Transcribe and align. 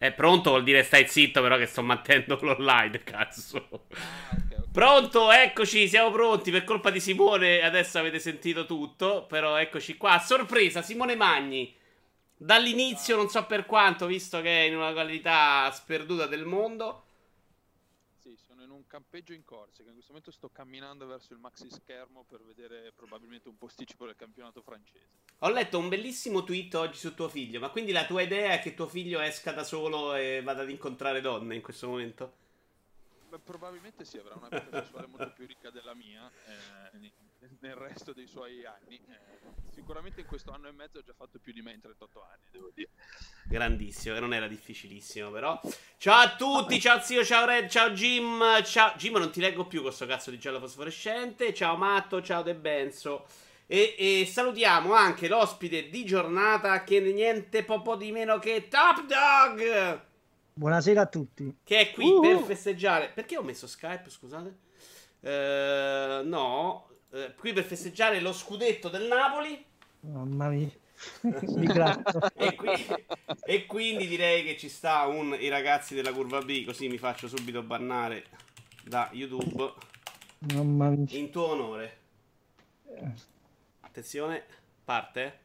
È 0.00 0.12
pronto 0.12 0.48
vuol 0.48 0.62
dire 0.62 0.82
stai 0.82 1.06
zitto, 1.06 1.42
però 1.42 1.58
che 1.58 1.66
sto 1.66 1.82
mantenendo 1.82 2.38
l'online, 2.40 3.02
cazzo. 3.04 3.58
Ah, 3.58 4.34
okay, 4.34 4.56
okay. 4.56 4.70
Pronto, 4.72 5.30
eccoci, 5.30 5.86
siamo 5.88 6.10
pronti. 6.10 6.50
Per 6.50 6.64
colpa 6.64 6.88
di 6.88 7.00
Simone, 7.00 7.60
adesso 7.60 7.98
avete 7.98 8.18
sentito 8.18 8.64
tutto. 8.64 9.26
Però 9.28 9.56
eccoci 9.56 9.98
qua. 9.98 10.18
Sorpresa, 10.18 10.80
Simone 10.80 11.16
Magni. 11.16 11.76
Dall'inizio, 12.34 13.14
non 13.14 13.28
so 13.28 13.44
per 13.44 13.66
quanto, 13.66 14.06
visto 14.06 14.40
che 14.40 14.62
è 14.62 14.68
in 14.68 14.76
una 14.76 14.92
qualità 14.92 15.70
sperduta 15.70 16.24
del 16.24 16.46
mondo 16.46 17.02
campeggio 18.90 19.32
in 19.32 19.44
Corsica. 19.44 19.86
In 19.88 19.94
questo 19.94 20.10
momento 20.10 20.32
sto 20.32 20.50
camminando 20.50 21.06
verso 21.06 21.32
il 21.32 21.38
maxi 21.38 21.70
schermo 21.70 22.24
per 22.28 22.42
vedere 22.42 22.92
probabilmente 22.92 23.48
un 23.48 23.56
posticipo 23.56 24.04
del 24.04 24.16
campionato 24.16 24.60
francese. 24.62 25.06
Ho 25.38 25.50
letto 25.50 25.78
un 25.78 25.88
bellissimo 25.88 26.42
tweet 26.42 26.74
oggi 26.74 26.98
su 26.98 27.14
tuo 27.14 27.28
figlio, 27.28 27.60
ma 27.60 27.70
quindi 27.70 27.92
la 27.92 28.04
tua 28.04 28.22
idea 28.22 28.52
è 28.52 28.60
che 28.60 28.74
tuo 28.74 28.88
figlio 28.88 29.20
esca 29.20 29.52
da 29.52 29.62
solo 29.62 30.14
e 30.14 30.42
vada 30.42 30.62
ad 30.62 30.70
incontrare 30.70 31.20
donne 31.20 31.54
in 31.54 31.62
questo 31.62 31.86
momento? 31.86 32.34
Beh, 33.28 33.38
probabilmente 33.38 34.04
sì, 34.04 34.18
avrà 34.18 34.34
una 34.34 34.48
vita 34.48 34.82
sessuale 34.82 35.06
molto 35.06 35.32
più 35.34 35.46
ricca 35.46 35.70
della 35.70 35.94
mia. 35.94 36.28
Eh, 36.46 37.12
nel 37.60 37.74
resto 37.74 38.12
dei 38.12 38.26
suoi 38.26 38.64
anni. 38.64 38.96
Eh, 38.96 39.72
sicuramente 39.72 40.20
in 40.20 40.26
questo 40.26 40.52
anno 40.52 40.68
e 40.68 40.72
mezzo 40.72 40.98
ha 40.98 41.02
già 41.02 41.14
fatto 41.16 41.38
più 41.38 41.52
di 41.52 41.62
me 41.62 41.72
in 41.72 41.80
38 41.80 42.22
anni, 42.22 42.44
devo 42.50 42.70
dire. 42.74 42.90
Grandissimo, 43.44 44.14
che 44.14 44.20
non 44.20 44.34
era 44.34 44.46
difficilissimo, 44.46 45.30
però. 45.30 45.60
Ciao 45.96 46.20
a 46.20 46.36
tutti, 46.36 46.80
ciao 46.80 47.00
zio, 47.00 47.24
ciao 47.24 47.46
Red, 47.46 47.68
ciao 47.68 47.90
Jim. 47.90 48.62
Ciao 48.62 48.94
Jim, 48.96 49.16
non 49.16 49.30
ti 49.30 49.40
leggo 49.40 49.66
più 49.66 49.82
questo 49.82 50.06
cazzo 50.06 50.30
di 50.30 50.38
giallo 50.38 50.60
fosforescente. 50.60 51.54
Ciao 51.54 51.76
Matto, 51.76 52.22
ciao 52.22 52.42
De 52.42 52.54
Benzo. 52.54 53.26
E, 53.66 53.94
e, 53.96 54.26
salutiamo 54.26 54.92
anche 54.94 55.28
l'ospite 55.28 55.90
di 55.90 56.04
giornata 56.04 56.82
che 56.82 56.98
niente 56.98 57.62
po' 57.62 57.94
di 57.94 58.10
meno 58.10 58.38
che 58.40 58.66
Top 58.68 59.06
Dog. 59.06 60.08
Buonasera 60.52 61.02
a 61.02 61.06
tutti. 61.06 61.58
Che 61.62 61.78
è 61.78 61.92
qui 61.92 62.10
uh. 62.10 62.20
per 62.20 62.38
festeggiare. 62.40 63.12
Perché 63.14 63.36
ho 63.36 63.42
messo 63.42 63.68
Skype, 63.68 64.10
scusate? 64.10 64.68
Uh, 65.20 66.26
no, 66.26 66.90
eh, 67.12 67.34
qui 67.36 67.52
per 67.52 67.64
festeggiare 67.64 68.20
lo 68.20 68.32
scudetto 68.32 68.88
del 68.88 69.06
Napoli. 69.06 69.64
Mamma 70.00 70.48
mia. 70.48 70.70
e, 72.34 72.54
qui, 72.54 72.86
e, 73.44 73.66
quindi 73.66 74.06
direi 74.06 74.44
che 74.44 74.58
ci 74.58 74.68
sta 74.68 75.06
un 75.06 75.34
i 75.38 75.48
ragazzi 75.48 75.94
della 75.94 76.12
curva 76.12 76.40
B, 76.42 76.64
così 76.64 76.88
mi 76.88 76.98
faccio 76.98 77.26
subito 77.26 77.62
bannare 77.62 78.26
da 78.84 79.08
YouTube. 79.12 79.72
Mamma 80.54 80.90
mia. 80.90 81.06
In 81.10 81.30
tuo 81.30 81.48
onore. 81.48 81.98
Attenzione, 83.80 84.44
parte. 84.84 85.38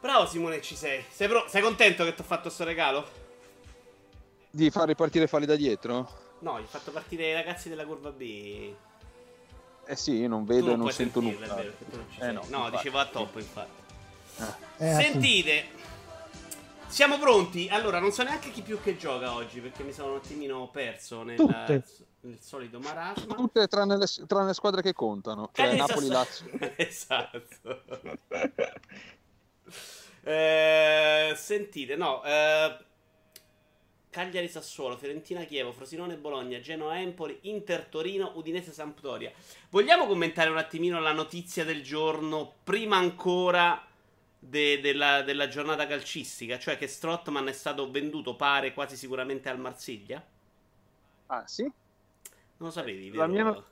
Bravo 0.00 0.26
Simone, 0.26 0.60
ci 0.60 0.76
sei. 0.76 1.02
Sei, 1.08 1.28
pro- 1.28 1.48
sei 1.48 1.62
contento 1.62 2.04
che 2.04 2.14
ti 2.14 2.20
ho 2.20 2.24
fatto 2.24 2.42
questo 2.42 2.64
regalo? 2.64 3.23
Di 4.54 4.70
far 4.70 4.86
ripartire 4.86 5.26
Fali 5.26 5.46
da 5.46 5.56
dietro? 5.56 6.08
No, 6.38 6.60
gli 6.60 6.62
ho 6.62 6.68
fatto 6.68 6.92
partire 6.92 7.28
i 7.28 7.32
ragazzi 7.32 7.68
della 7.68 7.84
curva 7.84 8.12
B. 8.12 8.72
Eh 9.84 9.96
sì, 9.96 10.12
io 10.12 10.28
non 10.28 10.44
vedo 10.44 10.66
non 10.66 10.74
e 10.74 10.76
non 10.76 10.90
sento 10.92 11.20
nulla. 11.20 11.54
Vero, 11.54 11.72
eh 12.20 12.30
no, 12.30 12.44
no 12.46 12.70
dicevo 12.70 13.00
a 13.00 13.06
top 13.06 13.34
infatti. 13.34 13.82
Eh. 14.78 14.90
eh 14.90 14.94
Sentite, 14.94 15.64
siamo 16.86 17.18
pronti? 17.18 17.66
Allora, 17.68 17.98
non 17.98 18.12
so 18.12 18.22
neanche 18.22 18.52
chi 18.52 18.62
più 18.62 18.80
che 18.80 18.96
gioca 18.96 19.34
oggi 19.34 19.58
perché 19.58 19.82
mi 19.82 19.92
sono 19.92 20.12
un 20.12 20.18
attimino 20.18 20.68
perso 20.68 21.24
nel, 21.24 21.82
nel 22.20 22.38
solito 22.40 22.78
marasma. 22.78 23.34
Tutte 23.34 23.66
tranne 23.66 23.96
le, 23.96 24.06
tranne 24.28 24.46
le 24.46 24.54
squadre 24.54 24.82
che 24.82 24.92
contano, 24.92 25.50
cioè 25.52 25.72
eh, 25.72 25.76
Napoli-Lazio. 25.78 26.46
esatto. 26.76 27.82
eh, 30.22 31.32
sentite, 31.34 31.96
no, 31.96 32.22
eh, 32.22 32.76
Cagliari 34.14 34.46
Sassuolo, 34.46 34.96
Fiorentina 34.96 35.42
Chievo, 35.42 35.72
Frosinone 35.72 36.16
Bologna, 36.16 36.60
Genoa 36.60 37.00
Empoli, 37.00 37.36
Inter 37.42 37.84
Torino, 37.86 38.30
Udinese 38.36 38.70
Sampdoria. 38.70 39.32
Vogliamo 39.70 40.06
commentare 40.06 40.50
un 40.50 40.56
attimino 40.56 41.00
la 41.00 41.10
notizia 41.10 41.64
del 41.64 41.82
giorno 41.82 42.52
prima 42.62 42.96
ancora 42.96 43.84
de- 44.38 44.78
della-, 44.78 45.22
della, 45.22 45.48
giornata 45.48 45.88
calcistica, 45.88 46.60
cioè 46.60 46.78
che 46.78 46.86
Strottman 46.86 47.48
è 47.48 47.52
stato 47.52 47.90
venduto 47.90 48.36
pare 48.36 48.72
quasi 48.72 48.96
sicuramente 48.96 49.48
al 49.48 49.58
Marsiglia? 49.58 50.24
Ah, 51.26 51.44
sì? 51.48 51.62
Non 51.62 51.72
lo 52.68 52.70
sapevi, 52.70 53.10
vero? 53.10 53.20
La 53.20 53.26
mia... 53.26 53.64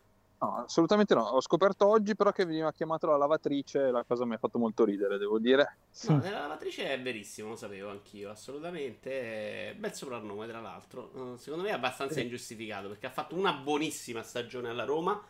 No, 0.42 0.64
assolutamente 0.64 1.14
no. 1.14 1.22
Ho 1.22 1.40
scoperto 1.40 1.86
oggi 1.86 2.16
però 2.16 2.32
che 2.32 2.44
veniva 2.44 2.72
chiamato 2.72 3.06
la 3.06 3.16
lavatrice 3.16 3.92
la 3.92 4.02
cosa 4.02 4.24
mi 4.24 4.34
ha 4.34 4.38
fatto 4.38 4.58
molto 4.58 4.84
ridere, 4.84 5.16
devo 5.16 5.38
dire. 5.38 5.76
No, 6.08 6.20
la 6.20 6.30
lavatrice 6.30 6.90
è 6.90 7.00
verissimo, 7.00 7.50
lo 7.50 7.56
sapevo 7.56 7.90
anch'io, 7.90 8.28
assolutamente. 8.28 9.76
Bel 9.78 9.94
soprannome, 9.94 10.48
tra 10.48 10.60
l'altro. 10.60 11.36
Secondo 11.38 11.62
me 11.62 11.70
è 11.70 11.74
abbastanza 11.74 12.14
sì. 12.14 12.22
ingiustificato 12.22 12.88
perché 12.88 13.06
ha 13.06 13.10
fatto 13.10 13.36
una 13.36 13.52
buonissima 13.52 14.24
stagione 14.24 14.68
alla 14.68 14.84
Roma. 14.84 15.22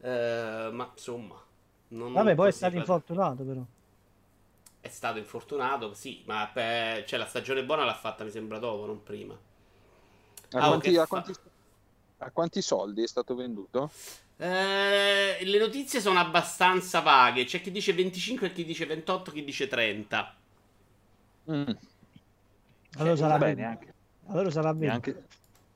Eh, 0.00 0.70
ma 0.72 0.90
insomma, 0.90 1.38
non 1.88 2.10
Vabbè, 2.14 2.34
poi 2.34 2.48
è 2.48 2.52
stato 2.52 2.76
infortunato 2.76 3.44
però. 3.44 3.60
È 4.80 4.88
stato 4.88 5.18
infortunato, 5.18 5.92
sì, 5.92 6.22
ma 6.24 6.48
per... 6.50 7.04
cioè, 7.04 7.18
la 7.18 7.26
stagione 7.26 7.62
buona 7.62 7.84
l'ha 7.84 7.94
fatta, 7.94 8.24
mi 8.24 8.30
sembra, 8.30 8.58
dopo, 8.58 8.86
non 8.86 9.02
prima. 9.02 9.34
A, 9.34 10.58
ah, 10.58 10.68
quanti, 10.68 10.96
a, 10.96 11.06
quanti, 11.06 11.32
a 12.16 12.30
quanti 12.30 12.62
soldi 12.62 13.02
è 13.02 13.06
stato 13.06 13.34
venduto? 13.34 13.90
Eh, 14.42 15.44
le 15.44 15.58
notizie 15.58 16.00
sono 16.00 16.18
abbastanza 16.18 17.00
vaghe. 17.00 17.44
C'è 17.44 17.60
chi 17.60 17.70
dice 17.70 17.92
25, 17.92 18.52
chi 18.52 18.64
dice 18.64 18.86
28, 18.86 19.32
chi 19.32 19.44
dice 19.44 19.68
30. 19.68 20.36
Mm. 21.50 21.70
Allora 22.96 23.16
sarà 23.16 23.36
bene 23.36 23.54
neanche. 23.54 23.94
Allora 24.28 24.50
sarà 24.50 24.72
bene. 24.72 24.86
Neanche, 24.86 25.24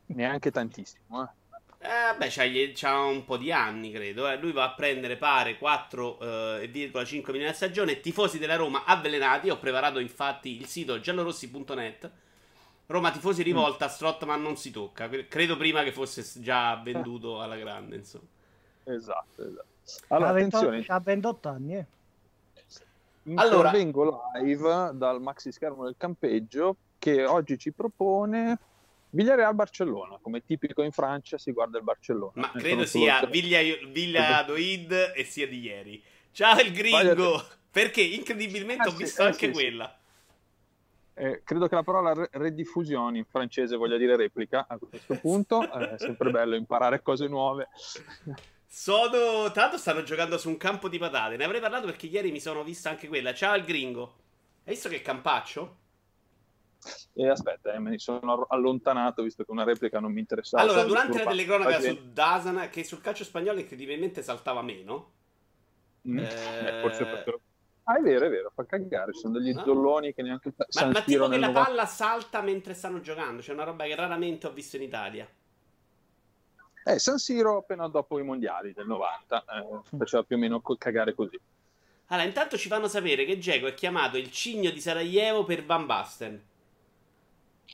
neanche 0.07 0.51
tantissimo. 0.51 1.23
Eh. 1.25 1.43
Eh, 1.87 2.17
beh, 2.17 2.29
c'ha, 2.31 2.45
c'ha, 2.73 2.99
un 3.01 3.25
po' 3.27 3.37
di 3.37 3.53
anni, 3.53 3.93
credo. 3.93 4.31
Eh. 4.31 4.39
Lui 4.39 4.53
va 4.53 4.65
a 4.65 4.73
prendere, 4.73 5.19
pare, 5.19 5.59
4,5 5.59 6.63
eh, 6.63 7.23
milioni 7.27 7.45
a 7.45 7.53
stagione. 7.53 8.01
Tifosi 8.01 8.39
della 8.39 8.57
Roma 8.57 8.85
avvelenati. 8.85 9.51
Ho 9.51 9.59
preparato, 9.59 9.99
infatti, 9.99 10.59
il 10.59 10.65
sito 10.65 11.01
giallorossi.net. 11.01 12.11
Roma 12.87 13.11
tifosi 13.11 13.43
rivolta, 13.43 13.87
mm. 13.87 13.91
Strottman 13.91 14.41
non 14.41 14.57
si 14.57 14.71
tocca. 14.71 15.07
Credo 15.29 15.59
prima 15.59 15.83
che 15.83 15.93
fosse 15.93 16.25
già 16.41 16.81
venduto 16.83 17.43
alla 17.43 17.57
grande, 17.57 17.97
insomma. 17.97 18.33
Esatto, 18.85 19.43
esatto. 19.43 19.67
Allora, 20.09 20.31
attenzione. 20.31 20.85
Ha 20.87 21.01
28 21.01 21.49
anni, 21.49 21.77
eh. 21.77 21.87
Allora... 23.35 23.71
live 23.73 24.91
dal 24.95 25.21
maxi 25.21 25.51
schermo 25.51 25.85
del 25.85 25.95
campeggio 25.97 26.77
che 26.99 27.25
oggi 27.25 27.59
ci 27.59 27.73
propone 27.73 28.59
Villarreal 29.11 29.55
Barcellona, 29.55 30.19
come 30.21 30.45
tipico 30.45 30.83
in 30.83 30.91
Francia 30.91 31.39
si 31.39 31.53
guarda 31.53 31.79
il 31.79 31.85
Barcellona. 31.85 32.33
Ma 32.35 32.51
ne 32.53 32.61
credo 32.61 32.85
sia 32.85 33.25
Villa, 33.27 33.59
Villa 33.91 34.43
Doid 34.43 35.13
e 35.15 35.25
sia 35.25 35.47
di 35.47 35.61
ieri. 35.61 36.03
Ciao 36.33 36.61
il 36.61 36.73
gringo! 36.73 37.43
Perché 37.71 38.03
incredibilmente 38.03 38.89
eh, 38.89 38.93
ho 38.93 38.95
visto 38.95 39.23
sì, 39.23 39.29
anche 39.29 39.47
eh, 39.47 39.51
quella. 39.51 39.97
Sì. 39.97 40.03
Eh, 41.17 41.43
credo 41.45 41.69
che 41.69 41.77
la 41.77 41.85
parola 41.85 42.29
rediffusione 42.33 43.19
in 43.19 43.25
francese 43.25 43.77
voglia 43.77 43.97
dire 43.97 44.17
replica 44.17 44.67
a 44.69 44.79
questo 44.79 45.15
punto. 45.21 45.63
È 45.71 45.95
sempre 45.97 46.31
bello 46.31 46.57
imparare 46.57 47.01
cose 47.03 47.29
nuove. 47.29 47.69
Sono. 48.75 49.53
L'altro 49.55 49.79
stanno 49.79 50.03
giocando 50.03 50.37
su 50.37 50.49
un 50.49 50.57
campo 50.57 50.89
di 50.89 50.99
patate. 50.99 51.37
Ne 51.37 51.45
avrei 51.45 51.61
parlato 51.61 51.87
perché 51.87 52.07
ieri 52.07 52.33
mi 52.33 52.41
sono 52.41 52.65
vista 52.65 52.91
anche 52.91 53.07
quella. 53.07 53.33
Ciao 53.33 53.55
il 53.55 53.63
gringo. 53.63 54.03
Hai 54.65 54.73
visto 54.73 54.89
che 54.89 55.01
campaccio? 55.01 55.77
E 57.13 57.29
aspetta, 57.29 57.73
eh, 57.73 57.79
mi 57.79 58.01
sono 58.01 58.45
allontanato 58.49 59.23
visto 59.23 59.45
che 59.45 59.53
una 59.53 59.63
replica 59.63 60.01
non 60.01 60.13
mi 60.13 60.19
interessava. 60.19 60.65
Allora, 60.65 60.83
durante 60.83 61.23
la 61.23 61.31
telecronaca 61.31 61.79
su 61.79 62.11
Dasana, 62.13 62.69
che 62.69 62.83
sul 62.83 63.01
calcio 63.01 63.23
spagnolo 63.23 63.61
incredibilmente 63.61 64.23
saltava 64.23 64.61
meno. 64.61 65.13
Mm. 66.09 66.19
Eh... 66.19 66.79
forse 66.83 67.05
perché 67.05 67.39
Ah, 67.85 67.99
è 67.99 68.01
vero, 68.01 68.27
è 68.27 68.31
vero, 68.31 68.51
fa 68.53 68.67
cagare. 68.67 69.13
Sono 69.13 69.39
degli 69.39 69.53
no. 69.53 69.63
zolloni 69.63 70.13
che 70.15 70.23
neanche 70.23 70.53
Ma, 70.57 70.87
ma 70.87 71.03
tipo 71.03 71.29
che 71.29 71.39
la 71.39 71.53
palla 71.53 71.87
salta 71.87 72.41
mentre 72.41 72.75
stanno 72.75 73.01
giocando. 73.01 73.41
C'è 73.41 73.53
una 73.53 73.65
roba 73.65 73.85
che 73.85 73.95
raramente 73.95 74.49
ho 74.49 74.53
visto 74.53 74.77
in 74.77 74.83
Italia. 74.83 75.29
Eh, 76.85 76.99
San 76.99 77.19
Siro 77.19 77.59
appena 77.59 77.89
dopo 77.89 78.19
i 78.19 78.23
mondiali 78.23 78.73
del 78.75 78.87
90 78.87 79.45
eh, 79.45 79.97
faceva 79.97 80.23
più 80.23 80.37
o 80.37 80.39
meno 80.39 80.61
cagare 80.61 81.15
così. 81.15 81.41
Allora, 82.09 82.27
intanto 82.27 82.59
ci 82.59 82.69
fanno 82.69 82.89
sapere 82.89 83.25
che 83.25 83.39
Geco 83.39 83.67
è 83.67 83.75
chiamato 83.75 84.19
il 84.19 84.31
cigno 84.31 84.71
di 84.71 84.81
Sarajevo 84.81 85.45
per 85.45 85.65
Van 85.65 85.87
Basten. 85.87 86.43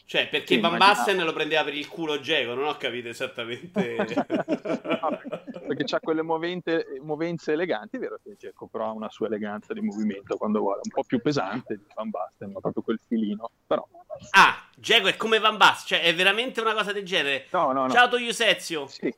Cioè, 0.04 0.28
perché 0.28 0.54
sì, 0.54 0.60
Van 0.60 0.78
Basten 0.78 1.22
lo 1.24 1.32
prendeva 1.32 1.64
per 1.64 1.74
il 1.74 1.88
culo 1.88 2.20
Geco, 2.20 2.54
non 2.54 2.66
ho 2.66 2.76
capito 2.76 3.08
esattamente. 3.08 3.96
perché 5.74 5.94
ha 5.94 6.00
quelle 6.00 6.22
movente, 6.22 6.98
movenze 7.00 7.52
eleganti, 7.52 7.96
è 7.96 7.98
vero 8.00 8.18
che 8.22 8.34
Geco 8.36 8.66
però 8.66 8.86
ha 8.86 8.92
una 8.92 9.10
sua 9.10 9.26
eleganza 9.26 9.72
di 9.72 9.80
movimento 9.80 10.36
quando 10.36 10.58
vuole, 10.60 10.80
un 10.82 10.90
po' 10.90 11.04
più 11.04 11.20
pesante 11.20 11.76
di 11.76 11.84
Van 11.94 12.10
Basten, 12.10 12.50
ma 12.50 12.60
proprio 12.60 12.82
quel 12.82 13.00
filino, 13.06 13.50
però... 13.66 13.86
Ah, 14.30 14.68
Geco 14.76 15.06
è 15.06 15.16
come 15.16 15.38
Van 15.38 15.56
Basten, 15.56 15.98
cioè 15.98 16.06
è 16.06 16.14
veramente 16.14 16.60
una 16.60 16.74
cosa 16.74 16.92
del 16.92 17.04
genere. 17.04 17.46
No, 17.52 17.72
no, 17.72 17.86
no. 17.86 17.90
Ciao 17.90 18.08
Toiusezio. 18.08 18.86
Sì. 18.88 19.14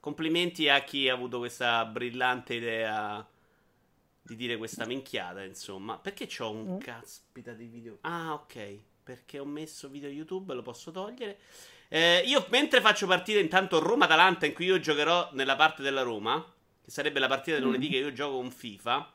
Complimenti 0.00 0.68
a 0.68 0.80
chi 0.80 1.08
ha 1.08 1.14
avuto 1.14 1.38
questa 1.38 1.84
brillante 1.84 2.54
idea 2.54 3.26
di 4.22 4.36
dire 4.36 4.56
questa 4.56 4.86
minchiata, 4.86 5.42
insomma. 5.44 5.98
Perché 5.98 6.26
c'ho 6.26 6.50
un 6.50 6.76
Mm. 6.76 6.78
caspita 6.78 7.52
di 7.52 7.66
video? 7.66 7.98
Ah, 8.02 8.32
ok. 8.32 8.78
Perché 9.02 9.38
ho 9.38 9.44
messo 9.44 9.88
video 9.88 10.08
YouTube, 10.08 10.54
lo 10.54 10.62
posso 10.62 10.90
togliere. 10.90 11.38
Eh, 11.92 12.22
io 12.24 12.46
mentre 12.50 12.80
faccio 12.80 13.06
partire 13.08 13.40
intanto 13.40 13.80
Roma-Atalanta, 13.80 14.46
in 14.46 14.52
cui 14.52 14.66
io 14.66 14.78
giocherò 14.78 15.30
nella 15.32 15.56
parte 15.56 15.82
della 15.82 16.02
Roma, 16.02 16.40
che 16.82 16.88
sarebbe 16.90 17.18
la 17.18 17.26
partita 17.26 17.56
del 17.56 17.64
lunedì 17.64 17.88
Mm. 17.88 17.90
che 17.90 17.96
io 17.96 18.12
gioco 18.12 18.36
con 18.36 18.50
FIFA. 18.50 19.12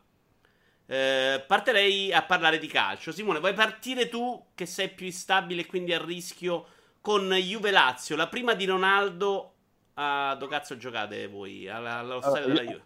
eh, 0.88 1.44
partirei 1.48 2.14
a 2.14 2.22
parlare 2.22 2.60
di 2.60 2.68
calcio. 2.68 3.12
Simone, 3.12 3.40
vuoi 3.40 3.54
partire 3.56 4.08
tu 4.08 4.50
che 4.54 4.68
sei 4.68 4.90
più 4.90 5.08
instabile 5.08 5.62
e 5.62 5.66
quindi 5.66 5.94
a 5.94 6.04
rischio 6.04 6.68
con 7.02 7.28
Juve 7.32 7.72
Lazio? 7.72 8.16
La 8.16 8.28
prima 8.28 8.54
di 8.54 8.66
Ronaldo. 8.66 9.54
A 9.96 10.36
dove 10.38 10.52
cazzo 10.52 10.78
giocate 10.78 11.26
voi? 11.28 11.68
Alla- 11.68 11.98
Allo 11.98 12.18
Allora, 12.18 12.30
stadio 12.30 12.48
della 12.54 12.62
Juve. 12.72 12.86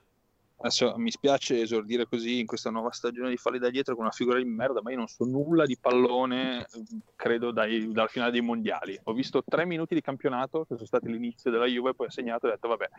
Adesso 0.62 0.96
mi 0.98 1.10
spiace 1.10 1.62
esordire 1.62 2.06
così 2.06 2.40
in 2.40 2.46
questa 2.46 2.70
nuova 2.70 2.92
stagione 2.92 3.30
di 3.30 3.38
falli 3.38 3.60
da 3.60 3.70
dietro 3.70 3.96
con 3.96 4.04
una 4.04 4.12
figura 4.14 4.38
di 4.40 4.44
merda, 4.44 4.82
ma 4.82 4.92
io 4.92 4.98
non 4.98 5.08
so 5.08 5.24
nulla 5.24 5.66
di 5.66 5.78
pallone, 5.80 6.68
credo, 7.16 7.52
dai, 7.52 7.90
dal 7.94 8.10
finale 8.10 8.32
dei 8.32 8.42
mondiali. 8.42 9.00
Ho 9.04 9.14
visto 9.14 9.42
tre 9.42 9.66
minuti 9.66 9.94
di 9.94 10.02
campionato, 10.02 10.66
che 10.66 10.76
sono 10.76 10.86
stati 10.86 11.08
l'inizio 11.10 11.50
della 11.50 11.66
Juve, 11.66 11.94
poi 11.94 12.08
ho 12.08 12.12
segnato 12.12 12.46
e 12.46 12.50
ho 12.50 12.52
detto, 12.54 12.68
vabbè, 12.68 12.90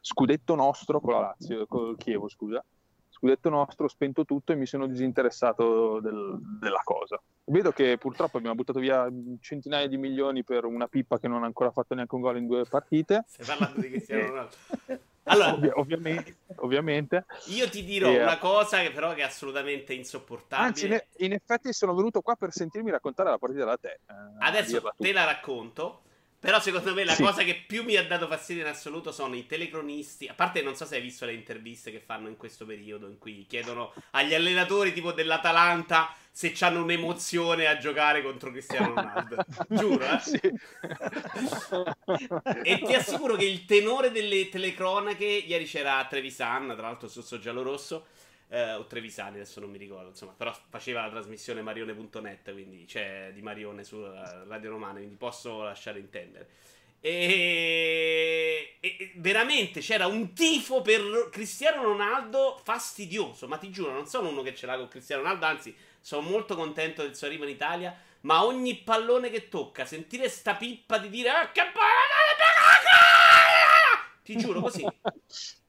scudetto 0.00 0.54
nostro 0.54 1.00
con 1.00 1.12
la 1.12 1.20
Lazio, 1.20 1.66
con 1.66 1.90
il 1.90 1.96
Chievo, 1.98 2.30
scusa. 2.30 2.64
Scudetto 3.10 3.50
nostro, 3.50 3.84
ho 3.84 3.88
spento 3.88 4.24
tutto 4.24 4.52
e 4.52 4.56
mi 4.56 4.66
sono 4.66 4.86
disinteressato 4.86 6.00
del- 6.00 6.38
della 6.58 6.80
cosa. 6.82 7.20
Vedo 7.44 7.70
che 7.72 7.98
purtroppo 7.98 8.38
abbiamo 8.38 8.56
buttato 8.56 8.80
via 8.80 9.06
centinaia 9.38 9.86
di 9.86 9.98
milioni 9.98 10.42
per 10.44 10.64
una 10.64 10.88
pippa 10.88 11.18
che 11.18 11.28
non 11.28 11.42
ha 11.42 11.46
ancora 11.46 11.70
fatto 11.70 11.94
neanche 11.94 12.14
un 12.14 12.22
gol 12.22 12.38
in 12.38 12.46
due 12.46 12.64
partite. 12.64 13.24
Stai 13.28 13.44
parlando 13.46 13.80
di 13.80 13.90
Cristiano. 13.90 14.26
Ronaldo. 14.28 14.54
Allora, 15.24 15.52
Ovvi- 15.54 15.70
ovviamente, 15.74 16.36
ovviamente. 16.56 17.24
io 17.46 17.68
ti 17.68 17.84
dirò 17.84 18.10
Eh, 18.10 18.22
una 18.22 18.38
cosa 18.38 18.80
che 18.80 18.90
però 18.90 19.14
che 19.14 19.20
è 19.20 19.24
assolutamente 19.24 19.94
insopportabile. 19.94 20.66
Anzi, 20.68 20.86
in, 20.86 21.00
in 21.26 21.32
effetti 21.32 21.72
sono 21.72 21.94
venuto 21.94 22.20
qua 22.22 22.34
per 22.34 22.52
sentirmi 22.52 22.90
raccontare 22.90 23.30
la 23.30 23.38
partita 23.38 23.64
da 23.64 23.76
te. 23.76 24.00
eh, 24.08 24.14
Adesso 24.40 24.92
te 24.96 25.12
la 25.12 25.24
racconto. 25.24 26.02
Però 26.42 26.58
secondo 26.58 26.92
me 26.92 27.04
la 27.04 27.14
Sì. 27.14 27.22
cosa 27.22 27.44
che 27.44 27.54
più 27.54 27.84
mi 27.84 27.94
ha 27.94 28.04
dato 28.04 28.26
fastidio 28.26 28.62
in 28.62 28.68
assoluto 28.68 29.12
sono 29.12 29.36
i 29.36 29.46
telecronisti. 29.46 30.26
A 30.26 30.34
parte 30.34 30.60
non 30.60 30.74
so 30.74 30.84
se 30.84 30.96
hai 30.96 31.00
visto 31.00 31.24
le 31.24 31.34
interviste 31.34 31.92
che 31.92 32.00
fanno 32.00 32.26
in 32.26 32.36
questo 32.36 32.66
periodo 32.66 33.06
in 33.06 33.16
cui 33.16 33.46
chiedono 33.48 33.94
agli 34.10 34.34
allenatori 34.34 34.92
tipo 34.92 35.12
dell'Atalanta 35.12 36.12
se 36.32 36.52
hanno 36.60 36.82
un'emozione 36.82 37.68
a 37.68 37.78
giocare 37.78 38.24
contro 38.24 38.50
Cristiano 38.50 38.88
Ronaldo. 38.88 39.36
Giuro, 39.68 40.04
eh? 40.04 40.18
Sì. 40.18 40.40
E 42.64 42.82
ti 42.84 42.92
assicuro 42.94 43.36
che 43.36 43.44
il 43.44 43.64
tenore 43.64 44.10
delle 44.10 44.48
telecronache, 44.48 45.24
ieri 45.24 45.64
c'era 45.64 46.04
Trevisan, 46.08 46.74
tra 46.76 46.88
l'altro 46.88 47.06
sul 47.08 47.22
so 47.22 47.38
giallo-rosso, 47.38 48.06
eh, 48.52 48.74
o 48.74 48.84
Trevisani, 48.86 49.36
adesso 49.36 49.60
non 49.60 49.70
mi 49.70 49.78
ricordo, 49.78 50.08
insomma, 50.10 50.32
però 50.36 50.54
faceva 50.68 51.02
la 51.02 51.10
trasmissione 51.10 51.62
marione.net, 51.62 52.52
quindi 52.52 52.84
c'è 52.84 53.30
di 53.32 53.40
Marione 53.40 53.82
su 53.82 53.96
eh, 53.96 54.44
Radio 54.46 54.70
Romana, 54.70 54.98
quindi 54.98 55.16
posso 55.16 55.62
lasciare 55.62 55.98
intendere. 55.98 56.48
E- 57.00 58.76
e 58.80 59.12
veramente 59.16 59.80
c'era 59.80 60.06
un 60.06 60.34
tifo 60.34 60.82
per 60.82 61.28
Cristiano 61.30 61.82
Ronaldo 61.82 62.60
fastidioso, 62.62 63.48
ma 63.48 63.56
ti 63.56 63.70
giuro, 63.70 63.90
non 63.92 64.06
sono 64.06 64.28
uno 64.28 64.42
che 64.42 64.54
ce 64.54 64.66
l'ha 64.66 64.76
con 64.76 64.88
Cristiano 64.88 65.22
Ronaldo, 65.22 65.46
anzi, 65.46 65.74
sono 66.00 66.28
molto 66.28 66.54
contento 66.54 67.02
del 67.02 67.16
suo 67.16 67.26
arrivo 67.28 67.44
in 67.44 67.50
Italia, 67.50 67.96
ma 68.22 68.44
ogni 68.44 68.76
pallone 68.76 69.30
che 69.30 69.48
tocca, 69.48 69.84
sentire 69.86 70.28
sta 70.28 70.54
pippa 70.54 70.98
di 70.98 71.08
dire 71.08 71.30
"Ah, 71.30 71.50
che 71.50 71.62
pallone 71.72 72.10
Ti 74.22 74.36
giuro 74.36 74.60
così. 74.60 74.84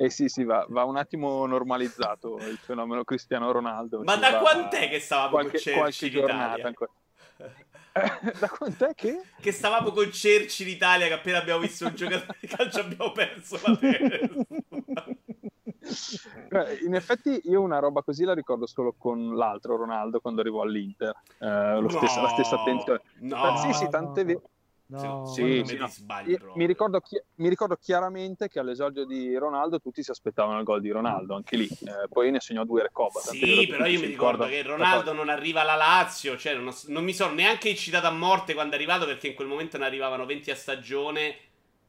Eh 0.00 0.08
sì, 0.08 0.28
sì, 0.28 0.44
va, 0.44 0.64
va 0.70 0.84
un 0.84 0.96
attimo 0.96 1.44
normalizzato 1.44 2.38
il 2.38 2.56
fenomeno 2.56 3.04
Cristiano 3.04 3.52
Ronaldo. 3.52 4.00
Ma 4.02 4.16
da 4.16 4.38
quant'è 4.38 4.88
che 4.88 4.98
stavamo 4.98 5.28
qualche, 5.32 5.50
con 5.50 5.60
Cerci 5.60 5.78
qualche 5.78 6.06
in 6.06 6.12
giornata 6.12 6.44
Italia? 6.46 6.66
ancora. 6.66 6.90
Da 8.40 8.48
quant'è 8.48 8.94
che? 8.94 9.20
Che 9.38 9.52
stavamo 9.52 9.90
con 9.90 10.10
Cerci 10.10 10.62
in 10.62 10.70
Italia 10.70 11.06
che 11.06 11.12
appena 11.12 11.36
abbiamo 11.36 11.60
visto 11.60 11.86
un 11.86 11.94
giocatore 11.94 12.38
di 12.40 12.46
calcio 12.46 12.80
abbiamo 12.80 13.12
perso 13.12 13.60
la 13.62 13.76
testa. 13.76 15.04
In 16.82 16.94
effetti 16.94 17.40
io 17.44 17.60
una 17.60 17.78
roba 17.78 18.02
così 18.02 18.24
la 18.24 18.32
ricordo 18.32 18.66
solo 18.66 18.94
con 18.96 19.34
l'altro 19.36 19.76
Ronaldo 19.76 20.20
quando 20.20 20.40
arrivò 20.40 20.62
all'Inter. 20.62 21.14
Eh, 21.40 21.78
lo 21.78 21.90
stesso- 21.90 22.22
la 22.22 22.28
stessa 22.28 22.54
attenzione. 22.60 23.02
No, 23.18 23.56
sì, 23.58 23.72
sì, 23.74 23.86
tant'è 23.90 24.24
vero. 24.24 24.42
No, 24.90 25.24
Sì, 25.24 25.62
Sì, 25.64 25.76
no. 25.76 25.86
sbagli 25.86 26.36
mi, 26.54 26.66
ricordo 26.66 27.00
chi- 27.00 27.22
mi 27.36 27.48
ricordo 27.48 27.76
chiaramente 27.76 28.48
che 28.48 28.58
all'esordio 28.58 29.04
di 29.04 29.36
Ronaldo 29.36 29.78
tutti 29.78 30.02
si 30.02 30.10
aspettavano 30.10 30.58
il 30.58 30.64
gol 30.64 30.80
di 30.80 30.90
Ronaldo, 30.90 31.34
anche 31.34 31.56
lì. 31.56 31.66
Eh, 31.66 32.08
poi 32.08 32.30
ne 32.30 32.40
segnò 32.40 32.64
due 32.64 32.82
Recoba. 32.82 33.20
vero 33.20 33.60
Sì, 33.60 33.66
però 33.66 33.86
io 33.86 34.00
mi 34.00 34.06
ricordo 34.06 34.46
che 34.46 34.62
Ronaldo 34.62 35.12
non 35.12 35.28
arriva 35.28 35.60
alla 35.62 35.76
Lazio, 35.76 36.36
cioè 36.36 36.54
non, 36.54 36.68
ho- 36.68 36.74
non 36.88 37.04
mi 37.04 37.12
sono 37.12 37.32
neanche 37.32 37.68
incitato 37.68 38.06
a 38.06 38.10
morte 38.10 38.54
quando 38.54 38.72
è 38.72 38.76
arrivato 38.76 39.06
perché 39.06 39.28
in 39.28 39.34
quel 39.34 39.48
momento 39.48 39.78
ne 39.78 39.84
arrivavano 39.84 40.26
20 40.26 40.50
a 40.50 40.56
stagione 40.56 41.28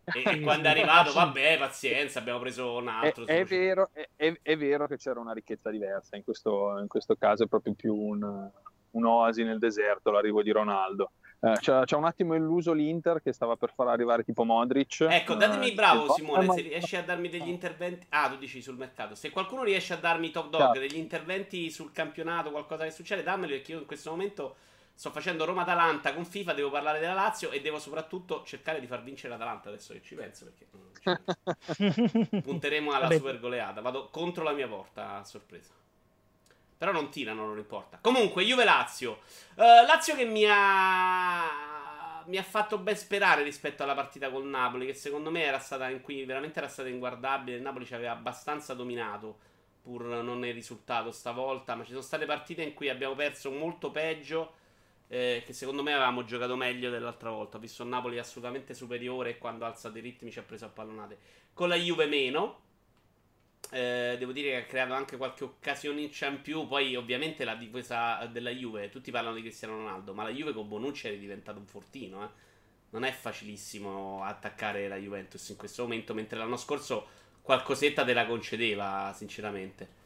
e, 0.05 0.23
e 0.25 0.39
quando 0.41 0.67
è 0.67 0.71
arrivato, 0.71 1.11
vabbè, 1.13 1.57
pazienza, 1.57 2.19
abbiamo 2.19 2.39
preso 2.39 2.75
un 2.77 2.87
altro. 2.87 3.25
è 3.25 3.43
vero, 3.43 3.89
è, 3.93 4.07
è- 4.15 4.39
è 4.41 4.57
vero 4.57 4.87
che 4.87 4.97
c'era 4.97 5.19
una 5.19 5.33
ricchezza 5.33 5.69
diversa, 5.69 6.15
in 6.15 6.23
questo, 6.23 6.77
in 6.79 6.87
questo 6.87 7.15
caso 7.15 7.43
è 7.43 7.47
proprio 7.47 7.73
più 7.73 7.95
un, 7.95 8.49
un'oasi 8.91 9.43
nel 9.43 9.59
deserto 9.59 10.11
l'arrivo 10.11 10.41
di 10.43 10.51
Ronaldo. 10.51 11.11
Eh, 11.43 11.57
c'ha, 11.59 11.83
c'ha 11.85 11.97
un 11.97 12.05
attimo 12.05 12.35
illuso 12.35 12.71
l'Inter 12.71 13.19
che 13.19 13.33
stava 13.33 13.55
per 13.55 13.73
far 13.73 13.87
arrivare 13.87 14.23
tipo 14.23 14.43
Modric. 14.43 15.01
Ecco, 15.09 15.33
eh, 15.33 15.37
datemi 15.37 15.71
e 15.71 15.73
bravo 15.73 16.13
Simone, 16.13 16.43
eh, 16.43 16.47
ma- 16.47 16.53
se 16.53 16.61
riesci 16.61 16.95
a 16.95 17.01
darmi 17.03 17.29
degli 17.29 17.47
interventi... 17.49 18.05
Ah, 18.09 18.29
tu 18.29 18.37
dici 18.37 18.61
sul 18.61 18.75
mercato. 18.77 19.15
Se 19.15 19.31
qualcuno 19.31 19.63
riesce 19.63 19.93
a 19.93 19.97
darmi 19.97 20.29
top 20.29 20.49
dog, 20.49 20.61
Chiaro. 20.71 20.79
degli 20.79 20.97
interventi 20.97 21.71
sul 21.71 21.91
campionato, 21.91 22.51
qualcosa 22.51 22.83
che 22.83 22.91
succede, 22.91 23.23
dammeli 23.23 23.53
perché 23.53 23.71
io 23.71 23.79
in 23.79 23.85
questo 23.87 24.11
momento 24.11 24.55
sto 24.93 25.09
facendo 25.09 25.45
Roma-Atalanta 25.45 26.13
con 26.13 26.25
FIFA, 26.25 26.53
devo 26.53 26.69
parlare 26.69 26.99
della 26.99 27.13
Lazio 27.13 27.49
e 27.49 27.59
devo 27.59 27.79
soprattutto 27.79 28.43
cercare 28.45 28.79
di 28.79 28.85
far 28.85 29.01
vincere 29.01 29.29
l'Atalanta 29.33 29.69
adesso 29.69 29.93
che 29.93 30.01
ci 30.03 30.13
penso 30.13 30.45
perché 30.45 30.67
non- 30.71 32.41
punteremo 32.43 32.91
alla 32.91 33.07
Vabbè, 33.07 33.15
super 33.17 33.39
goleata. 33.39 33.81
Vado 33.81 34.09
contro 34.11 34.43
la 34.43 34.51
mia 34.51 34.67
porta 34.67 35.15
a 35.15 35.23
sorpresa. 35.23 35.73
Però 36.81 36.91
non 36.91 37.11
tirano, 37.11 37.45
non 37.45 37.59
importa. 37.59 37.99
Comunque, 38.01 38.43
Juve 38.43 38.63
Lazio. 38.63 39.19
Eh, 39.53 39.85
Lazio 39.85 40.15
che 40.15 40.25
mi 40.25 40.45
ha. 40.49 42.23
Mi 42.25 42.37
ha 42.37 42.43
fatto 42.43 42.79
ben 42.79 42.95
sperare 42.95 43.43
rispetto 43.43 43.83
alla 43.83 43.93
partita 43.93 44.31
col 44.31 44.45
Napoli, 44.47 44.87
che 44.87 44.95
secondo 44.95 45.29
me 45.29 45.43
era 45.43 45.59
stata 45.59 45.89
in 45.89 46.01
cui 46.01 46.25
veramente 46.25 46.57
era 46.57 46.67
stata 46.67 46.89
inguardabile. 46.89 47.57
Il 47.57 47.61
Napoli 47.61 47.85
ci 47.85 47.93
aveva 47.93 48.13
abbastanza 48.13 48.73
dominato, 48.73 49.37
pur 49.83 50.05
non 50.05 50.39
nel 50.39 50.53
risultato 50.55 51.11
stavolta. 51.11 51.75
Ma 51.75 51.83
ci 51.83 51.91
sono 51.91 52.01
state 52.01 52.25
partite 52.25 52.63
in 52.63 52.73
cui 52.73 52.89
abbiamo 52.89 53.13
perso 53.13 53.51
molto 53.51 53.91
peggio. 53.91 54.53
eh, 55.07 55.43
che 55.45 55.53
secondo 55.53 55.83
me 55.83 55.91
avevamo 55.93 56.23
giocato 56.23 56.55
meglio 56.55 56.89
dell'altra 56.89 57.29
volta. 57.29 57.57
Ho 57.57 57.59
visto 57.59 57.83
il 57.83 57.89
Napoli 57.89 58.17
assolutamente 58.17 58.73
superiore 58.73 59.31
e 59.31 59.37
quando 59.37 59.65
alza 59.65 59.89
dei 59.89 60.01
ritmi 60.01 60.31
ci 60.31 60.39
ha 60.39 60.43
preso 60.43 60.65
a 60.65 60.69
pallonate. 60.69 61.17
Con 61.53 61.67
la 61.69 61.75
Juve 61.75 62.07
meno. 62.07 62.69
Eh, 63.73 64.17
devo 64.19 64.33
dire 64.33 64.49
che 64.49 64.55
ha 64.57 64.63
creato 64.65 64.93
anche 64.93 65.15
qualche 65.15 65.45
occasioniccia 65.45 66.27
in 66.27 66.41
più. 66.41 66.67
Poi, 66.67 66.95
ovviamente, 66.95 67.45
la 67.45 67.55
difesa 67.55 68.25
della 68.25 68.49
Juve. 68.49 68.89
Tutti 68.89 69.11
parlano 69.11 69.35
di 69.35 69.41
Cristiano 69.41 69.75
Ronaldo, 69.77 70.13
ma 70.13 70.23
la 70.23 70.29
Juve 70.31 70.53
con 70.53 70.67
Bonucci 70.67 71.07
è 71.07 71.17
diventato 71.17 71.57
un 71.59 71.65
fortino. 71.65 72.23
eh. 72.23 72.27
Non 72.91 73.05
è 73.05 73.11
facilissimo 73.11 74.21
attaccare 74.23 74.89
la 74.89 74.97
Juventus 74.97 75.47
in 75.49 75.55
questo 75.55 75.83
momento. 75.83 76.13
Mentre 76.13 76.37
l'anno 76.37 76.57
scorso 76.57 77.07
qualcosetta 77.41 78.03
te 78.03 78.13
la 78.13 78.25
concedeva, 78.25 79.13
sinceramente. 79.15 79.99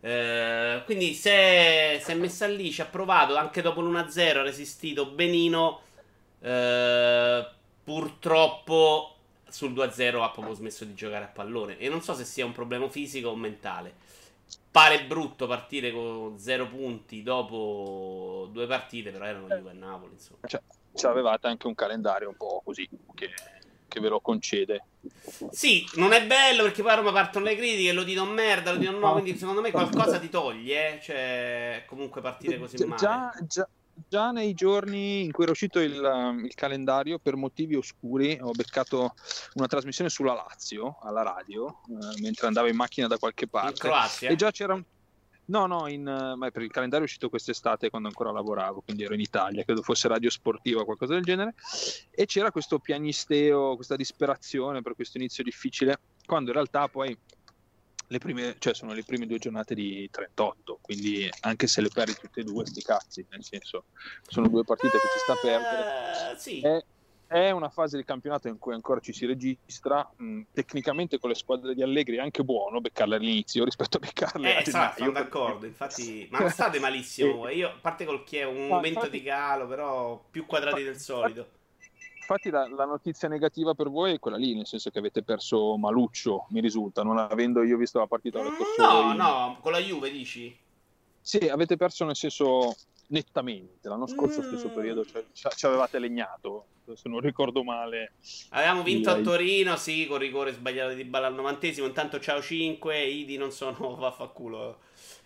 Eh, 0.00 0.82
quindi, 0.84 1.14
si 1.14 1.28
è 1.30 2.14
messa 2.14 2.46
lì, 2.46 2.70
ci 2.70 2.82
ha 2.82 2.86
provato 2.86 3.36
anche 3.36 3.62
dopo 3.62 3.80
l'1-0. 3.80 4.36
Ha 4.36 4.42
resistito 4.42 5.06
benino. 5.06 5.80
Eh, 6.40 7.48
purtroppo 7.82 9.15
sul 9.56 9.72
2-0 9.72 10.20
ha 10.20 10.28
proprio 10.28 10.54
smesso 10.54 10.84
di 10.84 10.94
giocare 10.94 11.24
a 11.24 11.28
pallone. 11.28 11.78
E 11.78 11.88
non 11.88 12.02
so 12.02 12.12
se 12.12 12.24
sia 12.24 12.44
un 12.44 12.52
problema 12.52 12.90
fisico 12.90 13.30
o 13.30 13.36
mentale. 13.36 13.94
Pare 14.70 15.04
brutto 15.04 15.46
partire 15.46 15.90
con 15.92 16.38
0 16.38 16.68
punti 16.68 17.22
dopo 17.22 18.50
due 18.52 18.66
partite, 18.66 19.10
però 19.10 19.24
erano 19.24 19.46
Juve 19.46 19.70
e 19.70 19.72
Napoli. 19.72 20.12
Insomma. 20.12 20.40
Cioè, 20.46 20.60
ci 20.94 21.06
avevate 21.06 21.46
anche 21.46 21.66
un 21.66 21.74
calendario 21.74 22.28
un 22.28 22.36
po' 22.36 22.60
così 22.62 22.86
che, 23.14 23.32
che 23.88 24.00
ve 24.00 24.08
lo 24.10 24.20
concede. 24.20 24.84
Sì, 25.50 25.88
non 25.94 26.12
è 26.12 26.26
bello 26.26 26.64
perché 26.64 26.82
poi 26.82 26.90
a 26.90 26.96
Roma 26.96 27.12
partono 27.12 27.46
le 27.46 27.56
critiche, 27.56 27.92
lo 27.92 28.02
dicono 28.02 28.30
merda, 28.30 28.72
lo 28.72 28.76
dicono 28.76 28.98
no. 28.98 29.12
Quindi 29.12 29.38
secondo 29.38 29.62
me 29.62 29.70
qualcosa 29.70 30.18
ti 30.18 30.28
toglie. 30.28 30.96
Eh? 30.96 31.00
Cioè, 31.00 31.84
comunque 31.86 32.20
partire 32.20 32.58
così 32.58 32.76
male. 32.84 33.00
Già, 33.00 33.32
già, 33.46 33.66
già 34.08 34.30
nei 34.30 34.54
giorni 34.54 35.24
in 35.24 35.32
cui 35.32 35.44
era 35.44 35.52
uscito 35.52 35.80
il, 35.80 35.98
um, 36.00 36.44
il 36.44 36.54
calendario, 36.54 37.18
per 37.18 37.36
motivi 37.36 37.74
oscuri, 37.74 38.38
ho 38.40 38.50
beccato 38.52 39.14
una 39.54 39.66
trasmissione 39.66 40.10
sulla 40.10 40.34
Lazio 40.34 40.98
alla 41.02 41.22
radio 41.22 41.80
eh, 41.88 42.20
mentre 42.20 42.46
andavo 42.46 42.68
in 42.68 42.76
macchina 42.76 43.06
da 43.06 43.18
qualche 43.18 43.44
In 43.44 43.50
parte. 43.50 43.80
Croazia. 43.80 44.30
E 44.30 44.36
già 44.36 44.50
c'era 44.50 44.74
un. 44.74 44.84
No, 45.48 45.66
no, 45.66 45.86
in, 45.86 46.06
eh, 46.06 46.34
ma 46.34 46.50
per 46.50 46.62
il 46.62 46.72
calendario 46.72 47.04
è 47.04 47.08
uscito 47.08 47.28
quest'estate 47.28 47.88
quando 47.88 48.08
ancora 48.08 48.32
lavoravo, 48.32 48.80
quindi 48.80 49.04
ero 49.04 49.14
in 49.14 49.20
Italia, 49.20 49.62
credo 49.62 49.80
fosse 49.80 50.08
radio 50.08 50.28
sportiva 50.28 50.80
o 50.80 50.84
qualcosa 50.84 51.14
del 51.14 51.22
genere. 51.22 51.54
E 52.10 52.26
c'era 52.26 52.50
questo 52.50 52.80
piagnisteo, 52.80 53.76
questa 53.76 53.94
disperazione 53.94 54.82
per 54.82 54.96
questo 54.96 55.18
inizio 55.18 55.44
difficile, 55.44 56.00
quando 56.26 56.50
in 56.50 56.56
realtà 56.56 56.88
poi 56.88 57.16
le 58.08 58.18
prime, 58.18 58.56
cioè 58.58 58.74
sono 58.74 58.92
le 58.92 59.02
prime 59.02 59.26
due 59.26 59.38
giornate 59.38 59.74
di 59.74 60.08
38, 60.10 60.78
quindi 60.80 61.28
anche 61.40 61.66
se 61.66 61.80
le 61.80 61.88
perdi 61.92 62.14
tutte 62.14 62.40
e 62.40 62.44
due, 62.44 62.64
sti 62.66 62.82
cazzi, 62.82 63.26
nel 63.30 63.44
senso, 63.44 63.84
sono 64.26 64.48
due 64.48 64.64
partite 64.64 64.92
che 64.92 65.08
ci 65.12 65.18
sta 65.18 65.32
a 65.32 65.38
perdere. 65.40 66.32
Uh, 66.32 66.36
sì. 66.38 66.60
È, 66.60 66.84
è, 67.26 67.50
una 67.50 67.68
fase 67.68 67.96
di 67.96 68.04
campionato 68.04 68.46
in 68.46 68.58
cui 68.58 68.74
ancora 68.74 69.00
ci 69.00 69.12
si 69.12 69.26
registra. 69.26 70.08
Mh, 70.16 70.42
tecnicamente 70.52 71.18
con 71.18 71.30
le 71.30 71.36
squadre 71.36 71.74
di 71.74 71.82
Allegri 71.82 72.16
è 72.16 72.20
anche 72.20 72.44
buono 72.44 72.80
beccarle 72.80 73.16
all'inizio 73.16 73.64
rispetto 73.64 73.96
a 73.96 74.00
beccarle 74.00 74.64
eh, 74.64 74.70
a 74.70 74.94
sono 74.96 75.10
d'accordo, 75.10 75.66
infatti, 75.66 76.28
ma 76.30 76.38
non 76.38 76.50
state 76.50 76.78
malissimo. 76.78 77.48
Io, 77.48 77.68
a 77.68 77.78
parte 77.80 78.04
col 78.04 78.22
che 78.22 78.40
è 78.40 78.44
un 78.44 78.68
momento 78.68 79.08
di 79.08 79.22
calo, 79.22 79.66
però 79.66 80.24
più 80.30 80.46
quadrati 80.46 80.84
del 80.84 80.98
solito 80.98 81.55
infatti 82.26 82.50
la, 82.50 82.68
la, 82.68 82.84
notizia 82.84 83.28
negativa 83.28 83.74
per 83.74 83.88
voi 83.88 84.14
è 84.14 84.18
quella 84.18 84.36
lì, 84.36 84.54
nel 84.54 84.66
senso 84.66 84.90
che 84.90 84.98
avete 84.98 85.22
perso 85.22 85.76
Maluccio, 85.76 86.46
mi 86.50 86.60
risulta, 86.60 87.04
non 87.04 87.18
avendo 87.18 87.62
io 87.62 87.76
visto 87.76 88.00
la 88.00 88.08
partita. 88.08 88.40
Ho 88.40 88.42
no, 88.42 89.10
in... 89.12 89.16
no, 89.16 89.58
con 89.62 89.70
la 89.70 89.78
Juve 89.78 90.10
dici? 90.10 90.54
Sì, 91.20 91.48
avete 91.48 91.76
perso 91.76 92.04
nel 92.04 92.16
senso 92.16 92.74
nettamente. 93.08 93.88
L'anno 93.88 94.08
scorso, 94.08 94.40
mm. 94.40 94.46
stesso 94.46 94.68
periodo, 94.70 95.04
cioè, 95.04 95.24
ci 95.32 95.66
avevate 95.66 96.00
legnato, 96.00 96.66
se 96.94 97.08
non 97.08 97.20
ricordo 97.20 97.62
male. 97.62 98.14
Avevamo 98.50 98.82
vinto 98.82 99.10
a 99.10 99.20
Torino, 99.20 99.76
sì, 99.76 100.06
con 100.06 100.18
rigore 100.18 100.52
sbagliato 100.52 100.94
di 100.94 101.04
balla 101.04 101.28
al 101.28 101.34
novantesimo. 101.34 101.86
Intanto 101.86 102.18
ciao 102.18 102.42
5, 102.42 103.04
Idi 103.04 103.36
non 103.36 103.52
sono 103.52 103.94
vaffanculo. 103.96 104.80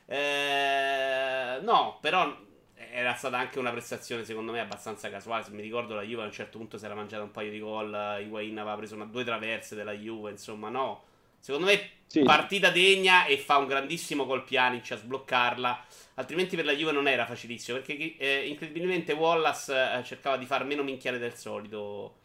Eh, 0.04 1.60
no, 1.62 1.98
però 2.00 2.48
era 2.92 3.14
stata 3.14 3.38
anche 3.38 3.58
una 3.58 3.70
prestazione 3.70 4.24
secondo 4.24 4.52
me 4.52 4.60
abbastanza 4.60 5.10
casuale. 5.10 5.44
Se 5.44 5.50
mi 5.50 5.62
ricordo 5.62 5.94
la 5.94 6.02
Juve 6.02 6.22
a 6.22 6.26
un 6.26 6.32
certo 6.32 6.58
punto 6.58 6.78
si 6.78 6.84
era 6.84 6.94
mangiata 6.94 7.22
un 7.22 7.30
paio 7.30 7.50
di 7.50 7.58
gol. 7.58 8.18
Higuain 8.20 8.58
aveva 8.58 8.76
preso 8.76 8.94
una, 8.94 9.04
due 9.04 9.24
traverse 9.24 9.74
della 9.74 9.92
Juve. 9.92 10.30
Insomma, 10.30 10.68
no. 10.68 11.04
Secondo 11.38 11.66
me 11.66 11.90
sì. 12.06 12.22
partita 12.22 12.70
degna 12.70 13.24
e 13.24 13.38
fa 13.38 13.56
un 13.56 13.66
grandissimo 13.66 14.26
col 14.26 14.44
Pjanic 14.44 14.92
a 14.92 14.96
sbloccarla. 14.96 15.84
Altrimenti 16.14 16.56
per 16.56 16.64
la 16.64 16.72
Juve 16.72 16.92
non 16.92 17.08
era 17.08 17.26
facilissimo. 17.26 17.78
Perché 17.78 18.16
eh, 18.16 18.46
incredibilmente 18.48 19.12
Wallace 19.12 19.72
eh, 19.72 20.04
cercava 20.04 20.36
di 20.36 20.46
far 20.46 20.64
meno 20.64 20.82
minchiare 20.82 21.18
del 21.18 21.34
solito. 21.34 22.16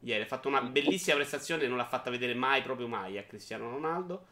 Ieri 0.00 0.22
ha 0.22 0.26
fatto 0.26 0.48
una 0.48 0.62
bellissima 0.62 1.16
prestazione. 1.16 1.66
Non 1.66 1.76
l'ha 1.76 1.86
fatta 1.86 2.10
vedere 2.10 2.34
mai, 2.34 2.62
proprio 2.62 2.88
mai 2.88 3.18
a 3.18 3.22
Cristiano 3.22 3.70
Ronaldo. 3.70 4.26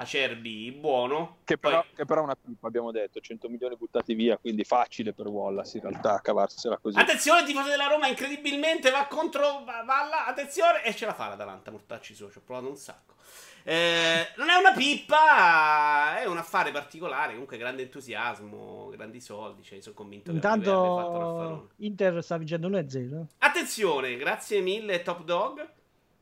Acerbi 0.00 0.72
buono. 0.72 1.38
Che 1.44 1.58
però, 1.58 1.82
poi... 1.82 1.90
che 1.94 2.04
però 2.06 2.22
è 2.22 2.24
una 2.24 2.36
pippa, 2.36 2.66
abbiamo 2.66 2.90
detto, 2.90 3.20
100 3.20 3.50
milioni 3.50 3.76
buttati 3.76 4.14
via, 4.14 4.38
quindi 4.38 4.64
facile 4.64 5.12
per 5.12 5.26
Wallace 5.26 5.76
in 5.76 5.82
realtà 5.82 6.20
cavarsela 6.22 6.78
così. 6.78 6.98
Attenzione, 6.98 7.40
il 7.40 7.46
tifoso 7.46 7.68
della 7.68 7.86
Roma 7.86 8.06
incredibilmente 8.06 8.90
va 8.90 9.06
contro, 9.06 9.62
va, 9.64 9.82
va 9.84 10.08
là, 10.08 10.26
attenzione, 10.26 10.82
e 10.84 10.94
ce 10.94 11.04
la 11.04 11.12
fa 11.12 11.28
l'Atalanta, 11.28 11.70
mortacci 11.70 12.14
su, 12.14 12.30
ci 12.30 12.38
ho 12.38 12.42
provato 12.42 12.68
un 12.68 12.76
sacco. 12.76 13.14
Eh, 13.62 14.26
non 14.36 14.48
è 14.48 14.56
una 14.56 14.72
pippa, 14.72 16.18
è 16.18 16.24
un 16.24 16.38
affare 16.38 16.70
particolare, 16.70 17.32
comunque 17.32 17.58
grande 17.58 17.82
entusiasmo, 17.82 18.88
grandi 18.88 19.20
soldi, 19.20 19.62
cioè 19.62 19.80
sono 19.82 19.94
convinto 19.94 20.30
Intanto 20.30 21.68
che 21.76 21.84
Inter 21.84 22.22
sta 22.24 22.38
vincendo 22.38 22.70
1-0. 22.70 23.26
Attenzione, 23.36 24.16
grazie 24.16 24.60
mille 24.60 25.02
Top 25.02 25.24
Dog. 25.24 25.68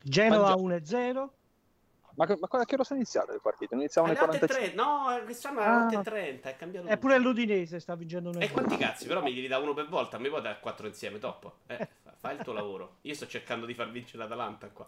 Genova 0.03 0.55
1-0. 0.55 1.29
Ma, 2.19 2.27
ma 2.27 2.65
che 2.65 2.75
ora 2.75 2.83
sono 2.83 2.99
iniziate 2.99 3.31
le 3.31 3.39
partite? 3.41 3.69
Non 3.77 3.83
iniziavano 3.83 4.13
alle 4.13 4.21
45? 4.25 4.75
No, 4.75 5.21
quest'anno 5.25 5.61
era 5.61 5.87
ah. 5.87 5.89
8.30, 5.89 6.41
è 6.43 6.57
cambiato. 6.57 6.89
Eppure 6.89 7.17
l'Udinese 7.19 7.79
sta 7.79 7.95
vincendo 7.95 8.31
un 8.31 8.43
E 8.43 8.51
quanti 8.51 8.77
cazzi, 8.77 9.07
però 9.07 9.23
mi 9.23 9.33
devi 9.33 9.47
da 9.47 9.59
uno 9.59 9.73
per 9.73 9.87
volta, 9.87 10.17
a 10.17 10.19
me 10.19 10.29
puoi 10.29 10.43
dare 10.43 10.59
4 10.61 10.89
insieme, 10.89 11.21
top. 11.21 11.53
Eh, 11.69 11.89
fai 12.19 12.35
il 12.35 12.43
tuo 12.43 12.53
lavoro. 12.53 12.97
Io 13.03 13.15
sto 13.15 13.29
cercando 13.29 13.67
di 13.67 13.75
far 13.75 13.93
vincere 13.93 14.19
l'Atalanta 14.19 14.67
qua. 14.67 14.85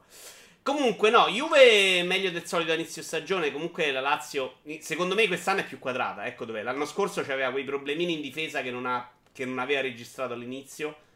Comunque, 0.62 1.10
no, 1.10 1.28
Juve 1.28 2.02
meglio 2.02 2.32
del 2.32 2.46
solito 2.46 2.72
a 2.72 2.75
inizio 2.75 3.00
stagione. 3.00 3.52
Comunque 3.52 3.92
la 3.92 4.00
Lazio, 4.00 4.56
secondo 4.80 5.14
me, 5.14 5.28
quest'anno 5.28 5.60
è 5.60 5.64
più 5.64 5.78
quadrata. 5.78 6.26
Ecco 6.26 6.44
dov'è. 6.44 6.64
L'anno 6.64 6.84
scorso 6.84 7.22
c'aveva 7.22 7.52
quei 7.52 7.64
problemini 7.64 8.14
in 8.14 8.20
difesa 8.22 8.60
che 8.60 8.72
non, 8.72 8.87
ha, 8.87 9.08
che 9.30 9.44
non 9.44 9.60
aveva 9.60 9.82
registrato 9.82 10.32
all'inizio. 10.32 11.08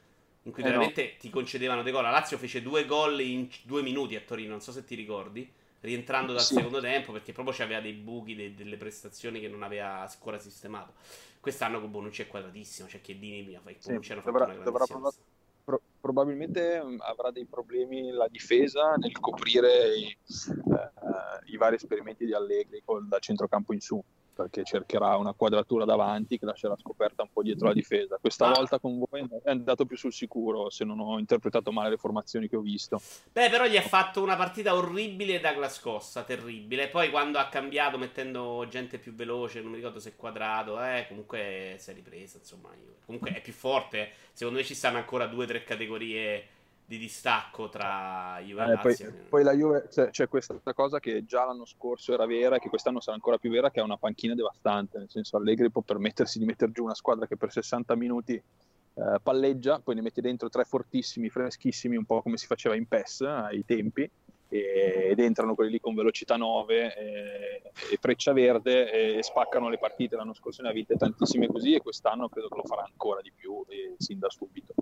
In 0.42 0.52
cui 0.52 0.62
eh 0.62 0.66
veramente 0.66 1.02
no. 1.02 1.10
ti 1.18 1.28
concedevano 1.28 1.82
dei 1.82 1.90
gol. 1.90 2.04
La 2.04 2.10
Lazio 2.10 2.38
fece 2.38 2.62
due 2.62 2.86
gol 2.86 3.20
in 3.20 3.48
due 3.62 3.82
minuti 3.82 4.14
a 4.14 4.20
Torino. 4.20 4.50
Non 4.50 4.60
so 4.60 4.70
se 4.70 4.84
ti 4.84 4.94
ricordi 4.94 5.62
rientrando 5.84 6.32
dal 6.32 6.42
sì. 6.42 6.54
secondo 6.54 6.80
tempo 6.80 7.12
perché 7.12 7.32
proprio 7.32 7.62
aveva 7.62 7.80
dei 7.80 7.92
buchi, 7.92 8.34
de- 8.34 8.54
delle 8.54 8.76
prestazioni 8.76 9.38
che 9.38 9.48
non 9.48 9.62
aveva 9.62 10.00
ancora 10.00 10.38
sistemato. 10.38 10.94
Quest'anno 11.40 11.80
con 11.80 11.90
Bonucci 11.90 12.22
è 12.22 12.26
quadratissimo, 12.26 12.88
cioè 12.88 13.02
Chiedini 13.02 13.44
mi 13.44 13.54
fa 13.54 13.70
sì, 13.78 14.14
dovrà, 14.24 14.46
dovrà 14.54 14.86
provare, 14.86 15.16
pro- 15.62 15.82
probabilmente 16.00 16.82
mm, 16.82 17.00
avrà 17.02 17.30
dei 17.30 17.44
problemi 17.44 18.10
la 18.10 18.28
difesa 18.28 18.94
nel 18.94 19.18
coprire 19.20 19.94
i, 19.94 20.06
eh, 20.06 21.52
i 21.52 21.56
vari 21.58 21.76
esperimenti 21.76 22.24
di 22.24 22.32
Allegri 22.32 22.82
col, 22.82 23.06
da 23.06 23.18
centrocampo 23.18 23.74
in 23.74 23.80
su 23.80 24.02
perché 24.34 24.64
cercherà 24.64 25.16
una 25.16 25.32
quadratura 25.32 25.84
davanti 25.84 26.38
che 26.38 26.44
lascerà 26.44 26.76
scoperta 26.76 27.22
un 27.22 27.30
po' 27.32 27.42
dietro 27.42 27.68
la 27.68 27.72
difesa. 27.72 28.18
Questa 28.20 28.48
ah. 28.48 28.52
volta 28.52 28.78
con 28.78 28.98
voi 28.98 29.26
è 29.42 29.50
andato 29.50 29.86
più 29.86 29.96
sul 29.96 30.12
sicuro, 30.12 30.70
se 30.70 30.84
non 30.84 31.00
ho 31.00 31.18
interpretato 31.18 31.72
male 31.72 31.90
le 31.90 31.96
formazioni 31.96 32.48
che 32.48 32.56
ho 32.56 32.60
visto. 32.60 33.00
Beh, 33.32 33.48
però 33.48 33.66
gli 33.66 33.76
ha 33.76 33.82
fatto 33.82 34.22
una 34.22 34.36
partita 34.36 34.74
orribile 34.74 35.40
da 35.40 35.52
Glascossa, 35.52 36.22
terribile. 36.24 36.88
Poi 36.88 37.10
quando 37.10 37.38
ha 37.38 37.48
cambiato 37.48 37.96
mettendo 37.96 38.66
gente 38.68 38.98
più 38.98 39.14
veloce, 39.14 39.60
non 39.60 39.70
mi 39.70 39.76
ricordo 39.76 40.00
se 40.00 40.10
è 40.10 40.16
quadrato, 40.16 40.82
eh, 40.82 41.06
comunque 41.08 41.76
si 41.78 41.90
è 41.90 41.94
ripresa, 41.94 42.38
insomma. 42.38 42.70
Comunque 43.04 43.32
è 43.32 43.40
più 43.40 43.52
forte. 43.52 44.10
Secondo 44.32 44.58
me 44.58 44.64
ci 44.64 44.74
stanno 44.74 44.98
ancora 44.98 45.26
due 45.26 45.44
o 45.44 45.46
tre 45.46 45.62
categorie 45.62 46.48
di 46.86 46.98
distacco 46.98 47.68
tra 47.68 48.38
Juve 48.42 48.62
e 48.62 48.64
eh, 48.64 48.74
Lazio. 48.74 49.10
Poi, 49.10 49.20
poi, 49.28 49.42
la 49.42 49.52
Juve 49.54 49.88
c'è, 49.88 50.10
c'è, 50.10 50.28
questa 50.28 50.58
cosa 50.74 51.00
che 51.00 51.24
già 51.24 51.44
l'anno 51.44 51.64
scorso 51.64 52.12
era 52.12 52.26
vera 52.26 52.56
e 52.56 52.58
che 52.58 52.68
quest'anno 52.68 53.00
sarà 53.00 53.14
ancora 53.14 53.38
più 53.38 53.50
vera, 53.50 53.70
che 53.70 53.80
è 53.80 53.82
una 53.82 53.96
panchina 53.96 54.34
devastante, 54.34 54.98
nel 54.98 55.10
senso 55.10 55.36
Allegri 55.36 55.70
può 55.70 55.82
permettersi 55.82 56.38
di 56.38 56.44
mettere 56.44 56.72
giù 56.72 56.84
una 56.84 56.94
squadra 56.94 57.26
che 57.26 57.36
per 57.36 57.50
60 57.50 57.94
minuti 57.96 58.34
eh, 58.34 59.18
palleggia, 59.22 59.80
poi 59.80 59.94
ne 59.94 60.02
mette 60.02 60.20
dentro 60.20 60.48
tre 60.48 60.64
fortissimi, 60.64 61.30
freschissimi, 61.30 61.96
un 61.96 62.04
po' 62.04 62.22
come 62.22 62.36
si 62.36 62.46
faceva 62.46 62.76
in 62.76 62.86
PES 62.86 63.20
ai 63.22 63.64
tempi, 63.64 64.08
ed 64.48 65.18
entrano 65.18 65.54
quelli 65.54 65.72
lì 65.72 65.80
con 65.80 65.94
velocità 65.94 66.36
9 66.36 66.94
e, 66.96 67.62
e 67.92 67.98
freccia 68.00 68.32
verde 68.32 69.16
e, 69.16 69.22
spaccano 69.22 69.68
le 69.68 69.78
partite. 69.78 70.16
L'anno 70.16 70.34
scorso 70.34 70.62
ne 70.62 70.68
ha 70.68 70.72
vinte 70.72 70.96
tantissime 70.96 71.46
così 71.46 71.74
e 71.74 71.80
quest'anno 71.80 72.28
credo 72.28 72.48
che 72.48 72.56
lo 72.56 72.64
farà 72.64 72.84
ancora 72.84 73.20
di 73.20 73.32
più 73.32 73.64
e 73.68 73.94
sin 73.98 74.18
da 74.18 74.30
subito 74.30 74.74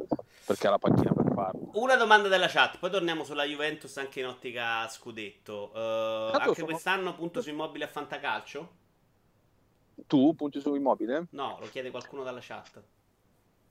perché 0.45 0.66
ha 0.66 0.71
la 0.71 0.78
panchina 0.78 1.12
per 1.12 1.33
farlo. 1.33 1.71
Una 1.75 1.97
domanda 1.97 2.28
della 2.28 2.49
chat, 2.49 2.78
poi 2.78 2.90
torniamo 2.90 3.25
sulla 3.25 3.45
Juventus 3.45 3.97
anche 3.97 4.21
in 4.21 4.26
ottica 4.26 4.87
scudetto. 4.88 5.71
Uh, 5.73 6.35
anche 6.35 6.54
sono... 6.54 6.66
quest'anno 6.66 7.14
punto 7.14 7.40
su 7.40 7.50
immobile 7.50 7.85
a 7.85 7.88
Fantacalcio? 7.88 8.81
Tu 10.07 10.35
punti 10.35 10.61
su 10.61 10.75
immobile? 10.75 11.26
No, 11.31 11.59
lo 11.61 11.66
chiede 11.69 11.90
qualcuno 11.90 12.23
dalla 12.23 12.40
chat. 12.40 12.83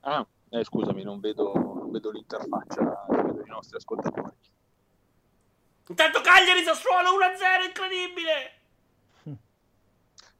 Ah, 0.00 0.26
eh, 0.48 0.64
scusami, 0.64 1.02
non 1.02 1.20
vedo, 1.20 1.52
non 1.54 1.90
vedo 1.90 2.10
l'interfaccia, 2.10 3.06
vedo 3.08 3.42
i 3.44 3.48
nostri 3.48 3.76
ascoltatori. 3.76 4.30
Intanto 5.88 6.20
Cagliari 6.20 6.62
Sassuolo 6.62 7.10
1-0, 7.18 7.66
incredibile! 7.66 8.60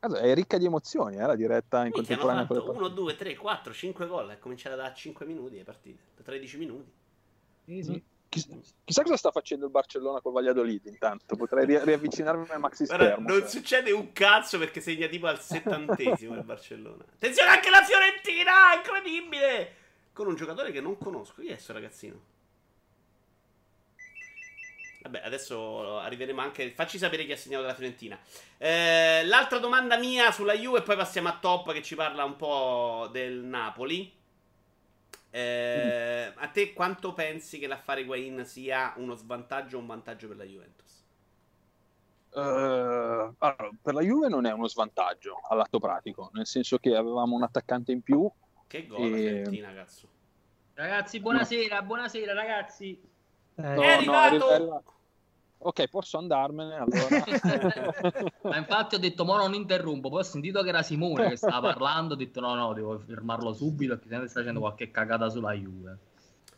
Allora, 0.04 0.20
è 0.20 0.34
ricca 0.34 0.58
di 0.58 0.64
emozioni, 0.64 1.16
eh, 1.16 1.26
la 1.26 1.36
diretta 1.36 1.84
in 1.84 1.92
Minchia, 1.94 2.16
contemporanea. 2.16 2.46
Fatto 2.46 2.72
1, 2.72 2.88
2, 2.88 3.16
3, 3.16 3.36
4, 3.36 3.72
5 3.72 4.06
gol. 4.06 4.30
È 4.30 4.38
cominciata 4.38 4.74
da 4.74 4.92
5 4.92 5.24
minuti 5.26 5.56
le 5.56 5.62
partite, 5.62 6.02
da 6.16 6.22
13 6.24 6.58
minuti. 6.58 6.92
Easy. 7.66 8.02
Chissà, 8.28 8.56
chissà 8.82 9.02
cosa 9.02 9.16
sta 9.16 9.30
facendo 9.30 9.66
il 9.66 9.70
Barcellona 9.70 10.20
col 10.20 10.32
Valladolid 10.32 10.86
intanto. 10.86 11.36
Potrei 11.36 11.66
ri- 11.66 11.84
riavvicinarmi 11.84 12.46
al 12.48 12.58
maxi 12.58 12.86
schermo. 12.86 13.28
non 13.28 13.40
cioè. 13.40 13.48
succede 13.48 13.92
un 13.92 14.10
cazzo 14.12 14.58
perché 14.58 14.80
segna 14.80 15.06
tipo 15.06 15.26
al 15.26 15.40
settantesimo 15.40 16.34
il 16.34 16.42
Barcellona. 16.42 17.04
Attenzione 17.04 17.50
anche 17.50 17.70
la 17.70 17.82
Fiorentina, 17.84 18.74
incredibile! 18.74 19.74
Con 20.12 20.26
un 20.26 20.34
giocatore 20.34 20.72
che 20.72 20.80
non 20.80 20.98
conosco. 20.98 21.42
Chi 21.42 21.48
è 21.48 21.52
questo 21.52 21.74
ragazzino? 21.74 22.20
Vabbè, 25.02 25.22
adesso 25.24 25.98
arriveremo 25.98 26.40
anche. 26.40 26.70
Facci 26.70 26.96
sapere 26.96 27.24
chi 27.24 27.32
ha 27.32 27.36
segnato 27.36 27.64
la 27.64 27.74
Fiorentina. 27.74 28.18
Eh, 28.56 29.24
l'altra 29.24 29.58
domanda 29.58 29.98
mia 29.98 30.30
sulla 30.30 30.54
Juve, 30.54 30.78
e 30.78 30.82
poi 30.82 30.96
passiamo 30.96 31.28
a 31.28 31.38
Top 31.40 31.72
che 31.72 31.82
ci 31.82 31.96
parla 31.96 32.24
un 32.24 32.36
po' 32.36 33.08
del 33.10 33.42
Napoli. 33.42 34.20
Eh, 35.30 36.32
mm. 36.32 36.38
A 36.38 36.48
te 36.48 36.72
quanto 36.72 37.14
pensi 37.14 37.58
che 37.58 37.66
l'affare 37.66 38.04
Guain 38.04 38.44
sia 38.44 38.92
uno 38.96 39.14
svantaggio 39.14 39.76
o 39.76 39.80
un 39.80 39.86
vantaggio 39.86 40.28
per 40.28 40.36
la 40.36 40.44
Juventus? 40.44 41.04
Uh, 42.34 43.34
allora, 43.38 43.70
per 43.82 43.94
la 43.94 44.00
Juve 44.00 44.28
non 44.28 44.46
è 44.46 44.52
uno 44.52 44.68
svantaggio 44.68 45.40
all'atto 45.48 45.78
pratico, 45.78 46.30
nel 46.32 46.46
senso 46.46 46.78
che 46.78 46.94
avevamo 46.94 47.34
un 47.34 47.42
attaccante 47.42 47.92
in 47.92 48.02
più. 48.02 48.30
Che 48.66 48.86
gol 48.86 49.04
e... 49.04 49.10
la 49.10 49.16
Fiorentina, 49.16 49.74
cazzo. 49.74 50.08
Ragazzi, 50.74 51.20
buonasera, 51.20 51.82
buonasera 51.82 52.32
ragazzi. 52.32 53.10
Eh, 53.56 53.62
è 53.62 53.88
arrivato! 53.88 54.36
No, 54.36 54.44
arriva... 54.46 54.82
Ok, 55.64 55.88
posso 55.88 56.18
andarmene 56.18 56.74
allora. 56.76 57.24
Ma 58.42 58.56
infatti 58.56 58.96
ho 58.96 58.98
detto, 58.98 59.24
mo 59.24 59.36
non 59.36 59.54
interrompo. 59.54 60.08
Poi 60.08 60.20
ho 60.20 60.24
sentito 60.24 60.62
che 60.62 60.70
era 60.70 60.82
Simone 60.82 61.30
che 61.30 61.36
stava 61.36 61.60
parlando. 61.72 62.14
Ho 62.14 62.16
detto, 62.16 62.40
no, 62.40 62.54
no, 62.54 62.72
devo 62.72 62.98
fermarlo 62.98 63.52
subito 63.52 63.96
perché 63.96 64.28
sta 64.28 64.40
facendo 64.40 64.60
qualche 64.60 64.90
cagata 64.90 65.28
sulla 65.28 65.52
Juve. 65.52 65.98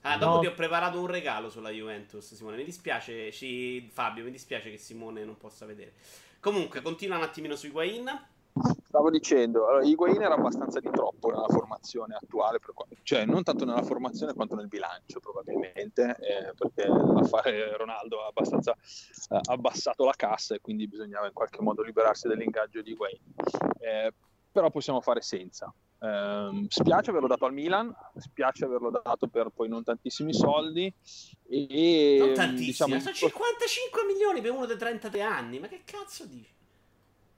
Ah, 0.03 0.19
dopo 0.19 0.35
no. 0.35 0.41
ti 0.41 0.47
ho 0.47 0.55
preparato 0.55 1.01
un 1.01 1.07
regalo 1.07 1.49
sulla 1.49 1.71
Juventus, 1.71 2.35
Simone. 2.35 2.57
Mi 2.57 2.65
dispiace, 2.65 3.33
ci... 3.33 3.89
Fabio, 3.91 4.25
mi 4.25 4.31
dispiace 4.31 4.71
che 4.71 4.77
Simone 4.77 5.25
non 5.25 5.37
possa 5.37 5.65
vedere. 5.65 5.95
Comunque, 6.41 6.83
continua 6.83 7.17
un 7.17 7.23
attimino 7.23 7.57
su 7.57 7.67
Higuain. 7.67 8.05
Stavo 8.87 9.11
dicendo, 9.11 9.67
allora, 9.67 9.85
Higuain 9.85 10.23
era 10.23 10.35
abbastanza 10.35 10.79
di 10.79 10.89
troppo 10.91 11.29
nella 11.29 11.49
formazione 11.49 12.15
attuale, 12.15 12.61
per 12.61 12.73
qua- 12.73 12.87
cioè 13.03 13.25
non 13.25 13.43
tanto 13.43 13.65
nella 13.65 13.83
formazione 13.83 14.33
quanto 14.33 14.55
nel 14.55 14.69
bilancio 14.69 15.19
probabilmente, 15.19 16.17
eh, 16.21 16.55
perché 16.57 16.87
l'affare 16.87 17.77
Ronaldo 17.77 18.23
ha 18.23 18.29
abbastanza 18.29 18.73
eh, 18.73 19.41
abbassato 19.51 20.05
la 20.05 20.15
cassa 20.17 20.55
e 20.55 20.61
quindi 20.61 20.87
bisognava 20.87 21.27
in 21.27 21.33
qualche 21.33 21.61
modo 21.61 21.83
liberarsi 21.83 22.29
dell'ingaggio 22.29 22.81
di 22.83 22.93
Higuain. 22.93 23.19
Eh, 23.81 24.13
però 24.53 24.71
possiamo 24.71 25.01
fare 25.01 25.21
senza. 25.21 25.75
Eh, 25.99 26.67
spiace 26.69 27.11
averlo 27.11 27.27
dato 27.27 27.47
al 27.47 27.53
Milan, 27.53 27.93
spiace 28.19 28.65
averlo 28.67 28.91
dato 28.91 29.27
per 29.27 29.49
poi 29.49 29.69
non 29.69 29.83
tantissimi 29.83 30.33
soldi. 30.33 30.95
E, 31.49 32.17
Non 32.21 32.35
tantissimo, 32.35 32.95
diciamo, 32.95 33.01
sono 33.01 33.15
55 33.15 34.05
milioni 34.05 34.41
per 34.41 34.53
uno 34.53 34.67
dei 34.67 34.77
33 34.77 35.21
anni. 35.23 35.59
Ma 35.59 35.67
che 35.67 35.83
cazzo 35.85 36.25
dici? 36.27 36.54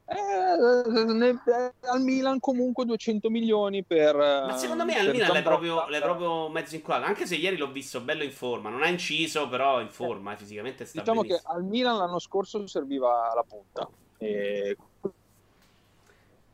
Eh, 0.08 1.04
ne- 1.12 1.28
eh, 1.46 1.72
al 1.88 2.00
Milan 2.00 2.38
comunque 2.38 2.84
200 2.84 3.28
milioni 3.28 3.82
per... 3.82 4.14
Ma 4.14 4.56
secondo 4.56 4.84
me 4.84 4.96
al 4.98 5.10
Milan 5.10 5.32
l'hai 5.32 5.42
proprio, 5.42 5.88
l'hai 5.88 6.00
proprio 6.00 6.48
mezzo 6.48 6.76
inculato. 6.76 7.04
Anche 7.04 7.26
se 7.26 7.34
ieri 7.34 7.56
l'ho 7.56 7.70
visto 7.72 8.00
bello 8.00 8.22
in 8.22 8.30
forma. 8.30 8.68
Non 8.70 8.82
ha 8.82 8.88
inciso, 8.88 9.48
però 9.48 9.80
in 9.80 9.88
forma. 9.90 10.32
eh, 10.32 10.36
fisicamente 10.36 10.84
sta 10.84 11.00
Diciamo 11.00 11.22
che 11.22 11.28
benissimo. 11.28 11.52
al 11.52 11.64
Milan 11.64 11.96
l'anno 11.98 12.18
scorso 12.20 12.64
serviva 12.68 13.32
la 13.34 13.42
punta. 13.42 13.88
E 14.18 14.76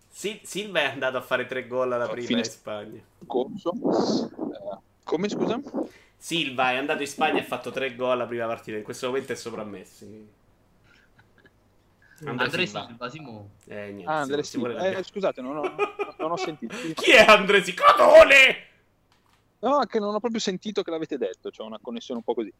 Sil- 0.08 0.40
Silva 0.44 0.80
è 0.80 0.84
andato 0.86 1.16
a 1.18 1.20
fare 1.22 1.46
tre 1.46 1.66
gol 1.66 1.92
alla 1.92 2.08
prima 2.08 2.26
Fine- 2.26 2.38
in 2.40 2.44
Spagna. 2.46 3.00
corso. 3.26 3.72
eh, 3.72 4.78
come 5.04 5.28
scusa? 5.28 5.60
Silva 6.16 6.70
è 6.72 6.76
andato 6.76 7.02
in 7.02 7.08
Spagna 7.08 7.38
e 7.38 7.42
ha 7.42 7.44
fatto 7.46 7.70
tre 7.70 7.94
gol 7.96 8.12
alla 8.12 8.26
prima 8.26 8.46
partita. 8.46 8.76
In 8.78 8.82
questo 8.84 9.08
momento 9.08 9.32
è 9.32 9.36
sopra 9.36 9.64
Andrea 12.26 12.48
Silva. 12.66 12.86
Silva, 12.86 13.08
Simo. 13.10 13.50
Eh, 13.66 13.92
niente, 13.92 14.10
Ah, 14.12 14.24
vuole 14.26 14.42
Silva. 14.42 14.68
cambiare. 14.68 14.98
Eh, 14.98 15.02
scusate, 15.02 15.40
non 15.40 15.56
ho, 15.56 15.74
non 16.18 16.30
ho 16.32 16.36
sentito. 16.36 16.74
Chi 16.94 17.10
è 17.12 17.24
Andrea 17.26 17.62
Silva? 17.62 17.82
Codone! 17.96 18.66
No, 19.60 19.78
che 19.86 20.00
non 20.00 20.12
ho 20.12 20.18
proprio 20.18 20.40
sentito 20.40 20.82
che 20.82 20.90
l'avete 20.90 21.16
detto, 21.18 21.50
c'è 21.50 21.62
una 21.62 21.78
connessione 21.80 22.18
un 22.18 22.24
po' 22.24 22.34
così. 22.34 22.52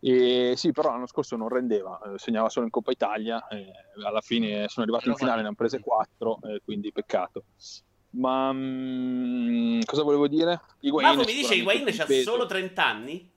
E 0.00 0.54
sì, 0.56 0.72
però 0.72 0.90
l'anno 0.90 1.06
scorso 1.06 1.36
non 1.36 1.48
rendeva, 1.50 2.00
eh, 2.00 2.18
segnava 2.18 2.48
solo 2.48 2.64
in 2.64 2.70
Coppa 2.70 2.92
Italia, 2.92 3.46
eh, 3.48 3.70
alla 4.02 4.22
fine 4.22 4.66
sono 4.68 4.86
arrivato 4.86 5.10
in 5.10 5.16
finale, 5.16 5.42
ne 5.42 5.48
hanno 5.48 5.56
prese 5.56 5.80
quattro, 5.80 6.38
eh, 6.44 6.62
quindi 6.64 6.92
peccato. 6.92 7.44
Ma 8.12 8.50
mm, 8.54 9.80
cosa 9.84 10.02
volevo 10.02 10.28
dire? 10.28 10.62
Higuain 10.80 11.12
è 11.12 11.16
mi 11.16 11.24
dice 11.26 11.54
Higuain 11.56 11.84
peso. 11.84 12.22
solo 12.30 12.46
30 12.46 12.82
anni? 12.86 13.30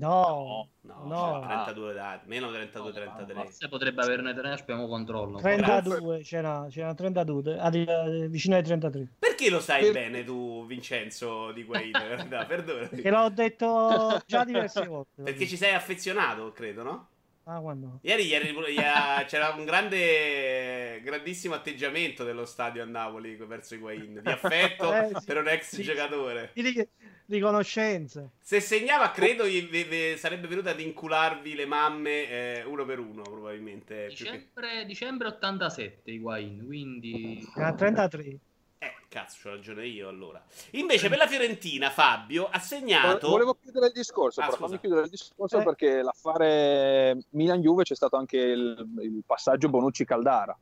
No, 0.00 0.68
No, 0.82 1.04
No. 1.04 1.40
c'ha 1.40 1.62
32 1.64 1.92
d'età, 1.92 2.20
meno 2.26 2.50
32, 2.50 2.92
33. 2.92 3.34
Forse 3.34 3.68
potrebbe 3.68 4.02
averne 4.02 4.34
tre, 4.34 4.52
abbiamo 4.52 4.86
controllo. 4.88 5.38
32, 5.38 6.20
c'era, 6.22 6.66
c'era 6.70 6.94
32, 6.94 7.58
ah, 7.58 7.70
di- 7.70 7.84
eh, 7.84 8.28
vicino 8.28 8.56
ai 8.56 8.62
33. 8.62 9.12
Perché 9.18 9.50
lo 9.50 9.60
sai 9.60 9.82
Per- 9.82 9.92
bene 9.92 10.24
tu, 10.24 10.64
Vincenzo 10.66 11.52
di 11.52 11.60
Higuain? 11.60 11.90
no, 12.30 12.46
perdonami. 12.46 13.00
Che 13.02 13.10
l'ho 13.10 13.28
detto 13.30 14.20
già 14.26 14.44
diverse 14.44 14.86
volte. 14.86 15.22
Perché 15.22 15.46
ci 15.46 15.56
sei 15.56 15.74
affezionato, 15.74 16.52
credo, 16.52 16.82
no? 16.82 17.08
Ah, 17.50 17.60
quando? 17.60 17.98
Ieri, 18.02 18.24
ieri- 18.26 18.50
ieri- 18.50 19.24
c'era 19.26 19.54
un 19.56 19.64
grande, 19.64 21.00
grandissimo 21.02 21.54
atteggiamento 21.54 22.22
dello 22.22 22.44
stadio 22.44 22.82
a 22.82 22.84
Napoli 22.84 23.36
verso 23.36 23.74
Higuain, 23.74 24.20
di 24.22 24.30
affetto 24.30 24.92
Eh, 24.92 25.10
sì, 25.18 25.24
per 25.24 25.38
un 25.38 25.48
ex 25.48 25.74
sì. 25.76 25.82
giocatore. 25.82 26.50
Di 26.52 26.60
ri- 26.60 26.88
riconoscenze. 27.26 28.32
Se 28.38 28.60
segnava, 28.60 29.10
credo 29.12 29.46
gli- 29.46 29.66
vi- 29.66 29.84
vi- 29.84 30.18
sarebbe 30.18 30.46
venuto 30.46 30.68
ad 30.68 30.78
incularvi 30.78 31.54
le 31.54 31.64
mamme 31.64 32.28
eh, 32.28 32.64
uno 32.64 32.84
per 32.84 32.98
uno, 32.98 33.22
probabilmente. 33.22 34.08
più 34.14 34.26
che- 34.26 34.30
Dicembre, 34.30 34.84
dicembre 34.84 35.28
87 35.28 36.10
Higuain, 36.10 36.66
quindi... 36.66 37.42
Era 37.56 37.72
33. 37.72 38.38
Eh, 38.80 38.92
cazzo, 39.08 39.38
c'ho 39.42 39.50
ragione 39.56 39.86
io 39.86 40.08
allora. 40.08 40.42
Invece 40.72 41.08
per 41.08 41.18
la 41.18 41.26
Fiorentina, 41.26 41.90
Fabio 41.90 42.48
ha 42.48 42.60
segnato... 42.60 43.28
Volevo 43.28 43.54
chiudere 43.60 43.86
il 43.86 43.92
discorso, 43.92 44.40
Ah, 44.40 44.46
però 44.46 44.66
fammi 44.66 44.78
chiudere 44.78 45.02
il 45.02 45.10
discorso 45.10 45.58
Eh. 45.58 45.64
perché 45.64 46.00
l'affare 46.02 47.18
Milan-Juve 47.30 47.82
c'è 47.82 47.96
stato 47.96 48.16
anche 48.16 48.36
il, 48.36 48.86
il 49.00 49.22
passaggio 49.26 49.68
Bonucci-Caldara, 49.68 50.56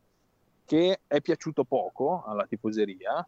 che 0.64 1.00
è 1.06 1.20
piaciuto 1.20 1.64
poco 1.64 2.24
alla 2.26 2.46
tifoseria, 2.46 3.26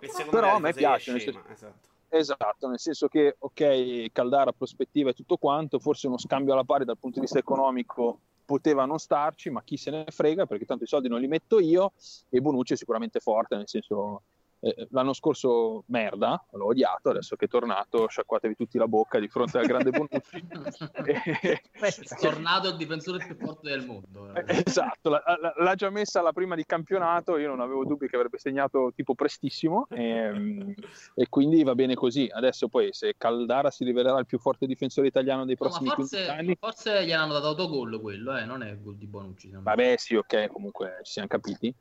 eh, 0.00 0.24
però 0.30 0.54
a 0.54 0.58
me 0.58 0.72
piace, 0.72 1.12
nel 1.12 1.20
senso- 1.20 1.44
esatto. 1.48 1.90
Esatto, 2.14 2.68
nel 2.68 2.78
senso 2.78 3.08
che, 3.08 3.36
ok, 3.38 4.12
Caldara, 4.12 4.52
prospettiva 4.52 5.08
e 5.08 5.14
tutto 5.14 5.38
quanto, 5.38 5.78
forse 5.78 6.08
uno 6.08 6.18
scambio 6.18 6.52
alla 6.52 6.62
pari 6.64 6.84
dal 6.84 6.98
punto 6.98 7.14
di 7.14 7.22
vista 7.22 7.38
economico 7.38 8.20
poteva 8.52 8.84
non 8.84 8.98
starci, 8.98 9.48
ma 9.48 9.62
chi 9.62 9.78
se 9.78 9.90
ne 9.90 10.04
frega, 10.10 10.44
perché 10.44 10.66
tanto 10.66 10.84
i 10.84 10.86
soldi 10.86 11.08
non 11.08 11.20
li 11.20 11.26
metto 11.26 11.58
io, 11.58 11.92
e 12.28 12.38
Bonucci 12.42 12.74
è 12.74 12.76
sicuramente 12.76 13.18
forte, 13.18 13.56
nel 13.56 13.66
senso, 13.66 14.24
eh, 14.64 14.86
l'anno 14.90 15.12
scorso 15.12 15.82
merda, 15.88 16.44
l'ho 16.52 16.66
odiato, 16.66 17.10
adesso 17.10 17.34
che 17.36 17.46
è 17.46 17.48
tornato 17.48 18.06
sciacquatevi 18.06 18.54
tutti 18.54 18.78
la 18.78 18.86
bocca 18.86 19.18
di 19.18 19.26
fronte 19.28 19.58
al 19.58 19.66
grande 19.66 19.90
Bonucci. 19.90 20.20
E- 21.04 21.60
È 21.80 22.16
tornato 22.20 22.68
il 22.68 22.76
difensore 22.76 23.24
più 23.26 23.36
forte 23.36 23.68
del 23.70 23.84
mondo. 23.84 24.32
eh, 24.34 24.62
Esatto, 24.64 25.10
la- 25.10 25.22
la- 25.40 25.54
l'ha 25.56 25.74
già 25.74 25.90
messa 25.90 26.20
alla 26.20 26.32
prima 26.32 26.54
di 26.54 26.64
campionato, 26.64 27.36
io 27.38 27.48
non 27.48 27.60
avevo 27.60 27.84
dubbi 27.84 28.06
che 28.08 28.14
avrebbe 28.16 28.38
segnato 28.38 28.92
tipo 28.94 29.14
prestissimo 29.14 29.86
e, 29.90 30.74
e 31.14 31.28
quindi 31.28 31.62
va 31.64 31.74
bene 31.74 31.94
così. 31.94 32.28
Adesso 32.32 32.68
poi 32.68 32.92
se 32.92 33.14
Caldara 33.18 33.70
si 33.70 33.84
rivelerà 33.84 34.18
il 34.18 34.26
più 34.26 34.38
forte 34.38 34.66
difensore 34.66 35.08
italiano 35.08 35.44
dei 35.44 35.56
No, 35.58 35.66
ma 35.66 35.70
prossimi 35.70 35.90
15 35.90 36.16
forse, 36.16 36.30
anni, 36.30 36.56
forse 36.58 37.04
gli 37.04 37.12
hanno 37.12 37.32
dato 37.32 37.48
autogol 37.48 38.00
quello, 38.00 38.36
eh, 38.36 38.44
non 38.44 38.62
è 38.62 38.70
il 38.70 38.80
gol 38.80 38.96
di 38.96 39.06
Bonucci. 39.06 39.50
vabbè 39.52 39.96
sì 39.96 40.14
ok, 40.14 40.46
comunque 40.48 41.00
ci 41.02 41.12
siamo 41.12 41.28
capiti. 41.28 41.74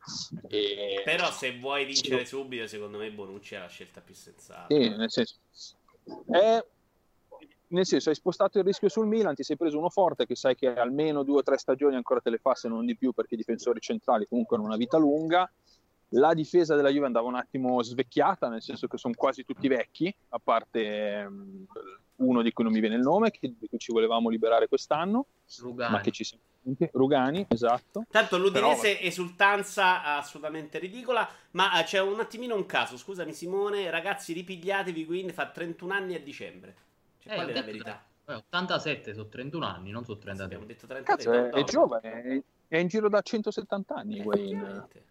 E- 0.47 1.01
Però 1.05 1.29
se 1.31 1.57
vuoi 1.59 1.85
vincere 1.85 2.25
subito, 2.25 2.67
secondo 2.71 2.97
me 2.97 3.11
Bonucci 3.11 3.55
è 3.55 3.59
la 3.59 3.67
scelta 3.67 3.99
più 3.99 4.13
sensata. 4.15 4.73
Sì, 4.73 4.87
nel 4.89 5.11
senso, 5.11 5.35
è- 6.31 6.65
nel 7.67 7.85
senso, 7.85 8.09
hai 8.09 8.15
spostato 8.15 8.57
il 8.59 8.63
rischio 8.63 8.87
sul 8.89 9.07
Milan, 9.07 9.35
ti 9.35 9.43
sei 9.43 9.57
preso 9.57 9.77
uno 9.77 9.89
forte 9.89 10.25
che 10.25 10.35
sai 10.35 10.55
che 10.55 10.73
almeno 10.73 11.23
due 11.23 11.39
o 11.39 11.43
tre 11.43 11.57
stagioni 11.57 11.95
ancora 11.95 12.21
te 12.21 12.29
le 12.29 12.37
fa, 12.37 12.55
se 12.55 12.67
non 12.69 12.85
di 12.85 12.95
più, 12.97 13.11
perché 13.11 13.33
i 13.33 13.37
difensori 13.37 13.79
centrali 13.81 14.25
comunque 14.27 14.55
hanno 14.55 14.65
una 14.65 14.77
vita 14.77 14.97
lunga. 14.97 15.49
La 16.15 16.33
difesa 16.33 16.75
della 16.75 16.89
Juve 16.89 17.05
andava 17.05 17.27
un 17.27 17.35
attimo 17.35 17.81
svecchiata, 17.81 18.49
nel 18.49 18.61
senso 18.61 18.87
che 18.87 18.97
sono 18.97 19.13
quasi 19.15 19.45
tutti 19.45 19.67
vecchi, 19.69 20.13
a 20.29 20.39
parte 20.39 21.19
ehm, 21.19 21.65
uno 22.17 22.41
di 22.41 22.51
cui 22.51 22.63
non 22.65 22.73
mi 22.73 22.79
viene 22.81 22.95
il 22.95 23.01
nome, 23.01 23.31
che- 23.31 23.53
di 23.57 23.67
cui 23.67 23.77
ci 23.79 23.93
volevamo 23.93 24.27
liberare 24.29 24.67
quest'anno, 24.67 25.27
Rugani. 25.59 25.91
ma 25.93 26.01
che 26.01 26.11
ci 26.11 26.23
siamo 26.25 26.43
Rugani, 26.91 27.45
esatto. 27.49 28.05
Tanto 28.09 28.37
l'Udinese 28.37 28.99
esultanza 29.01 30.03
assolutamente 30.17 30.77
ridicola, 30.77 31.27
ma 31.51 31.79
eh, 31.79 31.83
c'è 31.83 31.99
un 31.99 32.19
attimino 32.19 32.55
un 32.55 32.65
caso, 32.67 32.97
scusami 32.97 33.33
Simone, 33.33 33.89
ragazzi 33.89 34.31
ripigliatevi, 34.33 35.05
quindi 35.05 35.33
fa 35.33 35.47
31 35.49 35.93
anni 35.93 36.15
a 36.15 36.19
dicembre. 36.21 36.75
Cioè, 37.19 37.33
Eh, 37.33 37.35
qual 37.35 37.47
è 37.47 37.53
la 37.53 37.61
verità? 37.63 38.03
tre- 38.23 38.33
eh, 38.33 38.37
87 38.37 39.13
sono 39.13 39.27
31 39.27 39.65
anni, 39.65 39.89
non 39.91 40.03
sono 40.05 40.19
Abbiamo 40.19 40.65
33. 40.65 40.65
detto 40.65 40.87
33. 40.87 41.03
Cazzo, 41.03 41.55
è, 41.57 41.61
è 41.61 41.63
giovane, 41.63 42.21
è, 42.21 42.41
è 42.67 42.77
in 42.77 42.87
giro 42.87 43.09
da 43.09 43.21
170 43.21 43.95
anni, 43.95 44.19
Eh, 44.19 44.25
ovviamente. 44.25 45.05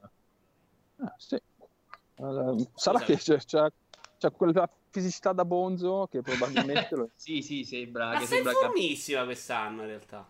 Ah, 0.98 1.14
sì. 1.16 1.34
Eh, 1.34 2.68
sarà 2.74 2.98
Scusa. 2.98 3.04
che 3.04 3.16
c'è, 3.16 3.36
c'è- 3.38 3.72
c'è 4.18 4.30
quella 4.32 4.68
fisicità 4.90 5.32
da 5.32 5.44
bonzo 5.44 6.06
che 6.10 6.20
probabilmente 6.20 6.94
lo... 6.94 7.10
Sì, 7.16 7.42
sì, 7.42 7.64
sembra 7.64 8.06
Ma 8.12 8.18
che 8.18 8.26
sei 8.26 8.36
sembra 8.36 8.52
che... 8.52 8.58
formissima 8.66 9.24
quest'anno 9.24 9.80
in 9.82 9.88
realtà. 9.88 10.28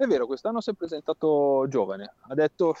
È 0.00 0.06
vero, 0.06 0.26
quest'anno 0.26 0.60
si 0.60 0.70
è 0.70 0.74
presentato 0.74 1.66
giovane. 1.68 2.14
Ha 2.28 2.34
detto, 2.34 2.72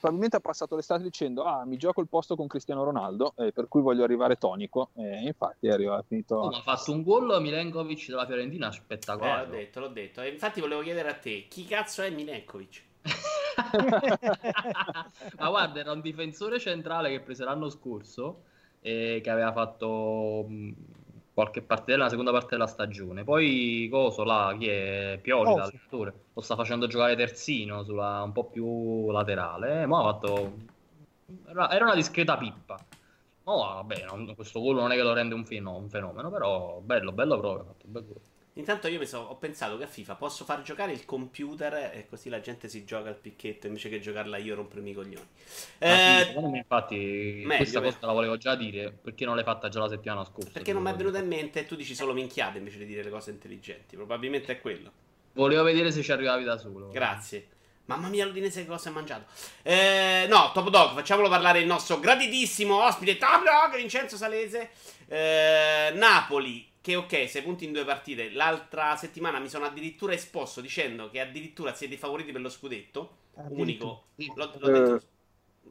probabilmente 0.00 0.38
ha 0.38 0.40
passato 0.40 0.74
l'estate 0.74 1.04
dicendo, 1.04 1.44
ah, 1.44 1.64
mi 1.64 1.76
gioco 1.76 2.00
il 2.00 2.08
posto 2.08 2.34
con 2.34 2.48
Cristiano 2.48 2.82
Ronaldo, 2.82 3.34
eh, 3.36 3.52
per 3.52 3.68
cui 3.68 3.82
voglio 3.82 4.02
arrivare 4.02 4.34
tonico. 4.34 4.90
E 4.96 5.28
infatti 5.28 5.68
è 5.68 5.70
arrivato, 5.70 6.00
ha 6.00 6.04
finito... 6.08 6.34
Oh, 6.34 6.50
ma 6.50 6.58
ha 6.58 6.62
fatto 6.62 6.90
un 6.90 7.04
gol 7.04 7.40
Milenkovic 7.40 8.08
della 8.08 8.26
Fiorentina 8.26 8.68
Eh, 8.68 8.72
spettacolare. 8.72 9.46
l'ho 9.46 9.52
detto, 9.52 9.78
l'ho 9.78 9.86
detto. 9.88 10.22
E 10.22 10.28
infatti 10.30 10.60
volevo 10.60 10.82
chiedere 10.82 11.08
a 11.08 11.14
te, 11.14 11.46
chi 11.48 11.64
cazzo 11.66 12.02
è 12.02 12.10
Milenkovic? 12.10 12.82
ma 15.38 15.48
guarda, 15.48 15.78
era 15.78 15.92
un 15.92 16.00
difensore 16.00 16.58
centrale 16.58 17.10
che 17.10 17.20
prese 17.20 17.44
l'anno 17.44 17.70
scorso 17.70 18.42
e 18.80 19.20
che 19.22 19.30
aveva 19.30 19.52
fatto 19.52 20.44
mh, 20.48 20.74
qualche 21.36 21.60
parte 21.60 21.92
della 21.92 22.08
seconda 22.08 22.30
parte 22.32 22.48
della 22.52 22.66
stagione. 22.66 23.22
Poi 23.22 23.88
Coso 23.90 24.24
là, 24.24 24.56
chi 24.58 24.68
è 24.68 25.18
Pioli, 25.20 25.50
Coso. 25.50 25.58
l'allenatore, 25.58 26.14
lo 26.32 26.40
sta 26.40 26.56
facendo 26.56 26.86
giocare 26.86 27.14
terzino 27.14 27.84
sulla, 27.84 28.22
un 28.22 28.32
po' 28.32 28.44
più 28.44 29.10
laterale. 29.10 29.82
Eh, 29.82 29.86
ma 29.86 29.98
ha 29.98 30.02
fatto 30.04 30.52
era, 31.46 31.84
una 31.84 31.94
discreta 31.94 32.38
pippa. 32.38 32.78
Ma 33.42 33.54
vabbè, 33.54 34.06
non- 34.06 34.34
questo 34.34 34.60
gol 34.60 34.76
non 34.76 34.92
è 34.92 34.96
che 34.96 35.02
lo 35.02 35.12
rende 35.12 35.34
un 35.34 35.44
fenomeno, 35.44 36.30
però 36.30 36.80
bello, 36.80 37.12
bello 37.12 37.38
proprio, 37.38 37.62
ha 37.64 37.66
fatto 37.66 37.84
un 37.84 37.92
bel 37.92 38.06
gol. 38.06 38.20
Intanto 38.56 38.88
io 38.88 39.04
so- 39.04 39.18
ho 39.18 39.36
pensato 39.36 39.76
che 39.76 39.84
a 39.84 39.86
FIFA 39.86 40.14
posso 40.14 40.44
far 40.44 40.62
giocare 40.62 40.92
il 40.92 41.04
computer 41.04 41.74
e 41.92 42.06
così 42.08 42.30
la 42.30 42.40
gente 42.40 42.68
si 42.68 42.84
gioca 42.86 43.10
al 43.10 43.16
picchetto 43.16 43.66
invece 43.66 43.90
che 43.90 44.00
giocarla 44.00 44.38
io 44.38 44.54
rompermi 44.54 44.90
i 44.90 44.94
coglioni. 44.94 45.26
Eh, 45.78 46.24
secondo 46.26 46.48
me, 46.48 46.58
infatti, 46.58 47.42
meglio, 47.44 47.56
questa 47.56 47.80
cosa 47.82 47.98
la 48.00 48.12
volevo 48.12 48.38
già 48.38 48.54
dire 48.54 48.90
perché 48.90 49.26
non 49.26 49.34
l'hai 49.34 49.44
fatta 49.44 49.68
già 49.68 49.80
la 49.80 49.88
settimana 49.88 50.24
scorsa. 50.24 50.50
perché 50.52 50.72
non 50.72 50.82
mi 50.82 50.90
è 50.90 50.94
venuta 50.94 51.18
in 51.18 51.26
mente 51.26 51.60
e 51.60 51.66
tu 51.66 51.76
dici 51.76 51.94
solo 51.94 52.14
minchiate 52.14 52.56
invece 52.56 52.78
di 52.78 52.86
dire 52.86 53.02
le 53.02 53.10
cose 53.10 53.30
intelligenti. 53.30 53.94
Probabilmente 53.94 54.52
è 54.52 54.60
quello. 54.60 54.90
Volevo 55.34 55.62
vedere 55.62 55.90
se 55.90 56.02
ci 56.02 56.12
arrivavi 56.12 56.44
da 56.44 56.56
solo. 56.56 56.88
Grazie. 56.88 57.48
Mamma 57.84 58.08
mia, 58.08 58.24
l'Udinese 58.24 58.62
che 58.62 58.66
cosa 58.66 58.88
ha 58.88 58.92
mangiato. 58.92 59.26
Eh, 59.62 60.26
no, 60.28 60.50
Top 60.54 60.70
Dog, 60.70 60.94
facciamolo 60.94 61.28
parlare 61.28 61.60
il 61.60 61.66
nostro 61.66 62.00
graditissimo 62.00 62.82
ospite 62.82 63.18
Top 63.18 63.44
Dog, 63.44 63.76
Vincenzo 63.76 64.16
Salese. 64.16 64.70
Eh, 65.06 65.92
Napoli, 65.94 66.66
che 66.86 66.94
ok, 66.94 67.28
sei 67.28 67.42
punti 67.42 67.64
in 67.64 67.72
due 67.72 67.84
partite. 67.84 68.30
L'altra 68.30 68.94
settimana 68.96 69.40
mi 69.40 69.48
sono 69.48 69.64
addirittura 69.64 70.12
esposto 70.12 70.60
dicendo 70.60 71.10
che 71.10 71.18
addirittura 71.20 71.74
siete 71.74 71.96
favoriti 71.96 72.30
per 72.30 72.40
lo 72.40 72.48
scudetto. 72.48 73.16
Unico. 73.48 74.04
L'ho, 74.36 74.52
l'ho 74.58 74.68
detto. 74.68 75.02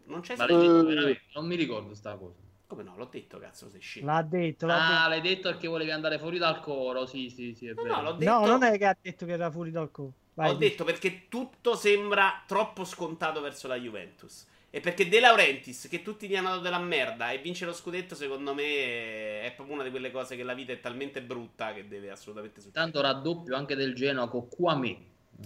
Non 0.08 0.20
c'è 0.22 0.36
veramente? 0.36 1.22
Non 1.34 1.46
mi 1.48 1.56
ricordo 1.56 1.96
sta 1.96 2.16
cosa. 2.18 2.36
Come 2.68 2.84
no? 2.84 2.98
L'ho 2.98 3.06
detto, 3.06 3.38
cazzo, 3.40 3.70
sei 3.70 3.80
scemo. 3.80 4.08
L'ha 4.08 4.22
detto, 4.24 4.66
l'ha 4.68 4.76
Ah, 4.76 5.08
detto. 5.08 5.10
l'hai 5.10 5.22
detto 5.22 5.50
perché 5.50 5.68
volevi 5.68 5.92
andare 5.92 6.20
fuori 6.20 6.38
dal 6.38 6.60
coro. 6.62 7.06
Sì, 7.06 7.30
sì, 7.30 7.54
sì, 7.54 7.68
è 7.68 7.74
No, 7.74 7.84
vero. 7.84 7.96
no, 7.96 8.02
l'ho 8.02 8.12
detto. 8.14 8.40
No, 8.40 8.46
non 8.46 8.64
è 8.64 8.78
che 8.78 8.86
ha 8.86 8.98
detto 9.00 9.26
che 9.26 9.32
era 9.34 9.50
fuori 9.52 9.72
dal 9.72 9.92
co. 9.92 10.12
Vai, 10.34 10.50
Ho 10.50 10.54
dici. 10.54 10.70
detto 10.70 10.84
perché 10.84 11.28
tutto 11.30 11.76
sembra 11.76 12.44
troppo 12.46 12.84
scontato 12.86 13.42
verso 13.42 13.68
la 13.68 13.76
Juventus. 13.78 14.46
E 14.76 14.82
perché 14.82 15.08
De 15.08 15.22
Laurentiis, 15.22 15.88
che 15.90 16.02
tutti 16.02 16.28
gli 16.28 16.36
hanno 16.36 16.50
dato 16.50 16.60
della 16.60 16.80
merda 16.80 17.32
e 17.32 17.38
vince 17.38 17.64
lo 17.64 17.72
scudetto, 17.72 18.14
secondo 18.14 18.54
me 18.54 19.42
è 19.42 19.54
proprio 19.56 19.76
una 19.76 19.86
di 19.86 19.90
quelle 19.90 20.12
cose 20.12 20.36
che 20.36 20.44
la 20.44 20.54
vita 20.54 20.74
è 20.74 20.82
talmente 20.82 21.22
brutta 21.22 21.72
che 21.72 21.88
deve 21.88 22.12
assolutamente 22.12 22.60
succedere. 22.60 22.92
Tanto 22.92 23.00
raddoppio 23.00 23.56
anche 23.56 23.74
del 23.76 23.96
Genoa 23.96 24.28
con 24.28 24.50
Kwame. 24.50 24.98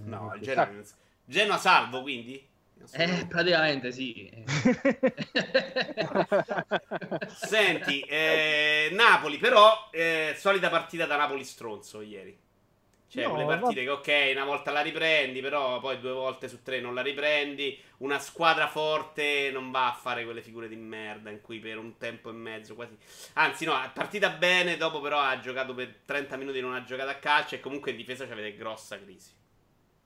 No, 0.06 0.34
il 0.34 0.42
Genoa, 0.42 0.72
Genoa 1.26 1.58
salvo, 1.60 2.02
quindi? 2.02 2.44
Eh, 2.94 3.28
praticamente 3.30 3.92
sì. 3.92 4.32
Senti, 7.28 8.00
eh, 8.00 8.90
Napoli 8.94 9.38
però, 9.38 9.90
eh, 9.92 10.34
solita 10.40 10.70
partita 10.70 11.06
da 11.06 11.18
Napoli 11.18 11.44
stronzo 11.44 12.02
ieri. 12.02 12.36
Cioè, 13.10 13.24
No, 13.24 13.32
quelle 13.32 13.46
partite 13.46 13.84
che 13.84 13.90
ok, 13.90 14.32
una 14.36 14.46
volta 14.46 14.72
la 14.72 14.82
riprendi, 14.82 15.42
però 15.42 15.80
poi 15.80 16.00
due 16.00 16.12
volte 16.12 16.48
su 16.48 16.62
tre 16.62 16.80
non 16.80 16.94
la 16.94 17.02
riprendi. 17.02 17.78
Una 17.98 18.20
squadra 18.20 18.68
forte 18.68 19.50
non 19.52 19.72
va 19.72 19.88
a 19.90 19.94
fare 19.94 20.24
quelle 20.24 20.42
figure 20.44 20.68
di 20.68 20.76
merda 20.76 21.32
in 21.32 21.42
cui 21.42 21.60
per 21.60 21.78
un 21.80 21.98
tempo 21.98 22.30
e 22.30 22.34
mezzo 22.34 22.76
quasi... 22.76 22.96
Anzi 23.34 23.66
no, 23.66 23.74
è 23.82 23.90
partita 23.92 24.30
bene, 24.30 24.78
dopo 24.78 25.02
però 25.02 25.20
ha 25.20 25.40
giocato 25.40 25.74
per 25.74 26.02
30 26.06 26.38
minuti 26.38 26.62
non 26.62 26.74
ha 26.76 26.84
giocato 26.84 27.10
a 27.10 27.16
calcio 27.16 27.56
e 27.56 27.60
comunque 27.60 27.92
in 27.92 27.98
difesa 27.98 28.28
c'avete 28.28 28.56
grossa 28.56 29.00
crisi. 29.02 29.32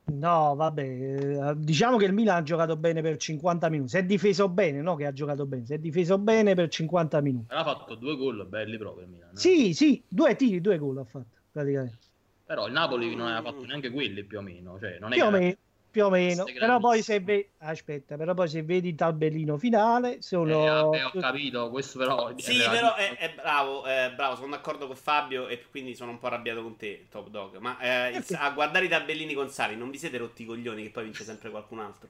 No, 0.06 0.54
vabbè, 0.56 0.82
eh, 0.82 1.54
diciamo 1.58 1.98
che 1.98 2.06
il 2.06 2.14
Milan 2.14 2.38
ha 2.38 2.44
giocato 2.44 2.76
bene 2.76 3.02
per 3.02 3.18
50 3.18 3.70
minuti. 3.70 3.90
Si 3.92 3.98
è 3.98 4.04
difeso 4.06 4.50
bene, 4.50 4.82
no? 4.82 4.96
Che 4.96 5.06
ha 5.06 5.14
giocato 5.14 5.46
bene, 5.46 5.66
si 5.66 5.74
è 5.74 5.78
difeso 5.80 6.18
bene 6.18 6.56
per 6.56 6.68
50 6.68 7.22
minuti. 7.22 7.48
Ha 7.48 7.64
fatto 7.64 7.96
due 7.96 8.16
gol 8.18 8.46
belli 8.46 8.78
proprio 8.78 9.06
il 9.06 9.12
Milan. 9.12 9.30
eh. 9.30 9.38
Sì, 9.38 9.74
sì, 9.74 10.04
due 10.08 10.36
tiri, 10.36 10.60
due 10.62 10.78
gol 10.78 10.98
ha 10.98 11.06
fatto 11.06 11.38
praticamente. 11.52 11.98
Però 12.46 12.68
il 12.68 12.74
Napoli 12.74 13.16
non 13.16 13.28
aveva 13.28 13.42
fatto 13.42 13.66
neanche 13.66 13.90
quelli 13.90 14.24
più 14.24 14.40
o 14.40 14.42
meno. 14.42 14.78
Cioè, 14.80 14.98
non 15.00 15.14
è 15.14 15.16
Più 15.16 15.24
o 15.26 15.30
che- 15.30 15.38
meno, 15.40 15.56
più 15.92 16.06
o 16.06 16.10
meno. 16.10 16.44
Però 16.44 16.80
poi 16.80 17.02
vedi, 17.02 17.50
aspetta, 17.60 18.18
però 18.18 18.34
poi 18.34 18.48
se 18.50 18.64
vedi 18.64 18.90
il 18.90 18.96
tabellino 18.96 19.58
finale, 19.58 20.18
Eh, 20.18 20.22
sono 20.22 20.90
vabbè, 20.90 21.06
ho 21.06 21.12
capito, 21.20 21.70
questo 21.70 21.98
però... 22.00 22.28
è 22.28 22.42
Sì, 22.42 22.58
relativo. 22.58 22.72
però 22.72 22.96
è, 22.96 23.18
è 23.18 23.34
bravo, 23.34 23.84
è 23.86 24.12
bravo, 24.14 24.36
sono 24.36 24.50
d'accordo 24.50 24.88
con 24.88 24.96
Fabio 24.96 25.48
e 25.48 25.64
quindi 25.70 25.96
sono 25.96 26.12
un 26.12 26.20
po' 26.20 26.28
arrabbiato 26.28 26.62
con 26.62 26.76
te, 26.76 27.08
Top 27.10 27.30
Dog. 27.30 27.58
Ma 27.58 27.80
eh, 27.80 28.22
a 28.34 28.52
guardare 28.52 28.86
i 28.86 28.90
tabellini 28.90 29.34
con 29.34 29.50
Sari 29.50 29.76
non 29.78 29.90
vi 29.90 29.98
siete 29.98 30.18
rotti 30.18 30.44
i 30.44 30.46
coglioni 30.46 30.84
che 30.84 30.90
poi 30.92 31.04
vince 31.06 31.24
sempre 31.24 31.50
qualcun 31.50 31.80
altro? 31.80 32.10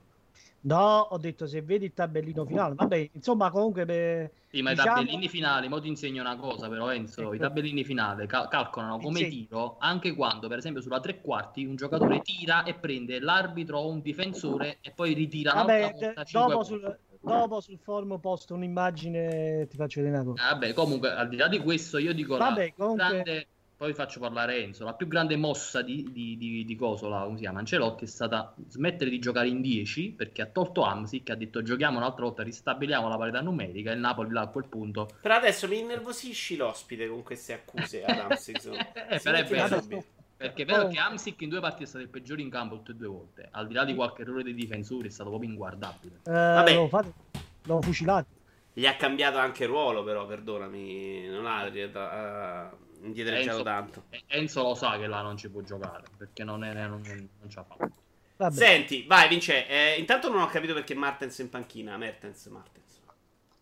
No, 0.65 0.99
ho 1.10 1.17
detto 1.17 1.45
se 1.45 1.62
vedi 1.62 1.86
il 1.86 1.93
tabellino 1.93 2.45
finale, 2.45 2.76
vabbè, 2.76 3.10
insomma, 3.13 3.52
comunque 3.52 3.84
per- 3.86 4.32
Sì, 4.49 4.62
ma 4.62 4.69
diciamo- 4.69 4.91
i 4.91 5.06
tabellini 5.06 5.28
finali, 5.28 5.67
mo 5.67 5.82
ti 5.82 5.89
insegno 5.89 6.21
una 6.21 6.38
cosa 6.38 6.69
però 6.69 6.89
Enzo, 6.93 7.21
Ecco. 7.21 7.34
i 7.34 7.38
tabellini 7.39 7.84
finali 7.84 8.26
cal- 8.28 8.47
calcolano 8.47 8.97
come 8.99 9.19
Insegni. 9.19 9.47
tiro 9.47 9.76
anche 9.80 10.13
quando 10.13 10.47
per 10.47 10.60
esempio 10.60 10.82
sulla 10.82 11.02
tre 11.02 11.19
quarti 11.19 11.65
un 11.65 11.76
giocatore 11.76 12.21
tira 12.21 12.63
e 12.63 12.76
prende 12.76 13.19
l'arbitro 13.19 13.80
o 13.80 13.89
un 13.89 13.99
difensore 13.99 14.78
e 14.80 14.91
poi 14.91 15.13
ritira 15.13 15.54
Vabbè, 15.54 15.78
un'altra 15.80 16.13
volta 16.15 16.23
dopo 16.32 16.63
sul, 16.63 16.99
dopo 17.19 17.60
sul 17.60 17.80
forum 17.80 18.19
posto 18.21 18.54
un'immagine, 18.54 19.67
ti 19.67 19.76
faccio 19.76 20.02
vedere 20.02 20.21
una 20.21 20.32
cosa. 20.32 20.43
Eh, 20.47 20.52
Vabbè, 20.54 20.73
comunque 20.73 21.12
al 21.12 21.28
di 21.28 21.36
là 21.36 21.47
di 21.49 21.60
questo 21.60 21.97
io 21.97 22.13
dico 22.13 22.38
la 22.38 22.45
Vabbè, 22.49 22.65
più 22.67 22.73
comunque- 22.76 23.06
grande, 23.23 23.47
poi 23.84 23.93
faccio 23.93 24.22
parlare 24.22 24.63
Enzo, 24.63 24.86
la 24.86 24.93
più 24.93 25.10
grande 25.10 25.36
mossa 25.36 25.82
di, 25.82 26.08
di, 26.10 26.38
di, 26.38 26.63
di 26.63 26.76
Cosola, 26.78 27.24
come 27.24 27.36
si 27.36 27.41
chiama, 27.41 27.60
Ancelotti 27.60 28.06
è 28.06 28.08
stata 28.08 28.56
smettere 28.69 29.10
di 29.10 29.19
giocare 29.19 29.50
in 29.50 29.60
10 29.60 30.12
perché 30.12 30.41
ha 30.41 30.46
tolto 30.46 30.84
Amsic, 30.84 31.32
ha 31.32 31.36
detto 31.36 31.62
giochiamo 31.62 31.98
un'altra 31.98 32.24
volta, 32.24 32.43
ristabiliamo 32.43 33.10
la 33.10 33.17
parità 33.17 33.41
numerica 33.41 33.91
e 33.91 33.96
il 33.96 34.00
Napoli 34.00 34.32
là 34.32 34.39
a 34.39 34.48
quel 34.48 34.67
punto 34.69 35.10
Però 35.19 35.36
adesso 35.36 35.67
mi 35.67 35.80
innervosisci 35.80 36.56
l'ospite 36.56 37.10
con 37.10 37.24
queste 37.24 37.54
accuse 37.54 38.06
ad 38.06 38.19
Amsterdam. 38.19 38.78
Eh. 39.13 40.50
Perché 40.50 40.63
è 40.63 40.65
vero 40.65 40.88
che 40.88 40.98
Amsic 40.98 41.41
in 41.41 41.50
due 41.50 41.60
partite 41.60 41.84
è 41.84 41.88
stato 41.88 42.04
il 42.04 42.10
peggiore 42.10 42.41
in 42.41 42.50
campo 42.50 42.76
tutte 42.78 42.91
e 42.91 42.96
due 42.96 43.08
volte. 43.08 43.48
Al 43.52 43.67
di 43.67 43.74
là 43.74 43.86
di 43.86 43.96
qualche 43.96 44.24
errore 44.24 44.43
dei 44.43 44.54
difensori, 44.54 45.08
è 45.08 45.12
stato 45.12 45.30
proprio 45.30 45.50
inguardabile. 45.50 46.15
Eh, 46.26 46.32
Vabbè. 46.32 46.74
Lo, 46.74 46.88
fate, 46.88 47.13
lo 47.63 47.82
fucilate. 47.82 48.28
Gli 48.74 48.86
ha 48.86 48.96
cambiato 48.96 49.38
anche 49.38 49.65
ruolo, 49.65 50.04
però, 50.04 50.26
perdonami, 50.26 51.28
non 51.28 51.46
ha 51.46 51.65
uh, 51.65 52.84
indietreggiato 53.04 53.58
Enzo- 53.58 53.63
tanto. 53.63 54.04
Enzo 54.28 54.63
lo 54.63 54.76
sa 54.76 54.98
che 54.98 55.08
là 55.08 55.22
non 55.22 55.38
ci 55.38 55.50
può 55.50 55.62
giocare 55.62 56.04
perché 56.18 56.44
non, 56.44 56.63
è, 56.63 56.74
non, 56.74 57.02
non 57.02 57.50
ci 57.50 57.58
ha 57.58 57.63
fatto. 57.63 57.92
Vabbè. 58.38 58.56
Senti, 58.56 59.06
vai, 59.08 59.28
Vince. 59.30 59.68
eh, 59.68 60.00
intanto 60.00 60.30
non 60.30 60.42
ho 60.42 60.48
capito 60.48 60.74
perché 60.74 60.96
Martens 60.96 61.38
in 61.39 61.50
panchina. 61.50 61.98
Mertens, 61.98 62.46
Martens. 62.48 63.02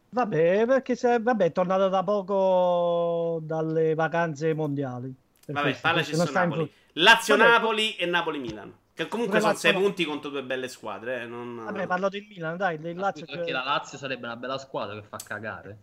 Vabbè, 0.09 0.65
perché 0.65 0.95
se, 0.95 1.19
vabbè, 1.19 1.45
è 1.45 1.51
tornato 1.51 1.87
da 1.87 2.03
poco 2.03 3.39
dalle 3.43 3.93
vacanze 3.95 4.53
mondiali. 4.53 5.13
Vabbè, 5.47 5.77
parlaci 5.79 6.15
su 6.15 6.25
in 6.25 6.31
Napoli. 6.33 6.73
Lazio-Napoli 6.93 7.95
e 7.95 8.05
Napoli-Milan. 8.05 8.73
Che 9.03 9.09
comunque 9.09 9.39
sono 9.39 9.53
6 9.53 9.71
Lazio- 9.71 9.85
punti 9.87 10.05
contro 10.05 10.29
due 10.29 10.43
belle 10.43 10.67
squadre. 10.67 11.21
Eh, 11.21 11.25
non... 11.25 11.63
Vabbè, 11.63 11.87
parlo 11.87 12.09
del 12.09 12.25
Milan, 12.27 12.57
dai, 12.57 12.79
del 12.79 12.95
Lazio. 12.95 13.25
Perché 13.25 13.51
la 13.51 13.63
Lazio 13.63 13.97
sarebbe 13.97 14.25
una 14.25 14.35
bella 14.35 14.57
squadra 14.57 14.99
che 14.99 15.07
fa 15.07 15.17
cagare. 15.23 15.79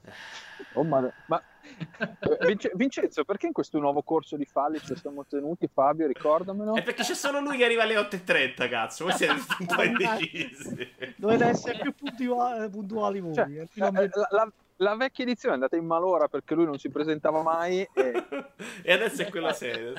Oh, 0.75 0.85
ma, 0.85 1.11
ma- 1.27 1.43
eh, 1.99 2.47
Vince- 2.47 2.73
Vincenzo, 2.75 3.25
perché 3.25 3.47
in 3.47 3.53
questo 3.53 3.79
nuovo 3.79 4.03
corso 4.03 4.37
di 4.37 4.45
falli 4.45 4.81
ci 4.81 4.97
siamo 4.97 5.25
tenuti, 5.27 5.69
Fabio? 5.73 6.07
Ricordamelo. 6.07 6.75
È 6.75 6.83
perché 6.83 7.03
c'è 7.03 7.15
solo 7.15 7.41
lui 7.41 7.57
che 7.57 7.65
arriva 7.65 7.83
alle 7.83 7.97
8.30, 7.97 8.69
cazzo. 8.69 9.05
Voi 9.05 9.15
siete 9.15 9.33
un 9.33 9.67
po' 9.67 9.83
indecisi. 9.83 10.93
Dovete 11.17 11.45
essere 11.45 11.79
più 11.81 11.95
puntua- 11.95 12.69
puntuali 12.71 13.21
voi. 13.21 13.35
Cioè, 13.35 13.49
eh, 13.49 13.83
a 13.83 13.87
eh, 13.87 13.91
me- 13.91 14.11
la, 14.13 14.27
la- 14.31 14.53
la 14.81 14.95
vecchia 14.95 15.25
edizione 15.25 15.55
è 15.55 15.59
andata 15.59 15.77
in 15.77 15.85
malora 15.87 16.29
perché 16.29 16.55
lui 16.55 16.65
non 16.65 16.79
si 16.79 16.89
presentava 16.89 17.43
mai 17.43 17.81
e 17.93 18.25
e 18.83 18.93
adesso 18.93 19.23
è 19.23 19.29
quello 19.29 19.53
serio. 19.53 19.93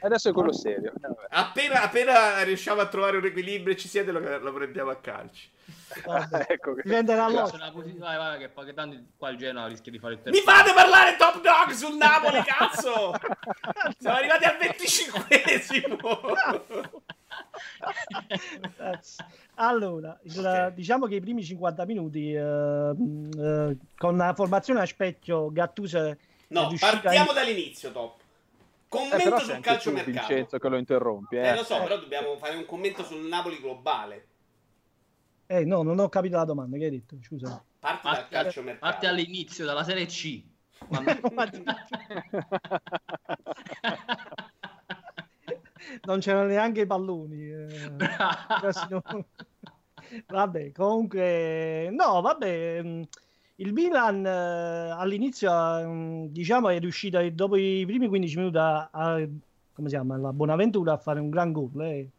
Adesso 0.00 0.28
è 0.28 0.32
quello 0.32 0.52
serio. 0.52 0.92
Appena, 1.30 1.82
appena 1.82 2.42
riusciamo 2.42 2.80
a 2.80 2.86
trovare 2.86 3.16
un 3.18 3.24
equilibrio 3.26 3.74
e 3.74 3.76
ci 3.76 3.88
siete, 3.88 4.10
lo, 4.12 4.20
lo 4.38 4.52
prendiamo 4.52 4.90
a 4.90 4.96
calci. 4.96 5.50
Vabbè. 6.04 6.46
ecco 6.50 6.74
che- 6.74 6.82
Diventerà 6.84 7.26
C'è 7.26 7.32
l'osso. 7.32 7.54
una 7.56 7.70
posi- 7.70 7.96
vai, 7.98 8.16
vai, 8.16 8.38
che 8.38 8.48
poi 8.48 8.64
che 8.66 8.74
tanto 8.74 8.96
qua 9.16 9.28
il 9.30 9.36
Genoa 9.36 9.66
rischia 9.66 9.92
di 9.92 9.98
fare 9.98 10.14
il 10.14 10.20
Mi 10.24 10.30
terzo. 10.32 10.50
fate 10.50 10.72
parlare 10.72 11.16
top 11.16 11.34
dog 11.42 11.70
sul 11.74 11.96
Napoli, 11.96 12.42
cazzo! 12.44 13.12
Siamo 13.98 14.16
arrivati 14.16 14.44
al 14.44 14.56
25esimo. 14.58 15.98
Allora, 19.60 20.18
il- 20.22 20.38
Ok. 20.38 20.68
diciamo 20.74 21.06
che 21.06 21.16
i 21.16 21.20
primi 21.20 21.42
50 21.42 21.84
minuti 21.84 22.32
eh, 22.32 22.40
mh, 22.40 23.30
eh, 23.38 23.76
con 23.96 24.16
la 24.16 24.32
formazione 24.34 24.80
a 24.80 24.86
specchio 24.86 25.50
Gattuso 25.50 26.16
No, 26.48 26.72
partiamo 26.78 27.30
a... 27.30 27.34
dall'inizio, 27.34 27.90
top. 27.92 28.20
Eh, 28.88 28.90
Commento 28.96 29.38
sei 29.38 29.54
sul 29.54 29.60
calcio 29.60 29.92
mercato. 29.92 30.10
Vincenzo 30.10 30.58
che 30.58 30.68
lo 30.68 30.76
interrompi. 30.78 31.36
Eh. 31.36 31.48
Eh, 31.48 31.54
lo 31.54 31.64
so, 31.64 31.78
però 31.78 31.98
dobbiamo 31.98 32.36
fare 32.38 32.56
un 32.56 32.64
commento 32.64 33.04
sul 33.04 33.26
Napoli 33.26 33.58
globale. 33.60 34.26
Eh, 35.46 35.64
no, 35.64 35.82
non 35.82 35.98
ho 35.98 36.08
capito 36.08 36.36
la 36.36 36.44
domanda 36.44 36.76
che 36.78 36.84
hai 36.84 36.90
detto, 36.90 37.16
scusa. 37.22 37.62
Parti 37.78 38.08
dal 38.08 38.28
calcio 38.28 38.62
mercato. 38.62 38.90
parti 38.90 39.06
all'inizio, 39.06 39.64
dalla 39.64 39.84
Serie 39.84 40.06
C. 40.06 40.42
Quando- 40.88 41.12
non 46.04 46.20
c'erano 46.20 46.46
neanche 46.46 46.82
i 46.82 46.86
palloni. 46.86 47.50
eh. 47.50 47.90
Vabbè, 50.26 50.72
comunque, 50.72 51.90
no, 51.92 52.20
vabbè. 52.22 53.06
Il 53.60 53.72
Milan 53.72 54.24
eh, 54.24 54.28
all'inizio, 54.90 55.50
mh, 55.52 56.28
diciamo, 56.30 56.68
è 56.68 56.78
riuscito 56.78 57.18
dopo 57.30 57.56
i 57.56 57.84
primi 57.86 58.06
15 58.08 58.36
minuti 58.36 58.56
a, 58.58 58.88
a- 58.90 59.16
come 59.72 59.88
si 59.88 59.94
chiama, 59.94 60.16
la 60.16 60.32
Bonaventura 60.32 60.92
a 60.92 60.96
fare 60.98 61.18
un 61.20 61.28
gran 61.30 61.52
gol. 61.52 61.80
eh. 61.82 62.10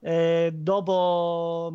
E 0.00 0.50
dopo 0.54 1.70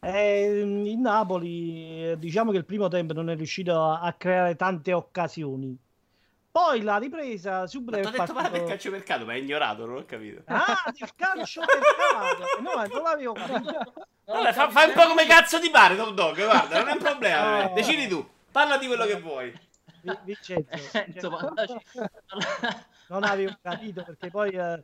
eh, 0.00 0.60
il 0.84 0.98
Napoli, 0.98 2.10
eh, 2.12 2.18
diciamo 2.18 2.50
che 2.52 2.58
il 2.58 2.64
primo 2.64 2.88
tempo 2.88 3.12
non 3.12 3.30
è 3.30 3.36
riuscito 3.36 3.72
a, 3.82 4.00
a 4.00 4.12
creare 4.14 4.56
tante 4.56 4.92
occasioni. 4.92 5.76
Poi 6.56 6.80
la 6.80 6.96
ripresa 6.96 7.66
subito 7.66 7.98
Ma 7.98 7.98
ti 7.98 8.02
è 8.04 8.08
ho 8.08 8.10
detto 8.12 8.32
parla 8.32 8.40
del 8.48 8.50
partito- 8.50 8.68
calcio 8.70 8.90
mercato, 8.90 9.24
ma 9.26 9.32
hai 9.32 9.42
ignorato, 9.42 9.84
non 9.84 9.96
ho 9.98 10.04
capito. 10.06 10.40
Ah, 10.46 10.90
del 10.98 11.14
calcio 11.14 11.60
mercato! 11.60 12.62
No, 12.62 12.94
non 12.94 13.02
l'avevo 13.02 13.32
capito. 13.36 13.92
Vabbè, 14.24 14.52
fa- 14.54 14.70
fai 14.70 14.88
un 14.88 14.94
po' 14.94 15.06
come 15.06 15.26
cazzo 15.26 15.60
ti 15.60 15.68
pare, 15.68 15.96
Top 15.96 16.14
Dog, 16.14 16.42
guarda, 16.42 16.78
non 16.78 16.88
è 16.88 16.92
un 16.92 16.98
problema. 16.98 17.56
per. 17.58 17.68
No. 17.68 17.74
Decidi 17.74 18.08
tu, 18.08 18.26
parla 18.50 18.78
di 18.78 18.86
quello 18.86 19.04
che 19.04 19.20
vuoi. 19.20 19.52
Vi- 20.00 20.18
Vincenzo, 20.24 20.70
Enzo, 20.92 21.28
parlaci- 21.28 21.76
non 23.08 23.24
avevo 23.24 23.54
capito 23.60 24.02
perché 24.02 24.30
poi 24.30 24.50
eh, 24.52 24.82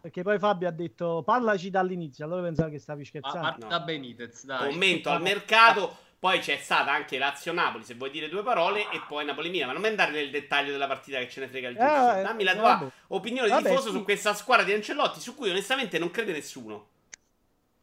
perché 0.00 0.22
poi 0.22 0.38
Fabio 0.38 0.68
ha 0.68 0.72
detto 0.72 1.22
parlaci 1.24 1.70
dall'inizio, 1.70 2.26
allora 2.26 2.42
pensavo 2.42 2.68
che 2.68 2.78
stavi 2.78 3.02
scherzando. 3.02 3.38
Ma 3.40 3.56
Marta 3.58 3.78
no. 3.78 3.84
Benitez, 3.84 4.44
dai. 4.44 4.68
Commento 4.70 5.08
al 5.08 5.22
mercato, 5.22 5.96
poi 6.24 6.38
c'è 6.38 6.56
stata 6.56 6.90
anche 6.90 7.18
Lazio-Napoli, 7.18 7.84
se 7.84 7.96
vuoi 7.96 8.08
dire 8.08 8.30
due 8.30 8.42
parole, 8.42 8.88
e 8.90 9.02
poi 9.06 9.26
Napoli-Mila, 9.26 9.66
ma 9.66 9.72
non 9.72 9.82
mi 9.82 9.88
andare 9.88 10.10
nel 10.10 10.30
dettaglio 10.30 10.72
della 10.72 10.86
partita 10.86 11.18
che 11.18 11.28
ce 11.28 11.40
ne 11.40 11.48
frega 11.48 11.68
il 11.68 11.76
giusto. 11.76 12.16
Eh, 12.16 12.22
Dammi 12.22 12.44
la 12.44 12.54
tua 12.54 12.90
opinione 13.08 13.54
di 13.54 13.62
tifoso 13.62 13.88
sì. 13.88 13.96
su 13.96 14.04
questa 14.04 14.32
squadra 14.32 14.64
di 14.64 14.72
Ancellotti, 14.72 15.20
su 15.20 15.34
cui 15.34 15.50
onestamente 15.50 15.98
non 15.98 16.10
crede 16.10 16.32
nessuno. 16.32 16.92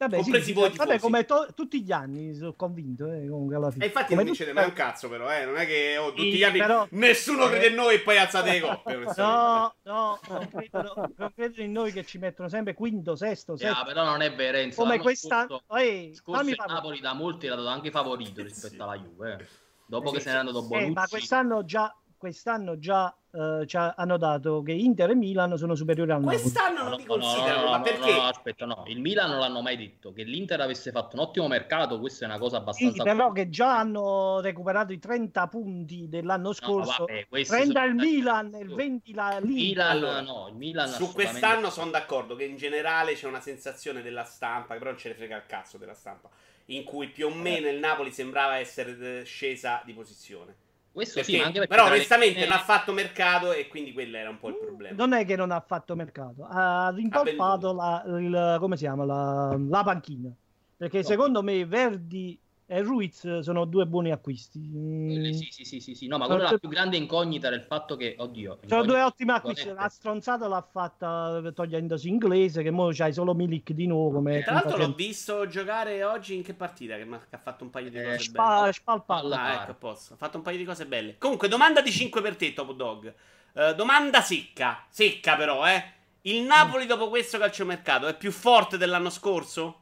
Vabbè, 0.02 0.24
sì, 0.24 0.42
sì, 0.42 0.54
vabbè 0.54 0.98
come 0.98 1.26
to- 1.26 1.50
tutti 1.54 1.84
gli 1.84 1.92
anni 1.92 2.34
sono 2.34 2.56
convinto. 2.56 3.06
Eh, 3.12 3.28
comunque 3.28 3.56
alla 3.56 3.70
fine. 3.70 3.84
E 3.84 3.88
infatti 3.90 4.08
come 4.08 4.24
non 4.24 4.26
vincete 4.26 4.52
mai 4.52 4.66
un 4.66 4.74
cazzo, 4.74 5.08
però, 5.10 5.32
eh? 5.32 5.46
non 5.46 5.58
è 5.58 5.68
che 5.68 5.96
oh, 5.98 6.10
tutti 6.10 6.32
sì, 6.32 6.38
gli 6.38 6.44
anni 6.44 6.58
però... 6.58 6.88
nessuno 6.92 7.48
crede 7.48 7.68
in 7.68 7.76
noi 7.76 7.96
e 7.96 8.00
poi 8.00 8.18
alzate 8.18 8.52
le 8.52 8.60
coppe. 8.62 8.96
no, 9.16 9.76
no, 9.84 10.20
non 10.28 10.50
credono, 10.50 11.12
non 11.16 11.34
credono 11.36 11.64
in 11.64 11.72
noi 11.72 11.92
che 11.92 12.04
ci 12.04 12.18
mettono 12.18 12.50
sempre 12.50 12.74
quinto, 12.74 13.16
sesto, 13.16 13.56
sesto. 13.56 13.76
Yeah, 13.76 13.86
però 13.86 14.04
non 14.04 14.22
è 14.22 14.34
vero. 14.34 14.58
Enzo, 14.58 14.82
come 14.82 14.98
questa. 14.98 15.46
Scorso, 15.46 15.78
Ehi, 15.78 16.16
scorso 16.16 16.50
il 16.50 16.64
Napoli 16.66 17.00
da 17.00 17.14
molti 17.14 17.46
era 17.46 17.56
dato 17.56 17.68
anche 17.68 17.92
favorito 17.92 18.42
rispetto 18.42 18.82
alla 18.82 18.98
Juve. 18.98 19.38
Eh. 19.40 19.46
Dopo 19.86 20.10
che 20.10 20.20
se 20.20 20.32
n'è 20.32 20.38
andato 20.38 20.64
Bonucci. 20.64 20.90
Eh, 20.90 20.94
ma 20.94 21.06
quest'anno 21.08 21.64
già 21.64 21.94
quest'anno 22.22 22.78
già 22.78 23.12
uh, 23.32 23.66
hanno 23.96 24.18
dato 24.18 24.62
che 24.62 24.74
Inter 24.74 25.10
e 25.10 25.16
Milan 25.16 25.58
sono 25.58 25.74
superiori 25.74 26.12
al 26.12 26.20
Napoli. 26.20 26.40
Quest'anno 26.40 26.90
non 26.90 26.98
li 27.00 27.04
considerano, 27.04 27.58
no, 27.58 27.64
no, 27.64 27.72
ma 27.72 27.82
perché? 27.82 28.12
No, 28.14 28.22
aspetta, 28.22 28.66
no, 28.68 28.84
il 28.86 29.02
Milan 29.02 29.32
non 29.32 29.40
l'hanno 29.40 29.62
mai 29.64 29.76
detto. 29.76 30.14
Che 30.14 30.22
l'Inter 30.22 30.62
avesse 30.62 30.92
fatto 30.92 31.16
un 31.16 31.24
ottimo 31.24 31.48
mercato, 31.48 32.00
questa 32.00 32.26
è 32.26 32.28
una 32.28 32.38
cosa 32.38 32.58
abbastanza... 32.58 32.94
Sì, 32.96 33.02
però 33.02 33.32
che 33.32 33.50
già 33.50 33.80
hanno 33.80 34.40
recuperato 34.40 34.94
i 34.94 35.00
30 35.00 35.48
punti 35.48 36.10
dell'anno 36.10 36.54
scorso. 36.54 37.06
Vabbè, 37.06 37.44
30 37.44 37.84
il 37.86 37.96
Milan 37.96 38.54
e 38.54 38.60
il 38.60 38.72
20 38.72 39.14
la 39.16 39.40
Milan, 39.42 39.90
allora, 39.90 40.22
no, 40.22 40.48
il 40.50 40.56
Milan 40.56 40.90
su 40.90 41.12
quest'anno 41.12 41.72
sono 41.72 41.90
d'accordo 41.90 42.36
che 42.36 42.44
in 42.44 42.56
generale 42.56 43.14
c'è 43.14 43.26
una 43.26 43.42
sensazione 43.42 44.04
della 44.04 44.26
stampa, 44.26 44.74
che 44.74 44.78
però 44.80 44.92
non 44.92 45.00
ce 45.00 45.10
ne 45.10 45.16
frega 45.16 45.38
il 45.38 45.46
cazzo 45.48 45.80
della 45.80 45.96
stampa, 45.96 46.30
in 46.66 46.84
cui 46.84 47.08
più 47.08 47.26
o 47.26 47.34
meno 47.34 47.68
il 47.68 47.80
Napoli 47.80 48.12
sembrava 48.12 48.58
essere 48.58 49.24
scesa 49.24 49.82
di 49.84 49.94
posizione. 49.94 50.70
Questo 50.92 51.16
perché, 51.16 51.32
sì, 51.32 51.38
ma 51.38 51.46
anche 51.46 51.60
perché 51.60 51.74
però 51.74 51.88
onestamente 51.88 52.40
non 52.42 52.52
ha 52.52 52.60
fatto 52.60 52.92
mercato 52.92 53.54
e 53.54 53.68
quindi 53.70 53.94
quello 53.94 54.18
era 54.18 54.30
un 54.30 54.40
po' 54.40 54.50
il 54.50 54.58
problema. 54.58 54.96
Non 54.96 55.14
è 55.14 55.26
che 55.26 55.38
non 55.38 55.52
ha 55.52 55.64
fatto 55.66 55.96
mercato, 55.96 56.46
ha 56.50 56.92
rimpolpato 56.94 57.74
la, 57.74 58.04
il, 58.20 58.58
come 58.60 58.76
si 58.76 58.84
chiama, 58.84 59.06
la, 59.06 59.58
la 59.58 59.84
panchina. 59.84 60.30
Perché 60.76 60.98
no. 60.98 61.04
secondo 61.04 61.44
me 61.44 61.66
Verdi 61.66 62.38
e 62.72 62.82
Ruiz 62.84 63.40
sono 63.42 63.66
due 63.66 63.86
buoni 63.86 64.12
acquisti. 64.12 64.58
Mm. 64.58 65.32
Sì, 65.32 65.50
sì, 65.52 65.66
sì, 65.66 65.80
sì, 65.82 65.94
sì. 65.94 66.08
No, 66.08 66.18
ma 66.18 66.26
quello 66.26 66.44
la 66.44 66.58
più 66.58 66.70
grande 66.70 66.96
incognita 66.96 67.50
del 67.50 67.64
fatto 67.64 67.98
che, 67.98 68.16
oddio, 68.18 68.60
sono 68.66 68.86
due 68.86 69.02
ottimi 69.02 69.32
acquisti. 69.32 69.68
La 69.74 69.90
stronzata 69.90 70.48
l'ha 70.48 70.62
fatta 70.62 71.42
togliendosi 71.54 72.08
inglese, 72.08 72.64
che 72.64 72.70
ora 72.70 72.94
c'hai 72.96 73.12
solo 73.12 73.34
Milik 73.34 73.72
di 73.72 73.88
nuovo. 73.88 74.16
Come 74.16 74.42
Tra 74.42 74.54
l'altro 74.54 74.78
l'ho 74.78 74.94
visto 74.94 75.46
giocare 75.48 76.02
oggi 76.06 76.34
in 76.34 76.44
che 76.44 76.54
partita? 76.54 76.96
Che, 76.96 77.06
ha 77.32 77.38
fatto 77.38 77.66
un 77.66 77.72
paio 77.72 77.90
di 77.90 77.98
eh, 77.98 78.04
cose 78.06 78.20
spa, 78.20 78.62
belle. 78.62 78.72
Spalpalla. 78.72 79.42
Ah, 79.42 79.64
ecco, 79.64 79.74
posso. 79.74 80.14
Ha 80.14 80.16
fatto 80.16 80.38
un 80.38 80.44
paio 80.44 80.58
di 80.58 80.64
cose 80.64 80.86
belle. 80.86 81.18
Comunque, 81.18 81.50
domanda 81.50 81.82
di 81.82 81.92
5 81.92 82.22
per 82.22 82.38
te, 82.38 82.54
Top 82.54 82.72
Dog. 82.74 83.14
Uh, 83.52 83.74
domanda 83.74 84.22
secca. 84.22 84.86
Secca 84.88 85.36
però, 85.36 85.68
eh. 85.68 85.84
Il 86.22 86.44
Napoli 86.44 86.86
dopo 86.86 87.10
questo 87.10 87.38
calciomercato 87.38 88.08
è 88.08 88.16
più 88.16 88.32
forte 88.32 88.78
dell'anno 88.78 89.10
scorso? 89.10 89.82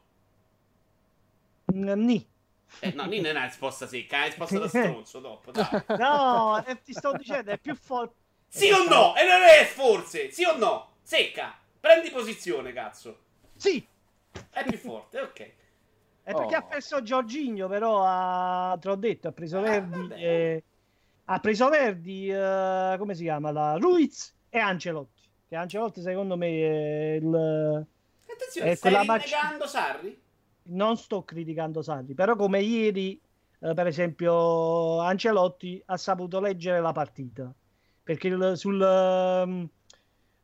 Nì. 1.66 2.29
Eh, 2.78 2.92
no, 2.92 3.04
non 3.04 3.12
è 3.26 3.44
risposta 3.44 3.86
secca, 3.86 4.22
è 4.22 4.26
risposta 4.26 4.58
da 4.58 4.68
stronzo 4.68 5.18
dopo. 5.18 5.50
Dai. 5.50 5.82
No, 5.98 6.64
eh, 6.64 6.80
ti 6.82 6.92
sto 6.92 7.12
dicendo, 7.12 7.50
è 7.50 7.58
più 7.58 7.74
forte. 7.74 8.14
Sì 8.48 8.70
o 8.70 8.84
no? 8.84 9.16
E 9.16 9.26
non 9.26 9.42
è 9.42 9.64
forse, 9.64 10.30
sì 10.30 10.44
o 10.44 10.56
no? 10.56 10.92
Secca, 11.02 11.58
prendi 11.78 12.10
posizione, 12.10 12.72
cazzo. 12.72 13.18
Sì. 13.56 13.84
È 14.50 14.64
più 14.64 14.78
forte, 14.78 15.20
ok. 15.20 15.52
È 16.22 16.32
perché 16.34 16.54
oh. 16.54 16.58
ha 16.58 16.62
perso 16.62 17.02
Giorginio, 17.02 17.68
però 17.68 18.04
ha, 18.04 18.76
te 18.80 18.88
l'ho 18.88 18.96
detto, 18.96 19.28
ha 19.28 19.32
preso 19.32 19.58
ah, 19.58 19.62
Verdi. 19.62 20.08
E... 20.14 20.64
Ha 21.24 21.38
preso 21.38 21.68
Verdi, 21.68 22.30
uh, 22.30 22.96
come 22.98 23.14
si 23.14 23.22
chiama? 23.22 23.50
La 23.50 23.76
Ruiz 23.76 24.34
e 24.48 24.58
Ancelotti. 24.58 25.22
Che 25.48 25.56
Ancelotti 25.56 26.00
secondo 26.00 26.36
me 26.36 26.46
è 26.46 27.14
il... 27.14 27.86
Attenzione, 28.28 28.70
è 28.70 28.74
stai 28.74 28.96
rinnegando 28.96 29.58
mac... 29.58 29.68
Sarri? 29.68 30.20
Non 30.70 30.96
sto 30.96 31.22
criticando 31.22 31.82
Sarri, 31.82 32.14
però 32.14 32.36
come 32.36 32.60
ieri, 32.60 33.20
eh, 33.60 33.74
per 33.74 33.86
esempio, 33.86 34.98
Ancelotti 35.00 35.82
ha 35.86 35.96
saputo 35.96 36.40
leggere 36.40 36.80
la 36.80 36.92
partita, 36.92 37.52
perché 38.02 38.28
il, 38.28 38.52
sul 38.56 38.80
um, 38.80 39.68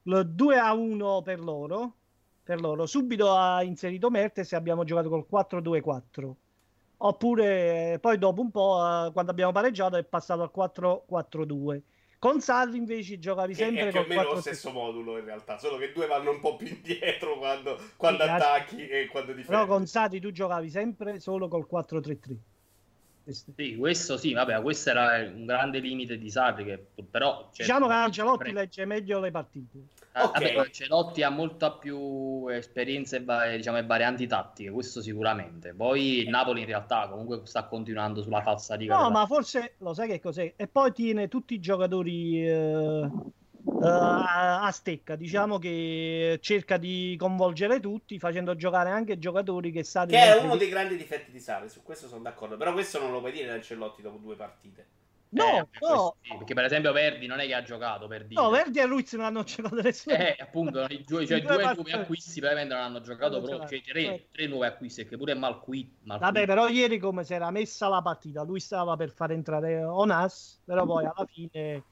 il 0.02 0.30
2 0.32 0.58
a 0.58 0.72
1 0.72 1.22
per 1.22 1.40
loro, 1.40 1.94
per 2.42 2.60
loro, 2.60 2.86
subito 2.86 3.32
ha 3.34 3.62
inserito 3.62 4.10
Mertes 4.10 4.52
e 4.52 4.56
abbiamo 4.56 4.84
giocato 4.84 5.08
col 5.08 5.26
4-2-4. 5.30 6.32
Oppure 6.98 7.98
poi 8.00 8.16
dopo 8.16 8.40
un 8.40 8.50
po', 8.50 8.78
eh, 8.78 9.12
quando 9.12 9.30
abbiamo 9.30 9.52
pareggiato, 9.52 9.96
è 9.96 10.04
passato 10.04 10.42
al 10.42 10.52
4-4-2 10.54 11.80
con 12.18 12.40
Sarri 12.40 12.76
invece 12.76 13.18
giocavi 13.18 13.54
sempre 13.54 13.90
con 13.92 14.04
più 14.04 14.12
o 14.12 14.16
meno 14.16 14.32
lo 14.34 14.40
stesso 14.40 14.70
modulo 14.70 15.18
in 15.18 15.24
realtà, 15.24 15.58
solo 15.58 15.76
che 15.76 15.92
due 15.92 16.06
vanno 16.06 16.30
un 16.30 16.40
po' 16.40 16.56
più 16.56 16.66
indietro 16.66 17.38
quando, 17.38 17.78
quando 17.96 18.24
sì, 18.24 18.28
attacchi 18.28 18.88
e 18.88 19.06
quando 19.06 19.32
difendi. 19.32 19.50
Però 19.50 19.66
con 19.66 19.86
Sarri 19.86 20.20
tu 20.20 20.30
giocavi 20.30 20.70
sempre 20.70 21.20
solo 21.20 21.48
col 21.48 21.66
4-3-3. 21.70 22.36
Sì, 23.28 23.76
questo 23.76 24.16
sì, 24.16 24.32
vabbè, 24.34 24.62
questo 24.62 24.90
era 24.90 25.28
un 25.28 25.46
grande 25.46 25.80
limite 25.80 26.16
di 26.16 26.30
Sarri 26.30 26.64
che 26.64 26.86
però... 27.10 27.48
Cioè, 27.52 27.66
diciamo 27.66 27.88
che 27.88 27.92
Ancelotti 27.92 28.38
pre... 28.38 28.52
legge 28.52 28.84
meglio 28.84 29.18
le 29.18 29.30
partite. 29.32 29.78
Ah, 30.12 30.24
okay. 30.26 30.54
Vabbè, 30.54 30.66
Ancelotti 30.68 31.22
ha 31.24 31.30
molta 31.30 31.72
più 31.72 32.46
esperienza 32.48 33.16
e, 33.16 33.56
diciamo, 33.56 33.84
varianti 33.84 34.28
tattiche, 34.28 34.70
questo 34.70 35.02
sicuramente. 35.02 35.74
Poi 35.74 36.20
il 36.20 36.28
Napoli 36.28 36.60
in 36.60 36.66
realtà 36.66 37.08
comunque 37.08 37.40
sta 37.44 37.64
continuando 37.64 38.22
sulla 38.22 38.42
falsa 38.42 38.76
riga. 38.76 38.96
No, 38.96 39.10
ma 39.10 39.26
forse 39.26 39.74
lo 39.78 39.92
sai 39.92 40.08
che 40.08 40.20
cos'è? 40.20 40.54
E 40.54 40.68
poi 40.68 40.92
tiene 40.92 41.26
tutti 41.26 41.54
i 41.54 41.60
giocatori 41.60 42.46
eh, 42.46 43.10
uh, 43.66 43.80
a 43.80 44.70
stecca, 44.72 45.16
diciamo 45.16 45.58
che 45.58 46.38
cerca 46.40 46.76
di 46.76 47.16
coinvolgere 47.18 47.80
tutti 47.80 48.18
facendo 48.18 48.54
giocare 48.54 48.90
anche 48.90 49.18
giocatori 49.18 49.70
che 49.70 49.82
sa 49.82 50.06
che 50.06 50.18
è 50.18 50.42
uno 50.42 50.52
di... 50.52 50.58
dei 50.60 50.68
grandi 50.68 50.96
difetti 50.96 51.30
di 51.30 51.40
Sarri, 51.40 51.68
su 51.68 51.82
questo 51.82 52.08
sono 52.08 52.22
d'accordo, 52.22 52.56
però 52.56 52.72
questo 52.72 53.00
non 53.00 53.10
lo 53.10 53.20
puoi 53.20 53.32
dire 53.32 53.48
da 53.48 53.54
Ancelotti 53.54 54.02
dopo 54.02 54.18
due 54.18 54.36
partite. 54.36 54.86
No, 55.28 55.58
eh, 55.58 55.66
no. 55.80 56.16
Sì, 56.22 56.34
perché 56.36 56.54
per 56.54 56.64
esempio 56.64 56.92
Verdi 56.92 57.26
non 57.26 57.40
è 57.40 57.46
che 57.46 57.54
ha 57.54 57.62
giocato 57.62 58.06
per 58.06 58.24
dire. 58.26 58.40
No, 58.40 58.48
Verdi 58.48 58.78
e 58.78 58.86
Ruiz 58.86 59.12
non 59.14 59.24
hanno 59.26 59.42
giocato 59.42 59.82
nessuno. 59.82 60.16
Eh, 60.16 60.36
appunto, 60.38 60.86
i 60.88 61.04
due, 61.04 61.26
cioè, 61.26 61.40
due, 61.42 61.56
due 61.56 61.74
nuovi 61.74 61.92
acquisti 61.92 62.40
veramente 62.40 62.72
non 62.72 62.84
hanno 62.84 63.00
giocato, 63.00 63.40
però 63.40 63.66
cioè, 63.66 63.82
tre, 63.82 64.28
tre 64.30 64.46
nuovi 64.46 64.66
acquisti, 64.66 65.06
che 65.06 65.16
pure 65.16 65.34
mal 65.34 65.60
qui. 65.60 65.92
Mal 66.02 66.20
Vabbè, 66.20 66.46
però 66.46 66.68
ieri 66.68 66.98
come 66.98 67.24
si 67.24 67.34
era 67.34 67.50
messa 67.50 67.88
la 67.88 68.00
partita, 68.00 68.42
lui 68.44 68.60
stava 68.60 68.96
per 68.96 69.10
far 69.10 69.32
entrare 69.32 69.82
Onas, 69.84 70.60
però 70.64 70.86
poi 70.86 71.04
alla 71.04 71.26
fine 71.28 71.82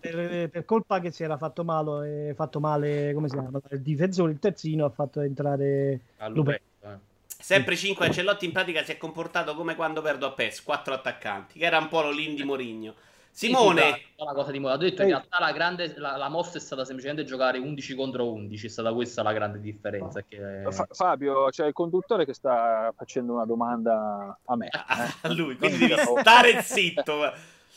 per, 0.00 0.50
per, 0.50 0.64
colpa 0.64 1.00
che 1.00 1.10
si 1.10 1.22
era 1.22 1.38
fatto 1.38 1.64
male, 1.64 2.34
fatto 2.34 2.60
male 2.60 3.12
come 3.14 3.28
si 3.28 3.36
chiama? 3.36 3.60
Il 3.70 3.80
difensore, 3.80 4.32
il 4.32 4.38
terzino, 4.38 4.84
ha 4.84 4.90
fatto 4.90 5.20
entrare 5.20 6.00
Lupetto. 6.28 6.62
Eh. 6.82 7.10
Sempre 7.26 7.74
5 7.74 8.06
Ancelotti 8.06 8.44
in 8.44 8.52
pratica 8.52 8.84
si 8.84 8.92
è 8.92 8.98
comportato 8.98 9.54
come 9.54 9.74
quando 9.74 10.02
perdo 10.02 10.26
a 10.26 10.32
PES, 10.32 10.62
4 10.62 10.94
attaccanti, 10.94 11.58
che 11.58 11.64
era 11.64 11.78
un 11.78 11.88
po' 11.88 12.02
l'Olin 12.02 12.40
Morigno. 12.44 12.94
Simone, 13.34 13.92
sì, 13.94 14.24
la 14.24 14.34
cosa 14.34 14.50
di 14.50 14.58
moda. 14.58 14.74
Ho 14.74 14.76
detto 14.76 15.00
in 15.00 15.08
realtà 15.08 15.40
la, 15.40 15.52
grande, 15.52 15.94
la, 15.96 16.18
la, 16.18 16.28
mossa 16.28 16.58
è 16.58 16.60
stata 16.60 16.84
semplicemente 16.84 17.24
giocare 17.24 17.56
11 17.56 17.94
contro 17.94 18.30
11, 18.30 18.66
è 18.66 18.68
stata 18.68 18.92
questa 18.92 19.22
la 19.22 19.32
grande 19.32 19.58
differenza. 19.58 20.22
Che... 20.28 20.62
Fabio, 20.90 21.48
c'è 21.48 21.66
il 21.66 21.72
conduttore 21.72 22.26
che 22.26 22.34
sta 22.34 22.92
facendo 22.94 23.32
una 23.32 23.46
domanda 23.46 24.38
a 24.44 24.56
me. 24.56 24.66
Eh? 24.66 25.14
a 25.28 25.32
lui, 25.32 25.56
quindi 25.56 25.78
devi 25.78 25.94
stare 26.18 26.60
zitto. 26.60 27.32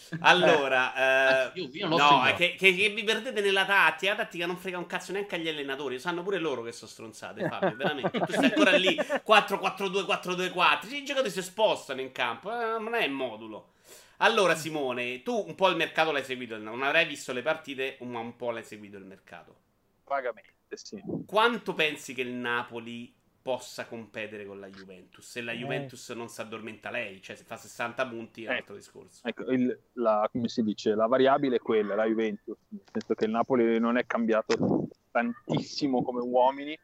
Allora, 0.20 1.52
eh, 1.52 1.60
io, 1.60 1.70
io 1.72 1.88
no, 1.88 2.22
che, 2.36 2.56
che, 2.56 2.74
che, 2.76 2.90
vi 2.90 3.04
perdete 3.04 3.42
nella 3.42 3.66
tattica. 3.66 4.12
La 4.12 4.18
tattica 4.18 4.46
non 4.46 4.58
frega 4.58 4.78
un 4.78 4.86
cazzo 4.86 5.12
neanche 5.12 5.36
agli 5.36 5.48
allenatori. 5.48 6.00
Sanno 6.00 6.24
pure 6.24 6.40
loro 6.40 6.62
che 6.62 6.72
sono 6.72 6.90
stronzate. 6.90 7.48
Fabio, 7.48 7.76
veramente. 7.78 8.20
Tu 8.20 8.32
stai 8.32 8.46
ancora 8.46 8.76
lì 8.76 8.96
4-4-2, 8.96 10.06
4-2-4. 10.06 10.94
I 10.94 11.04
giocatori 11.04 11.32
si 11.32 11.42
spostano 11.42 12.02
in 12.02 12.12
campo. 12.12 12.52
Eh, 12.52 12.80
non 12.80 12.94
è 12.94 13.04
il 13.04 13.12
modulo. 13.12 13.74
Allora, 14.18 14.56
Simone, 14.56 15.24
tu 15.24 15.44
un 15.48 15.56
po' 15.56 15.70
il 15.70 15.76
mercato 15.76 16.12
l'hai 16.12 16.24
seguito. 16.24 16.58
Non 16.58 16.84
avrai 16.84 17.06
visto 17.06 17.34
le 17.34 17.42
partite, 17.42 17.98
ma 18.02 18.20
un 18.20 18.36
po' 18.36 18.52
l'hai 18.52 18.64
seguito 18.64 18.98
il 18.98 19.06
mercato. 19.06 19.56
Vagamente, 20.06 20.54
sì. 20.76 21.02
Quanto 21.26 21.74
pensi 21.74 22.14
che 22.14 22.22
il 22.22 22.32
Napoli 22.32 23.15
possa 23.46 23.86
competere 23.86 24.44
con 24.44 24.60
la 24.60 24.68
Juventus. 24.70 25.24
Se 25.24 25.40
la 25.40 25.52
eh. 25.52 25.58
Juventus 25.58 26.10
eh. 26.10 26.16
non 26.16 26.30
si 26.30 26.42
addormenta 26.42 26.90
lei, 26.90 27.22
cioè 27.22 27.36
se 27.36 27.44
fa 27.44 27.56
60 27.56 28.08
punti 28.08 28.44
è 28.44 28.50
un 28.50 28.56
altro 28.56 28.74
discorso. 28.74 29.22
Ecco, 29.28 29.44
il, 29.52 29.80
la, 29.94 30.28
come 30.32 30.48
si 30.48 30.64
dice, 30.64 30.96
la 30.96 31.06
variabile 31.06 31.58
è 31.58 31.60
quella, 31.60 31.94
la 31.94 32.08
Juventus, 32.08 32.58
nel 32.70 32.82
senso 32.92 33.14
che 33.14 33.26
il 33.26 33.30
Napoli 33.30 33.80
non 33.80 33.98
è 33.98 34.08
cambiato 34.08 34.88
tantissimo 35.12 36.02
come 36.02 36.22
uomini, 36.22 36.76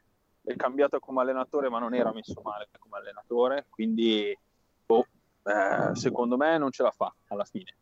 è 0.43 0.55
cambiato 0.55 0.99
come 0.99 1.21
allenatore, 1.21 1.67
ma 1.67 1.79
non 1.79 1.95
era 1.95 2.13
messo 2.13 2.39
male 2.43 2.67
come 2.77 2.97
allenatore, 2.99 3.65
quindi 3.67 4.37
oh, 4.85 5.07
eh, 5.41 5.95
secondo 5.95 6.37
me 6.37 6.59
non 6.59 6.69
ce 6.69 6.83
la 6.83 6.91
fa 6.91 7.11
alla 7.29 7.45
fine. 7.45 7.73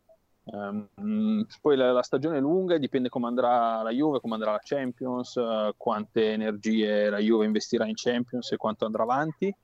Um, 0.52 1.46
poi 1.60 1.76
la, 1.76 1.92
la, 1.92 2.02
stagione 2.02 2.38
è 2.38 2.40
lunga 2.40 2.74
e 2.74 2.80
dipende 2.80 3.08
come 3.08 3.28
andrà 3.28 3.82
la 3.82 3.90
Juve, 3.90 4.20
come 4.20 4.34
andrà 4.34 4.50
la 4.50 4.60
Champions, 4.60 5.36
uh, 5.36 5.72
quante 5.76 6.32
energie 6.32 7.08
la 7.08 7.18
Juve 7.18 7.44
investirà 7.44 7.86
in 7.86 7.94
Champions 7.94 8.50
e 8.50 8.56
quanto 8.56 8.84
andrà 8.84 9.04
avanti. 9.04 9.54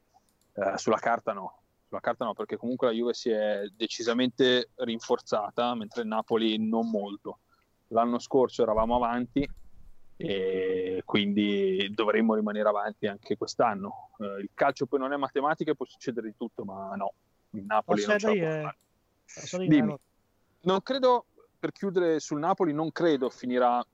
Uh, 0.53 0.77
sulla 0.77 0.99
carta 0.99 1.33
no, 1.33 1.59
sulla 1.89 2.01
carta 2.01 2.25
no, 2.25 2.35
perché 2.35 2.57
comunque 2.57 2.87
la 2.87 2.93
Juve 2.93 3.15
si 3.15 3.31
è 3.31 3.67
decisamente 3.75 4.71
rinforzata, 4.77 5.75
mentre 5.75 6.03
il 6.03 6.09
Napoli 6.09 6.57
non 6.59 6.89
molto. 6.89 7.41
L'anno 7.89 8.21
scorso 8.21 8.63
eravamo 8.63 8.95
avanti 8.95 9.49
e 10.19 11.03
quindi 11.05 11.91
dovremmo 11.93 12.35
rimanere 12.35 12.69
avanti 12.69 13.09
anche 13.09 13.37
quest'anno. 13.37 14.11
Uh, 14.19 14.39
il 14.39 14.51
calcio 14.55 14.87
poi 14.87 15.01
non 15.01 15.13
è 15.13 15.17
matematica 15.17 15.75
può 15.75 15.85
succedere 15.85 16.29
di 16.29 16.37
tutto, 16.37 16.65
ma 16.65 16.95
no, 16.95 17.13
il 17.51 17.65
Napoli 17.65 18.05
Posso 18.05 18.11
non 18.11 18.19
ce 18.21 18.63
la 18.63 18.71
può 18.71 19.99
Non 20.67 20.83
credo, 20.83 21.27
per 21.59 21.71
chiudere 21.71 22.19
sul 22.19 22.41
Napoli, 22.41 22.73
non 22.73 22.91
credo 22.91 23.31
finirà 23.31 23.85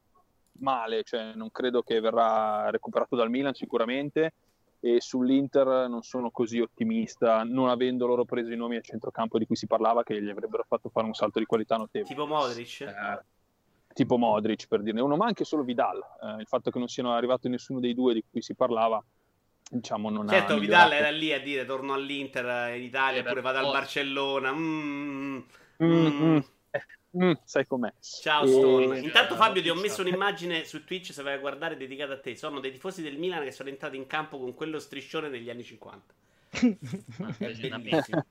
male, 0.61 1.03
cioè 1.03 1.33
non 1.35 1.51
credo 1.51 1.83
che 1.83 2.01
verrà 2.01 2.71
recuperato 2.71 3.15
dal 3.15 3.29
Milan 3.29 3.53
sicuramente 3.53 4.33
e 4.81 5.01
sull'Inter 5.01 5.89
non 5.89 6.03
sono 6.03 6.31
così 6.31 6.61
ottimista, 6.61 7.45
non 7.45 7.69
avendo 7.69 8.07
loro 8.07 8.25
preso 8.25 8.53
i 8.53 8.57
nomi 8.57 8.77
a 8.77 8.81
centrocampo 8.81 9.39
di 9.39 9.47
cui 9.47 9.55
si 9.55 9.67
parlava 9.67 10.03
che 10.03 10.21
gli 10.21 10.31
avrebbero 10.31 10.65
fatto 10.67 10.89
fare 10.89 11.07
un 11.07 11.13
salto 11.13 11.39
di 11.39 11.45
qualità 11.45 11.77
notevole. 11.77 12.09
Tipo 12.09 12.27
Modric? 12.27 12.81
Eh, 12.81 13.23
tipo 13.93 14.17
Modric 14.17 14.67
per 14.67 14.83
dirne 14.83 15.03
uno, 15.03 15.17
ma 15.17 15.27
anche 15.27 15.45
solo 15.45 15.63
Vidal. 15.63 16.03
Eh, 16.23 16.41
il 16.41 16.47
fatto 16.47 16.71
che 16.71 16.79
non 16.79 16.89
siano 16.89 17.13
arrivati 17.13 17.51
nessuno 17.51 17.81
dei 17.81 17.95
due 17.95 18.15
di 18.15 18.25
cui 18.29 18.41
si 18.41 18.55
parlava, 18.55 19.03
diciamo, 19.71 20.09
non 20.09 20.27
certo, 20.27 20.45
ha. 20.45 20.47
Certo, 20.49 20.61
Vidal 20.61 20.93
era 20.93 21.11
lì 21.11 21.33
a 21.35 21.41
dire 21.41 21.67
torno 21.67 21.93
all'Inter 21.93 22.75
in 22.75 22.83
Italia, 22.83 23.21
oppure 23.21 23.43
vado 23.43 23.59
al 23.59 23.71
Barcellona. 23.71 24.53
Mm, 24.53 25.43
mm, 25.85 26.07
mm. 26.07 26.39
Mm. 27.17 27.33
Sai 27.45 27.67
com'è. 27.67 27.93
Ciao 28.01 28.47
Stone. 28.47 28.99
E... 28.99 29.01
Intanto 29.01 29.35
Fabio 29.35 29.63
ti 29.63 29.69
ho 29.69 29.75
messo 29.75 30.03
un'immagine 30.03 30.65
su 30.65 30.85
Twitch 30.85 31.13
se 31.13 31.23
vai 31.23 31.35
a 31.35 31.39
guardare 31.39 31.77
dedicata 31.77 32.15
a 32.15 32.21
te. 32.21 32.37
Sono 32.37 32.61
dei 32.61 32.73
tifosi 32.73 33.03
del 33.03 33.19
Milan 33.19 33.45
che 33.45 33.51
sono 33.51 33.69
entrati 33.69 33.97
in 33.97 34.07
campo 34.07 34.39
con 34.39 34.55
quello 34.55 34.79
striscione 34.79 35.29
degli 35.29 35.51
anni 35.51 35.65
50. 35.65 36.15
È 36.51 36.77
bellissimo. 37.39 38.25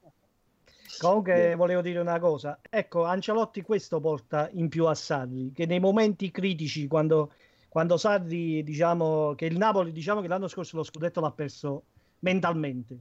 Comunque 1.00 1.56
volevo 1.56 1.82
dire 1.82 2.00
una 2.00 2.20
cosa. 2.20 2.60
Ecco, 2.70 3.04
Ancelotti 3.06 3.62
questo 3.62 4.00
porta 4.00 4.50
in 4.54 4.70
più 4.70 4.86
a 4.86 4.94
Sarri, 4.94 5.52
che 5.54 5.66
nei 5.66 5.80
momenti 5.80 6.30
critici 6.30 6.88
quando, 6.88 7.34
quando 7.70 7.98
Sarri, 7.98 8.62
diciamo, 8.64 9.34
che 9.36 9.46
il 9.46 9.58
Napoli, 9.58 9.92
diciamo 9.92 10.22
che 10.22 10.28
l'anno 10.28 10.48
scorso 10.48 10.76
lo 10.76 10.84
scudetto 10.84 11.20
l'ha 11.20 11.32
perso 11.32 11.84
mentalmente 12.20 13.00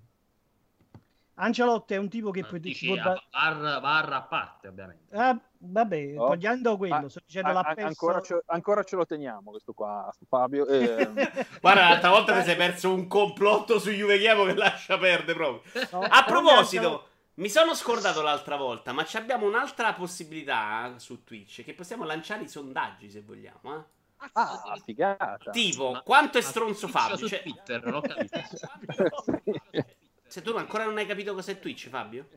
Ancelotti 1.41 1.95
è 1.95 1.97
un 1.97 2.11
tipo 2.11 2.31
che 2.31 2.45
poi 2.45 2.61
dici, 2.61 2.95
da... 2.95 3.19
var, 3.31 3.81
var 3.81 4.13
a 4.13 4.23
parte, 4.23 4.69
ovviamente. 4.69 5.17
Ah, 5.17 5.39
vabbè, 5.57 6.15
oh. 6.19 6.29
togliendo 6.29 6.77
quello, 6.77 6.95
ah, 6.95 7.09
sto 7.09 7.21
dicendo 7.25 7.59
ah, 7.59 7.63
perso... 7.63 7.87
ancora, 7.87 8.21
ce, 8.21 8.43
ancora, 8.47 8.83
ce, 8.85 8.97
lo 8.97 9.07
teniamo 9.07 9.51
questo 9.51 9.73
qua, 9.73 10.13
Fabio. 10.29 10.67
Eh... 10.67 11.09
Guarda, 11.61 11.89
l'altra 11.89 12.11
volta 12.11 12.39
ti 12.39 12.45
sei 12.45 12.57
perso 12.57 12.93
un 12.93 13.07
complotto 13.07 13.79
su 13.79 13.91
Juve 13.91 14.19
Chiamo 14.19 14.45
che 14.45 14.55
lascia 14.55 14.99
perdere 14.99 15.33
proprio. 15.33 15.89
No, 15.93 16.01
a 16.01 16.25
proposito, 16.25 17.07
mi 17.35 17.49
sono 17.49 17.75
scordato 17.75 18.21
l'altra 18.21 18.57
volta, 18.57 18.93
ma 18.93 19.07
abbiamo 19.15 19.47
un'altra 19.47 19.95
possibilità 19.95 20.93
su 20.99 21.25
Twitch, 21.25 21.65
che 21.65 21.73
possiamo 21.73 22.05
lanciare 22.05 22.43
i 22.43 22.49
sondaggi 22.49 23.11
se 23.11 23.23
vogliamo, 23.23 23.77
eh? 23.77 23.99
Ah, 24.35 24.79
figata. 24.85 25.51
Tipo, 25.51 25.93
ma, 25.93 26.03
quanto 26.03 26.37
è 26.37 26.43
stronzo 26.43 26.87
Fabio? 26.89 27.17
Su 27.17 27.27
cioè... 27.27 27.41
Twitter, 27.41 27.83
non 27.83 27.95
ho 27.95 28.01
capito. 28.03 28.39
Se 30.31 30.43
tu 30.43 30.57
ancora 30.57 30.85
non 30.85 30.97
hai 30.97 31.07
capito 31.07 31.35
cos'è 31.35 31.59
Twitch, 31.59 31.89
Fabio? 31.89 32.29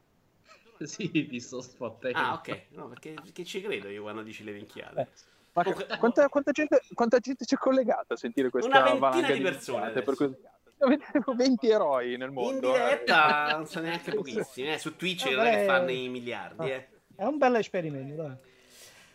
Sì, 0.80 1.08
visto 1.30 1.62
spot. 1.62 2.10
Ah, 2.14 2.34
ok. 2.34 2.62
No, 2.70 2.88
perché, 2.88 3.14
perché, 3.14 3.46
ci 3.46 3.62
credo 3.62 3.88
io 3.88 4.02
quando 4.02 4.24
dici 4.24 4.44
le 4.44 4.52
minchiate. 4.52 5.00
Eh. 5.00 5.08
Ma 5.54 5.62
Comunque, 5.62 5.98
quanta, 6.00 6.28
quanta, 6.28 6.52
gente, 6.52 6.82
quanta 6.96 7.20
gente 7.20 7.46
c'è 7.46 7.56
collegata 7.56 8.16
a 8.16 8.18
sentire 8.18 8.50
questa 8.50 8.68
Una 8.68 8.82
ventina 8.82 9.32
di 9.32 9.42
persone. 9.42 9.92
Per 9.92 10.16
cui... 10.16 10.36
20 11.36 11.70
eroi 11.70 12.18
nel 12.18 12.32
mondo. 12.32 12.68
In 12.68 12.74
diretta 12.74 13.50
eh. 13.50 13.54
non 13.54 13.68
sono 13.68 13.86
neanche 13.86 14.12
pochissimi. 14.12 14.74
Eh. 14.74 14.80
Su 14.80 14.96
Twitch 14.96 15.26
non 15.28 15.46
è 15.46 15.58
che 15.58 15.66
fanno 15.66 15.92
i 15.92 16.10
miliardi. 16.10 16.72
Eh. 16.72 16.88
È 17.16 17.26
un 17.26 17.38
bel 17.38 17.58
esperimento, 17.58 18.24
dai. 18.24 18.36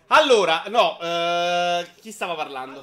Allora, 0.06 0.62
no, 0.68 1.00
eh, 1.00 1.84
chi 1.96 2.12
stava 2.12 2.36
parlando? 2.36 2.80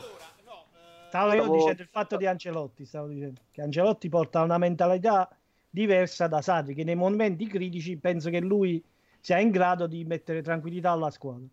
Stavo 1.08 1.34
io 1.34 1.47
dicendo 1.47 1.81
il 1.81 1.88
fatto 1.89 2.17
di 2.17 2.27
Ancelotti. 2.27 2.86
Stavo 2.86 3.08
dicendo 3.08 3.39
che 3.49 3.62
Ancelotti 3.62 4.10
porta 4.10 4.41
una 4.41 4.58
mentalità 4.58 5.29
diversa 5.76 6.28
da 6.28 6.42
Sarri, 6.42 6.74
che 6.74 6.86
nei 6.86 6.96
momenti 6.96 7.46
critici 7.48 7.98
penso 7.98 8.30
che 8.30 8.40
lui 8.40 8.82
sia 9.20 9.40
in 9.40 9.52
grado 9.52 9.88
di 9.88 10.06
mettere 10.06 10.42
tranquillità 10.42 10.92
alla 10.92 11.12
squadra. 11.12 11.46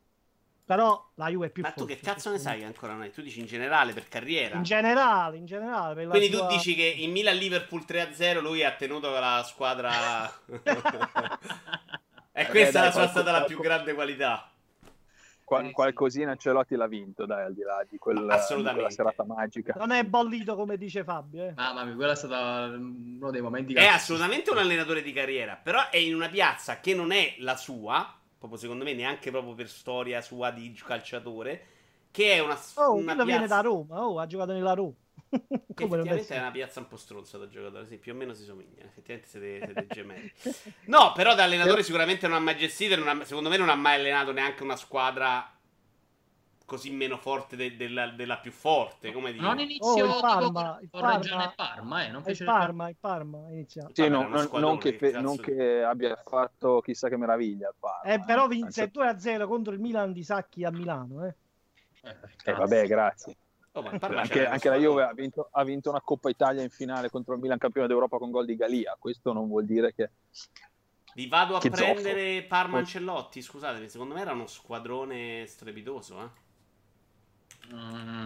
Però 0.64 1.10
la 1.16 1.28
Juve 1.28 1.46
è 1.46 1.50
più 1.50 1.62
Ma 1.62 1.72
forte. 1.72 1.82
Ma 1.82 1.88
tu 1.88 1.94
che 1.94 2.06
cazzo 2.06 2.30
ne 2.30 2.38
sai 2.38 2.60
che 2.60 2.64
ancora 2.64 2.92
non 2.92 3.02
è? 3.02 3.10
Tu 3.10 3.20
dici 3.20 3.40
in 3.40 3.46
generale 3.46 3.92
per 3.92 4.08
carriera? 4.08 4.56
In 4.56 4.62
generale, 4.62 5.36
in 5.36 5.44
generale. 5.44 6.06
Quindi 6.06 6.30
sua... 6.30 6.46
tu 6.46 6.54
dici 6.54 6.76
che 6.76 6.84
in 6.84 7.10
Milan-Liverpool 7.10 7.84
3-0 7.86 8.40
lui 8.40 8.62
ha 8.62 8.70
tenuto 8.72 9.10
la 9.10 9.42
squadra... 9.44 10.32
e 12.32 12.46
questa 12.46 12.80
è 12.80 12.84
la 12.84 12.92
sua 12.92 13.08
stata 13.08 13.32
la 13.32 13.42
più 13.42 13.58
grande 13.58 13.92
qualità. 13.92 14.48
Qual- 15.52 15.72
qualcosina 15.72 16.30
Ancelotti 16.30 16.74
l'ha 16.76 16.86
vinto, 16.86 17.26
dai, 17.26 17.44
al 17.44 17.54
di 17.54 17.62
là 17.62 17.84
di, 17.88 17.98
quel, 17.98 18.16
di 18.16 18.62
quella 18.62 18.90
serata 18.90 19.24
magica. 19.24 19.74
Non 19.76 19.90
è 19.90 20.04
bollito 20.04 20.54
come 20.56 20.76
dice 20.76 21.04
Fabio. 21.04 21.44
Eh. 21.44 21.52
Mamma 21.54 21.84
mia, 21.84 21.94
quello 21.94 22.12
è 22.12 22.16
stato 22.16 22.76
uno 22.76 23.30
dei 23.30 23.40
momenti... 23.40 23.74
È 23.74 23.86
assolutamente 23.86 24.50
un 24.50 24.58
allenatore 24.58 25.02
di 25.02 25.12
carriera, 25.12 25.58
però 25.62 25.88
è 25.90 25.98
in 25.98 26.14
una 26.14 26.28
piazza 26.28 26.80
che 26.80 26.94
non 26.94 27.12
è 27.12 27.34
la 27.38 27.56
sua, 27.56 28.14
proprio 28.38 28.58
secondo 28.58 28.84
me 28.84 28.94
neanche 28.94 29.30
proprio 29.30 29.54
per 29.54 29.68
storia 29.68 30.20
sua 30.20 30.50
di 30.50 30.72
calciatore, 30.84 31.66
che 32.10 32.32
è 32.32 32.38
una, 32.40 32.58
oh, 32.74 32.94
una 32.94 33.12
piazza... 33.12 33.24
viene 33.24 33.46
da 33.46 33.60
Roma, 33.60 34.06
oh, 34.06 34.18
ha 34.18 34.26
giocato 34.26 34.52
nella 34.52 34.74
Roma. 34.74 34.94
effettivamente 35.74 36.34
è 36.34 36.38
una 36.38 36.50
piazza 36.50 36.80
un 36.80 36.88
po' 36.88 36.96
stronza 36.96 37.38
da 37.38 37.48
giocatore, 37.48 37.86
sì, 37.86 37.96
più 37.96 38.12
o 38.12 38.14
meno 38.14 38.34
si 38.34 38.44
somigliano, 38.44 38.88
effettivamente 38.88 39.28
siete, 39.28 39.64
siete 39.64 39.86
gemelli. 39.88 40.32
No, 40.86 41.12
però 41.12 41.34
da 41.34 41.44
allenatore 41.44 41.82
sicuramente 41.82 42.26
non 42.26 42.36
ha 42.36 42.40
mai 42.40 42.56
gestito, 42.56 42.94
ha, 42.94 43.24
secondo 43.24 43.48
me 43.48 43.56
non 43.56 43.68
ha 43.68 43.74
mai 43.74 43.96
allenato 43.96 44.32
neanche 44.32 44.62
una 44.62 44.76
squadra 44.76 45.56
così 46.64 46.90
meno 46.90 47.18
forte 47.18 47.54
de- 47.56 47.76
della, 47.76 48.08
della, 48.08 48.38
più 48.38 48.50
forte, 48.50 49.12
come 49.12 49.32
dire. 49.32 49.44
Non 49.44 49.58
iniziò 49.58 49.92
oh, 49.92 50.04
il 50.04 50.20
Parma, 50.20 50.78
il 50.80 50.88
Parma, 50.88 51.52
Parma, 51.54 52.04
eh, 52.04 52.10
non 52.10 52.22
fece 52.22 52.44
il 52.44 52.48
Parma, 52.48 52.88
il 52.88 52.96
Parma 52.98 53.50
iniziò. 53.50 53.86
Sì, 53.92 54.08
no, 54.08 54.26
non, 54.26 54.48
non, 54.52 54.78
che 54.78 54.94
fe- 54.94 55.20
non, 55.20 55.36
che 55.36 55.82
abbia 55.82 56.16
fatto 56.16 56.80
chissà 56.80 57.08
che 57.08 57.18
meraviglia 57.18 57.68
il 57.68 57.74
Parma. 57.78 58.10
Eh, 58.10 58.20
però 58.24 58.46
vinse 58.46 58.90
2-0 58.90 59.46
contro 59.46 59.72
il 59.74 59.80
Milan 59.80 60.12
di 60.12 60.22
Sacchi 60.22 60.64
a 60.64 60.70
Milano, 60.70 61.26
eh. 61.26 61.34
Eh, 62.04 62.16
eh 62.44 62.52
vabbè, 62.54 62.86
grazie. 62.86 63.36
Oh, 63.74 63.84
anche, 64.00 64.46
anche 64.46 64.68
la 64.68 64.76
Juve 64.76 65.02
ha 65.02 65.14
vinto, 65.14 65.48
ha 65.50 65.64
vinto, 65.64 65.88
una 65.88 66.02
Coppa 66.02 66.28
Italia 66.28 66.62
in 66.62 66.68
finale 66.68 67.08
contro 67.08 67.34
il 67.34 67.40
Milan 67.40 67.56
campione 67.56 67.86
d'Europa 67.86 68.18
con 68.18 68.30
gol 68.30 68.44
di 68.44 68.54
Galia. 68.54 68.96
Questo 68.98 69.32
non 69.32 69.48
vuol 69.48 69.64
dire 69.64 69.94
che. 69.94 70.10
Vi 71.14 71.26
vado 71.26 71.56
a 71.56 71.60
che 71.60 71.70
prendere 71.70 72.36
zoffo. 72.36 72.48
Parma 72.48 72.78
Ancellotti. 72.78 73.40
Scusatemi, 73.40 73.88
secondo 73.88 74.14
me 74.14 74.20
era 74.20 74.32
uno 74.32 74.46
squadrone 74.46 75.46
strepitoso. 75.46 76.20
Eh? 76.20 77.74
Mm. 77.74 78.24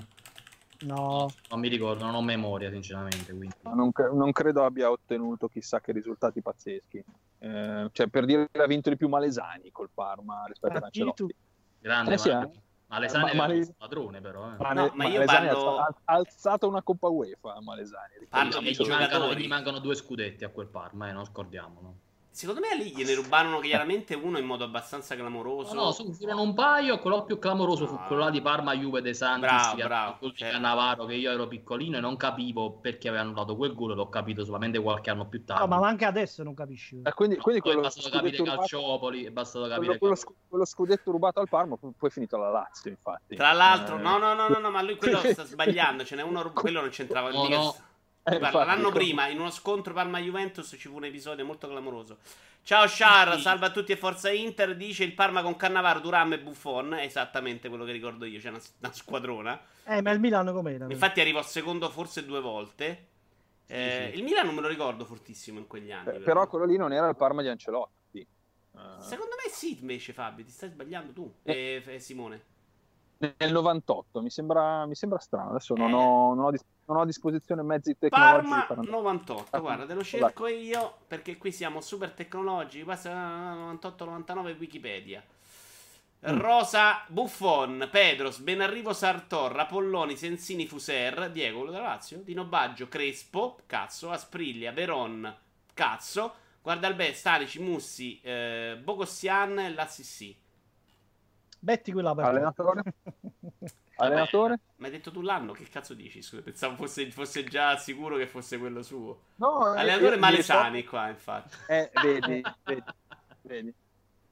No, 0.81 1.33
non 1.49 1.61
mi 1.61 1.69
ricordo, 1.69 2.05
non 2.05 2.17
ho 2.17 2.23
memoria, 2.23 2.71
sinceramente. 2.71 3.33
Non, 3.63 3.93
non, 4.13 4.33
credo 4.33 4.65
abbia 4.65 4.91
ottenuto 4.91 5.49
chissà 5.49 5.81
che 5.81 5.93
risultati 5.93 6.43
pazzeschi. 6.43 7.03
Eh, 7.39 7.89
cioè, 7.93 8.09
per 8.09 8.25
dire, 8.25 8.49
ha 8.53 8.67
vinto 8.67 8.91
di 8.91 8.97
più 8.97 9.09
Malesani 9.09 9.71
col 9.71 9.91
Parma 9.95 10.45
rispetto 10.47 10.77
a 10.77 10.85
Ancelotti. 10.85 11.35
Grande, 11.79 12.15
eh, 12.15 12.19
sì, 12.19 12.29
eh. 12.31 12.51
Malesani 12.88 13.35
ma, 13.35 13.46
è 13.46 13.57
un 13.57 13.75
padrone 13.77 14.20
però. 14.20 14.53
Eh. 14.53 14.57
Ma, 14.59 14.72
no, 14.72 14.92
ma 14.94 15.09
io 15.09 15.25
parlo... 15.25 15.79
ha 15.79 15.94
alzato 16.05 16.68
una 16.68 16.83
Coppa 16.83 17.09
UEFA 17.09 17.61
Malesani. 17.61 18.27
Parlo 18.29 18.61
giocatori. 18.62 19.42
Gli 19.42 19.49
mancano 19.49 19.81
due 19.81 19.96
scudetti 19.96 20.44
a 20.44 20.51
quel 20.51 20.68
Parma, 20.68 21.09
eh, 21.09 21.12
non 21.12 21.25
scordiamolo. 21.25 21.94
Secondo 22.37 22.61
me 22.61 22.77
lì 22.77 22.90
gliene 22.94 23.14
rubarono 23.14 23.61
chiaramente 23.61 24.14
uno 24.14 24.37
in 24.37 24.44
modo 24.44 24.62
abbastanza 24.62 25.16
clamoroso. 25.16 25.72
No, 25.72 25.85
no 25.85 26.12
furono 26.12 26.42
un 26.42 26.53
paio. 26.53 26.99
Quello 26.99 27.25
più 27.25 27.38
clamoroso 27.38 27.85
no. 27.85 27.88
fu 27.88 27.96
quello 28.09 28.25
là 28.25 28.31
di 28.31 28.42
Parma 28.42 28.77
Juve 28.77 29.01
De 29.01 29.14
Santis. 29.14 29.49
Bravo, 29.49 29.77
bravo. 29.77 30.16
Col 30.18 30.37
cioè... 30.37 30.59
Navarro 30.59 31.07
che 31.07 31.14
io 31.14 31.31
ero 31.31 31.49
piccolino 31.49 31.96
e 31.96 32.01
non 32.01 32.18
capivo 32.18 32.72
perché 32.72 33.09
avevano 33.09 33.33
dato 33.33 33.56
quel 33.56 33.73
gol. 33.73 33.94
L'ho 33.94 34.11
capito 34.11 34.44
solamente 34.44 34.79
qualche 34.79 35.08
anno 35.08 35.27
più 35.27 35.46
tardi. 35.46 35.67
No, 35.67 35.81
ma 35.81 35.88
anche 35.88 36.04
adesso 36.04 36.42
non 36.42 36.52
capisci. 36.52 37.00
Eh, 37.02 37.13
quindi, 37.15 37.37
quindi 37.37 37.63
quello 37.63 37.79
è 37.79 37.83
bastato 37.85 38.11
capire 38.11 38.42
Calciopoli. 38.42 39.25
È 39.25 39.31
bastato 39.31 39.67
capire 39.69 39.96
quello, 39.96 40.15
quello, 40.15 40.37
quello, 40.46 40.65
scudetto 40.67 41.11
rubato 41.11 41.40
al 41.40 41.48
Parma, 41.48 41.79
poi 41.79 41.94
è 41.98 42.11
finito 42.11 42.37
alla 42.37 42.50
Lazio, 42.50 42.90
infatti. 42.90 43.35
Tra 43.35 43.52
l'altro, 43.52 43.96
eh... 43.96 44.02
no, 44.02 44.19
no, 44.19 44.35
no, 44.35 44.48
no, 44.48 44.58
no, 44.58 44.71
ma 44.71 44.83
lui 44.83 44.96
quello 44.96 45.21
sta 45.25 45.46
sbagliando. 45.46 46.04
Ce 46.04 46.15
n'è 46.15 46.23
uno, 46.23 46.52
quello 46.52 46.83
non 46.83 46.90
c'entrava 46.90 47.31
no, 47.31 47.44
mica. 47.44 47.56
No. 47.56 47.75
Eh, 48.29 48.40
l'anno 48.40 48.90
prima, 48.90 49.29
in 49.29 49.38
uno 49.38 49.50
scontro 49.50 49.92
Parma-Juventus, 49.92 50.74
ci 50.77 50.88
fu 50.88 50.96
un 50.96 51.04
episodio 51.04 51.44
molto 51.44 51.68
clamoroso. 51.68 52.18
Ciao 52.64 52.85
Char, 52.88 53.38
salve 53.38 53.66
a 53.66 53.70
tutti 53.70 53.92
e 53.92 53.96
Forza 53.96 54.33
Inter. 54.33 54.74
Dice 54.74 55.04
il 55.04 55.14
Parma 55.14 55.42
con 55.42 55.54
Cannavaro, 55.54 56.00
Duram 56.00 56.33
e 56.33 56.40
Buffon. 56.40 56.94
È 56.94 57.04
esattamente 57.04 57.68
quello 57.68 57.85
che 57.85 57.92
ricordo 57.92 58.24
io. 58.24 58.40
C'è 58.40 58.48
una, 58.48 58.60
una 58.81 58.92
squadrona. 58.92 59.60
Eh, 59.85 60.02
ma 60.02 60.10
il 60.10 60.18
Milano 60.18 60.52
com'era? 60.52 60.87
Infatti 60.90 61.20
arrivò 61.20 61.40
secondo 61.42 61.88
forse 61.88 62.24
due 62.24 62.40
volte. 62.40 63.06
Eh, 63.68 64.06
sì, 64.06 64.10
sì. 64.10 64.18
Il 64.18 64.24
Milano 64.24 64.46
non 64.46 64.56
me 64.56 64.60
lo 64.62 64.68
ricordo 64.68 65.04
fortissimo 65.04 65.60
in 65.60 65.68
quegli 65.68 65.92
anni. 65.92 66.16
Eh, 66.16 66.18
però. 66.18 66.48
quello 66.48 66.64
lì 66.64 66.77
non 66.77 66.92
era 66.92 67.08
il 67.08 67.14
Parma 67.14 67.42
di 67.42 67.48
Ancelotti. 67.48 68.27
Uh... 68.72 68.79
Secondo 68.98 69.37
me 69.40 69.52
sì, 69.52 69.79
invece, 69.79 70.12
Fabio, 70.12 70.44
ti 70.44 70.50
stai 70.50 70.70
sbagliando 70.70 71.12
tu, 71.12 71.33
eh. 71.44 71.81
e, 71.87 72.00
Simone. 72.00 72.42
Nel 73.19 73.52
98, 73.52 74.21
mi 74.21 74.29
sembra, 74.29 74.85
mi 74.85 74.94
sembra 74.94 75.19
strano. 75.19 75.50
Adesso 75.50 75.75
eh. 75.75 75.79
non, 75.79 75.92
ho, 75.94 76.35
non, 76.35 76.44
ho, 76.44 76.52
non, 76.85 76.96
ho, 76.98 77.00
a 77.00 77.06
disposizione 77.06 77.62
mezzi 77.62 77.96
tecnologici. 77.98 78.64
Parma 78.67 78.90
98, 78.90 79.60
guarda, 79.60 79.87
te 79.87 79.94
lo 79.94 80.04
cerco 80.04 80.46
io 80.46 80.94
perché 81.06 81.38
qui 81.38 81.50
siamo 81.50 81.81
super 81.81 82.10
tecnologici. 82.10 82.85
Passa 82.85 83.73
98-99 83.73 84.58
Wikipedia. 84.58 85.23
Mm. 86.29 86.40
Rosa, 86.40 87.04
Buffon, 87.06 87.88
Pedros, 87.90 88.38
Benarrivo, 88.38 88.92
Sartor, 88.92 89.58
Apolloni, 89.58 90.17
Sensini, 90.17 90.67
Fuser, 90.67 91.31
Diego, 91.31 91.64
della 91.64 91.81
Lazio, 91.81 92.19
Dino 92.19 92.44
Baggio, 92.44 92.88
Crespo, 92.88 93.58
cazzo, 93.67 94.10
Aspriglia, 94.10 94.73
Veron, 94.73 95.35
cazzo, 95.73 96.35
Guardalbè, 96.62 97.12
Starici, 97.12 97.60
Mussi, 97.60 98.21
eh, 98.23 98.79
Bogossian 98.83 99.58
e 99.58 99.73
l'Assissi. 99.73 100.37
Betti 101.67 101.90
quella 101.90 102.14
per 102.14 102.27
Allenatore? 102.27 102.83
Allenatore? 103.98 104.60
Ma 104.77 104.87
hai 104.87 104.92
detto 104.92 105.10
tu 105.10 105.21
l'anno? 105.21 105.50
Che 105.50 105.64
cazzo 105.64 105.94
dici? 105.94 106.23
Scusa, 106.23 106.40
pensavo 106.40 106.77
fosse, 106.77 107.10
fosse, 107.10 107.42
già 107.42 107.77
sicuro 107.77 108.17
che 108.17 108.29
fosse 108.29 108.56
quello 108.56 108.85
suo. 108.85 109.23
No, 109.37 109.73
Allenatore 109.73 110.17
Malesani 110.17 110.85
qua, 110.85 111.08
infatti. 111.08 111.56
Eh, 111.67 111.90
vedi, 112.00 112.40
vedi, 112.62 112.85
vedi. 113.42 113.75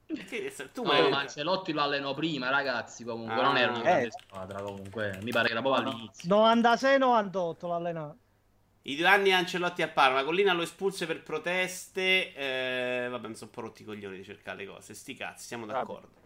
Perché, 0.05 0.53
tu 0.71 0.83
no, 0.83 1.09
ma 1.09 1.19
Ancelotti 1.19 1.73
lo 1.73 1.81
allenò 1.81 2.13
prima, 2.13 2.49
ragazzi. 2.49 3.03
Comunque, 3.03 3.33
ah, 3.33 3.41
non 3.41 3.57
era 3.57 3.71
una 3.73 3.81
grande 3.81 4.07
eh. 4.07 4.11
squadra. 4.11 4.61
Comunque, 4.61 5.19
mi 5.21 5.31
pare 5.31 5.47
che 5.47 5.51
era 5.51 5.61
proprio 5.61 5.83
all'inizio. 5.83 6.29
96-98 6.33 7.67
l'allenò. 7.67 8.15
I 8.83 8.95
due 8.95 9.07
anni 9.07 9.33
Ancelotti 9.33 9.81
a 9.81 9.89
Parma. 9.89 10.23
Collina 10.23 10.53
lo 10.53 10.61
espulse 10.61 11.05
per 11.05 11.21
proteste. 11.21 12.33
Eh, 12.33 13.07
vabbè, 13.09 13.27
mi 13.27 13.35
sono 13.35 13.49
un 13.49 13.55
po' 13.55 13.67
rotti 13.67 13.81
i 13.81 13.85
coglioni 13.85 14.15
di 14.15 14.23
cercare 14.23 14.59
le 14.59 14.67
cose. 14.67 14.93
Sti 14.93 15.15
cazzi, 15.15 15.47
siamo 15.47 15.65
d'accordo. 15.65 16.23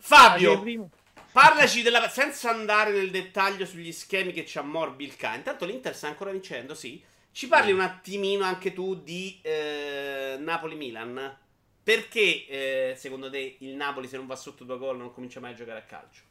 Fabio, 0.00 0.90
parlaci 1.30 1.82
della. 1.82 2.08
Senza 2.08 2.50
andare 2.50 2.92
nel 2.92 3.10
dettaglio 3.10 3.66
sugli 3.66 3.92
schemi 3.92 4.32
che 4.32 4.44
c'ha 4.46 4.62
Morbi 4.62 5.04
il 5.04 5.16
cane. 5.16 5.36
Intanto 5.36 5.64
l'Inter 5.64 5.94
sta 5.94 6.08
ancora 6.08 6.30
vincendo, 6.30 6.74
sì. 6.74 7.02
Ci 7.30 7.48
parli 7.48 7.72
un 7.72 7.80
attimino 7.80 8.44
anche 8.44 8.72
tu 8.72 8.94
di 8.94 9.40
eh, 9.42 10.36
Napoli-Milan? 10.38 11.36
Perché 11.82 12.46
eh, 12.46 12.94
secondo 12.96 13.30
te 13.30 13.56
il 13.60 13.74
Napoli 13.74 14.06
se 14.06 14.16
non 14.16 14.26
va 14.26 14.36
sotto 14.36 14.64
due 14.64 14.76
gol 14.78 14.98
non 14.98 15.12
comincia 15.12 15.40
mai 15.40 15.52
a 15.52 15.54
giocare 15.54 15.78
a 15.78 15.82
calcio? 15.82 16.22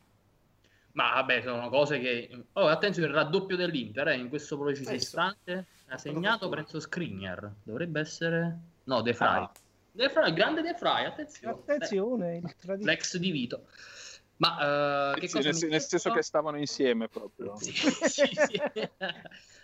Ma 0.94 1.14
vabbè, 1.16 1.42
sono 1.42 1.70
cose 1.70 2.00
che... 2.00 2.30
Oh, 2.54 2.68
attenzione, 2.68 3.08
il 3.08 3.14
raddoppio 3.14 3.56
dell'Inter 3.56 4.10
eh, 4.10 4.16
in 4.16 4.30
questo 4.30 4.58
preciso 4.60 4.94
istante 4.94 5.66
ha 5.88 5.98
segnato 5.98 6.50
prezzo 6.50 6.80
Skriniar. 6.80 7.52
Dovrebbe 7.64 8.00
essere... 8.00 8.58
No, 8.84 9.02
De 9.02 9.14
Frey. 9.14 9.42
Ah. 9.42 9.52
De 9.92 10.10
Frey, 10.10 10.34
grande 10.34 10.62
De 10.62 10.74
Frey, 10.74 11.06
attenzione. 11.06 11.54
Attenzione, 11.54 12.42
l'ex 12.80 13.18
di 13.18 13.32
Vito. 13.32 13.68
Ma 14.38 15.12
uh, 15.12 15.20
che 15.20 15.28
sì, 15.28 15.36
cosa 15.36 15.52
nel, 15.52 15.70
nel 15.70 15.82
senso 15.82 16.12
che 16.12 16.22
stavano 16.24 16.58
insieme 16.58 17.08
proprio. 17.08 17.56
Sì, 17.62 17.72
sì, 17.74 18.08
sì. 18.08 18.62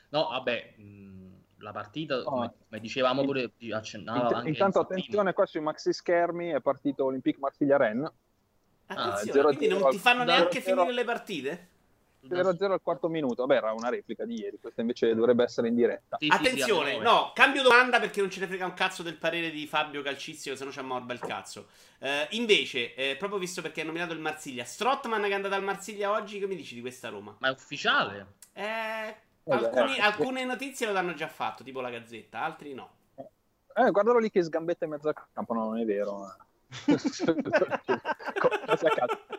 no, 0.10 0.28
vabbè... 0.30 0.74
Mh 0.78 1.18
la 1.60 1.72
partita, 1.72 2.18
oh. 2.18 2.24
come, 2.24 2.54
come, 2.68 2.82
dicevamo 2.82 3.24
pure, 3.24 3.52
accennava 3.72 4.38
Int- 4.40 4.48
Intanto 4.48 4.80
attenzione 4.80 5.34
qua 5.34 5.46
sui 5.46 5.62
maxi 5.62 5.94
schermi, 5.94 6.50
è 6.50 6.62
partito 6.62 7.06
Olympique 7.06 7.40
Marsiglia-Rennes. 7.42 8.12
Attenzione, 8.88 9.40
ah, 9.40 9.56
quindi 9.56 9.68
non 9.68 9.90
ti 9.90 9.98
fanno 9.98 10.24
neanche 10.24 10.62
0, 10.62 10.76
finire 10.76 10.94
le 10.94 11.04
partite? 11.04 11.70
0-0 12.26 12.72
al 12.72 12.82
quarto 12.82 13.10
minuto. 13.10 13.46
Vabbè, 13.46 13.58
era 13.58 13.74
una 13.74 13.90
replica 13.90 14.26
di 14.26 14.40
ieri. 14.40 14.58
Questa 14.60 14.82
invece 14.82 15.14
dovrebbe 15.14 15.44
essere 15.44 15.68
in 15.68 15.76
diretta. 15.76 16.18
Sì, 16.20 16.28
Attenzione, 16.30 16.94
sì, 16.94 17.00
no, 17.00 17.32
cambio 17.34 17.62
domanda 17.62 18.00
perché 18.00 18.22
non 18.22 18.30
ce 18.30 18.40
ne 18.40 18.48
frega 18.48 18.66
un 18.66 18.74
cazzo 18.74 19.04
del 19.04 19.18
parere 19.18 19.50
di 19.50 19.68
Fabio 19.68 20.02
Calcizio, 20.02 20.56
se 20.56 20.64
no 20.64 20.72
c'è 20.72 20.82
morba 20.82 21.14
il 21.14 21.20
cazzo. 21.20 21.68
Uh, 22.00 22.08
invece, 22.32 22.94
eh, 22.94 23.16
proprio 23.18 23.40
visto 23.40 23.62
perché 23.62 23.82
hai 23.82 23.88
nominato 23.88 24.14
il 24.14 24.20
Marsiglia, 24.20 24.64
Strottman 24.64 25.24
che 25.24 25.30
è 25.30 25.34
andato 25.34 25.56
al 25.56 25.64
Marsiglia 25.64 26.12
oggi, 26.12 26.40
che 26.40 26.48
mi 26.48 26.56
dici 26.56 26.76
di 26.76 26.82
questa 26.82 27.10
Roma? 27.10 27.36
Ma 27.40 27.48
è 27.48 27.52
ufficiale? 27.52 28.36
Eh, 28.54 29.16
Alcuni, 29.50 29.98
alcune 30.00 30.44
notizie 30.44 30.88
lo 30.88 30.94
danno 30.94 31.14
già 31.14 31.28
fatto, 31.28 31.64
tipo 31.64 31.80
la 31.80 31.90
Gazzetta, 31.90 32.42
altri 32.42 32.74
no. 32.74 32.90
Eh, 33.16 33.92
guardalo 33.92 34.20
lì 34.20 34.30
che 34.30 34.44
sgambetta 34.44 34.86
in 34.86 34.92
mezzo 34.92 35.08
al 35.08 35.16
campo, 35.32 35.54
no, 35.54 35.66
non 35.66 35.80
è 35.80 35.86
vero. 35.86 36.36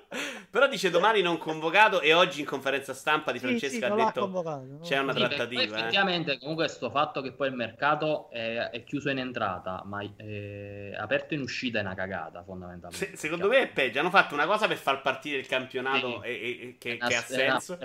Però 0.51 0.67
dice 0.67 0.89
domani 0.89 1.21
non 1.21 1.37
convocato 1.37 2.01
e 2.01 2.15
oggi 2.15 2.41
in 2.41 2.47
conferenza 2.47 2.95
stampa 2.95 3.33
di 3.33 3.39
Francesca 3.39 3.69
sì, 3.69 3.77
sì, 3.77 3.85
ha 3.85 3.95
detto 3.95 4.81
c'è 4.83 4.99
una 4.99 5.13
sì, 5.13 5.19
trattativa. 5.19 5.61
Eh. 5.61 5.65
Effettivamente, 5.67 6.33
eh. 6.33 6.39
comunque, 6.39 6.65
questo 6.65 6.89
fatto 6.89 7.21
che 7.21 7.33
poi 7.33 7.49
il 7.49 7.55
mercato 7.55 8.31
è, 8.31 8.71
è, 8.71 8.85
chiuso 8.85 9.11
in 9.11 9.19
entrata, 9.19 9.83
ma 9.85 10.01
è 10.17 10.95
aperto 10.97 11.35
in 11.35 11.43
uscita 11.43 11.79
è 11.79 11.83
una 11.83 11.95
cagata, 11.95 12.43
fondamentalmente. 12.43 13.11
Se, 13.11 13.17
secondo 13.17 13.49
me 13.49 13.61
è 13.61 13.69
peggio. 13.69 13.99
Hanno 13.99 14.09
fatto 14.09 14.33
una 14.33 14.47
cosa 14.47 14.67
per 14.67 14.79
far 14.79 15.03
partire 15.03 15.37
il 15.37 15.47
campionato 15.47 16.23
e, 16.23 16.31
e, 16.33 16.77
che, 16.79 16.97
che 16.97 17.15
ha 17.15 17.21
senso. 17.21 17.79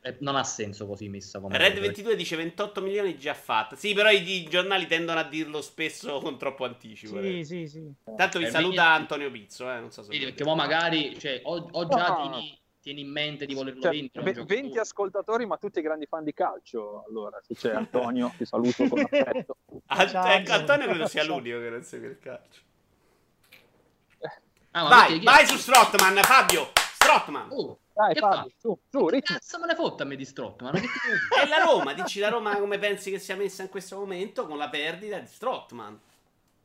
È, 0.00 0.16
non 0.20 0.36
ha 0.36 0.44
senso 0.44 0.86
così 0.86 1.08
messa 1.10 1.40
come. 1.40 1.58
Red 1.58 1.78
22 1.78 2.16
dice 2.16 2.36
28 2.36 2.80
milioni 2.80 3.18
già 3.18 3.34
fatta. 3.34 3.76
Sì, 3.76 3.92
però 3.92 4.10
i, 4.10 4.22
i, 4.26 4.48
giornali 4.48 4.86
tendono 4.86 5.20
a 5.20 5.24
dirlo 5.24 5.60
spesso 5.60 6.20
con 6.20 6.38
troppo 6.38 6.64
anticipo. 6.64 7.20
Sì, 7.20 7.44
sì, 7.44 7.68
sì. 7.68 7.92
Tanto 8.16 8.38
vi 8.38 8.48
saluta 8.48 8.86
Antonio 8.86 9.30
Pizzo, 9.30 9.70
eh, 9.70 9.78
non 9.78 9.90
so 9.90 10.02
se 10.02 10.12
sì, 10.12 10.20
perché 10.20 10.44
magari 10.44 11.18
cioè, 11.18 11.40
o, 11.44 11.57
o 11.70 11.86
già 11.86 12.08
no. 12.08 12.30
tieni, 12.30 12.60
tieni, 12.80 13.00
in 13.00 13.10
mente 13.10 13.46
di 13.46 13.54
volerlo 13.54 13.80
cioè, 13.80 13.92
vendere. 13.92 14.44
20 14.44 14.78
ascoltatori, 14.78 15.46
ma 15.46 15.56
tutti 15.56 15.80
grandi 15.80 16.06
fan 16.06 16.24
di 16.24 16.32
calcio. 16.32 17.04
Allora, 17.08 17.40
se 17.42 17.54
c'è 17.54 17.74
Antonio, 17.74 18.32
ti 18.36 18.44
saluto 18.44 18.88
con 18.88 19.00
affetto. 19.08 19.56
Ciao, 19.86 20.26
ecco, 20.26 20.52
Antonio 20.52 20.86
credo 20.86 21.06
sia 21.06 21.24
l'unico 21.24 21.58
che 21.58 21.70
non 21.70 21.82
segue 21.82 22.08
il 22.08 22.18
calcio. 22.18 22.60
Ah, 24.72 24.88
vai, 24.88 25.20
vai 25.22 25.46
su 25.46 25.56
Strottman, 25.56 26.16
Fabio. 26.22 26.70
Strottman. 26.74 27.48
Uh, 27.50 27.76
dai, 27.92 28.14
Fabio, 28.14 28.52
su, 28.58 28.78
su, 28.90 29.08
ritmo. 29.08 29.36
Cazzo 29.36 29.58
me 29.58 29.66
ne 29.66 29.74
fotta 29.74 30.02
a 30.02 30.06
me 30.06 30.14
di 30.14 30.24
Strottman? 30.24 30.74
È 30.76 31.48
la 31.48 31.64
Roma, 31.64 31.94
dici 31.94 32.20
la 32.20 32.28
Roma 32.28 32.56
come 32.58 32.78
pensi 32.78 33.10
che 33.10 33.18
sia 33.18 33.34
messa 33.34 33.62
in 33.62 33.70
questo 33.70 33.96
momento 33.96 34.46
con 34.46 34.58
la 34.58 34.68
perdita 34.68 35.18
di 35.18 35.26
Strottman. 35.26 35.98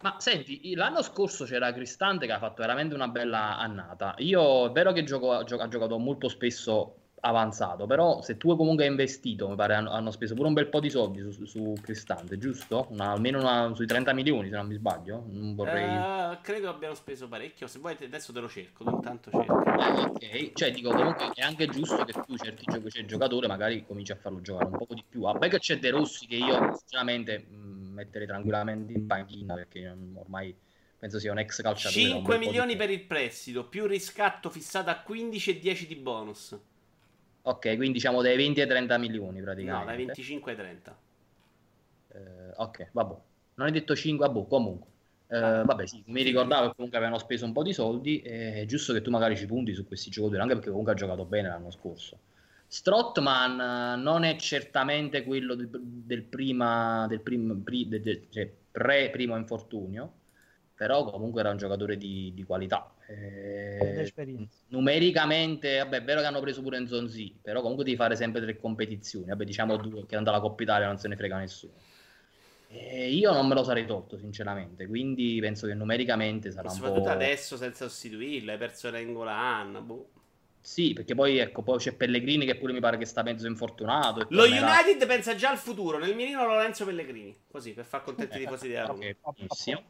Ma 0.03 0.17
senti, 0.19 0.75
l'anno 0.75 1.01
scorso 1.01 1.45
c'era 1.45 1.71
Cristante 1.71 2.25
che 2.25 2.33
ha 2.33 2.37
fatto 2.37 2.61
veramente 2.61 2.93
una 2.93 3.07
bella 3.07 3.57
annata. 3.57 4.15
Io 4.17 4.67
è 4.67 4.71
vero 4.71 4.91
che 4.91 5.03
gioco, 5.05 5.31
ha 5.31 5.43
giocato 5.45 5.97
molto 5.97 6.27
spesso 6.27 7.02
avanzato, 7.25 7.85
però 7.85 8.21
se 8.21 8.35
tu 8.35 8.55
comunque 8.55 8.83
hai 8.83 8.89
investito, 8.89 9.47
mi 9.47 9.55
pare 9.55 9.75
hanno, 9.75 9.91
hanno 9.91 10.11
speso 10.11 10.33
pure 10.33 10.49
un 10.49 10.53
bel 10.53 10.67
po' 10.67 10.81
di 10.81 10.89
soldi 10.89 11.21
su, 11.31 11.45
su 11.45 11.73
Cristante, 11.81 12.37
giusto? 12.37 12.87
Una, 12.89 13.11
almeno 13.11 13.39
una, 13.39 13.73
sui 13.73 13.85
30 13.85 14.11
milioni, 14.13 14.49
se 14.49 14.55
non 14.55 14.67
mi 14.67 14.75
sbaglio. 14.75 15.23
Non 15.29 15.55
vorrei... 15.55 15.87
Uh, 15.87 16.37
credo 16.41 16.69
abbiano 16.69 16.95
speso 16.95 17.29
parecchio. 17.29 17.67
Se 17.67 17.79
vuoi 17.79 17.95
adesso 18.01 18.33
te 18.33 18.39
lo 18.41 18.49
cerco, 18.49 18.83
intanto 18.89 19.31
cerco. 19.31 19.63
Eh, 19.63 20.01
ok, 20.01 20.51
cioè 20.53 20.71
dico 20.71 20.91
comunque 20.91 21.31
è 21.33 21.41
anche 21.41 21.67
giusto 21.67 22.03
che 22.03 22.11
tu 22.11 22.35
certi 22.35 22.65
giochi, 22.65 22.89
cioè, 22.89 23.05
giocatore 23.05 23.47
magari 23.47 23.85
cominci 23.85 24.11
a 24.11 24.17
farlo 24.17 24.41
giocare 24.41 24.69
un 24.69 24.77
po' 24.77 24.93
di 24.93 25.03
più. 25.07 25.23
A 25.23 25.37
che 25.39 25.59
c'è 25.59 25.79
De 25.79 25.91
Rossi 25.91 26.27
che 26.27 26.35
io 26.35 26.75
sinceramente 26.75 27.39
mh, 27.39 27.93
metterei 27.93 28.27
tranquillamente 28.27 28.91
in 28.91 29.07
panchina 29.07 29.53
perché 29.53 29.95
ormai 30.15 30.53
penso 30.99 31.19
sia 31.19 31.31
un 31.31 31.39
ex 31.39 31.61
calciatore. 31.61 32.01
5 32.01 32.37
milioni 32.37 32.75
per 32.75 32.89
il 32.89 33.01
prestito, 33.01 33.65
più 33.65 33.85
riscatto 33.85 34.49
fissato 34.49 34.89
a 34.89 34.97
15 34.97 35.51
e 35.51 35.59
10 35.59 35.87
di 35.87 35.95
bonus. 35.95 36.57
Ok, 37.45 37.75
quindi 37.75 37.93
diciamo 37.93 38.21
dai 38.21 38.37
20 38.37 38.61
ai 38.61 38.67
30 38.67 38.97
milioni 38.97 39.41
praticamente. 39.41 39.85
No, 39.85 39.95
dai 39.95 40.05
25 40.05 40.51
ai 40.51 40.57
30. 40.57 40.97
Eh, 42.13 42.19
ok, 42.55 42.87
vabbè. 42.91 43.15
Non 43.55 43.67
hai 43.67 43.73
detto 43.73 43.95
5, 43.95 44.27
vabbè, 44.27 44.47
comunque. 44.47 44.87
Eh, 45.27 45.37
ah. 45.37 45.63
vabbè, 45.63 45.85
sì, 45.85 46.03
mi 46.07 46.21
ricordavo 46.21 46.67
che 46.69 46.75
comunque 46.75 46.97
avevano 46.97 47.19
speso 47.19 47.45
un 47.45 47.51
po' 47.51 47.63
di 47.63 47.73
soldi. 47.73 48.19
È 48.19 48.63
giusto 48.65 48.93
che 48.93 49.01
tu 49.01 49.09
magari 49.09 49.35
ci 49.35 49.45
punti 49.45 49.73
su 49.73 49.85
questi 49.85 50.09
giocatori, 50.09 50.41
anche 50.41 50.53
perché 50.53 50.69
comunque 50.69 50.93
ha 50.93 50.95
giocato 50.95 51.25
bene 51.25 51.49
l'anno 51.49 51.71
scorso. 51.71 52.17
Strottman 52.67 53.59
eh, 53.59 54.01
non 54.01 54.23
è 54.23 54.35
certamente 54.37 55.23
quello 55.23 55.53
del, 55.53 55.69
del 55.69 56.23
prima, 56.23 57.05
del 57.07 57.19
prim, 57.19 57.61
pri, 57.61 57.87
de, 57.87 58.01
de, 58.01 58.27
cioè 58.29 58.51
pre 58.71 59.09
primo 59.11 59.35
infortunio, 59.35 60.11
però 60.73 61.03
comunque 61.03 61.41
era 61.41 61.51
un 61.51 61.57
giocatore 61.57 61.97
di, 61.97 62.31
di 62.33 62.43
qualità. 62.43 62.91
Eh, 63.15 64.11
numericamente, 64.69 65.77
vabbè, 65.77 65.97
è 65.97 66.03
vero 66.03 66.21
che 66.21 66.25
hanno 66.25 66.39
preso 66.39 66.61
pure 66.61 66.77
in 66.77 66.87
Zonzi, 66.87 67.37
però 67.41 67.61
comunque 67.61 67.83
devi 67.83 67.95
fare 67.95 68.15
sempre 68.15 68.41
tre 68.41 68.57
competizioni. 68.57 69.27
Vabbè, 69.27 69.45
diciamo 69.45 69.77
due, 69.77 70.05
che 70.05 70.15
andare 70.15 70.37
alla 70.37 70.45
Coppa 70.45 70.63
Italia 70.63 70.87
non 70.87 70.97
se 70.97 71.07
ne 71.07 71.15
frega 71.15 71.37
nessuno. 71.37 71.73
E 72.69 73.11
io 73.11 73.31
non 73.31 73.47
me 73.47 73.53
lo 73.53 73.63
sarei 73.63 73.85
tolto, 73.85 74.17
sinceramente. 74.17 74.87
Quindi 74.87 75.37
penso 75.39 75.67
che 75.67 75.75
numericamente 75.75 76.49
sarà 76.49 76.69
un 76.69 76.79
po'. 76.79 76.85
Soprattutto 76.85 77.09
adesso 77.09 77.55
senza 77.55 77.87
sostituirlo, 77.87 78.51
hai 78.51 78.57
perso 78.57 78.89
Rengolan. 78.89 79.85
Boh. 79.85 80.09
Sì, 80.59 80.93
perché 80.93 81.13
poi 81.13 81.37
ecco, 81.37 81.61
poi 81.61 81.77
c'è 81.77 81.93
Pellegrini 81.93 82.45
che 82.45 82.55
pure 82.55 82.73
mi 82.73 82.79
pare 82.79 82.97
che 82.97 83.05
sta 83.05 83.21
mezzo 83.21 83.45
infortunato. 83.45 84.25
Lo 84.29 84.45
tornerà... 84.45 84.79
United 84.81 85.05
pensa 85.05 85.35
già 85.35 85.49
al 85.51 85.57
futuro, 85.57 85.99
nel 85.99 86.15
mirino 86.15 86.45
Lorenzo 86.45 86.85
Pellegrini, 86.85 87.35
così 87.47 87.73
per 87.73 87.85
far 87.85 88.01
contenti 88.01 88.37
i 88.37 88.39
tifosi 88.39 88.69
della 88.69 88.85
Roma. 88.85 88.99
Okay, 88.99 89.17
benissimo. 89.35 89.83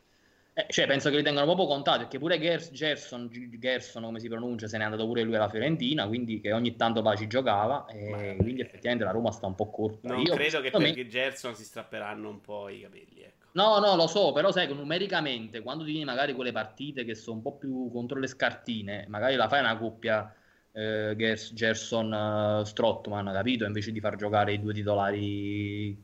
Eh, 0.55 0.67
cioè, 0.69 0.85
penso 0.85 1.09
che 1.09 1.15
li 1.15 1.23
tengano 1.23 1.45
proprio 1.45 1.65
contati, 1.65 1.99
perché 1.99 2.19
pure 2.19 2.39
Gers- 2.39 2.71
Gerson, 2.71 3.27
Gerson, 3.57 4.03
come 4.03 4.19
si 4.19 4.27
pronuncia, 4.27 4.67
se 4.67 4.77
n'è 4.77 4.83
andato 4.83 5.07
pure 5.07 5.23
lui 5.23 5.35
alla 5.35 5.49
Fiorentina, 5.49 6.07
quindi 6.07 6.39
che 6.39 6.53
ogni 6.53 6.75
tanto 6.75 7.01
va 7.01 7.15
ci 7.15 7.27
giocava, 7.27 7.85
e 7.87 8.35
quindi 8.39 8.61
effettivamente 8.61 9.03
la 9.03 9.11
Roma 9.11 9.31
sta 9.31 9.47
un 9.47 9.55
po' 9.55 9.71
corta. 9.71 10.13
Non 10.13 10.21
Io, 10.21 10.35
credo 10.35 10.61
che 10.61 10.69
per 10.69 10.79
me... 10.79 11.07
Gerson 11.07 11.55
si 11.55 11.63
strapperanno 11.63 12.29
un 12.29 12.39
po' 12.39 12.69
i 12.69 12.81
capelli, 12.81 13.21
ecco. 13.21 13.47
No, 13.53 13.79
no, 13.79 13.95
lo 13.95 14.07
so, 14.07 14.31
però 14.31 14.51
sai 14.51 14.67
che 14.67 14.73
numericamente 14.73 15.61
quando 15.61 15.83
ti 15.83 16.03
magari 16.03 16.33
quelle 16.33 16.51
partite 16.51 17.03
che 17.03 17.15
sono 17.15 17.37
un 17.37 17.41
po' 17.43 17.57
più 17.57 17.89
contro 17.91 18.19
le 18.19 18.27
scartine, 18.27 19.05
magari 19.07 19.35
la 19.35 19.47
fai 19.47 19.59
una 19.59 19.77
coppia 19.77 20.33
eh, 20.71 21.13
Gers- 21.15 21.53
Gerson 21.53 22.11
uh, 22.11 22.63
Strottman, 22.63 23.31
capito? 23.31 23.65
Invece 23.65 23.91
di 23.91 23.99
far 23.99 24.15
giocare 24.15 24.53
i 24.53 24.59
due 24.59 24.73
titolari 24.73 26.02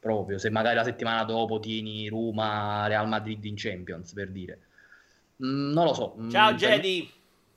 proprio, 0.00 0.38
se 0.38 0.50
magari 0.50 0.74
la 0.74 0.82
settimana 0.82 1.24
dopo 1.24 1.60
tieni 1.60 2.08
Roma, 2.08 2.86
Real 2.88 3.06
Madrid 3.06 3.44
in 3.44 3.54
Champions, 3.56 4.12
per 4.14 4.30
dire. 4.30 4.58
Mm, 5.44 5.72
non 5.72 5.84
lo 5.84 5.94
so. 5.94 6.16
Mm, 6.18 6.30
Ciao 6.30 6.54
Jedi! 6.54 7.08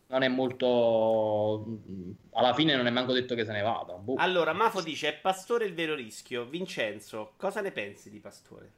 Non 0.08 0.22
è 0.22 0.28
molto... 0.28 1.66
Mm, 1.68 2.12
alla 2.34 2.54
fine 2.54 2.76
non 2.76 2.86
è 2.86 2.91
manco 2.91 3.14
detto 3.14 3.34
che 3.34 3.46
se 3.46 3.54
ne 3.54 3.62
vada. 3.62 3.94
Boh. 3.94 4.16
Allora, 4.18 4.54
Mafo 4.54 4.82
dice, 4.82 5.08
è 5.08 5.18
Pastore 5.20 5.66
il 5.66 5.74
vero 5.74 5.96
rischio. 5.96 6.46
Vincenzo, 6.46 7.34
cosa 7.38 7.62
ne 7.62 7.72
pensi 7.72 8.12
di 8.12 8.20
Pastore? 8.20 8.72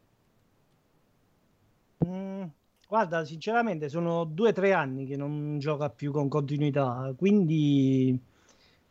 Mm, 2.05 2.43
guarda, 2.88 3.26
sinceramente 3.26 3.89
sono 3.89 4.26
due 4.26 4.49
o 4.49 4.53
tre 4.53 4.74
anni 4.74 5.07
che 5.07 5.18
non 5.18 5.57
gioca 5.57 5.89
più 5.89 6.11
con 6.11 6.30
continuità, 6.30 7.13
quindi 7.18 8.18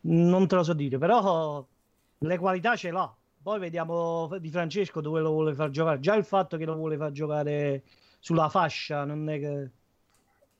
non 0.01 0.47
te 0.47 0.55
lo 0.55 0.63
so 0.63 0.73
dire, 0.73 0.97
però 0.97 1.65
le 2.17 2.37
qualità 2.37 2.75
ce 2.75 2.91
l'ha. 2.91 3.15
Poi 3.45 3.59
vediamo 3.59 4.27
di 4.39 4.49
Francesco 4.49 5.01
dove 5.01 5.21
lo 5.21 5.29
vuole 5.29 5.53
far 5.53 5.69
giocare. 5.69 5.99
Già 5.99 6.15
il 6.15 6.23
fatto 6.23 6.57
che 6.57 6.65
lo 6.65 6.73
vuole 6.73 6.97
far 6.97 7.11
giocare 7.11 7.83
sulla 8.17 8.49
fascia 8.49 9.05
non 9.05 9.29
è 9.29 9.37
che 9.37 9.69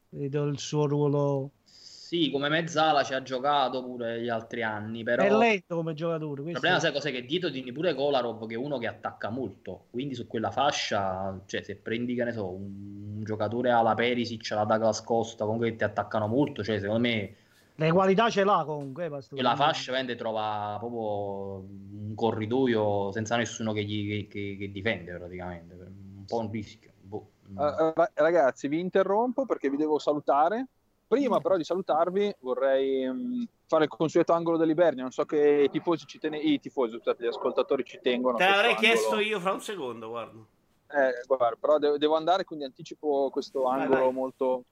vedo 0.09 0.43
il 0.43 0.59
suo 0.59 0.85
ruolo 0.85 1.49
sì, 1.65 2.29
come 2.29 2.47
mezzala 2.47 3.01
ci 3.01 3.15
ha 3.15 3.23
giocato 3.23 3.83
pure 3.83 4.21
gli 4.21 4.29
altri 4.29 4.61
anni, 4.61 5.01
però... 5.01 5.23
È 5.23 5.31
lento 5.31 5.75
come 5.77 5.95
giocatore. 5.95 6.43
Il 6.43 6.51
problema, 6.51 6.79
sai 6.79 6.91
cos'è? 6.91 7.11
Che 7.11 7.25
dietro 7.25 7.49
tieni 7.49 7.71
pure 7.71 7.95
Kolarov, 7.95 8.45
che 8.45 8.53
è 8.53 8.57
uno 8.57 8.77
che 8.77 8.85
attacca 8.85 9.31
molto. 9.31 9.87
Quindi 9.89 10.13
su 10.13 10.27
quella 10.27 10.51
fascia, 10.51 11.41
cioè 11.47 11.63
se 11.63 11.77
prendi, 11.77 12.13
che 12.13 12.23
ne 12.23 12.33
so, 12.33 12.51
un, 12.51 13.15
un 13.15 13.23
giocatore 13.23 13.71
alla 13.71 13.95
Perisic, 13.95 14.51
alla 14.51 14.65
Douglas 14.65 15.01
Costa, 15.01 15.45
comunque 15.45 15.75
ti 15.75 15.83
attaccano 15.83 16.27
molto, 16.27 16.63
cioè 16.63 16.77
secondo 16.77 17.01
me... 17.01 17.35
Le 17.77 17.91
qualità 17.91 18.29
ce 18.29 18.43
l'ha 18.43 18.63
comunque. 18.65 19.05
Eh, 19.05 19.41
la 19.41 19.55
fascia 19.55 19.91
vende 19.91 20.15
trova 20.15 20.77
proprio 20.79 21.57
un 21.57 22.13
corridoio 22.15 23.11
senza 23.11 23.35
nessuno 23.35 23.73
che, 23.73 23.83
gli, 23.83 24.27
che, 24.27 24.55
che 24.57 24.71
difende 24.71 25.13
praticamente. 25.13 25.73
Un 25.73 26.25
po' 26.25 26.39
un 26.39 26.51
rischio. 26.51 26.91
Boh. 27.01 27.31
Uh, 27.53 27.93
ragazzi, 28.13 28.67
vi 28.69 28.79
interrompo 28.79 29.45
perché 29.45 29.69
vi 29.69 29.77
devo 29.77 29.99
salutare. 29.99 30.67
Prima 31.07 31.39
però 31.39 31.55
di 31.55 31.63
salutarvi 31.63 32.35
vorrei 32.39 33.05
um, 33.05 33.45
fare 33.67 33.83
il 33.83 33.89
consueto 33.89 34.33
angolo 34.33 34.57
dell'Ibernia, 34.57 35.03
non 35.03 35.11
so 35.11 35.23
che 35.23 35.63
i 35.63 35.69
tifosi 35.69 36.07
ci 36.07 36.17
tengono, 36.17 36.41
i 36.41 36.59
tifosi, 36.59 36.95
scusate, 36.95 37.23
gli 37.23 37.27
ascoltatori 37.27 37.83
ci 37.83 37.99
tengono. 38.01 38.37
Te 38.37 38.47
l'avrei 38.47 38.73
chiesto 38.75 39.19
io 39.19 39.39
fra 39.39 39.51
un 39.51 39.61
secondo, 39.61 40.09
guarda. 40.09 40.39
Eh, 40.39 41.25
guarda, 41.27 41.57
però 41.59 41.77
devo, 41.77 41.97
devo 41.99 42.15
andare, 42.15 42.43
quindi 42.43 42.65
anticipo 42.65 43.29
questo 43.29 43.65
angolo 43.65 43.89
vai, 43.89 44.03
vai. 44.03 44.13
molto 44.13 44.63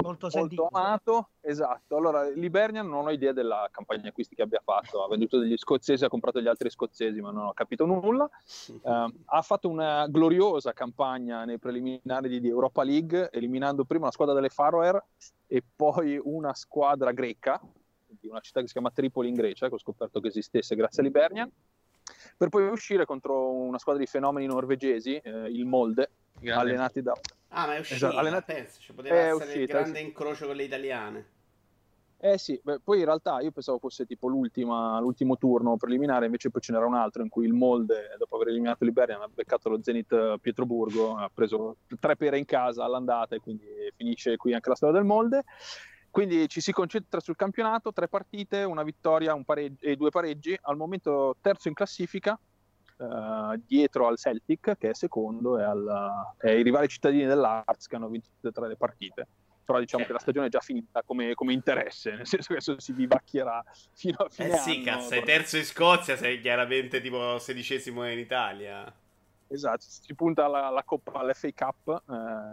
molto, 0.00 0.28
molto 0.32 0.68
amato. 0.70 1.28
Esatto. 1.40 1.96
Allora, 1.96 2.28
Libernia 2.28 2.82
non 2.82 3.06
ho 3.06 3.10
idea 3.10 3.32
della 3.32 3.68
campagna 3.70 4.08
acquisti 4.08 4.34
che 4.34 4.42
abbia 4.42 4.60
fatto. 4.62 5.02
Ha 5.02 5.08
venduto 5.08 5.38
degli 5.38 5.56
scozzesi, 5.56 6.04
ha 6.04 6.08
comprato 6.08 6.40
gli 6.40 6.46
altri 6.46 6.70
scozzesi, 6.70 7.20
ma 7.20 7.30
non 7.30 7.46
ho 7.46 7.52
capito 7.52 7.84
nulla. 7.84 8.28
Uh, 8.82 8.90
ha 9.26 9.42
fatto 9.42 9.68
una 9.68 10.06
gloriosa 10.08 10.72
campagna 10.72 11.44
nei 11.44 11.58
preliminari 11.58 12.40
di 12.40 12.48
Europa 12.48 12.82
League, 12.82 13.30
eliminando 13.32 13.84
prima 13.84 14.04
una 14.04 14.12
squadra 14.12 14.34
delle 14.34 14.48
Faroe 14.48 15.02
e 15.46 15.62
poi 15.74 16.20
una 16.22 16.54
squadra 16.54 17.12
greca, 17.12 17.60
di 18.06 18.28
una 18.28 18.40
città 18.40 18.60
che 18.60 18.66
si 18.66 18.72
chiama 18.72 18.90
Tripoli 18.90 19.28
in 19.28 19.34
Grecia, 19.34 19.68
che 19.68 19.74
ho 19.74 19.78
scoperto 19.78 20.20
che 20.20 20.28
esistesse 20.28 20.76
grazie 20.76 21.02
a 21.02 21.06
Libernia 21.06 21.50
per 22.42 22.48
poi 22.48 22.68
uscire 22.68 23.04
contro 23.04 23.52
una 23.52 23.78
squadra 23.78 24.02
di 24.02 24.08
fenomeni 24.08 24.46
norvegesi, 24.46 25.14
eh, 25.16 25.30
il 25.48 25.64
Molde, 25.64 26.10
Grande. 26.40 26.60
allenati 26.60 27.00
da 27.00 27.12
Ah, 27.54 27.66
ma 27.66 27.76
è 27.76 27.78
uscita, 27.78 28.06
esatto, 28.06 28.16
allenati... 28.16 28.52
penso, 28.52 28.80
cioè, 28.80 28.96
poteva 28.96 29.14
è 29.14 29.18
essere 29.18 29.44
uscita, 29.44 29.60
il 29.60 29.66
grande 29.66 29.98
sì. 29.98 30.04
incrocio 30.04 30.46
con 30.46 30.56
le 30.56 30.62
italiane. 30.64 31.26
Eh 32.18 32.38
sì, 32.38 32.58
beh, 32.62 32.80
poi 32.82 33.00
in 33.00 33.04
realtà 33.04 33.40
io 33.40 33.50
pensavo 33.50 33.78
fosse 33.78 34.06
tipo 34.06 34.28
l'ultimo 34.28 35.36
turno 35.38 35.76
preliminare, 35.76 36.26
invece 36.26 36.50
poi 36.50 36.60
ce 36.60 36.72
n'era 36.72 36.86
un 36.86 36.94
altro 36.94 37.22
in 37.22 37.28
cui 37.28 37.46
il 37.46 37.52
Molde, 37.52 38.14
dopo 38.18 38.36
aver 38.36 38.48
eliminato 38.48 38.84
Liberia, 38.84 39.20
ha 39.20 39.28
beccato 39.32 39.68
lo 39.68 39.82
Zenit 39.82 40.38
Pietroburgo, 40.40 41.16
ha 41.16 41.30
preso 41.32 41.76
tre 42.00 42.16
pere 42.16 42.38
in 42.38 42.44
casa 42.44 42.84
all'andata 42.84 43.36
e 43.36 43.40
quindi 43.40 43.66
finisce 43.94 44.36
qui 44.36 44.54
anche 44.54 44.68
la 44.68 44.76
storia 44.76 44.96
del 44.96 45.04
Molde. 45.04 45.44
Quindi 46.12 46.46
ci 46.46 46.60
si 46.60 46.72
concentra 46.72 47.20
sul 47.20 47.36
campionato, 47.36 47.90
tre 47.90 48.06
partite, 48.06 48.64
una 48.64 48.82
vittoria 48.82 49.32
un 49.32 49.44
pareggi, 49.44 49.82
e 49.86 49.96
due 49.96 50.10
pareggi, 50.10 50.54
al 50.60 50.76
momento 50.76 51.36
terzo 51.40 51.68
in 51.68 51.74
classifica, 51.74 52.38
uh, 52.98 53.58
dietro 53.66 54.06
al 54.06 54.18
Celtic 54.18 54.76
che 54.76 54.90
è 54.90 54.94
secondo 54.94 55.58
e, 55.58 55.62
al, 55.62 56.34
e 56.38 56.50
ai 56.50 56.62
rivali 56.62 56.86
cittadini 56.88 57.24
dell'Arts 57.24 57.86
che 57.86 57.96
hanno 57.96 58.08
vinto 58.08 58.28
tutte 58.34 58.48
e 58.48 58.52
tre 58.52 58.68
le 58.68 58.76
partite 58.76 59.26
però 59.64 59.78
diciamo 59.78 60.04
che 60.04 60.12
la 60.12 60.18
stagione 60.18 60.48
è 60.48 60.50
già 60.50 60.60
finita 60.60 61.02
come, 61.02 61.34
come, 61.34 61.52
interesse, 61.52 62.10
nel 62.10 62.26
senso 62.26 62.48
che 62.48 62.54
adesso 62.54 62.78
si 62.78 62.92
vivacchierà 62.92 63.64
fino 63.94 64.16
a 64.18 64.28
fine 64.28 64.50
eh 64.50 64.58
sì, 64.58 64.70
anno. 64.72 64.84
cazzo, 64.84 65.08
sei 65.08 65.22
terzo 65.22 65.56
in 65.56 65.64
Scozia, 65.64 66.16
sei 66.16 66.40
chiaramente 66.40 67.00
tipo 67.00 67.38
sedicesimo 67.38 68.06
in 68.10 68.18
Italia. 68.18 68.92
Esatto, 69.52 69.84
si 69.86 70.14
punta 70.14 70.46
alla, 70.46 70.66
alla 70.66 70.82
Coppa, 70.82 71.20
all'FA 71.20 71.48
Cup 71.54 72.02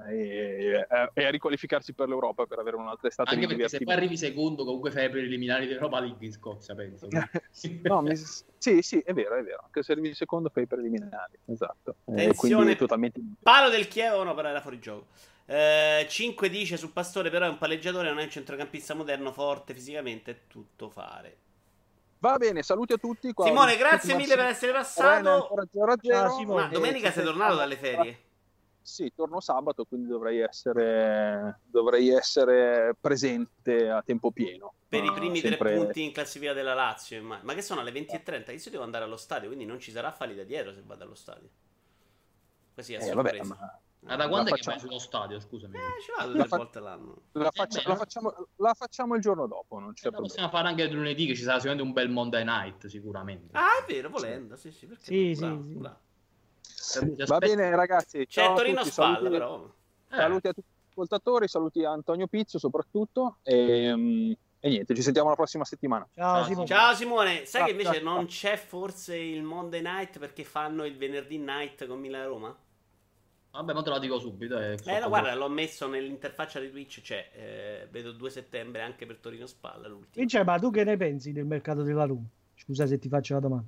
eh, 0.07 0.13
e, 0.13 0.87
e, 1.13 1.25
a 1.25 1.29
riqualificarsi 1.29 1.93
per 1.93 2.09
l'Europa 2.09 2.45
per 2.45 2.59
avere 2.59 2.75
un'altra 2.75 3.07
estate 3.07 3.35
Anche 3.35 3.47
perché 3.47 3.69
se 3.69 3.79
poi 3.79 3.93
arrivi 3.93 4.17
secondo 4.17 4.65
comunque 4.65 4.91
fai 4.91 5.09
per 5.09 5.23
eliminare 5.23 5.65
l'Europa 5.65 6.01
League 6.01 6.25
in 6.25 6.33
Scozia, 6.33 6.75
penso. 6.75 7.07
no, 7.83 8.01
mi, 8.01 8.15
sì, 8.15 8.81
sì, 8.81 8.99
è 8.99 9.13
vero, 9.13 9.37
è 9.37 9.43
vero. 9.43 9.61
Anche 9.63 9.81
se 9.81 9.93
arrivi 9.93 10.13
secondo 10.13 10.49
fai 10.49 10.67
per 10.67 10.79
eliminare, 10.79 11.39
esatto. 11.45 11.95
Tensione, 12.03 12.75
totalmente... 12.75 13.21
palo 13.41 13.69
del 13.69 13.87
Chievo, 13.87 14.23
no, 14.23 14.33
però 14.33 14.49
era 14.49 14.61
fuori 14.61 14.79
gioco. 14.79 15.07
Eh, 15.45 16.05
5 16.07 16.49
dice 16.49 16.75
su 16.75 16.91
Pastore, 16.91 17.29
però 17.29 17.45
è 17.45 17.49
un 17.49 17.57
palleggiatore, 17.57 18.09
non 18.09 18.19
è 18.19 18.23
un 18.23 18.29
centrocampista 18.29 18.93
moderno, 18.93 19.31
forte 19.31 19.73
fisicamente, 19.73 20.31
è 20.31 20.37
tutto 20.47 20.89
fare. 20.89 21.37
Va 22.19 22.37
bene, 22.37 22.63
saluti 22.63 22.93
a 22.93 22.97
tutti. 22.97 23.31
Qua 23.31 23.45
Simone, 23.45 23.77
grazie 23.77 24.15
mille 24.15 24.35
per 24.35 24.45
essere 24.45 24.73
passato. 24.73 25.49
Ciao, 26.01 26.37
Simone. 26.37 26.63
Ma 26.63 26.67
domenica 26.67 27.11
sei 27.11 27.23
tornato 27.23 27.55
dalle 27.55 27.77
ferie? 27.77 28.19
Sì, 28.81 29.11
torno 29.15 29.39
sabato, 29.39 29.85
quindi 29.85 30.07
dovrei 30.07 30.39
essere, 30.39 31.59
dovrei 31.65 32.09
essere 32.09 32.95
presente 32.99 33.89
a 33.89 34.01
tempo 34.01 34.31
pieno. 34.31 34.73
Per 34.87 35.03
i 35.03 35.13
primi 35.13 35.39
sempre... 35.39 35.57
tre 35.57 35.75
punti 35.75 36.03
in 36.03 36.11
classifica 36.11 36.53
della 36.53 36.73
Lazio, 36.73 37.21
ma, 37.21 37.39
ma 37.43 37.53
che 37.53 37.61
sono 37.61 37.81
alle 37.81 37.91
20.30? 37.91 38.51
Io 38.51 38.71
devo 38.71 38.83
andare 38.83 39.05
allo 39.05 39.17
stadio, 39.17 39.47
quindi 39.47 39.65
non 39.65 39.79
ci 39.79 39.91
sarà 39.91 40.11
falli 40.11 40.35
da 40.35 40.43
dietro 40.43 40.73
se 40.73 40.81
vado 40.85 41.03
allo 41.03 41.15
stadio. 41.15 41.49
Così 42.73 42.93
è 42.95 43.09
eh, 43.09 43.13
vabbè, 43.13 43.43
ma 43.43 43.79
ma 44.01 44.15
da 44.15 44.29
quando 44.29 44.51
è 44.51 44.53
che 44.53 44.61
vai 44.63 44.79
sullo 44.79 44.97
stadio? 44.97 45.39
Scusami. 45.39 45.75
Eh, 45.75 46.01
ci 46.01 46.11
vado 46.15 46.31
due 46.31 46.45
fa- 46.45 46.57
volte 46.57 46.79
l'anno. 46.79 47.21
La, 47.33 47.51
faccia- 47.51 47.81
la, 47.85 47.95
facciamo, 47.95 48.33
la, 48.55 48.73
facciamo, 48.73 49.15
il 49.15 49.21
giorno 49.21 49.45
dopo. 49.45 49.77
Non 49.77 49.93
c'è 49.93 50.07
eh, 50.07 50.11
problema. 50.11 50.27
Possiamo 50.27 50.49
fare 50.49 50.67
anche 50.69 50.87
lunedì, 50.89 51.25
che 51.25 51.35
ci 51.35 51.41
sarà 51.41 51.55
sicuramente 51.55 51.85
un 51.85 51.93
bel 51.93 52.09
Monday 52.09 52.43
night, 52.45 52.87
sicuramente. 52.87 53.57
Ah, 53.57 53.83
è 53.85 53.91
vero, 53.91 54.09
volendo. 54.09 54.55
Sì, 54.55 54.71
sì, 54.71 54.85
perché 54.85 55.03
sì, 55.03 55.35
sì, 55.35 55.79
sì. 56.63 57.25
Va 57.25 57.37
bene, 57.39 57.75
ragazzi. 57.75 58.25
C'è 58.25 58.53
Torino 58.53 58.79
tutti, 58.79 58.91
spalla, 58.91 59.15
saluti, 59.15 59.31
però. 59.31 59.73
Eh. 60.11 60.15
Saluti 60.15 60.47
a 60.47 60.53
tutti 60.53 60.67
gli 60.69 60.89
ascoltatori, 60.89 61.47
saluti 61.49 61.83
a 61.83 61.91
Antonio 61.91 62.27
Pizzo 62.27 62.57
soprattutto. 62.57 63.39
E, 63.43 63.91
um, 63.91 64.35
e 64.61 64.69
niente, 64.69 64.95
ci 64.95 65.01
sentiamo 65.01 65.27
la 65.27 65.35
prossima 65.35 65.65
settimana. 65.65 66.07
Ciao, 66.15 66.45
Simone. 66.45 66.65
Ciao 66.65 66.93
Simone. 66.93 67.45
Sai 67.45 67.45
ciao, 67.45 67.65
che 67.65 67.71
invece 67.71 67.93
ciao, 67.95 68.03
non 68.03 68.25
c'è 68.27 68.55
forse 68.55 69.17
il 69.17 69.43
Monday 69.43 69.81
night 69.81 70.19
perché 70.19 70.45
fanno 70.45 70.85
il 70.85 70.95
venerdì 70.95 71.37
night 71.37 71.85
con 71.85 71.99
Milan 71.99 72.27
Roma? 72.27 72.57
Vabbè, 73.51 73.73
ma 73.73 73.81
te 73.81 73.89
la 73.89 73.99
dico 73.99 74.19
subito. 74.19 74.59
Eh, 74.59 74.77
eh 74.85 74.99
no, 74.99 75.07
guarda, 75.07 75.33
l'ho 75.33 75.49
messo 75.49 75.87
nell'interfaccia 75.87 76.59
di 76.59 76.69
Twitch. 76.69 77.01
Cioè, 77.01 77.29
eh, 77.33 77.87
vedo 77.89 78.11
2 78.11 78.29
settembre 78.29 78.81
anche 78.81 79.05
per 79.05 79.17
Torino 79.17 79.47
Spalla. 79.47 79.87
L'ultimo. 79.87 80.25
Cioè, 80.25 80.43
ma 80.43 80.59
tu 80.59 80.69
che 80.69 80.83
ne 80.83 80.97
pensi 80.97 81.31
del 81.31 81.45
mercato 81.45 81.81
della 81.81 82.05
Roma? 82.05 82.27
Scusa 82.55 82.85
se 82.85 82.99
ti 82.99 83.09
faccio 83.09 83.33
la 83.33 83.39
domanda. 83.39 83.67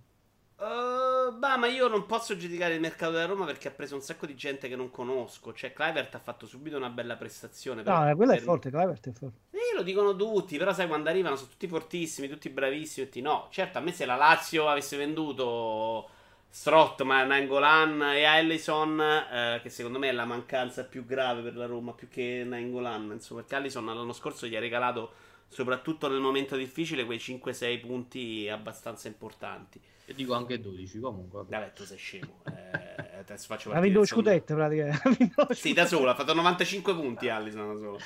Uh, 0.57 1.35
bah, 1.35 1.57
ma 1.57 1.65
io 1.65 1.87
non 1.87 2.05
posso 2.05 2.37
giudicare 2.37 2.75
il 2.75 2.79
mercato 2.79 3.13
della 3.13 3.25
Roma 3.25 3.45
perché 3.45 3.69
ha 3.69 3.71
preso 3.71 3.95
un 3.95 4.01
sacco 4.01 4.27
di 4.27 4.35
gente 4.35 4.67
che 4.67 4.75
non 4.75 4.91
conosco. 4.91 5.51
Cioè, 5.51 5.73
Clivert 5.73 6.13
ha 6.13 6.19
fatto 6.19 6.45
subito 6.45 6.77
una 6.77 6.89
bella 6.89 7.15
prestazione. 7.15 7.81
Per, 7.81 7.91
no, 7.91 8.07
eh, 8.07 8.15
quella 8.15 8.33
per... 8.33 8.41
è 8.41 8.43
forte. 8.43 8.69
Clivert 8.69 9.09
è 9.09 9.11
forte. 9.11 9.39
Eh, 9.49 9.75
lo 9.75 9.81
dicono 9.81 10.15
tutti. 10.15 10.57
Però, 10.57 10.73
sai, 10.73 10.87
quando 10.87 11.09
arrivano 11.09 11.35
sono 11.35 11.49
tutti 11.49 11.67
fortissimi, 11.67 12.27
tutti 12.27 12.49
bravissimi. 12.49 13.07
Tutti... 13.07 13.21
No, 13.21 13.47
certo, 13.49 13.79
a 13.79 13.81
me 13.81 13.91
se 13.91 14.05
la 14.05 14.15
Lazio 14.15 14.69
avesse 14.69 14.95
venduto 14.95 16.07
Strottman, 16.53 17.27
Nangolan 17.27 18.01
e 18.13 18.25
Allison, 18.25 18.99
eh, 18.99 19.59
che 19.63 19.69
secondo 19.69 19.97
me 19.97 20.09
è 20.09 20.11
la 20.11 20.25
mancanza 20.25 20.83
più 20.83 21.05
grave 21.05 21.41
per 21.41 21.55
la 21.55 21.65
Roma, 21.65 21.93
più 21.93 22.09
che 22.09 22.43
Nangolan, 22.45 23.11
insomma, 23.13 23.39
perché 23.39 23.55
Allison 23.55 23.85
l'anno 23.85 24.11
scorso 24.11 24.45
gli 24.45 24.55
ha 24.57 24.59
regalato, 24.59 25.13
soprattutto 25.47 26.09
nel 26.09 26.19
momento 26.19 26.57
difficile, 26.57 27.05
quei 27.05 27.19
5-6 27.19 27.79
punti 27.79 28.49
abbastanza 28.49 29.07
importanti. 29.07 29.79
E 30.05 30.13
dico 30.13 30.33
anche 30.33 30.59
12 30.59 30.99
comunque. 30.99 31.45
Vabbè, 31.47 31.71
tu 31.71 31.85
sei 31.85 31.97
scemo. 31.97 32.43
Eh, 32.43 33.19
adesso 33.19 33.45
faccio 33.47 33.71
ha 33.71 33.79
vinto 33.79 33.99
lo 33.99 34.05
scudetto 34.05 34.53
praticamente. 34.53 35.53
sì, 35.55 35.71
da 35.71 35.85
solo, 35.85 36.09
ha 36.09 36.15
fatto 36.15 36.33
95 36.33 36.93
punti 36.93 37.29
Allison 37.29 37.73
da 37.73 37.79
solo. 37.79 37.99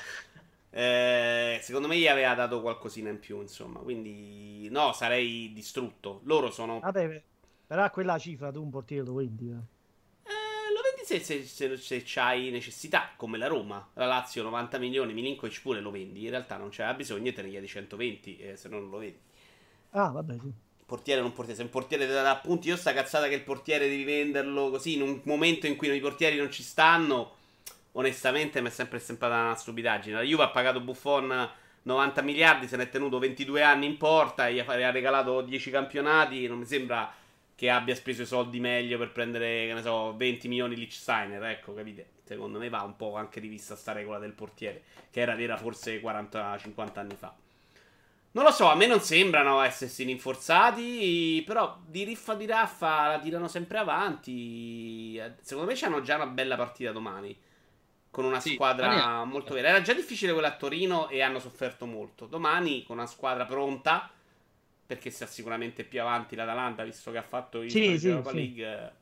Eh, 0.69 1.59
secondo 1.63 1.87
me 1.87 1.97
gli 1.97 2.07
aveva 2.07 2.35
dato 2.35 2.61
qualcosina 2.61 3.09
in 3.09 3.17
più, 3.17 3.41
insomma. 3.41 3.79
Quindi, 3.79 4.67
no, 4.69 4.93
sarei 4.93 5.51
distrutto. 5.51 6.21
Loro 6.25 6.51
sono. 6.51 6.79
Vabbè, 6.79 7.23
però 7.65 7.83
a 7.83 7.89
quella 7.89 8.17
cifra 8.17 8.51
tu 8.51 8.61
un 8.61 8.69
portiere 8.69 9.05
lo 9.05 9.15
vendi. 9.15 9.49
Eh? 9.49 9.53
eh, 9.53 10.73
lo 10.73 10.81
vendi 10.81 11.05
se, 11.05 11.19
se, 11.19 11.43
se, 11.43 11.77
se 11.77 12.03
c'hai 12.05 12.49
necessità, 12.49 13.11
come 13.15 13.37
la 13.37 13.47
Roma, 13.47 13.89
la 13.93 14.05
Lazio 14.05 14.43
90 14.43 14.77
milioni, 14.77 15.13
Milinkovic 15.13 15.61
pure 15.61 15.79
lo 15.79 15.91
vendi, 15.91 16.23
in 16.23 16.29
realtà 16.29 16.57
non 16.57 16.69
c'era 16.69 16.93
bisogno 16.93 17.29
e 17.29 17.33
te 17.33 17.41
ne 17.41 17.49
chiedi 17.49 17.67
120, 17.67 18.37
eh, 18.37 18.55
se 18.55 18.69
no 18.69 18.79
non 18.79 18.89
lo 18.89 18.97
vendi. 18.97 19.19
Ah, 19.91 20.09
vabbè, 20.09 20.37
sì. 20.39 20.51
Portiere 20.85 21.21
non 21.21 21.33
portiere, 21.33 21.57
se 21.57 21.63
un 21.63 21.71
portiere 21.71 22.05
ti 22.05 22.11
dà 22.11 22.29
appunti, 22.29 22.67
io 22.67 22.75
sta 22.75 22.93
cazzata 22.93 23.27
che 23.27 23.33
il 23.33 23.43
portiere 23.43 23.87
devi 23.87 24.03
venderlo 24.03 24.69
così 24.69 24.93
in 24.93 25.01
un 25.01 25.21
momento 25.23 25.65
in 25.65 25.75
cui 25.75 25.91
i 25.91 25.99
portieri 25.99 26.37
non 26.37 26.51
ci 26.51 26.61
stanno, 26.61 27.33
onestamente 27.93 28.61
mi 28.61 28.67
è 28.67 28.71
sempre 28.71 28.99
sembrata 28.99 29.33
una 29.33 29.55
stupidaggine. 29.55 30.15
La 30.15 30.21
Juve 30.21 30.43
ha 30.43 30.49
pagato 30.49 30.79
Buffon 30.81 31.49
90 31.83 32.21
miliardi, 32.21 32.67
se 32.67 32.77
ne 32.77 32.83
è 32.83 32.89
tenuto 32.89 33.17
22 33.17 33.63
anni 33.63 33.85
in 33.85 33.97
porta, 33.97 34.49
gli 34.49 34.59
ha 34.59 34.91
regalato 34.91 35.41
10 35.41 35.71
campionati, 35.71 36.47
non 36.47 36.59
mi 36.59 36.65
sembra 36.65 37.11
che 37.55 37.69
abbia 37.69 37.95
speso 37.95 38.23
i 38.23 38.25
soldi 38.25 38.59
meglio 38.59 38.97
per 38.97 39.11
prendere, 39.11 39.67
che 39.67 39.73
ne 39.73 39.81
so, 39.81 40.15
20 40.15 40.47
milioni 40.47 40.75
Lichsteiner, 40.75 41.41
ecco, 41.43 41.73
capite? 41.73 42.09
Secondo 42.23 42.59
me 42.59 42.69
va 42.69 42.81
un 42.81 42.95
po' 42.95 43.15
anche 43.15 43.39
rivista 43.39 43.75
sta 43.75 43.93
regola 43.93 44.19
del 44.19 44.33
portiere, 44.33 44.83
che 45.09 45.21
era 45.21 45.35
vera 45.35 45.55
forse 45.57 46.01
40-50 46.01 46.99
anni 46.99 47.15
fa. 47.15 47.33
Non 48.31 48.43
lo 48.43 48.51
so, 48.51 48.69
a 48.69 48.75
me 48.75 48.85
non 48.85 48.99
sembrano 48.99 49.61
essersi 49.61 50.03
rinforzati, 50.03 51.41
però 51.45 51.79
di 51.85 52.03
riffa 52.03 52.33
di 52.33 52.45
raffa 52.45 53.07
la 53.07 53.19
tirano 53.19 53.47
sempre 53.47 53.77
avanti. 53.77 55.17
Secondo 55.39 55.71
me 55.71 55.77
c'hanno 55.77 56.01
già 56.01 56.15
una 56.15 56.27
bella 56.27 56.57
partita 56.57 56.91
domani, 56.91 57.33
con 58.09 58.25
una 58.25 58.41
sì, 58.41 58.55
squadra 58.55 59.23
molto 59.23 59.53
vera. 59.53 59.69
Era 59.69 59.81
già 59.81 59.93
difficile 59.93 60.33
quella 60.33 60.49
a 60.49 60.57
Torino 60.57 61.07
e 61.07 61.21
hanno 61.21 61.39
sofferto 61.39 61.85
molto. 61.85 62.25
Domani, 62.25 62.83
con 62.83 62.97
una 62.97 63.07
squadra 63.07 63.45
pronta, 63.45 64.09
perché 64.85 65.09
sta 65.09 65.25
sicuramente 65.27 65.83
più 65.85 66.01
avanti 66.01 66.35
l'Atalanta, 66.35 66.83
visto 66.83 67.11
che 67.11 67.17
ha 67.17 67.21
fatto 67.23 67.61
il 67.61 67.71
sì, 67.71 67.97
sì, 67.99 68.09
Europa 68.09 68.31
sì. 68.31 68.33
League. 68.33 68.93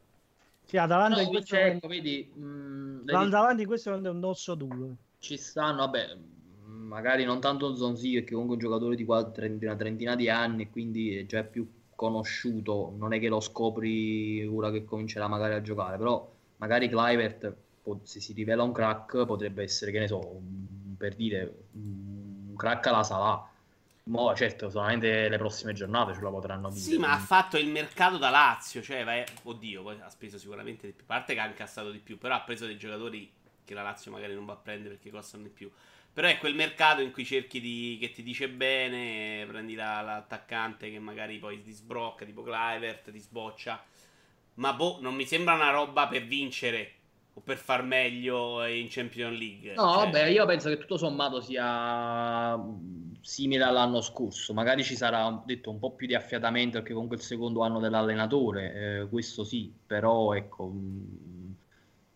Sì, 0.64 0.78
Atalanta 0.78 1.22
No, 1.22 1.22
in 1.22 1.30
questo 1.30 1.56
ecco, 1.56 1.58
momento, 1.58 1.88
vedi, 1.88 2.32
mh, 2.34 3.04
vedi, 3.06 3.30
l'Atalanta 3.30 3.62
in 3.62 3.68
questo 3.68 3.90
momento 3.92 4.10
è 4.12 4.14
un 4.14 4.24
osso 4.26 4.56
duro. 4.56 4.98
ci 5.20 5.38
stanno, 5.38 5.78
vabbè, 5.86 6.16
mh, 6.16 6.72
magari 6.72 7.24
non 7.24 7.40
tanto 7.40 7.76
Zonzi, 7.76 8.14
perché 8.14 8.34
comunque 8.34 8.58
è 8.58 8.60
un 8.60 8.66
giocatore 8.70 8.96
di 8.96 9.06
quasi 9.06 9.32
trentina, 9.32 9.76
trentina 9.76 10.16
di 10.16 10.30
anni, 10.30 10.70
quindi 10.70 11.16
è 11.18 11.26
già 11.26 11.44
più 11.44 11.68
conosciuto, 11.96 12.94
non 12.98 13.14
è 13.14 13.20
che 13.20 13.28
lo 13.30 13.40
scopri 13.40 14.46
ora 14.46 14.72
che 14.72 14.84
comincerà 14.84 15.28
magari 15.28 15.54
a 15.54 15.62
giocare, 15.62 15.98
però 15.98 16.30
magari 16.58 16.90
Clivert, 16.90 17.56
se 18.04 18.20
si 18.20 18.34
rivela 18.34 18.64
un 18.64 18.72
crack, 18.74 19.26
potrebbe 19.26 19.64
essere, 19.64 19.92
che 19.92 20.00
ne 20.00 20.08
so, 20.08 20.20
un- 20.20 20.96
per 20.98 21.16
dire, 21.16 21.68
un 21.74 22.54
crack 22.56 22.88
alla 22.88 23.04
Salah. 23.04 23.50
Mo, 24.06 24.34
certo, 24.34 24.70
solamente 24.70 25.28
le 25.28 25.38
prossime 25.38 25.74
giornate 25.74 26.14
ce 26.14 26.22
la 26.22 26.30
potranno 26.30 26.72
dire. 26.72 26.96
Sì, 26.96 26.98
ma 26.98 27.12
ha 27.12 27.20
fatto 27.20 27.58
il 27.58 27.68
mercato 27.68 28.18
da 28.18 28.30
Lazio, 28.30 28.82
cioè, 28.82 29.04
vai- 29.04 29.24
oddio, 29.44 29.84
poi 29.84 30.00
ha 30.02 30.10
speso 30.10 30.38
sicuramente 30.40 30.88
di 30.88 30.94
più, 30.94 31.04
a 31.04 31.08
parte 31.08 31.34
che 31.36 31.40
ha 31.40 31.46
incassato 31.48 31.92
di 31.92 32.00
più, 32.00 32.18
però 32.18 32.34
ha 32.36 32.42
preso 32.42 32.66
dei 32.66 32.78
giocatori 32.78 33.32
che 33.64 33.74
la 33.76 33.84
Lazio 33.84 34.12
magari 34.12 34.34
non 34.34 34.46
va 34.46 34.54
a 34.54 34.56
prendere 34.58 34.96
perché 34.96 35.12
costano 35.12 35.44
di 35.44 35.50
più. 35.50 35.72
Però 36.12 36.28
è 36.28 36.38
quel 36.38 36.56
mercato 36.56 37.02
in 37.02 37.12
cui 37.12 37.26
cerchi 37.26 37.60
di 37.60 37.98
che 38.00 38.12
ti 38.12 38.24
dice 38.24 38.50
bene, 38.50 39.46
prendi 39.48 39.76
la- 39.76 40.02
l'attaccante 40.02 40.90
che 40.92 41.00
magari 41.00 41.38
poi 41.40 41.62
ti 41.62 41.72
sbrocca, 41.72 42.26
tipo 42.26 42.42
Clivert, 42.44 43.12
ti 43.12 43.20
sboccia. 43.20 43.84
Ma 44.56 44.74
boh, 44.74 44.98
non 45.02 45.16
mi 45.16 45.26
sembra 45.26 45.54
una 45.56 45.70
roba 45.72 46.08
per 46.08 46.26
vincere 46.26 46.94
o 47.36 47.42
per 47.42 47.58
far 47.58 47.84
meglio 47.84 48.64
in 48.66 48.88
Champions 48.90 49.38
League. 49.38 49.74
No, 49.76 49.84
Cioè, 49.88 50.06
vabbè, 50.06 50.26
io 50.28 50.46
penso 50.46 50.70
che 50.70 50.78
tutto 50.78 50.98
sommato 50.98 51.42
sia 51.42 52.56
simile 53.24 53.64
all'anno 53.64 54.02
scorso. 54.02 54.54
Magari 54.54 54.84
ci 54.84 54.96
sarà 54.96 55.42
detto 55.46 55.72
un 55.72 55.80
po' 55.80 55.94
più 55.96 56.08
di 56.08 56.16
affiatamento 56.16 56.78
perché 56.80 56.94
comunque 56.94 57.18
il 57.18 57.24
secondo 57.24 57.62
anno 57.64 57.80
dell'allenatore, 57.80 59.02
eh, 59.02 59.10
questo 59.10 59.44
sì, 59.44 59.74
però 59.86 60.34
ecco, 60.34 60.68
mh, 60.68 61.56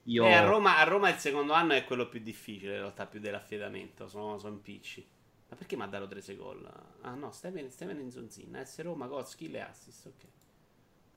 io 0.04 0.26
eh, 0.26 0.32
a, 0.34 0.42
Roma, 0.42 0.78
a 0.78 0.84
Roma 0.84 1.10
il 1.10 1.18
secondo 1.18 1.54
anno 1.54 1.74
è 1.74 1.84
quello 1.84 2.08
più 2.08 2.20
difficile, 2.20 2.74
in 2.74 2.80
realtà, 2.80 3.06
più 3.08 3.20
dell'affidamento. 3.20 4.08
Sono, 4.08 4.38
sono 4.38 4.54
impicci. 4.56 5.08
Ma 5.50 5.56
perché 5.56 5.76
mi 5.76 5.84
ha 5.84 5.88
dato 5.88 6.08
3 6.08 6.36
gol? 6.36 6.70
Ah 7.02 7.16
no, 7.16 7.32
Steven, 7.32 7.70
Steven 7.72 8.00
Inzonzin, 8.00 8.62
S 8.66 8.82
Roma, 8.82 9.08
gol, 9.08 9.26
skill 9.28 9.56
e 9.56 9.60
assist, 9.62 10.06
ok. 10.08 10.28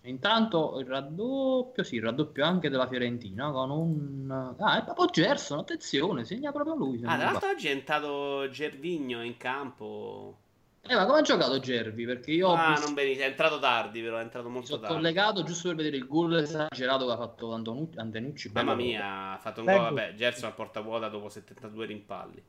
Intanto 0.05 0.79
il 0.79 0.87
raddoppio, 0.87 1.83
sì, 1.83 1.97
il 1.97 2.03
raddoppio 2.03 2.45
anche 2.45 2.69
della 2.71 2.87
Fiorentina 2.89 3.51
con 3.51 3.71
un... 3.71 4.55
Ah, 4.59 4.79
è 4.81 4.85
proprio 4.85 5.07
Gerson, 5.07 5.59
attenzione, 5.59 6.25
segna 6.25 6.53
proprio 6.53 6.75
lui. 6.75 7.01
Ah, 7.05 7.17
tra 7.17 7.31
l'altro 7.33 7.49
oggi 7.51 7.69
è 7.69 7.73
entrato 7.73 8.49
Gervigno 8.51 9.23
in 9.23 9.37
campo. 9.37 10.39
Eh, 10.83 10.95
ma 10.95 11.05
come 11.05 11.19
ha 11.19 11.23
giocato 11.23 11.59
Gervi? 11.61 12.07
Perché 12.07 12.31
io 12.33 12.49
ho 12.49 12.55
Ah, 12.55 12.71
visto- 12.71 12.87
non 12.87 12.95
benissimo, 12.95 13.25
è 13.25 13.29
entrato 13.29 13.59
tardi, 13.59 14.01
però 14.01 14.17
è 14.17 14.23
entrato 14.23 14.49
molto 14.49 14.67
sono 14.69 14.81
tardi. 14.81 14.95
collegato 14.97 15.43
giusto 15.43 15.69
per 15.69 15.77
vedere 15.77 15.97
il 15.99 16.07
gol 16.07 16.39
esagerato 16.39 17.05
che 17.07 17.13
ha 17.13 17.17
fatto 17.19 17.53
Antonu- 17.53 17.99
Antenucci. 17.99 18.51
Mamma 18.55 18.75
mia, 18.75 19.33
ha 19.33 19.39
fatto 19.39 19.61
un 19.61 19.67
gol, 19.67 19.75
vabbè, 19.79 20.15
Gerson 20.15 20.49
a 20.49 20.53
porta 20.53 20.81
vuota 20.81 21.09
dopo 21.11 21.29
72 21.29 21.85
rimpalli. 21.85 22.43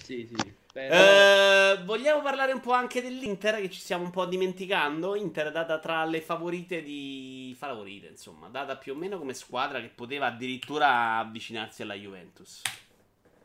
Sì, 0.00 0.24
sì. 0.32 0.54
Però- 0.72 0.94
Eh, 0.94 1.84
vogliamo 1.84 2.22
parlare 2.22 2.52
un 2.52 2.60
po' 2.60 2.72
anche 2.72 3.02
dell'Inter, 3.02 3.60
che 3.60 3.68
ci 3.70 3.80
stiamo 3.80 4.04
un 4.04 4.10
po' 4.10 4.24
dimenticando. 4.26 5.14
Inter 5.14 5.48
è 5.48 5.52
data 5.52 5.78
tra 5.78 6.04
le 6.04 6.20
favorite 6.22 6.82
di... 6.82 7.54
favorite, 7.58 8.06
insomma, 8.08 8.48
data 8.48 8.76
più 8.76 8.92
o 8.92 8.96
meno 8.96 9.18
come 9.18 9.34
squadra 9.34 9.80
che 9.80 9.88
poteva 9.94 10.26
addirittura 10.26 11.18
avvicinarsi 11.18 11.82
alla 11.82 11.94
Juventus. 11.94 12.62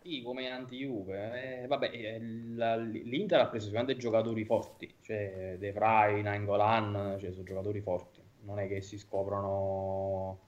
Sì, 0.02 0.22
come 0.24 0.50
anti-Juve. 0.50 1.64
Eh, 1.64 1.68
vabbè, 1.68 1.90
eh, 1.94 2.20
la- 2.56 2.78
l'Inter 2.78 3.42
ha 3.42 3.48
preso 3.48 3.66
sicuramente 3.66 4.00
giocatori 4.00 4.46
forti, 4.46 4.96
cioè 5.02 5.56
De 5.60 5.72
Vrij, 5.74 6.22
Nainggolan, 6.22 7.18
cioè 7.20 7.32
sono 7.32 7.44
giocatori 7.44 7.82
forti. 7.82 8.22
Non 8.44 8.60
è 8.60 8.68
che 8.68 8.80
si 8.82 8.98
scoprono, 8.98 10.40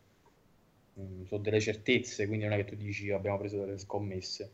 mm, 0.99 1.25
sono 1.25 1.41
delle 1.41 1.59
certezze, 1.59 2.27
quindi 2.27 2.45
non 2.45 2.53
è 2.53 2.57
che 2.63 2.65
tu 2.65 2.75
dici 2.75 3.11
abbiamo 3.11 3.37
preso 3.37 3.59
delle 3.59 3.77
scommesse. 3.77 4.51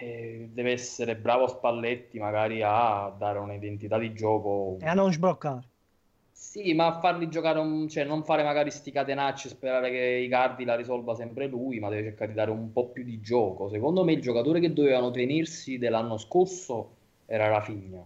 Eh, 0.00 0.48
deve 0.52 0.72
essere 0.72 1.14
bravo 1.16 1.46
Spalletti 1.46 2.18
magari 2.18 2.62
a 2.62 3.14
dare 3.16 3.38
un'identità 3.38 3.98
di 3.98 4.12
gioco. 4.14 4.78
E 4.80 4.86
a 4.88 4.94
non 4.94 5.12
sbloccare. 5.12 5.68
Sì, 6.32 6.72
ma 6.74 6.86
a 6.86 6.98
farli 7.00 7.28
giocare, 7.28 7.58
un- 7.60 7.88
cioè 7.88 8.04
non 8.04 8.24
fare 8.24 8.42
magari 8.42 8.70
sti 8.70 8.90
catenacci 8.90 9.46
e 9.46 9.50
sperare 9.50 9.90
che 9.90 10.22
Icardi 10.24 10.64
la 10.64 10.74
risolva 10.74 11.14
sempre 11.14 11.46
lui, 11.46 11.78
ma 11.78 11.88
deve 11.88 12.04
cercare 12.08 12.30
di 12.30 12.36
dare 12.36 12.50
un 12.50 12.72
po' 12.72 12.88
più 12.88 13.04
di 13.04 13.20
gioco. 13.20 13.68
Secondo 13.68 14.02
me 14.04 14.12
il 14.12 14.20
giocatore 14.20 14.58
che 14.58 14.72
dovevano 14.72 15.10
tenersi 15.10 15.78
dell'anno 15.78 16.16
scorso 16.16 16.96
era 17.26 17.46
Rafinha, 17.48 18.04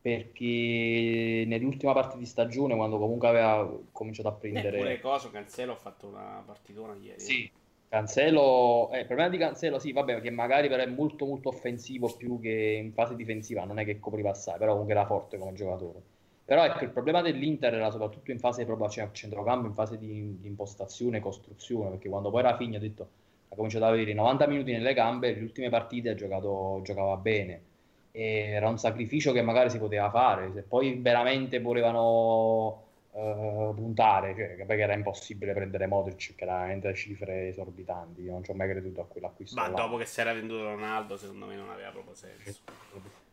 perché 0.00 1.44
nell'ultima 1.46 1.92
parte 1.92 2.18
di 2.18 2.26
stagione, 2.26 2.74
quando 2.74 2.98
comunque 2.98 3.28
aveva 3.28 3.70
cominciato 3.92 4.28
a 4.28 4.32
Pure 4.32 4.40
prendere... 4.40 5.00
Coso, 5.00 5.30
Cancelo 5.30 5.72
ha 5.72 5.76
fatto 5.76 6.08
una 6.08 6.42
partitona 6.44 6.94
ieri. 6.94 7.20
Sì, 7.20 7.50
Cancelo, 7.90 8.90
eh, 8.92 9.00
il 9.00 9.06
problema 9.06 9.30
di 9.30 9.38
Cancelo, 9.38 9.78
sì, 9.78 9.92
vabbè, 9.92 10.20
che 10.20 10.30
magari 10.30 10.68
però 10.68 10.82
è 10.82 10.86
molto 10.86 11.24
molto 11.24 11.48
offensivo 11.48 12.14
più 12.16 12.38
che 12.38 12.50
in 12.82 12.92
fase 12.92 13.16
difensiva, 13.16 13.64
non 13.64 13.78
è 13.78 13.84
che 13.84 13.98
copriva 13.98 14.30
assai, 14.30 14.58
però 14.58 14.72
comunque 14.72 14.94
era 14.94 15.06
forte 15.06 15.38
come 15.38 15.54
giocatore. 15.54 16.02
Però 16.44 16.64
ecco, 16.64 16.84
il 16.84 16.90
problema 16.90 17.22
dell'Inter 17.22 17.74
era 17.74 17.90
soprattutto 17.90 18.30
in 18.30 18.38
fase 18.38 18.64
proprio 18.66 18.86
a 18.86 19.10
centrocampo, 19.12 19.66
in 19.66 19.74
fase 19.74 19.96
di, 19.98 20.38
di 20.38 20.46
impostazione, 20.48 21.20
costruzione, 21.20 21.90
perché 21.90 22.08
quando 22.10 22.30
poi 22.30 22.42
Rafinha 22.42 22.76
ha 22.76 22.80
detto, 22.80 23.10
ha 23.48 23.54
cominciato 23.54 23.84
ad 23.84 23.92
avere 23.92 24.10
i 24.10 24.14
90 24.14 24.46
minuti 24.46 24.72
nelle 24.72 24.92
gambe, 24.94 25.32
le 25.34 25.40
ultime 25.42 25.70
partite 25.70 26.14
giocato, 26.14 26.80
giocava 26.82 27.16
bene. 27.16 27.62
E 28.10 28.50
era 28.50 28.68
un 28.68 28.78
sacrificio 28.78 29.32
che 29.32 29.42
magari 29.42 29.70
si 29.70 29.78
poteva 29.78 30.10
fare, 30.10 30.52
se 30.52 30.62
poi 30.62 30.98
veramente 31.00 31.58
volevano 31.60 32.87
eh, 33.12 33.72
puntare, 33.74 34.34
cioè, 34.34 34.66
perché 34.66 34.82
era 34.82 34.94
impossibile 34.94 35.52
prendere 35.52 35.86
Modric, 35.86 36.34
che 36.34 36.44
era 36.44 36.58
veramente 36.58 36.94
cifre 36.94 37.48
esorbitanti, 37.48 38.22
io 38.22 38.32
non 38.32 38.44
ci 38.44 38.50
ho 38.50 38.54
mai 38.54 38.68
creduto 38.68 39.00
a 39.00 39.06
quell'acquisto. 39.06 39.60
Ma 39.60 39.68
là. 39.68 39.74
dopo 39.74 39.96
che 39.96 40.04
si 40.04 40.20
era 40.20 40.32
venduto 40.32 40.64
Ronaldo, 40.64 41.16
secondo 41.16 41.46
me 41.46 41.56
non 41.56 41.70
aveva 41.70 41.90
proprio 41.90 42.14
senso. 42.14 42.60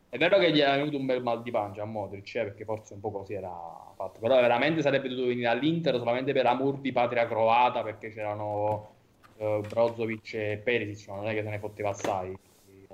È 0.08 0.18
vero 0.18 0.38
che 0.38 0.52
gli 0.52 0.60
era 0.60 0.76
venuto 0.76 0.96
un 0.96 1.04
bel 1.04 1.22
mal 1.22 1.42
di 1.42 1.50
pancia 1.50 1.82
a 1.82 1.86
Modric, 1.86 2.34
eh, 2.36 2.44
perché 2.44 2.64
forse 2.64 2.94
un 2.94 3.00
po' 3.00 3.10
così 3.10 3.34
era 3.34 3.52
fatto, 3.96 4.18
però 4.18 4.40
veramente 4.40 4.80
sarebbe 4.80 5.08
dovuto 5.08 5.26
venire 5.26 5.48
all'Inter 5.48 5.96
solamente 5.96 6.32
per 6.32 6.46
amor 6.46 6.78
di 6.78 6.92
patria 6.92 7.26
croata, 7.26 7.82
perché 7.82 8.10
c'erano 8.10 8.90
eh, 9.36 9.60
Brozovic 9.68 10.34
e 10.34 10.60
Perisic, 10.62 11.08
non 11.08 11.28
è 11.28 11.34
che 11.34 11.42
se 11.42 11.50
ne 11.50 11.58
fotteva 11.58 11.90
assai 11.90 12.36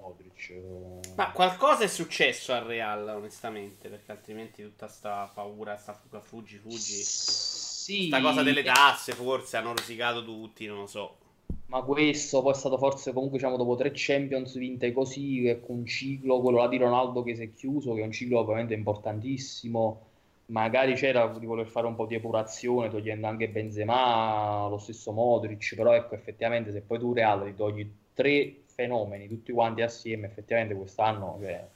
Modric. 0.02 0.50
eh. 0.50 1.00
Ma 1.14 1.32
qualcosa 1.32 1.84
è 1.84 1.88
successo 1.88 2.52
al 2.52 2.64
Real, 2.64 3.08
onestamente, 3.08 3.88
perché 3.88 4.12
altrimenti 4.12 4.62
tutta 4.62 4.88
sta 4.88 5.26
paura, 5.32 5.76
sta 5.78 5.94
fuga, 5.94 6.20
fuggi, 6.20 6.58
fuggi. 6.58 7.02
Sì, 7.02 8.08
Sta 8.08 8.20
cosa 8.20 8.42
delle 8.42 8.62
tasse, 8.62 9.12
forse 9.14 9.56
hanno 9.56 9.74
rosicato 9.74 10.24
tutti, 10.24 10.66
non 10.66 10.78
lo 10.80 10.86
so. 10.86 11.18
ma 11.66 11.80
questo 11.82 12.42
poi 12.42 12.52
è 12.52 12.54
stato 12.54 12.76
forse 12.76 13.12
comunque 13.12 13.38
diciamo 13.38 13.56
dopo 13.56 13.76
tre 13.76 13.92
Champions 13.94 14.56
vinte 14.58 14.92
così, 14.92 15.46
ecco, 15.48 15.72
un 15.72 15.86
ciclo, 15.86 16.40
quello 16.40 16.58
là 16.58 16.68
di 16.68 16.76
Ronaldo 16.76 17.22
che 17.22 17.34
si 17.34 17.42
è 17.44 17.52
chiuso, 17.54 17.94
che 17.94 18.02
è 18.02 18.04
un 18.04 18.12
ciclo 18.12 18.40
ovviamente 18.40 18.74
importantissimo. 18.74 20.06
Magari 20.46 20.94
c'era 20.94 21.26
di 21.38 21.46
voler 21.46 21.66
fare 21.66 21.86
un 21.86 21.94
po' 21.94 22.04
di 22.06 22.14
epurazione, 22.14 22.90
togliendo 22.90 23.26
anche 23.26 23.48
Benzema, 23.48 24.66
lo 24.68 24.76
stesso 24.78 25.12
Modric, 25.12 25.74
però 25.74 25.94
ecco, 25.94 26.14
effettivamente 26.14 26.72
se 26.72 26.82
poi 26.82 26.98
tu 26.98 27.12
Real 27.14 27.42
ti 27.44 27.54
togli 27.54 27.90
tre 28.12 28.64
fenomeni 28.74 29.28
tutti 29.28 29.52
quanti 29.52 29.82
assieme, 29.82 30.26
effettivamente 30.26 30.74
quest'anno, 30.74 31.38
cioè, 31.40 31.66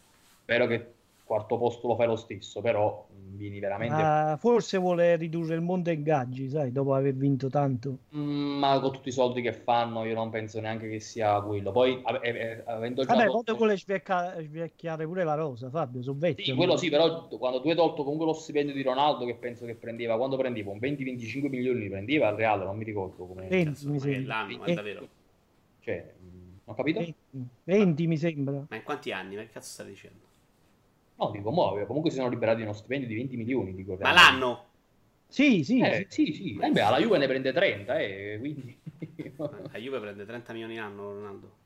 spero 0.42 0.66
che 0.66 0.94
quarto 1.26 1.58
posto 1.58 1.88
lo 1.88 1.96
fai 1.96 2.06
lo 2.06 2.14
stesso, 2.14 2.60
però 2.60 3.04
vieni 3.10 3.58
veramente... 3.58 4.00
Uh, 4.00 4.36
forse 4.38 4.78
vuole 4.78 5.16
ridurre 5.16 5.56
il 5.56 5.60
monte 5.60 5.90
ingaggi, 5.90 6.48
sai, 6.48 6.70
dopo 6.70 6.94
aver 6.94 7.14
vinto 7.14 7.48
tanto. 7.48 7.98
Mm, 8.14 8.58
ma 8.58 8.78
con 8.78 8.92
tutti 8.92 9.08
i 9.08 9.12
soldi 9.12 9.42
che 9.42 9.52
fanno 9.52 10.04
io 10.04 10.14
non 10.14 10.30
penso 10.30 10.60
neanche 10.60 10.88
che 10.88 11.00
sia 11.00 11.40
quello. 11.40 11.72
Poi 11.72 12.00
avendo 12.04 13.02
giocato... 13.02 13.18
Vabbè, 13.18 13.28
quando 13.28 13.56
vuole 13.56 13.76
svecchiare 13.76 15.04
pure 15.04 15.24
la 15.24 15.34
rosa, 15.34 15.68
Fabio, 15.68 16.00
sono 16.00 16.16
vecchio. 16.16 16.44
Sì, 16.44 16.54
quello 16.54 16.76
sì, 16.76 16.90
però 16.90 17.26
quando 17.26 17.60
tu 17.60 17.70
hai 17.70 17.74
tolto 17.74 18.04
comunque 18.04 18.26
lo 18.26 18.32
stipendio 18.32 18.72
di 18.72 18.82
Ronaldo 18.84 19.24
che 19.24 19.34
penso 19.34 19.66
che 19.66 19.74
prendeva, 19.74 20.16
quando 20.16 20.36
prendeva 20.36 20.70
un 20.70 20.78
20-25 20.78 21.48
milioni 21.48 21.80
li 21.80 21.88
prendeva 21.88 22.28
al 22.28 22.36
Reale, 22.36 22.64
non 22.64 22.76
mi 22.76 22.84
ricordo 22.84 23.26
come... 23.26 23.48
20 23.48 23.88
mi 23.88 23.98
sembra. 23.98 24.34
L'anno, 24.34 24.58
ma 24.58 24.72
davvero. 24.72 25.08
Cioè, 25.80 26.14
ho 26.68 26.74
capito? 26.74 26.98
20, 27.00 27.14
20 27.64 28.06
mi 28.06 28.16
sembra. 28.16 28.64
Ma 28.68 28.76
in 28.76 28.82
quanti 28.82 29.12
anni? 29.12 29.36
Ma 29.36 29.42
che 29.42 29.50
cazzo 29.50 29.70
stai 29.70 29.86
dicendo? 29.86 30.24
No, 31.16 31.30
dico, 31.30 31.50
muove. 31.50 31.86
Comunque 31.86 32.10
si 32.10 32.16
sono 32.16 32.28
liberati 32.28 32.58
di 32.58 32.64
uno 32.64 32.72
stipendio 32.72 33.08
di 33.08 33.14
20 33.14 33.36
milioni. 33.36 33.74
Dico, 33.74 33.96
Ma 34.00 34.12
l'anno? 34.12 34.64
Sì, 35.28 35.64
sì. 35.64 35.80
Eh, 35.80 36.06
sì, 36.08 36.32
sì. 36.32 36.58
Eh, 36.60 36.70
beh, 36.70 36.80
la 36.80 36.98
Juve 36.98 37.18
ne 37.18 37.26
prende 37.26 37.52
30, 37.52 37.98
eh, 37.98 38.36
quindi... 38.38 38.78
la 39.36 39.78
Juve 39.78 40.00
prende 40.00 40.24
30 40.24 40.52
milioni 40.52 40.76
l'anno, 40.76 41.12
Ronaldo? 41.12 41.56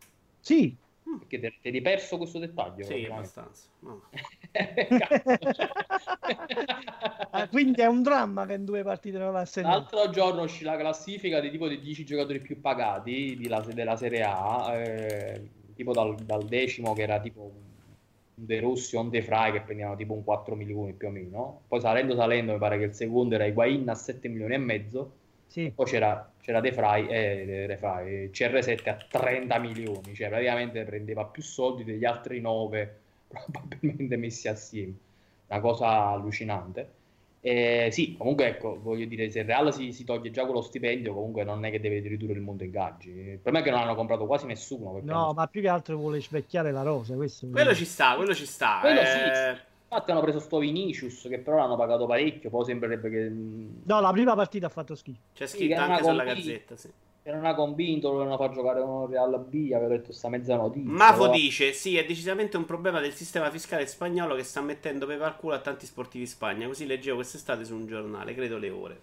Sì. 0.40 0.76
Perché 1.18 1.58
ti 1.61 1.68
eri 1.68 1.80
perso 1.80 2.16
questo 2.16 2.38
dettaglio? 2.38 2.84
Sì, 2.84 3.08
abbastanza. 3.11 3.66
No. 3.80 4.02
ah, 7.30 7.48
quindi 7.48 7.80
è 7.80 7.86
un 7.86 8.02
dramma 8.02 8.46
che 8.46 8.54
in 8.54 8.64
due 8.64 8.82
partite 8.82 9.18
non 9.18 9.30
va 9.32 9.40
a 9.40 9.44
segnare. 9.44 9.76
L'altro 9.76 10.11
giorno 10.11 10.42
uscì 10.42 10.64
la 10.64 10.76
classifica 10.76 11.40
di 11.40 11.50
tipo 11.50 11.68
dei 11.68 11.80
10 11.80 12.04
giocatori 12.04 12.40
più 12.40 12.61
pagati 12.61 13.46
la, 13.48 13.61
della 13.61 13.96
Serie 13.96 14.22
A, 14.22 14.76
eh, 14.76 15.48
tipo 15.74 15.92
dal, 15.92 16.14
dal, 16.16 16.44
decimo 16.44 16.92
che 16.92 17.02
era 17.02 17.20
tipo 17.20 17.52
De 18.34 18.61
Rossi 18.61 18.96
o 18.96 19.02
De 19.04 19.22
Frey 19.22 19.52
che 19.52 19.61
prendevano 19.61 19.96
tipo 19.96 20.14
un 20.14 20.24
4 20.24 20.54
milioni 20.54 20.92
più 20.92 21.08
o 21.08 21.11
meno. 21.11 21.62
Poi 21.68 21.80
salendo 21.80 22.14
salendo 22.14 22.52
mi 22.52 22.58
pare 22.58 22.78
che 22.78 22.84
il 22.84 22.94
secondo 22.94 23.34
era 23.34 23.46
Higuain 23.46 23.88
a 23.88 23.94
7 23.94 24.28
milioni 24.28 24.54
e 24.54 24.58
mezzo. 24.58 25.12
Sì. 25.51 25.72
Poi 25.74 25.84
c'era, 25.84 26.30
c'era 26.40 26.61
De 26.61 26.72
Frey 26.72 27.09
e 27.09 27.66
eh, 27.68 27.76
Frey, 27.76 28.30
CR7 28.30 28.88
a 28.88 28.94
30 28.94 29.59
milioni, 29.59 30.14
cioè 30.14 30.28
praticamente 30.28 30.84
prendeva 30.84 31.24
più 31.24 31.42
soldi 31.42 31.82
degli 31.82 32.05
altri 32.05 32.40
9 32.40 32.98
probabilmente 33.26 34.16
messi 34.16 34.46
assieme. 34.46 34.94
Una 35.48 35.59
cosa 35.59 35.88
allucinante. 35.88 36.98
Eh, 37.40 37.88
sì, 37.90 38.16
comunque 38.16 38.46
ecco, 38.46 38.78
voglio 38.80 39.07
dire, 39.07 39.28
se 39.28 39.40
il 39.40 39.46
Real 39.46 39.74
si, 39.74 39.92
si, 39.92 40.05
toglie 40.05 40.30
già 40.30 40.44
quello 40.44 40.61
stipendio, 40.61 41.14
comunque 41.14 41.42
non 41.42 41.64
è 41.64 41.70
che 41.72 41.80
deve 41.80 41.98
ridurre 41.98 42.34
il 42.34 42.42
mondo 42.42 42.62
ingaggi. 42.62 43.11
Il 43.11 43.38
problema 43.38 43.59
è 43.59 43.68
che 43.68 43.74
non 43.74 43.80
hanno 43.80 43.96
comprato 43.96 44.26
quasi 44.26 44.46
nessuno. 44.46 45.01
No, 45.03 45.14
non... 45.14 45.34
ma 45.34 45.48
più 45.48 45.62
che 45.62 45.68
altro 45.68 45.96
vuole 45.96 46.20
svecchiare 46.20 46.70
la 46.70 46.82
rosa. 46.82 47.16
Questo 47.16 47.48
quello 47.48 47.74
ci 47.74 47.86
sta, 47.86 48.14
quello 48.14 48.34
ci 48.34 48.46
sta. 48.46 48.78
Quello 48.80 49.01
eh... 49.01 49.05
sì. 49.05 49.68
Infatti 49.93 50.11
hanno 50.12 50.20
preso 50.20 50.38
sto 50.38 50.59
Vinicius 50.59 51.26
che 51.28 51.41
però 51.41 51.57
l'hanno 51.57 51.76
pagato 51.76 52.07
parecchio, 52.07 52.49
poi 52.49 52.64
sembrerebbe 52.64 53.11
che... 53.11 53.28
No, 53.28 54.01
la 54.01 54.12
prima 54.12 54.36
partita 54.36 54.66
ha 54.66 54.70
fatto 54.70 54.95
schifo. 54.95 55.20
C'è 55.34 55.49
scritto 55.49 55.74
sì, 55.74 55.80
anche 55.80 56.05
sulla 56.05 56.22
gazzetta, 56.22 56.76
sì 56.76 56.91
che 57.22 57.32
non 57.32 57.45
ha 57.45 57.55
convinto, 57.55 58.09
lo 58.09 58.14
volevano 58.14 58.38
far 58.38 58.53
giocare 58.53 58.80
con 58.80 59.09
Real 59.09 59.45
B, 59.47 59.72
aveva 59.72 59.88
detto 59.88 60.12
sta 60.12 60.28
mezza 60.28 60.57
notizia. 60.57 60.91
Mafo 60.91 61.22
però... 61.22 61.32
dice, 61.32 61.72
sì, 61.72 61.97
è 61.97 62.05
decisamente 62.05 62.57
un 62.57 62.64
problema 62.64 63.01
del 63.01 63.12
sistema 63.12 63.51
fiscale 63.51 63.86
spagnolo 63.86 64.34
che 64.34 64.43
sta 64.43 64.62
mettendo 64.62 65.07
pepe 65.07 65.24
al 65.24 65.36
culo 65.36 65.55
a 65.55 65.61
tanti 65.61 65.84
sportivi 65.84 66.24
in 66.24 66.30
Spagna. 66.30 66.66
Così 66.66 66.86
leggevo 66.86 67.16
quest'estate 67.16 67.64
su 67.64 67.74
un 67.74 67.86
giornale, 67.86 68.34
credo 68.34 68.57
le 68.57 68.70
ore. 68.70 69.01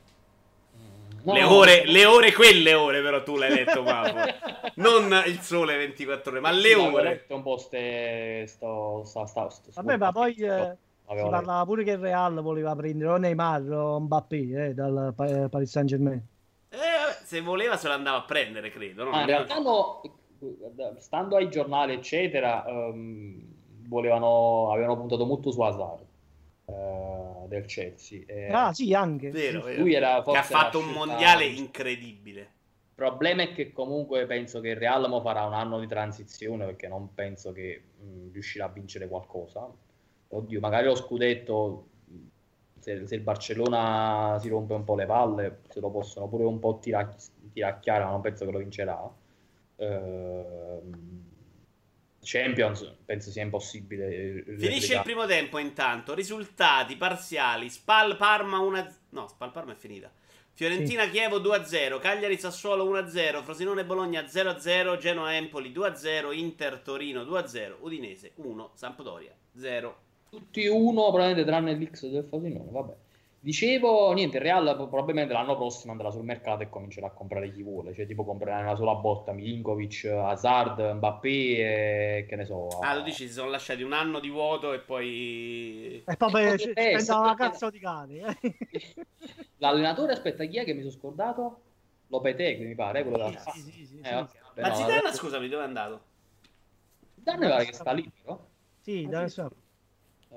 No, 1.28 1.34
le, 1.34 1.44
ore, 1.44 1.86
le 1.86 2.06
ore, 2.06 2.32
quelle 2.32 2.74
ore 2.74 3.02
però 3.02 3.22
tu 3.22 3.36
l'hai 3.36 3.50
letto 3.50 3.84
Mafo. 3.84 4.16
non 4.76 5.12
il 5.26 5.40
sole 5.42 5.76
24 5.76 6.32
ore, 6.32 6.40
ma 6.40 6.52
le 6.52 6.70
sì, 6.70 6.74
ore. 6.74 7.04
letto 7.04 7.36
un 7.36 7.42
po' 7.42 7.58
ste, 7.58 8.46
sto, 8.48 9.04
sta, 9.04 9.26
sta, 9.26 9.50
sto, 9.50 9.70
Vabbè, 9.74 9.98
ma 9.98 10.12
poi... 10.14 10.34
Eh... 10.36 10.78
Si 11.08 11.16
parlava 11.30 11.64
pure 11.64 11.86
che 11.86 11.92
il 11.92 12.00
Real 12.00 12.42
voleva 12.42 12.76
prendere 12.76 13.12
o 13.12 13.16
Neymar 13.16 13.62
o 13.72 14.00
Mbappé 14.02 14.66
eh, 14.66 14.74
dal 14.74 15.14
Paris 15.16 15.70
Saint 15.70 15.88
Germain. 15.88 16.22
Eh, 16.68 16.78
se 17.24 17.40
voleva 17.40 17.78
se 17.78 17.88
lo 17.88 17.94
andava 17.94 18.18
a 18.18 18.24
prendere, 18.24 18.70
credo. 18.72 19.06
No? 19.06 19.12
Ah, 19.12 19.22
in 19.22 19.26
realtà 19.28 19.58
no, 19.58 20.02
stando 20.98 21.38
ai 21.38 21.50
giornali, 21.50 21.94
eccetera, 21.94 22.66
um, 22.68 23.42
volevano, 23.88 24.70
avevano 24.74 24.98
puntato 24.98 25.26
molto 25.26 25.52
su 25.52 25.62
Hazard. 25.62 26.07
Uh, 26.68 27.48
del 27.48 27.66
Chelsea 27.66 28.24
eh, 28.26 28.52
ah 28.52 28.74
sì 28.74 28.94
anche 28.94 29.32
vero, 29.32 29.62
vero. 29.62 29.82
lui 29.82 29.94
era 29.94 30.22
che 30.22 30.36
ha 30.36 30.44
fatto 30.44 30.80
un 30.80 30.88
mondiale 30.88 31.46
incredibile 31.46 32.42
il 32.42 32.94
problema 32.94 33.44
è 33.44 33.54
che 33.54 33.72
comunque 33.72 34.26
penso 34.26 34.60
che 34.60 34.70
il 34.70 34.76
Real 34.76 35.08
mo 35.08 35.22
farà 35.22 35.46
un 35.46 35.54
anno 35.54 35.80
di 35.80 35.88
transizione 35.88 36.66
perché 36.66 36.90
non 36.90 37.14
penso 37.14 37.54
che 37.54 37.84
mh, 37.98 38.34
riuscirà 38.34 38.66
a 38.66 38.70
vincere 38.70 39.08
qualcosa 39.08 39.66
oddio 40.28 40.60
magari 40.60 40.88
lo 40.88 40.96
scudetto 40.96 41.88
se, 42.80 43.08
se, 43.08 43.16
il 43.16 43.22
Barcellona 43.22 44.38
si 44.40 44.50
rompe 44.50 44.74
un 44.74 44.84
po' 44.84 44.96
le 44.96 45.06
palle, 45.06 45.60
se 45.68 45.80
lo 45.80 45.90
possono 45.90 46.28
pure 46.28 46.46
un 46.46 46.60
po' 46.60 46.80
tirac- 46.80 47.32
tiracchiare, 47.52 48.04
ma 48.04 48.12
non 48.12 48.22
penso 48.22 48.46
che 48.46 48.52
lo 48.52 48.60
vincerà. 48.60 49.14
Uh, 49.76 51.26
Champions 52.30 52.94
penso 53.06 53.32
sia 53.32 53.42
impossibile. 53.42 54.44
Finisce 54.58 54.96
il 54.96 55.02
primo 55.02 55.26
tempo 55.26 55.58
intanto. 55.58 56.14
Risultati 56.14 56.98
parziali: 56.98 57.70
Spal 57.70 58.18
Parma 58.18 58.60
1 58.60 58.96
No, 59.10 59.28
Spal 59.28 59.52
Parma 59.52 59.72
è 59.72 59.76
finita. 59.76 60.12
Fiorentina 60.52 61.04
sì. 61.04 61.12
Chievo 61.12 61.40
2-0, 61.40 62.00
Cagliari 62.00 62.38
Sassuolo 62.38 62.84
1-0, 62.92 63.44
Frosinone 63.44 63.86
Bologna 63.86 64.24
0-0, 64.24 64.98
Genoa 64.98 65.36
Empoli 65.36 65.72
2-0, 65.72 66.36
Inter 66.36 66.80
Torino 66.80 67.22
2-0, 67.22 67.76
Udinese 67.80 68.32
1, 68.36 68.72
Sampdoria 68.74 69.34
0 69.56 70.06
tutti 70.30 70.68
uno 70.68 71.10
probabilmente 71.10 71.46
tranne 71.46 71.74
l'X 71.74 72.08
del 72.08 72.26
Frosinone 72.26 72.70
vabbè 72.70 72.96
dicevo 73.48 74.12
niente 74.12 74.36
il 74.36 74.44
Real 74.44 74.76
probabilmente 74.76 75.32
l'anno 75.32 75.56
prossimo 75.56 75.94
andrà 75.94 76.12
sul 76.12 76.26
mercato 76.26 76.64
e 76.64 76.70
comincerà 76.70 77.08
a 77.08 77.12
comprare 77.12 77.50
chi 77.50 77.64
vuole 77.64 77.94
cioè 77.94 78.06
tipo 78.06 78.26
comprerà 78.26 78.60
una 78.60 78.76
sola 78.76 78.96
botta 78.96 79.32
Milinkovic 79.32 80.04
Hazard 80.04 80.96
Mbappé 80.96 81.30
e 81.30 82.26
che 82.28 82.36
ne 82.36 82.44
so 82.44 82.68
ah 82.82 82.96
lo 82.96 83.04
dici 83.04 83.26
si 83.26 83.32
sono 83.32 83.50
lasciati 83.50 83.84
un 83.84 83.94
anno 83.94 84.20
di 84.20 84.30
vuoto 84.30 84.74
e 84.74 84.80
poi 84.80 86.04
e 86.06 86.18
poi 86.18 86.60
spendono 86.60 87.26
la 87.26 87.36
cazzo 87.36 87.70
di 87.70 87.80
cane 87.80 88.38
eh. 88.42 88.56
l'allenatore 89.60 90.12
aspetta 90.12 90.44
chi 90.44 90.58
è 90.58 90.66
che 90.66 90.74
mi 90.74 90.82
sono 90.82 90.92
scordato 90.92 91.62
Lopetegui 92.08 92.66
mi 92.66 92.76
pare 92.76 93.04
quello 93.04 93.30
della 93.30 93.40
sì, 93.40 93.62
sì, 93.62 93.86
sì, 93.86 94.00
eh, 94.04 94.16
okay, 94.16 94.62
ma 94.62 94.68
no, 94.68 94.76
Zidane 94.76 95.14
scusami 95.14 95.48
dove 95.48 95.64
è 95.64 95.66
andato? 95.68 96.02
Zidane 97.16 97.48
pare 97.48 97.66
che 97.66 97.74
sta 97.74 97.94
libero 97.94 98.48
sì, 98.82 99.06
ah, 99.06 99.10
da 99.10 99.28
so. 99.30 99.52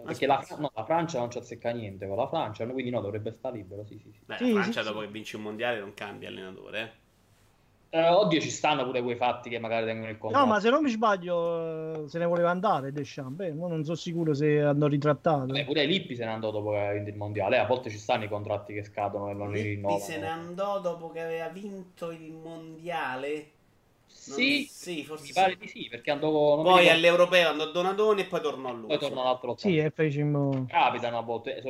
Perché 0.04 0.26
la, 0.26 0.44
no, 0.58 0.70
la, 0.74 0.84
Francia 0.84 1.18
non 1.18 1.30
ci 1.30 1.38
azzecca 1.38 1.70
niente 1.70 2.06
con 2.06 2.16
la 2.16 2.28
Francia, 2.28 2.66
quindi 2.66 2.90
no, 2.90 3.00
dovrebbe 3.00 3.32
stare 3.32 3.56
libero. 3.56 3.84
Sì, 3.84 3.98
sì, 3.98 4.10
sì. 4.12 4.20
Beh, 4.24 4.36
sì, 4.36 4.52
la 4.52 4.60
Francia 4.60 4.82
dopo 4.82 5.00
che 5.00 5.08
vince 5.08 5.36
un 5.36 5.42
mondiale 5.42 5.78
non 5.80 5.94
cambia 5.94 6.28
allenatore. 6.28 6.80
Eh? 6.80 7.00
Eh, 7.92 8.08
oddio, 8.08 8.40
ci 8.40 8.50
stanno 8.50 8.84
pure 8.84 9.02
quei 9.02 9.16
fatti 9.16 9.50
che 9.50 9.58
magari 9.58 9.86
tengono 9.86 10.10
il 10.10 10.18
contratto. 10.18 10.46
No, 10.46 10.52
ma 10.52 10.60
se 10.60 10.70
non 10.70 10.80
mi 10.80 10.90
sbaglio, 10.90 12.06
se 12.06 12.18
ne 12.18 12.24
voleva 12.24 12.50
andare 12.50 12.92
Deschamps. 12.92 13.34
Beh, 13.34 13.52
non 13.52 13.82
sono 13.82 13.96
sicuro 13.96 14.32
se 14.32 14.60
hanno 14.60 14.86
ritrattato. 14.86 15.46
Beh, 15.46 15.64
pure 15.64 15.84
Lippi 15.86 16.14
se 16.14 16.24
ne 16.24 16.30
andò 16.30 16.52
dopo 16.52 16.70
che 16.70 16.78
aveva 16.78 16.92
vinto 16.92 17.10
il 17.10 17.16
mondiale. 17.16 17.58
A 17.58 17.66
volte 17.66 17.90
ci 17.90 17.98
stanno 17.98 18.24
i 18.24 18.28
contratti 18.28 18.74
che 18.74 18.84
scadono 18.84 19.28
e 19.28 19.34
non 19.34 19.50
li 19.50 19.62
rinnovano. 19.62 19.98
Lippi 19.98 20.12
se 20.12 20.18
ne 20.20 20.28
andò 20.28 20.78
dopo 20.78 21.10
che 21.10 21.20
aveva 21.20 21.48
vinto 21.48 22.12
il 22.12 22.30
mondiale. 22.30 23.50
Sì, 24.12 24.68
sì, 24.70 25.04
forse 25.04 25.24
mi 25.24 25.32
pare 25.32 25.52
sì. 25.52 25.58
di 25.58 25.68
sì, 25.68 25.88
perché 25.88 26.10
andò... 26.10 26.62
Poi 26.62 26.88
all'europeo 26.88 27.48
andò 27.48 27.70
Donadoni 27.70 28.22
e 28.22 28.26
poi 28.26 28.40
tornò 28.40 28.68
a 28.68 28.72
lui. 28.72 28.86
Poi 28.86 28.98
tornò 28.98 29.24
l'altro 29.24 29.56
Sì, 29.56 29.78
e 29.78 29.90
fecimo... 29.90 30.66
Capitano 30.68 31.18
a 31.18 31.22
volte, 31.22 31.60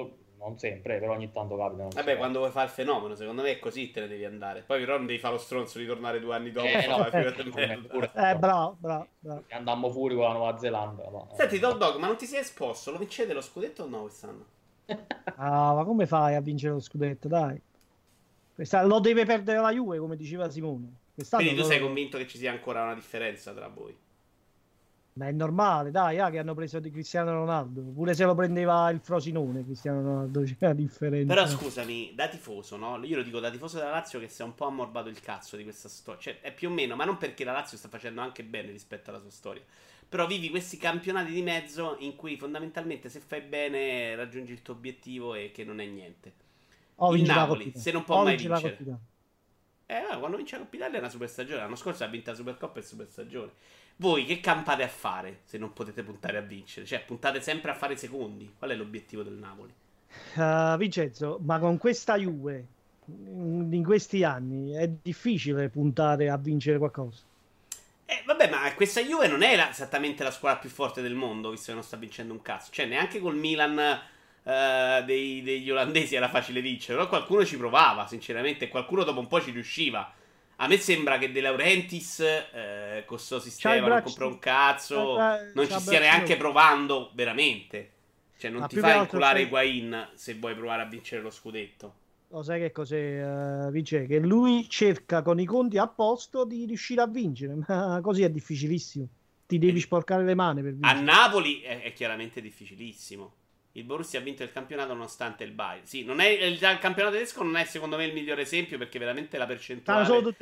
non 0.40 0.58
sempre, 0.58 0.98
però 0.98 1.12
ogni 1.12 1.30
tanto 1.30 1.56
capitano. 1.56 1.90
Vabbè, 1.92 2.16
quando 2.16 2.38
vuoi 2.38 2.50
fare 2.50 2.66
il 2.66 2.72
fenomeno, 2.72 3.14
secondo 3.14 3.42
me 3.42 3.52
è 3.52 3.58
così 3.58 3.90
te 3.90 4.00
ne 4.00 4.08
devi 4.08 4.24
andare. 4.24 4.62
Poi 4.66 4.80
però 4.80 4.96
non 4.96 5.06
devi 5.06 5.18
fare 5.18 5.34
lo 5.34 5.40
stronzo 5.40 5.78
di 5.78 5.86
tornare 5.86 6.18
due 6.18 6.34
anni 6.34 6.50
dopo. 6.50 6.66
Eh, 6.66 6.86
no, 6.88 7.06
eh, 7.06 7.78
pure, 7.86 8.10
eh 8.14 8.36
bravo, 8.36 8.76
bravo, 8.78 9.06
bravo. 9.18 9.44
Andammo 9.50 9.90
fuori 9.90 10.14
con 10.14 10.24
la 10.24 10.32
Nuova 10.32 10.58
Zelanda. 10.58 11.10
Ma... 11.10 11.26
Senti, 11.34 11.58
Dog 11.58 11.76
Dog, 11.76 11.98
ma 11.98 12.06
non 12.06 12.16
ti 12.16 12.24
sei 12.24 12.40
esposto? 12.40 12.90
Lo 12.90 12.98
vincete 12.98 13.34
lo 13.34 13.42
scudetto 13.42 13.82
o 13.82 13.86
no 13.86 14.00
quest'anno? 14.02 14.44
ah, 15.36 15.74
ma 15.74 15.84
come 15.84 16.06
fai 16.06 16.34
a 16.34 16.40
vincere 16.40 16.72
lo 16.72 16.80
scudetto, 16.80 17.28
dai? 17.28 17.60
Questa... 18.54 18.82
Lo 18.82 18.98
deve 18.98 19.26
perdere 19.26 19.60
la 19.60 19.72
Juve, 19.72 19.98
come 19.98 20.16
diceva 20.16 20.48
Simone. 20.48 20.99
Quest'anno 21.20 21.42
Quindi 21.42 21.60
tu 21.60 21.68
sei 21.68 21.80
convinto 21.80 22.16
che 22.16 22.26
ci 22.26 22.38
sia 22.38 22.50
ancora 22.50 22.82
una 22.82 22.94
differenza 22.94 23.52
tra 23.52 23.68
voi? 23.68 23.94
Ma 25.12 25.28
è 25.28 25.32
normale, 25.32 25.90
dai, 25.90 26.18
ah, 26.18 26.30
che 26.30 26.38
hanno 26.38 26.54
preso 26.54 26.80
di 26.80 26.90
Cristiano 26.90 27.32
Ronaldo. 27.32 27.82
Pure 27.82 28.14
se 28.14 28.24
lo 28.24 28.34
prendeva 28.34 28.88
il 28.88 29.00
Frosinone, 29.00 29.62
Cristiano 29.62 30.00
Ronaldo, 30.00 30.40
c'è 30.44 30.56
una 30.60 30.72
differenza. 30.72 31.34
Però 31.34 31.46
scusami, 31.46 32.12
da 32.14 32.26
tifoso, 32.28 32.78
no? 32.78 32.98
Io 33.04 33.16
lo 33.16 33.22
dico 33.22 33.38
da 33.38 33.50
tifoso 33.50 33.76
della 33.76 33.90
Lazio 33.90 34.18
che 34.18 34.28
si 34.28 34.40
è 34.40 34.44
un 34.46 34.54
po' 34.54 34.64
ammorbato 34.64 35.10
il 35.10 35.20
cazzo 35.20 35.58
di 35.58 35.62
questa 35.62 35.90
storia. 35.90 36.20
Cioè, 36.22 36.40
è 36.40 36.54
più 36.54 36.70
o 36.70 36.72
meno, 36.72 36.96
ma 36.96 37.04
non 37.04 37.18
perché 37.18 37.44
la 37.44 37.52
Lazio 37.52 37.76
sta 37.76 37.88
facendo 37.90 38.22
anche 38.22 38.42
bene 38.42 38.70
rispetto 38.70 39.10
alla 39.10 39.18
sua 39.18 39.30
storia. 39.30 39.62
Però 40.08 40.26
vivi 40.26 40.48
questi 40.48 40.78
campionati 40.78 41.32
di 41.32 41.42
mezzo 41.42 41.96
in 41.98 42.16
cui 42.16 42.38
fondamentalmente 42.38 43.10
se 43.10 43.20
fai 43.20 43.42
bene 43.42 44.14
raggiungi 44.16 44.52
il 44.52 44.62
tuo 44.62 44.72
obiettivo 44.72 45.34
e 45.34 45.50
che 45.52 45.64
non 45.64 45.80
è 45.80 45.86
niente. 45.86 46.32
Oh, 46.94 47.14
il 47.14 47.24
Napoli, 47.24 47.72
se 47.76 47.92
non 47.92 48.04
può 48.04 48.22
mai 48.22 48.36
vincere. 48.36 48.78
Eh, 49.90 50.18
quando 50.20 50.36
vince 50.36 50.56
la 50.56 50.62
Coppa 50.62 50.76
Italia 50.76 50.96
è 50.98 51.00
una 51.00 51.08
super 51.08 51.28
stagione. 51.28 51.62
L'anno 51.62 51.74
scorso 51.74 52.04
ha 52.04 52.06
vinto 52.06 52.30
la 52.30 52.36
Supercoppa 52.36 52.78
e 52.78 52.82
Super 52.82 53.08
stagione. 53.10 53.50
voi 53.96 54.24
che 54.24 54.38
campate 54.38 54.84
a 54.84 54.88
fare 54.88 55.40
se 55.42 55.58
non 55.58 55.72
potete 55.72 56.04
puntare 56.04 56.38
a 56.38 56.42
vincere? 56.42 56.86
Cioè, 56.86 57.02
puntate 57.04 57.40
sempre 57.40 57.72
a 57.72 57.74
fare 57.74 57.94
i 57.94 57.98
secondi. 57.98 58.54
Qual 58.56 58.70
è 58.70 58.76
l'obiettivo 58.76 59.24
del 59.24 59.32
Napoli? 59.32 59.74
Uh, 60.36 60.76
Vincenzo, 60.76 61.40
ma 61.42 61.58
con 61.58 61.76
questa 61.76 62.16
Juve 62.16 62.66
in 63.06 63.82
questi 63.84 64.22
anni 64.22 64.70
è 64.70 64.88
difficile 64.88 65.68
puntare 65.68 66.30
a 66.30 66.36
vincere 66.36 66.78
qualcosa. 66.78 67.22
Eh, 68.04 68.22
vabbè, 68.24 68.48
ma 68.48 68.72
questa 68.74 69.00
Juve 69.00 69.26
non 69.26 69.42
è 69.42 69.56
la, 69.56 69.70
esattamente 69.70 70.22
la 70.22 70.30
squadra 70.30 70.60
più 70.60 70.70
forte 70.70 71.02
del 71.02 71.14
mondo, 71.14 71.50
visto 71.50 71.66
che 71.66 71.74
non 71.74 71.82
sta 71.82 71.96
vincendo 71.96 72.32
un 72.32 72.42
cazzo. 72.42 72.70
Cioè, 72.70 72.86
neanche 72.86 73.18
col 73.18 73.36
Milan 73.36 74.00
uh, 74.42 75.04
dei, 75.04 75.42
degli 75.42 75.70
olandesi 75.70 76.14
era 76.14 76.28
facile 76.28 76.60
vincere. 76.60 76.98
Però 76.98 77.08
qualcuno 77.08 77.44
ci 77.44 77.56
provava, 77.56 78.06
sinceramente, 78.06 78.68
qualcuno 78.68 79.04
dopo 79.04 79.20
un 79.20 79.26
po' 79.26 79.40
ci 79.40 79.50
riusciva. 79.50 80.12
A 80.56 80.66
me 80.66 80.76
sembra 80.76 81.16
che 81.16 81.32
De 81.32 81.40
Laurentiis 81.40 82.20
eh, 82.20 83.04
con 83.06 83.16
questo 83.16 83.40
sistema 83.40 83.88
non 83.88 84.02
compra 84.02 84.26
un 84.26 84.38
cazzo, 84.38 85.16
non 85.54 85.66
ci 85.66 85.80
stia 85.80 86.00
neanche 86.00 86.36
provando 86.36 87.10
veramente. 87.14 87.92
Cioè, 88.36 88.50
non 88.50 88.60
Ma 88.60 88.66
ti 88.66 88.76
fai 88.76 88.98
inculare 88.98 89.42
Higuain 89.42 90.10
se 90.14 90.34
vuoi 90.34 90.54
provare 90.54 90.82
a 90.82 90.84
vincere 90.84 91.22
lo 91.22 91.30
scudetto. 91.30 91.94
Lo 92.28 92.42
sai 92.42 92.60
che 92.60 92.72
cos'è, 92.72 93.66
uh, 93.66 93.70
Vince? 93.70 94.06
Che 94.06 94.18
lui 94.18 94.68
cerca 94.68 95.20
con 95.20 95.40
i 95.40 95.44
conti 95.44 95.78
a 95.78 95.88
posto 95.88 96.44
di 96.44 96.64
riuscire 96.64 97.00
a 97.00 97.06
vincere, 97.06 97.56
ma 97.66 97.98
così 98.02 98.22
è 98.22 98.30
difficilissimo. 98.30 99.08
Ti 99.46 99.58
devi 99.58 99.78
eh, 99.78 99.82
sporcare 99.82 100.24
le 100.24 100.34
mani 100.34 100.62
per 100.62 100.72
vincere. 100.74 100.98
A 100.98 101.02
Napoli 101.02 101.60
è, 101.60 101.82
è 101.82 101.92
chiaramente 101.92 102.40
difficilissimo. 102.40 103.32
Il 103.72 103.84
Borussia 103.84 104.18
ha 104.18 104.22
vinto 104.22 104.42
il 104.42 104.52
campionato 104.52 104.92
nonostante 104.92 105.44
il 105.44 105.52
Bayern. 105.52 105.86
Sì, 105.86 106.04
non 106.04 106.20
è, 106.20 106.26
il, 106.26 106.54
il, 106.54 106.78
campionato 106.80 107.14
tedesco 107.14 107.42
non 107.44 107.56
è 107.56 107.64
secondo 107.64 107.96
me 107.96 108.04
il 108.04 108.12
migliore 108.12 108.42
esempio 108.42 108.78
perché 108.78 108.98
veramente 108.98 109.38
la 109.38 109.46
percentuale 109.46 110.34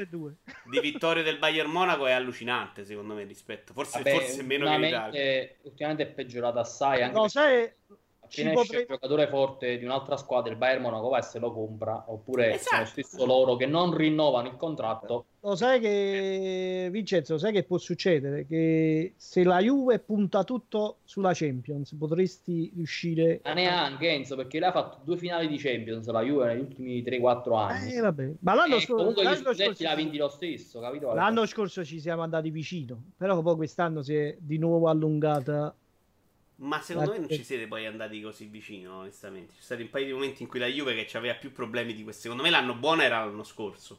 di 0.64 0.80
vittorie 0.80 1.22
del 1.22 1.38
Bayern 1.38 1.70
Monaco 1.70 2.06
è 2.06 2.12
allucinante 2.12 2.84
secondo 2.84 3.14
me 3.14 3.24
rispetto. 3.24 3.72
Forse, 3.74 3.98
Vabbè, 3.98 4.10
forse 4.12 4.42
meno 4.42 4.66
che 4.66 4.78
l'Italia. 4.78 5.48
Ultimamente 5.62 6.02
è 6.04 6.06
peggiorata 6.06 6.60
assai. 6.60 7.02
Anche 7.02 7.18
no, 7.18 7.28
sai, 7.28 7.70
appena 8.28 8.52
esce 8.52 8.62
potrei... 8.62 8.80
un 8.80 8.86
giocatore 8.88 9.26
forte 9.28 9.78
di 9.78 9.84
un'altra 9.84 10.16
squadra, 10.16 10.52
il 10.52 10.58
Bayern 10.58 10.82
Monaco 10.82 11.08
va 11.08 11.18
e 11.18 11.22
se 11.22 11.38
lo 11.38 11.52
compra, 11.52 12.04
oppure 12.06 12.54
esatto. 12.54 12.74
sono 12.74 12.86
stesso 12.86 13.26
loro 13.26 13.56
che 13.56 13.66
non 13.66 13.94
rinnovano 13.94 14.48
il 14.48 14.56
contratto. 14.56 15.24
Lo 15.40 15.54
sai 15.54 15.78
che 15.80 16.88
Vincenzo, 16.90 17.34
lo 17.34 17.38
sai 17.38 17.52
che 17.52 17.62
può 17.62 17.78
succedere? 17.78 18.44
Che 18.46 19.14
se 19.16 19.44
la 19.44 19.60
Juve 19.60 20.00
punta 20.00 20.42
tutto 20.44 20.98
sulla 21.04 21.30
Champions, 21.32 21.94
potresti 21.96 22.72
riuscire. 22.74 23.40
Ma 23.44 23.54
neanche 23.54 24.10
Enzo, 24.10 24.36
perché 24.36 24.58
lei 24.58 24.68
ha 24.68 24.72
fatto 24.72 24.98
due 25.04 25.16
finali 25.16 25.46
di 25.46 25.56
Champions 25.56 26.06
la 26.08 26.22
Juve 26.22 26.46
negli 26.46 26.60
ultimi 26.60 27.02
3-4 27.02 27.56
anni. 27.56 27.92
Eh, 27.94 28.00
vabbè. 28.00 28.30
Ma 28.40 28.54
l'anno 28.54 28.76
eh, 28.76 28.80
scorso. 28.80 29.22
L'anno 29.22 29.36
scorso 29.36 29.82
l'ha 29.82 29.94
vinti 29.94 30.16
lo 30.16 30.28
stesso, 30.28 30.80
capito? 30.80 31.14
L'anno 31.14 31.46
scorso 31.46 31.84
ci 31.84 32.00
siamo 32.00 32.22
andati 32.22 32.50
vicino, 32.50 33.00
però 33.16 33.40
poi 33.40 33.54
quest'anno 33.54 34.02
si 34.02 34.14
è 34.16 34.36
di 34.38 34.58
nuovo 34.58 34.88
allungata 34.88 35.74
ma 36.60 36.80
secondo 36.80 37.12
me 37.12 37.18
non 37.18 37.28
ci 37.28 37.44
siete 37.44 37.66
poi 37.66 37.86
andati 37.86 38.20
così 38.20 38.46
vicino, 38.46 38.98
onestamente. 38.98 39.54
Ci 39.54 39.62
sono 39.62 39.64
stati 39.64 39.82
un 39.82 39.90
paio 39.90 40.06
di 40.06 40.12
momenti 40.12 40.42
in 40.42 40.48
cui 40.48 40.58
la 40.58 40.66
Juve 40.66 40.94
che 41.04 41.16
aveva 41.16 41.34
più 41.34 41.52
problemi 41.52 41.94
di 41.94 42.02
questi. 42.02 42.22
Secondo 42.22 42.42
me 42.42 42.50
l'anno 42.50 42.74
buono 42.74 43.02
era 43.02 43.24
l'anno 43.24 43.44
scorso. 43.44 43.98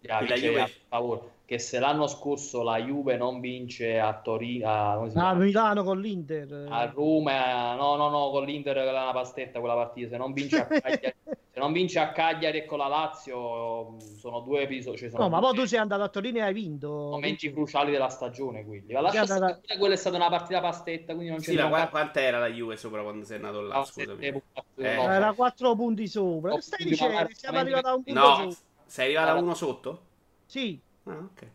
Yeah, 0.00 0.26
la 0.26 0.34
Juve... 0.34 0.60
a 0.60 0.70
favore 0.88 1.32
che 1.46 1.58
se 1.58 1.78
l'anno 1.78 2.06
scorso 2.06 2.62
la 2.62 2.78
Juve 2.78 3.16
non 3.16 3.40
vince 3.40 3.98
a 3.98 4.18
Torino, 4.18 4.66
a, 4.66 4.92
a 4.92 5.34
Milano 5.34 5.84
con 5.84 6.00
l'Inter, 6.00 6.66
a 6.70 6.86
Roma, 6.86 7.74
no, 7.74 7.96
no, 7.96 8.08
no, 8.08 8.30
con 8.30 8.44
l'Inter 8.44 8.76
è 8.78 8.90
una 8.90 9.12
pastetta 9.12 9.60
quella 9.60 9.74
partita. 9.74 10.08
Se 10.08 10.16
non 10.16 10.32
vince 10.32 10.60
a 10.60 10.64
Cagliari, 10.80 11.14
se 11.54 11.60
non 11.60 11.70
vince 11.70 12.00
a 12.00 12.10
Cagliari 12.10 12.58
e 12.58 12.64
con 12.64 12.78
la 12.78 12.88
Lazio, 12.88 13.96
sono 14.18 14.40
due 14.40 14.62
episodi. 14.62 14.96
Cioè 14.98 15.10
no, 15.12 15.28
ma 15.28 15.38
poi 15.38 15.54
tu 15.54 15.64
sei 15.66 15.78
andato 15.78 16.02
a 16.02 16.08
Torino 16.08 16.38
e 16.38 16.40
hai 16.40 16.52
vinto. 16.52 16.88
Momenti 16.88 17.52
cruciali 17.52 17.92
della 17.92 18.08
stagione, 18.08 18.64
quindi. 18.64 18.92
La 18.92 18.98
andata... 18.98 19.60
quella 19.78 19.94
è 19.94 19.96
stata 19.96 20.16
una 20.16 20.28
partita 20.28 20.60
pastetta, 20.60 21.14
quindi 21.14 21.30
non 21.30 21.38
c'è 21.38 21.52
sì, 21.52 21.56
ma 21.56 21.88
quanta 21.88 22.20
era 22.20 22.40
la 22.40 22.48
Juve 22.48 22.76
sopra 22.76 23.02
quando 23.02 23.24
sei 23.24 23.36
andato 23.36 23.60
là? 23.60 23.84
Scusami. 23.84 24.26
Eh. 24.26 24.42
Era 24.78 25.32
4 25.32 25.76
punti 25.76 26.08
sopra. 26.08 26.50
No, 26.50 26.60
stai 26.60 26.86
dicendo? 26.86 27.28
Siamo 27.30 27.58
arrivati 27.58 27.86
a 27.86 27.94
un 27.94 28.02
punto 28.02 28.20
no, 28.20 28.34
sopra. 28.34 28.56
Sei 28.86 29.04
arrivato 29.14 29.38
a 29.38 29.40
uno 29.40 29.54
sotto? 29.54 30.00
Sì. 30.46 30.80
Ah, 31.04 31.18
ok. 31.18 31.50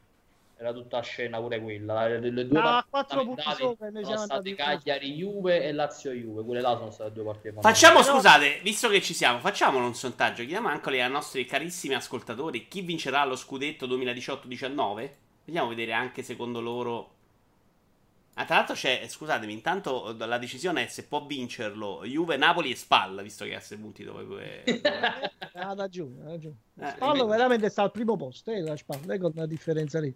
Era 0.62 0.74
tutta 0.74 1.00
scena 1.00 1.40
pure 1.40 1.62
quella. 1.62 2.06
Le, 2.06 2.20
le 2.32 2.46
due 2.46 2.60
no, 2.60 2.84
quattro 2.90 3.24
punti 3.24 3.44
sopra 3.56 3.90
sono 4.04 4.18
state 4.18 4.56
Cagliari 4.56 5.14
Juve 5.14 5.64
e 5.64 5.72
Lazio 5.72 6.12
Juve. 6.12 6.44
Quelle 6.44 6.60
là 6.60 6.76
sono 6.76 6.92
state 6.92 7.14
due 7.14 7.24
partite. 7.24 7.62
Facciamo, 7.62 8.04
scusate, 8.04 8.60
visto 8.62 8.90
che 8.90 9.02
ci 9.02 9.14
siamo, 9.14 9.40
facciamolo 9.40 9.86
un 9.86 9.96
sondaggio. 9.96 10.42
Chiediamo 10.42 10.68
anche 10.68 11.02
ai 11.02 11.10
nostri 11.10 11.46
carissimi 11.46 11.94
ascoltatori 11.94 12.68
chi 12.68 12.82
vincerà 12.82 13.24
lo 13.24 13.38
scudetto 13.38 13.88
2018-19. 13.88 15.10
Vediamo 15.46 15.68
a 15.68 15.70
vedere 15.70 15.94
anche 15.94 16.24
secondo 16.24 16.60
loro. 16.60 17.14
Ah, 18.34 18.44
tra 18.44 18.56
l'altro 18.56 18.76
c'è, 18.76 19.06
scusatemi, 19.08 19.54
intanto 19.54 20.14
la 20.18 20.38
decisione 20.38 20.84
è 20.84 20.88
se 20.88 21.06
può 21.06 21.26
vincerlo 21.26 22.02
Juve, 22.04 22.36
Napoli 22.36 22.72
e 22.72 22.76
Spalla, 22.76 23.22
visto 23.22 23.46
che 23.46 23.56
ha 23.56 23.62
6 23.62 23.78
punti 23.78 24.04
dove... 24.04 24.26
dove... 24.26 24.64
ha 25.54 25.74
ragione, 25.74 26.26
ha 26.26 26.30
ragione. 26.32 26.56
Eh, 26.82 26.90
Spalla 26.90 27.26
veramente 27.26 27.70
sta 27.70 27.84
al 27.84 27.92
primo 27.92 28.18
posto, 28.18 28.52
eh, 28.52 28.60
la 28.60 28.76
Spalla, 28.76 29.18
con 29.18 29.32
una 29.36 29.46
differenza 29.46 30.02
lì. 30.02 30.14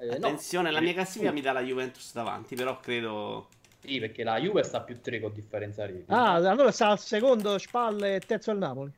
Eh, 0.00 0.10
Attenzione, 0.10 0.68
no. 0.68 0.74
la 0.74 0.80
mia 0.80 0.92
classifica 0.92 1.32
mi 1.32 1.40
dà 1.40 1.52
la 1.52 1.62
Juventus 1.62 2.12
davanti, 2.12 2.54
però 2.54 2.78
credo... 2.80 3.48
Sì, 3.80 4.00
perché 4.00 4.24
la 4.24 4.38
Juve 4.40 4.62
sta 4.64 4.80
più 4.80 5.00
3 5.00 5.20
con 5.20 5.32
differenza 5.32 5.86
reti. 5.86 6.04
Ah, 6.08 6.34
allora 6.34 6.72
sta 6.72 6.88
al 6.88 6.98
secondo 6.98 7.56
Spalle 7.58 8.16
e 8.16 8.20
terzo 8.20 8.50
il 8.50 8.58
Napoli. 8.58 8.92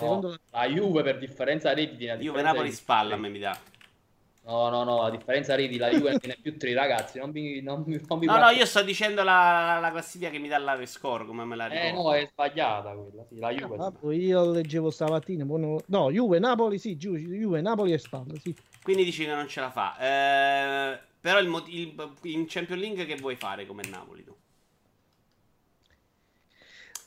No, 0.00 0.36
la 0.50 0.66
Juve 0.66 1.02
per 1.02 1.18
differenza 1.18 1.72
reti 1.72 1.96
tiene 1.96 2.18
Juve, 2.22 2.42
Napoli, 2.42 2.70
Spalla 2.70 3.14
a 3.14 3.18
me 3.18 3.28
mi 3.28 3.38
dà. 3.38 3.58
No, 4.44 4.68
no, 4.68 4.84
no, 4.84 5.02
a 5.02 5.10
differenza 5.10 5.54
reti 5.54 5.76
la 5.76 5.88
Juve 5.88 6.18
ne 6.22 6.34
è 6.34 6.38
più 6.40 6.56
3, 6.56 6.72
ragazzi, 6.72 7.18
non 7.18 7.30
mi, 7.30 7.60
non 7.60 7.82
mi, 7.84 8.00
non 8.06 8.18
mi 8.18 8.26
No, 8.26 8.38
no, 8.38 8.50
io 8.50 8.64
sto 8.64 8.82
dicendo 8.82 9.22
la, 9.22 9.78
la, 9.80 9.90
classifica 9.90 10.30
che 10.30 10.38
mi 10.38 10.48
dà 10.48 10.58
la 10.58 10.78
score, 10.86 11.26
come 11.26 11.44
me 11.44 11.56
la 11.56 11.66
ricordo. 11.66 11.88
Eh, 11.88 11.92
no, 11.92 12.14
è 12.14 12.28
sbagliata 12.30 12.92
quella, 12.92 13.24
sì, 13.28 13.38
la 13.38 13.50
Juve. 13.50 13.76
Ah. 13.76 14.12
Io 14.12 14.50
leggevo 14.50 14.90
stamattina, 14.90 15.44
no, 15.44 15.80
no, 15.84 16.10
Juve, 16.10 16.38
Napoli, 16.38 16.78
sì, 16.78 16.96
Juve, 16.96 17.60
Napoli 17.60 17.92
e 17.92 17.98
Spalla, 17.98 18.34
sì. 18.40 18.54
Quindi 18.86 19.02
dici 19.02 19.24
che 19.24 19.34
non 19.34 19.48
ce 19.48 19.58
la 19.58 19.70
fa. 19.72 19.98
Eh, 19.98 21.00
però 21.20 21.40
il, 21.40 21.64
il, 21.70 22.12
in 22.22 22.46
Champions 22.46 22.80
League 22.80 23.04
che 23.04 23.16
vuoi 23.16 23.34
fare 23.34 23.66
come 23.66 23.82
Napoli 23.82 24.22
tu? 24.22 24.32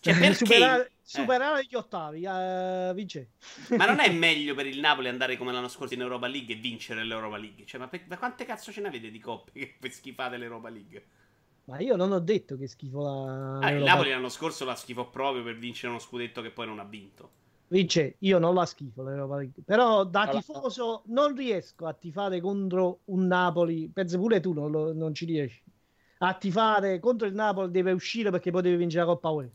Cioè, 0.02 0.14
perché... 0.14 0.34
superare, 0.34 0.92
superare 1.02 1.62
eh. 1.62 1.68
gli 1.70 1.76
ottavi, 1.76 2.26
uh, 2.26 2.94
vince. 2.94 3.30
Ma 3.78 3.86
non 3.86 4.02
è 4.02 4.12
meglio 4.12 4.56
per 4.56 4.68
il 4.68 4.82
Napoli 4.82 5.08
andare 5.08 5.38
come 5.38 5.54
l'anno 5.54 5.70
scorso 5.70 5.94
in 5.94 6.02
Europa 6.02 6.28
League 6.28 6.54
e 6.54 6.58
vincere 6.58 7.06
l'Europa 7.06 7.38
League? 7.38 7.66
Cioè, 7.66 7.80
ma 7.80 7.88
per, 7.88 8.04
ma 8.10 8.18
quante 8.18 8.44
cazzo 8.44 8.74
ce 8.74 8.82
ne 8.82 8.90
avete 8.90 9.10
di 9.10 9.20
coppe 9.20 9.52
che 9.54 9.76
poi 9.80 9.90
schifate 9.90 10.36
l'Europa 10.36 10.68
League? 10.68 11.06
Ma 11.64 11.80
io 11.80 11.96
non 11.96 12.12
ho 12.12 12.20
detto 12.20 12.58
che 12.58 12.68
schifo 12.68 13.02
la. 13.02 13.60
Ah, 13.60 13.72
il 13.72 13.84
Napoli 13.84 14.10
l'anno 14.10 14.28
scorso 14.28 14.66
la 14.66 14.76
schifò 14.76 15.10
proprio 15.10 15.44
per 15.44 15.58
vincere 15.58 15.92
uno 15.92 16.00
scudetto 16.00 16.42
che 16.42 16.52
poi 16.52 16.66
non 16.66 16.80
ha 16.80 16.84
vinto. 16.84 17.32
Vince, 17.70 18.16
io 18.20 18.40
non 18.40 18.56
la 18.56 18.66
schifo 18.66 19.04
però 19.64 20.04
da 20.04 20.28
tifoso 20.28 21.04
non 21.08 21.36
riesco 21.36 21.86
a 21.86 21.94
tifare 21.94 22.42
contro 22.42 23.02
un 23.06 23.28
Napoli, 23.28 23.90
penso 23.94 24.18
pure 24.18 24.40
tu 24.40 24.54
non, 24.54 24.72
lo, 24.72 24.92
non 24.92 25.14
ci 25.14 25.26
riesci, 25.26 25.62
a 26.20 26.34
tifare 26.34 27.00
contro 27.00 27.28
il 27.28 27.36
Napoli 27.36 27.70
deve 27.70 27.92
uscire 27.92 28.32
perché 28.32 28.50
poi 28.50 28.64
deve 28.64 28.78
vincere 28.78 29.06
la 29.06 29.12
Coppa 29.12 29.30
UE, 29.30 29.52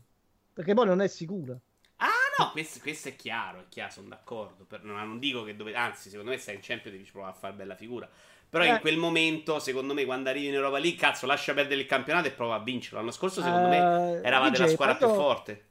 perché 0.53 0.73
poi 0.73 0.85
non 0.85 1.01
è 1.01 1.07
sicura. 1.07 1.59
Ah 1.97 2.07
no, 2.39 2.51
questo, 2.51 2.79
questo 2.79 3.09
è 3.09 3.17
chiaro, 3.17 3.59
è 3.59 3.65
chiaro, 3.67 3.91
sono 3.91 4.07
d'accordo, 4.07 4.63
per, 4.63 4.83
non, 4.83 5.19
dico 5.19 5.43
che 5.43 5.57
dove, 5.57 5.75
anzi 5.75 6.09
secondo 6.09 6.31
me 6.31 6.37
stai 6.37 6.55
in 6.55 6.61
Champions 6.61 6.97
devi 6.97 7.09
provare 7.11 7.33
a 7.33 7.37
fare 7.37 7.53
bella 7.53 7.75
figura, 7.75 8.09
però 8.49 8.63
eh. 8.63 8.69
in 8.69 8.79
quel 8.79 8.95
momento 8.95 9.59
secondo 9.59 9.93
me 9.93 10.05
quando 10.05 10.29
arrivi 10.29 10.47
in 10.47 10.53
Europa 10.53 10.77
League, 10.77 10.97
cazzo 10.97 11.25
lascia 11.25 11.53
perdere 11.53 11.81
il 11.81 11.87
campionato 11.87 12.27
e 12.27 12.31
prova 12.31 12.55
a 12.55 12.59
vincerlo, 12.59 12.99
l'anno 12.99 13.11
scorso 13.11 13.41
secondo 13.41 13.67
uh, 13.67 13.69
me 13.69 14.21
eh, 14.21 14.25
eravate 14.25 14.57
la 14.57 14.67
squadra 14.69 14.95
quando... 14.95 15.15
più 15.15 15.23
forte. 15.23 15.65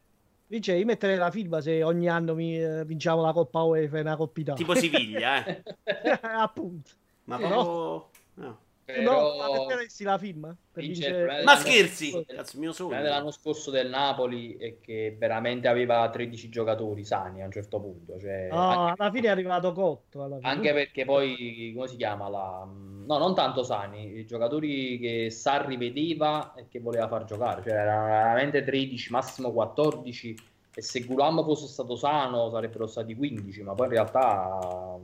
Vince, 0.55 0.77
io 0.77 0.85
metterei 0.85 1.17
la 1.17 1.33
firma 1.33 1.61
se 1.61 1.83
ogni 1.83 2.09
anno 2.09 2.35
mi, 2.37 2.57
eh, 2.57 2.85
vinciamo 2.85 3.21
la 3.23 3.33
Coppa 3.33 3.63
UEFA 3.63 3.99
e 3.99 4.01
una 4.03 4.15
Coppa 4.15 4.41
Italia. 4.41 4.65
Tipo 4.65 4.79
Siviglia, 4.79 5.45
eh. 5.45 5.63
Appunto. 6.23 6.91
Ma 7.25 7.39
però... 7.39 8.09
No. 8.35 8.59
Però... 8.85 9.37
No, 9.37 9.63
metteresti 9.63 10.05
la 10.05 10.19
firma? 10.19 10.55
Vincere... 10.75 11.43
Ma 11.43 11.57
scherzi! 11.57 12.25
Cazzo, 12.27 12.59
mio 12.59 12.73
sogno. 12.73 13.01
L'anno 13.01 13.31
scorso 13.31 13.71
del 13.71 13.89
Napoli 13.89 14.57
è 14.57 14.79
che 14.81 15.17
veramente 15.19 15.69
aveva 15.69 16.09
13 16.11 16.51
giocatori 16.51 17.03
sani 17.03 17.41
a 17.41 17.47
un 17.47 17.51
certo 17.51 17.81
punto. 17.81 18.19
Cioè, 18.19 18.49
no, 18.51 18.59
anche... 18.59 19.03
alla 19.03 19.11
fine 19.11 19.29
è 19.29 19.31
arrivato 19.31 19.73
Cotto. 19.73 20.39
Anche 20.43 20.73
perché 20.75 21.05
poi, 21.07 21.73
come 21.75 21.89
si 21.89 21.97
chiama? 21.97 22.29
La... 22.29 22.69
No, 23.07 23.19
non 23.19 23.35
tanto 23.35 23.63
sani, 23.63 24.19
i 24.19 24.27
giocatori 24.27 24.99
che 24.99 25.31
Sarri 25.31 25.77
vedeva 25.79 26.53
e 26.55 26.67
che 26.69 26.81
voleva 26.81 27.09
far 27.09 27.25
giocare. 27.25 27.63
Cioè, 27.63 27.73
erano 27.73 28.07
veramente 28.07 28.63
13, 28.63 29.11
massimo 29.13 29.51
14. 29.51 30.37
E 30.77 30.83
se 30.83 31.01
Gulam 31.01 31.43
fosse 31.45 31.69
stato 31.69 31.97
sano 31.97 32.51
sarebbero 32.51 32.87
stati 32.87 33.15
15, 33.15 33.63
ma 33.63 33.75
poi 33.75 33.87
in 33.87 33.93
realtà 33.93 34.99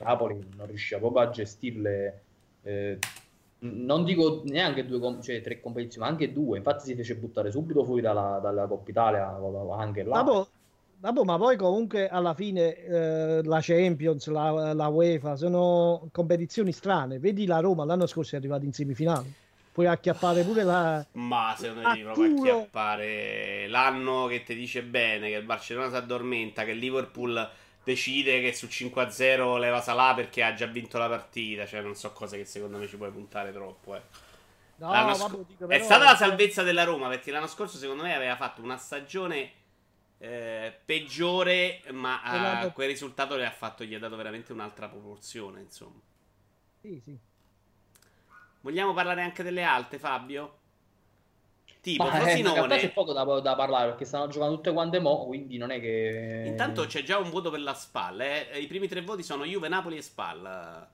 Napoli 0.00 0.38
non 0.56 0.66
riusciva 0.66 0.98
proprio 0.98 1.22
a 1.22 1.30
gestirle 1.30 2.22
eh, 2.62 2.98
non 3.60 4.04
dico 4.04 4.42
neanche 4.46 4.86
due, 4.86 5.18
cioè 5.22 5.40
tre 5.40 5.60
competizioni, 5.60 6.06
ma 6.06 6.12
anche 6.12 6.32
due. 6.32 6.58
Infatti 6.58 6.86
si 6.86 6.94
fece 6.94 7.16
buttare 7.16 7.50
subito 7.50 7.84
fuori 7.84 8.00
dalla, 8.00 8.38
dalla 8.42 8.66
Coppa 8.66 8.90
Italia, 8.90 9.38
anche 9.76 10.02
là. 10.02 10.22
Dopo, 10.22 10.48
Vabbè, 11.00 11.24
ma 11.24 11.38
poi 11.38 11.56
comunque 11.56 12.08
alla 12.08 12.34
fine 12.34 12.76
eh, 12.76 13.42
la 13.42 13.60
Champions, 13.62 14.26
la, 14.26 14.74
la, 14.74 14.88
UEFA 14.88 15.34
sono 15.34 16.08
competizioni 16.12 16.72
strane. 16.72 17.18
Vedi 17.18 17.46
la 17.46 17.60
Roma 17.60 17.86
l'anno 17.86 18.06
scorso 18.06 18.34
è 18.34 18.38
arrivata 18.38 18.66
in 18.66 18.74
semifinale. 18.74 19.32
Puoi 19.72 19.86
acchiappare 19.86 20.42
pure 20.42 20.62
la. 20.62 21.04
Ma 21.12 21.54
secondo 21.56 21.88
me 21.88 21.94
devi 21.94 22.02
proprio 22.02 22.34
acchiappare 22.34 23.66
l'anno 23.68 24.26
che 24.26 24.42
ti 24.42 24.54
dice 24.54 24.82
bene, 24.82 25.30
che 25.30 25.36
il 25.36 25.44
Barcellona 25.44 25.88
si 25.88 25.96
addormenta, 25.96 26.64
che 26.64 26.72
il 26.72 26.78
Liverpool 26.78 27.48
decide 27.82 28.40
che 28.40 28.52
su 28.52 28.66
5-0 28.66 29.58
leva 29.58 29.80
Salah 29.80 30.14
perché 30.14 30.42
ha 30.42 30.54
già 30.54 30.66
vinto 30.66 30.98
la 30.98 31.08
partita. 31.08 31.66
Cioè, 31.66 31.80
non 31.80 31.94
so 31.94 32.12
cose 32.12 32.36
che 32.36 32.44
secondo 32.44 32.78
me 32.78 32.86
ci 32.86 32.96
puoi 32.96 33.10
puntare 33.10 33.52
troppo. 33.52 33.96
Eh. 33.96 34.02
No, 34.76 34.88
vabbè, 34.88 35.14
sc- 35.14 35.46
dico, 35.46 35.68
è 35.68 35.78
stata 35.78 36.04
la 36.04 36.16
salvezza 36.16 36.62
della 36.62 36.84
Roma 36.84 37.08
perché 37.08 37.30
l'anno 37.30 37.46
scorso, 37.46 37.76
secondo 37.76 38.02
me, 38.02 38.14
aveva 38.14 38.36
fatto 38.36 38.62
una 38.62 38.78
stagione 38.78 39.52
eh, 40.18 40.78
peggiore, 40.84 41.82
ma 41.92 42.22
a 42.22 42.70
quel 42.70 42.88
risultato 42.88 43.36
le 43.36 43.46
ha 43.46 43.50
fatto, 43.50 43.84
gli 43.84 43.94
ha 43.94 43.98
dato 43.98 44.16
veramente 44.16 44.52
un'altra 44.52 44.88
proporzione. 44.88 45.60
Insomma, 45.60 46.00
sì, 46.80 47.00
sì. 47.02 47.18
Vogliamo 48.62 48.92
parlare 48.92 49.22
anche 49.22 49.42
delle 49.42 49.62
alte, 49.62 49.98
Fabio? 49.98 50.59
Tipo, 51.80 52.04
Ma, 52.04 52.10
Frosinone... 52.10 52.76
Eh, 52.76 52.78
c'è 52.78 52.92
poco 52.92 53.12
da, 53.12 53.24
da, 53.24 53.54
parlare 53.56 53.88
perché 53.88 54.04
stanno 54.04 54.28
giocando 54.28 54.56
tutte 54.56 54.72
quante 54.72 55.00
mo, 55.00 55.24
quindi 55.24 55.56
non 55.56 55.70
è 55.70 55.80
che... 55.80 56.44
Intanto 56.46 56.84
c'è 56.84 57.02
già 57.02 57.16
un 57.18 57.30
voto 57.30 57.50
per 57.50 57.60
la 57.60 57.72
SPAL, 57.72 58.20
eh. 58.20 58.58
I 58.60 58.66
primi 58.66 58.86
tre 58.86 59.00
voti 59.00 59.22
sono 59.22 59.44
Juve, 59.44 59.68
Napoli 59.68 59.96
e 59.96 60.02
SPAL. 60.02 60.88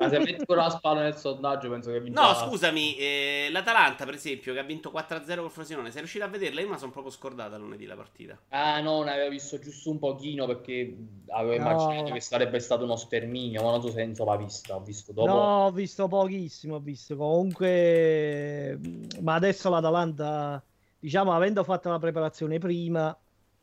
Ma 0.00 0.08
se 0.08 0.18
metti 0.18 0.46
pure 0.46 0.60
la 0.60 0.70
spalla 0.70 1.02
nel 1.02 1.14
sondaggio, 1.14 1.68
penso 1.68 1.90
che 1.90 2.00
vinca. 2.00 2.22
No, 2.22 2.32
scusami, 2.32 2.96
eh, 2.96 3.48
l'Atalanta, 3.50 4.06
per 4.06 4.14
esempio, 4.14 4.54
che 4.54 4.58
ha 4.58 4.62
vinto 4.62 4.90
4-0 4.90 5.40
col 5.40 5.50
Frosinone, 5.50 5.90
sei 5.90 6.00
riuscito 6.00 6.24
a 6.24 6.28
vederla? 6.28 6.60
Io 6.60 6.66
me 6.66 6.72
la 6.72 6.78
sono 6.78 6.90
proprio 6.90 7.12
scordata 7.12 7.58
lunedì 7.58 7.84
la 7.84 7.96
partita. 7.96 8.38
Ah, 8.48 8.80
no, 8.80 9.02
ne 9.02 9.12
avevo 9.12 9.28
visto 9.28 9.58
giusto 9.58 9.90
un 9.90 9.98
pochino 9.98 10.46
perché 10.46 10.96
avevo 11.28 11.62
no. 11.62 11.70
immaginato 11.70 12.12
che 12.14 12.20
sarebbe 12.20 12.60
stato 12.60 12.84
uno 12.84 12.96
sterminio, 12.96 13.62
ma 13.62 13.72
non 13.72 13.82
so 13.82 13.90
se 13.90 14.00
Enzo 14.00 14.24
l'ha 14.24 14.36
vista. 14.36 14.74
Ho 14.74 14.80
visto 14.80 15.12
dopo. 15.12 15.28
No, 15.28 15.66
ho 15.66 15.70
visto 15.70 16.08
pochissimo, 16.08 16.76
ho 16.76 16.80
visto. 16.80 17.14
Comunque, 17.16 18.80
ma 19.20 19.34
adesso 19.34 19.68
l'Atalanta, 19.68 20.62
diciamo, 20.98 21.34
avendo 21.34 21.62
fatto 21.62 21.90
la 21.90 21.98
preparazione 21.98 22.58
prima, 22.58 23.14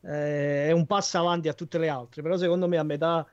eh, 0.02 0.68
è 0.68 0.70
un 0.70 0.86
passo 0.86 1.18
avanti 1.18 1.48
a 1.48 1.52
tutte 1.52 1.78
le 1.78 1.88
altre. 1.88 2.22
Però 2.22 2.36
secondo 2.36 2.68
me 2.68 2.76
a 2.76 2.84
metà, 2.84 3.26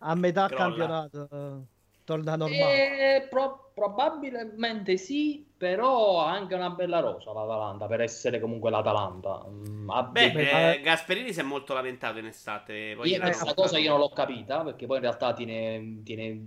a 0.00 0.14
metà 0.14 0.48
campionato... 0.48 1.70
Eh, 2.02 2.04
torna 2.04 2.36
normale? 2.36 3.16
Eh, 3.16 3.28
pro- 3.28 3.70
probabilmente 3.72 4.96
sì, 4.96 5.46
però 5.56 6.20
ha 6.24 6.32
anche 6.32 6.54
una 6.54 6.70
bella 6.70 7.00
rosa 7.00 7.32
l'Atalanta 7.32 7.86
per 7.86 8.00
essere 8.00 8.40
comunque 8.40 8.70
l'Atalanta. 8.70 9.46
Mm, 9.48 9.90
Beh, 10.10 10.72
eh, 10.72 10.80
Gasperini 10.80 11.32
si 11.32 11.40
è 11.40 11.44
molto 11.44 11.72
lamentato 11.72 12.18
in 12.18 12.26
estate. 12.26 12.94
Poi 12.96 13.10
io, 13.10 13.20
questa 13.20 13.54
cosa 13.54 13.78
io 13.78 13.90
non 13.90 14.00
l'ho 14.00 14.10
capita 14.10 14.62
perché 14.62 14.86
poi 14.86 14.96
in 14.96 15.02
realtà 15.02 15.32
tiene, 15.32 16.00
tiene 16.04 16.46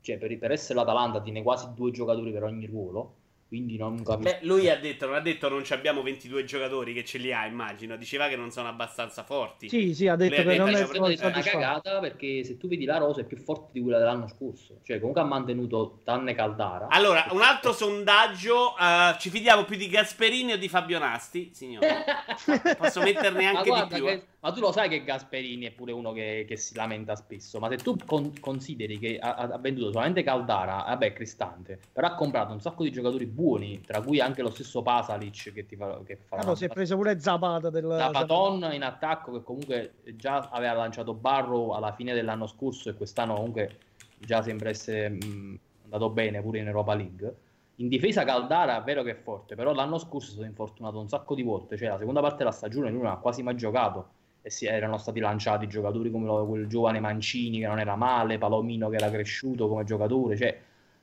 cioè 0.00 0.18
per, 0.18 0.36
per 0.38 0.52
essere 0.52 0.78
l'Atalanta 0.78 1.20
tiene 1.20 1.42
quasi 1.42 1.68
due 1.74 1.90
giocatori 1.90 2.32
per 2.32 2.44
ogni 2.44 2.66
ruolo 2.66 3.18
quindi 3.50 3.76
non 3.76 4.00
capisco. 4.04 4.38
Beh, 4.38 4.46
lui 4.46 4.70
ha 4.70 4.78
detto, 4.78 5.06
non 5.06 5.16
ha 5.16 5.20
detto 5.20 5.48
non 5.48 5.64
abbiamo 5.70 6.02
22 6.02 6.44
giocatori 6.44 6.94
che 6.94 7.04
ce 7.04 7.18
li 7.18 7.32
ha, 7.32 7.46
immagino. 7.46 7.96
Diceva 7.96 8.28
che 8.28 8.36
non 8.36 8.52
sono 8.52 8.68
abbastanza 8.68 9.24
forti. 9.24 9.68
Sì, 9.68 9.92
sì, 9.92 10.06
ha 10.06 10.14
detto 10.14 10.36
che 10.36 10.56
non 10.56 10.68
è, 10.68 10.86
una 10.88 11.42
cagata 11.42 11.98
perché 11.98 12.44
se 12.44 12.56
tu 12.56 12.68
vedi 12.68 12.84
la 12.84 12.98
rosa 12.98 13.22
è 13.22 13.24
più 13.24 13.38
forte 13.38 13.70
di 13.72 13.80
quella 13.82 13.98
dell'anno 13.98 14.28
scorso. 14.28 14.78
Cioè, 14.84 14.98
comunque 14.98 15.22
ha 15.22 15.24
mantenuto 15.24 15.98
Tanne 16.04 16.32
Caldara. 16.32 16.86
Allora, 16.90 17.26
un 17.32 17.42
altro 17.42 17.72
sondaggio, 17.72 18.76
uh, 18.78 19.18
ci 19.18 19.30
fidiamo 19.30 19.64
più 19.64 19.76
di 19.76 19.88
Gasperini 19.88 20.52
o 20.52 20.56
di 20.56 20.68
Fabio 20.68 21.00
Nasti, 21.00 21.50
signore? 21.52 22.04
Posso 22.78 23.00
metterne 23.00 23.46
anche 23.46 23.72
di 23.72 23.94
più. 23.96 24.04
Che, 24.04 24.12
eh. 24.12 24.22
Ma 24.42 24.52
tu 24.52 24.60
lo 24.60 24.72
sai 24.72 24.88
che 24.88 25.04
Gasperini 25.04 25.66
è 25.66 25.70
pure 25.70 25.92
uno 25.92 26.12
che, 26.12 26.46
che 26.48 26.56
si 26.56 26.74
lamenta 26.74 27.14
spesso, 27.14 27.58
ma 27.58 27.68
se 27.68 27.76
tu 27.76 27.94
con, 28.06 28.32
consideri 28.40 28.98
che 28.98 29.18
ha, 29.18 29.34
ha, 29.34 29.58
venduto 29.58 29.92
solamente 29.92 30.22
Caldara, 30.22 30.84
vabbè, 30.86 31.12
Cristante, 31.12 31.78
però 31.92 32.06
ha 32.06 32.14
comprato 32.14 32.54
un 32.54 32.60
sacco 32.60 32.82
di 32.82 32.90
giocatori 32.90 33.26
buoni, 33.26 33.82
tra 33.82 34.00
cui 34.00 34.18
anche 34.18 34.40
lo 34.40 34.48
stesso 34.48 34.80
Pasalic 34.80 35.52
che 35.52 35.66
ti 35.66 35.76
fa... 35.76 36.00
Che 36.06 36.16
fa 36.16 36.36
ah, 36.36 36.44
no, 36.44 36.54
si 36.54 36.64
è 36.64 36.68
preso 36.68 36.96
pure 36.96 37.20
Zapata 37.20 37.68
del... 37.68 37.94
Zapaton 37.98 38.70
in 38.72 38.82
attacco 38.82 39.32
che 39.32 39.42
comunque 39.42 39.96
già 40.16 40.48
aveva 40.50 40.72
lanciato 40.72 41.12
Barrow 41.12 41.72
alla 41.72 41.92
fine 41.92 42.14
dell'anno 42.14 42.46
scorso 42.46 42.88
e 42.88 42.94
quest'anno 42.94 43.34
comunque 43.34 43.76
già 44.16 44.40
sembra 44.40 44.70
essere 44.70 45.10
mh, 45.10 45.58
andato 45.84 46.08
bene 46.08 46.40
pure 46.40 46.60
in 46.60 46.66
Europa 46.66 46.94
League. 46.94 47.34
In 47.76 47.88
difesa 47.88 48.24
Caldara 48.24 48.80
è 48.80 48.84
vero 48.84 49.02
che 49.02 49.10
è 49.10 49.16
forte, 49.16 49.54
però 49.54 49.74
l'anno 49.74 49.98
scorso 49.98 50.28
è 50.28 50.32
stato 50.32 50.46
infortunato 50.46 50.98
un 50.98 51.08
sacco 51.08 51.34
di 51.34 51.42
volte, 51.42 51.76
cioè 51.76 51.88
la 51.88 51.98
seconda 51.98 52.22
parte 52.22 52.38
della 52.38 52.52
stagione 52.52 52.88
lui 52.88 53.02
non 53.02 53.10
ha 53.10 53.18
quasi 53.18 53.42
mai 53.42 53.56
giocato 53.56 54.18
e 54.42 54.50
si 54.50 54.66
erano 54.66 54.98
stati 54.98 55.20
lanciati 55.20 55.66
giocatori 55.68 56.10
come 56.10 56.26
lo, 56.26 56.46
quel 56.46 56.66
giovane 56.66 57.00
Mancini 57.00 57.60
che 57.60 57.66
non 57.66 57.78
era 57.78 57.96
male, 57.96 58.38
Palomino 58.38 58.88
che 58.88 58.96
era 58.96 59.10
cresciuto 59.10 59.68
come 59.68 59.84
giocatore, 59.84 60.36
cioè 60.36 60.58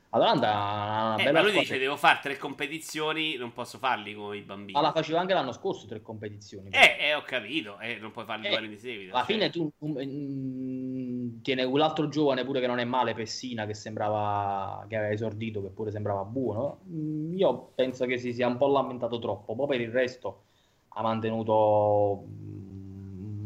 Atalanta 0.09 0.53
ha 0.53 1.05
una 1.05 1.15
eh, 1.17 1.23
bella 1.25 1.41
ma 1.41 1.47
lui 1.47 1.59
dice 1.59 1.77
devo 1.77 1.97
fare 1.97 2.19
tre 2.21 2.37
competizioni, 2.37 3.35
non 3.35 3.51
posso 3.51 3.77
farli 3.77 4.13
come 4.13 4.37
i 4.37 4.41
bambini. 4.41 4.71
Ma 4.71 4.81
la 4.81 4.93
faceva 4.93 5.19
anche 5.19 5.33
l'anno 5.33 5.51
scorso 5.51 5.85
tre 5.85 6.01
competizioni. 6.01 6.69
Eh, 6.69 6.97
eh 7.07 7.13
ho 7.13 7.23
capito, 7.23 7.77
eh, 7.79 7.97
non 7.97 8.11
puoi 8.11 8.23
farli 8.23 8.47
eh, 8.47 8.67
di 8.67 8.77
seguito. 8.77 9.13
Alla 9.13 9.25
cioè. 9.25 9.35
fine 9.35 9.49
tu, 9.49 9.69
tu 9.77 9.87
mh, 9.87 11.41
tiene 11.41 11.67
quell'altro 11.67 12.07
giovane 12.07 12.45
pure 12.45 12.61
che 12.61 12.67
non 12.67 12.79
è 12.79 12.85
male, 12.85 13.13
Pessina, 13.13 13.65
che 13.65 13.73
sembrava 13.73 14.85
che 14.87 14.95
aveva 14.95 15.11
esordito, 15.11 15.61
che 15.61 15.69
pure 15.69 15.91
sembrava 15.91 16.23
buono. 16.23 16.79
Mh, 16.85 17.35
io 17.35 17.71
penso 17.75 18.05
che 18.05 18.17
si 18.17 18.31
sia 18.31 18.47
un 18.47 18.55
po' 18.55 18.67
lamentato 18.67 19.19
troppo, 19.19 19.55
poi 19.55 19.67
per 19.67 19.81
il 19.81 19.91
resto 19.91 20.43
ha 20.87 21.01
mantenuto 21.01 22.23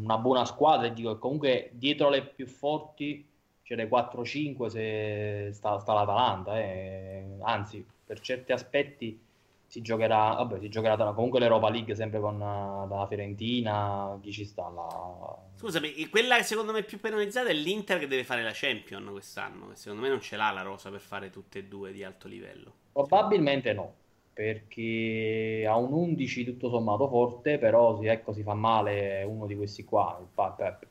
una 0.02 0.18
buona 0.18 0.44
squadra 0.44 0.86
e 0.86 0.92
dico 0.92 1.12
che 1.12 1.18
comunque 1.18 1.70
dietro 1.72 2.08
le 2.08 2.22
più 2.24 2.46
forti 2.46 3.26
ce 3.62 3.74
ne 3.74 3.88
4-5 3.88 4.66
se 4.66 5.50
sta, 5.52 5.78
sta 5.78 5.92
l'Atalanta 5.92 6.58
eh. 6.58 7.24
anzi 7.40 7.84
per 8.04 8.20
certi 8.20 8.52
aspetti 8.52 9.20
si 9.66 9.80
giocherà 9.80 10.34
vabbè 10.34 10.58
si 10.58 10.68
giocherà 10.68 10.96
comunque 11.12 11.38
l'Europa 11.38 11.70
League 11.70 11.94
sempre 11.94 12.20
con 12.20 12.38
la 12.38 13.06
Fiorentina 13.08 14.18
chi 14.20 14.30
ci 14.30 14.44
sta 14.44 14.68
la... 14.68 15.36
scusami 15.56 16.08
quella 16.08 16.42
secondo 16.42 16.72
me 16.72 16.82
più 16.82 17.00
penalizzata 17.00 17.48
è 17.48 17.54
l'Inter 17.54 17.98
che 17.98 18.06
deve 18.06 18.24
fare 18.24 18.42
la 18.42 18.52
Champion 18.52 19.08
quest'anno 19.10 19.68
che 19.68 19.76
secondo 19.76 20.02
me 20.02 20.10
non 20.10 20.20
ce 20.20 20.36
l'ha 20.36 20.50
la 20.50 20.62
rosa 20.62 20.90
per 20.90 21.00
fare 21.00 21.30
tutte 21.30 21.60
e 21.60 21.64
due 21.64 21.92
di 21.92 22.04
alto 22.04 22.28
livello. 22.28 22.72
Probabilmente 22.92 23.72
no 23.72 24.00
perché 24.32 25.64
ha 25.68 25.76
un 25.76 25.92
11 25.92 26.44
tutto 26.44 26.68
sommato 26.70 27.08
forte, 27.08 27.58
però 27.58 27.96
si, 27.98 28.06
ecco, 28.06 28.32
si 28.32 28.42
fa 28.42 28.54
male 28.54 29.22
uno 29.24 29.46
di 29.46 29.54
questi 29.56 29.84
qua, 29.84 30.20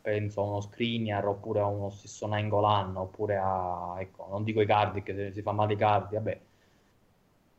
penso 0.01 0.41
a 0.41 0.45
uno 0.45 0.61
Skriniar 0.61 1.25
oppure 1.27 1.59
a 1.59 1.65
uno 1.67 1.89
stesso 1.89 2.27
Nainggolan 2.27 2.95
oppure 2.97 3.37
a, 3.37 3.95
ecco, 3.99 4.27
non 4.29 4.43
dico 4.43 4.61
i 4.61 4.65
cardi 4.65 5.03
che 5.03 5.13
se 5.15 5.31
si 5.31 5.41
fa 5.41 5.51
male 5.51 5.73
i 5.73 5.77
cardi, 5.77 6.15
vabbè, 6.15 6.39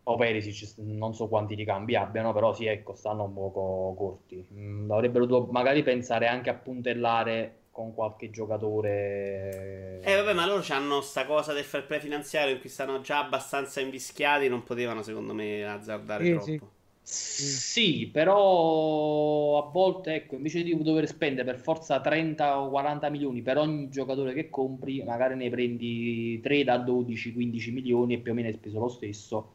o 0.04 0.16
Perisic 0.16 0.74
non 0.78 1.14
so 1.14 1.28
quanti 1.28 1.54
ricambi 1.54 1.94
abbiano, 1.96 2.32
però 2.32 2.52
sì, 2.52 2.66
ecco, 2.66 2.94
stanno 2.94 3.24
un 3.24 3.34
poco 3.34 3.94
corti. 3.96 4.46
Mm, 4.52 4.86
dovuto 4.88 5.48
magari 5.52 5.82
pensare 5.82 6.26
anche 6.26 6.50
a 6.50 6.54
puntellare 6.54 7.61
con 7.72 7.94
qualche 7.94 8.30
giocatore. 8.30 10.00
Eh 10.04 10.14
vabbè, 10.14 10.34
ma 10.34 10.46
loro 10.46 10.62
hanno 10.68 11.00
sta 11.00 11.26
cosa 11.26 11.52
del 11.52 11.64
fair 11.64 11.86
play 11.86 11.98
finanziario 11.98 12.54
in 12.54 12.60
cui 12.60 12.68
stanno 12.68 13.00
già 13.00 13.18
abbastanza 13.18 13.80
invischiati, 13.80 14.48
non 14.48 14.62
potevano 14.62 15.02
secondo 15.02 15.34
me 15.34 15.64
azzardare 15.64 16.24
sì, 16.24 16.30
troppo. 16.30 16.44
Sì. 16.44 16.80
Sì, 17.04 18.10
però 18.12 19.66
a 19.66 19.70
volte, 19.70 20.14
ecco, 20.14 20.36
invece 20.36 20.62
di 20.62 20.80
dover 20.82 21.08
spendere 21.08 21.50
per 21.50 21.60
forza 21.60 22.00
30 22.00 22.60
o 22.60 22.70
40 22.70 23.10
milioni 23.10 23.42
per 23.42 23.58
ogni 23.58 23.88
giocatore 23.88 24.32
che 24.34 24.48
compri, 24.50 25.02
magari 25.02 25.34
ne 25.34 25.50
prendi 25.50 26.40
3 26.40 26.62
da 26.62 26.78
12, 26.78 27.32
15 27.32 27.72
milioni 27.72 28.14
e 28.14 28.18
più 28.18 28.30
o 28.30 28.34
meno 28.34 28.48
hai 28.48 28.54
speso 28.54 28.78
lo 28.78 28.88
stesso 28.88 29.52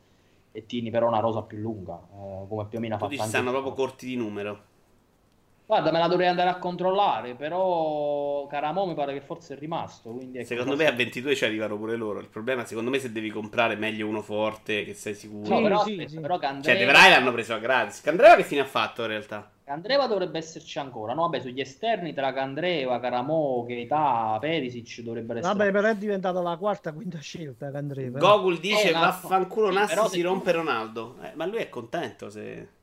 e 0.51 0.65
tieni 0.65 0.89
però 0.89 1.07
una 1.07 1.19
rosa 1.19 1.43
più 1.43 1.59
lunga, 1.59 1.95
eh, 1.95 2.47
come 2.47 2.65
più 2.65 2.79
o 2.79 2.81
meno 2.81 2.95
ha 2.95 2.97
fatto. 2.97 3.15
stanno 3.23 3.51
proprio 3.51 3.73
corti 3.73 4.07
di 4.07 4.15
numero. 4.15 4.75
Guarda, 5.67 5.91
me 5.91 5.99
la 5.99 6.07
dovrei 6.07 6.29
andare 6.29 6.47
a 6.47 6.55
controllare, 6.55 7.35
però 7.35 8.47
Caramo 8.47 8.85
mi 8.85 8.93
pare 8.93 9.11
che 9.11 9.19
forse 9.19 9.55
è 9.55 9.59
rimasto. 9.59 10.17
Ecco, 10.17 10.45
secondo 10.45 10.71
forse... 10.71 10.85
me 10.85 10.89
a 10.89 10.95
22 10.95 11.35
ci 11.35 11.43
arrivano 11.43 11.77
pure 11.77 11.97
loro. 11.97 12.19
Il 12.19 12.29
problema, 12.29 12.63
secondo 12.63 12.89
me, 12.89 12.99
se 12.99 13.11
devi 13.11 13.29
comprare 13.29 13.75
meglio 13.75 14.07
uno 14.07 14.21
forte, 14.21 14.85
che 14.85 14.93
sei 14.93 15.13
sicuro. 15.13 15.53
No, 15.53 15.61
però, 15.61 15.83
sì, 15.83 16.05
sì. 16.07 16.21
però 16.21 16.37
Candreva... 16.37 16.79
Cioè, 16.79 16.85
De 16.85 16.89
Vrij 16.89 17.09
l'hanno 17.09 17.33
preso 17.33 17.53
a 17.53 17.57
gratis. 17.57 17.99
Candreva 17.99 18.35
che 18.37 18.43
fine 18.43 18.61
ha 18.61 18.65
fatto 18.65 19.01
in 19.01 19.07
realtà? 19.09 19.51
Candreva 19.65 20.07
dovrebbe 20.07 20.37
esserci 20.37 20.79
ancora, 20.79 21.13
no? 21.13 21.23
Vabbè, 21.23 21.41
sugli 21.41 21.59
esterni 21.59 22.13
tra 22.13 22.31
Candreva, 22.31 23.01
Caramo, 23.01 23.65
Keita, 23.67 24.37
Perisic 24.39 25.01
dovrebbero 25.01 25.39
essere. 25.39 25.53
Vabbè, 25.53 25.71
però 25.73 25.89
è 25.89 25.95
diventata 25.97 26.39
la 26.39 26.55
quarta, 26.55 26.93
quinta 26.93 27.19
scelta 27.19 27.69
Candreva. 27.69 28.19
Gogol 28.19 28.59
dice: 28.59 28.87
eh, 28.87 28.93
Vaffanculo, 28.93 29.69
Nassi 29.69 30.07
si 30.07 30.21
rompe 30.21 30.53
Ronaldo. 30.53 31.17
Eh, 31.21 31.31
ma 31.35 31.45
lui 31.45 31.57
è 31.57 31.67
contento 31.67 32.29
se. 32.29 32.75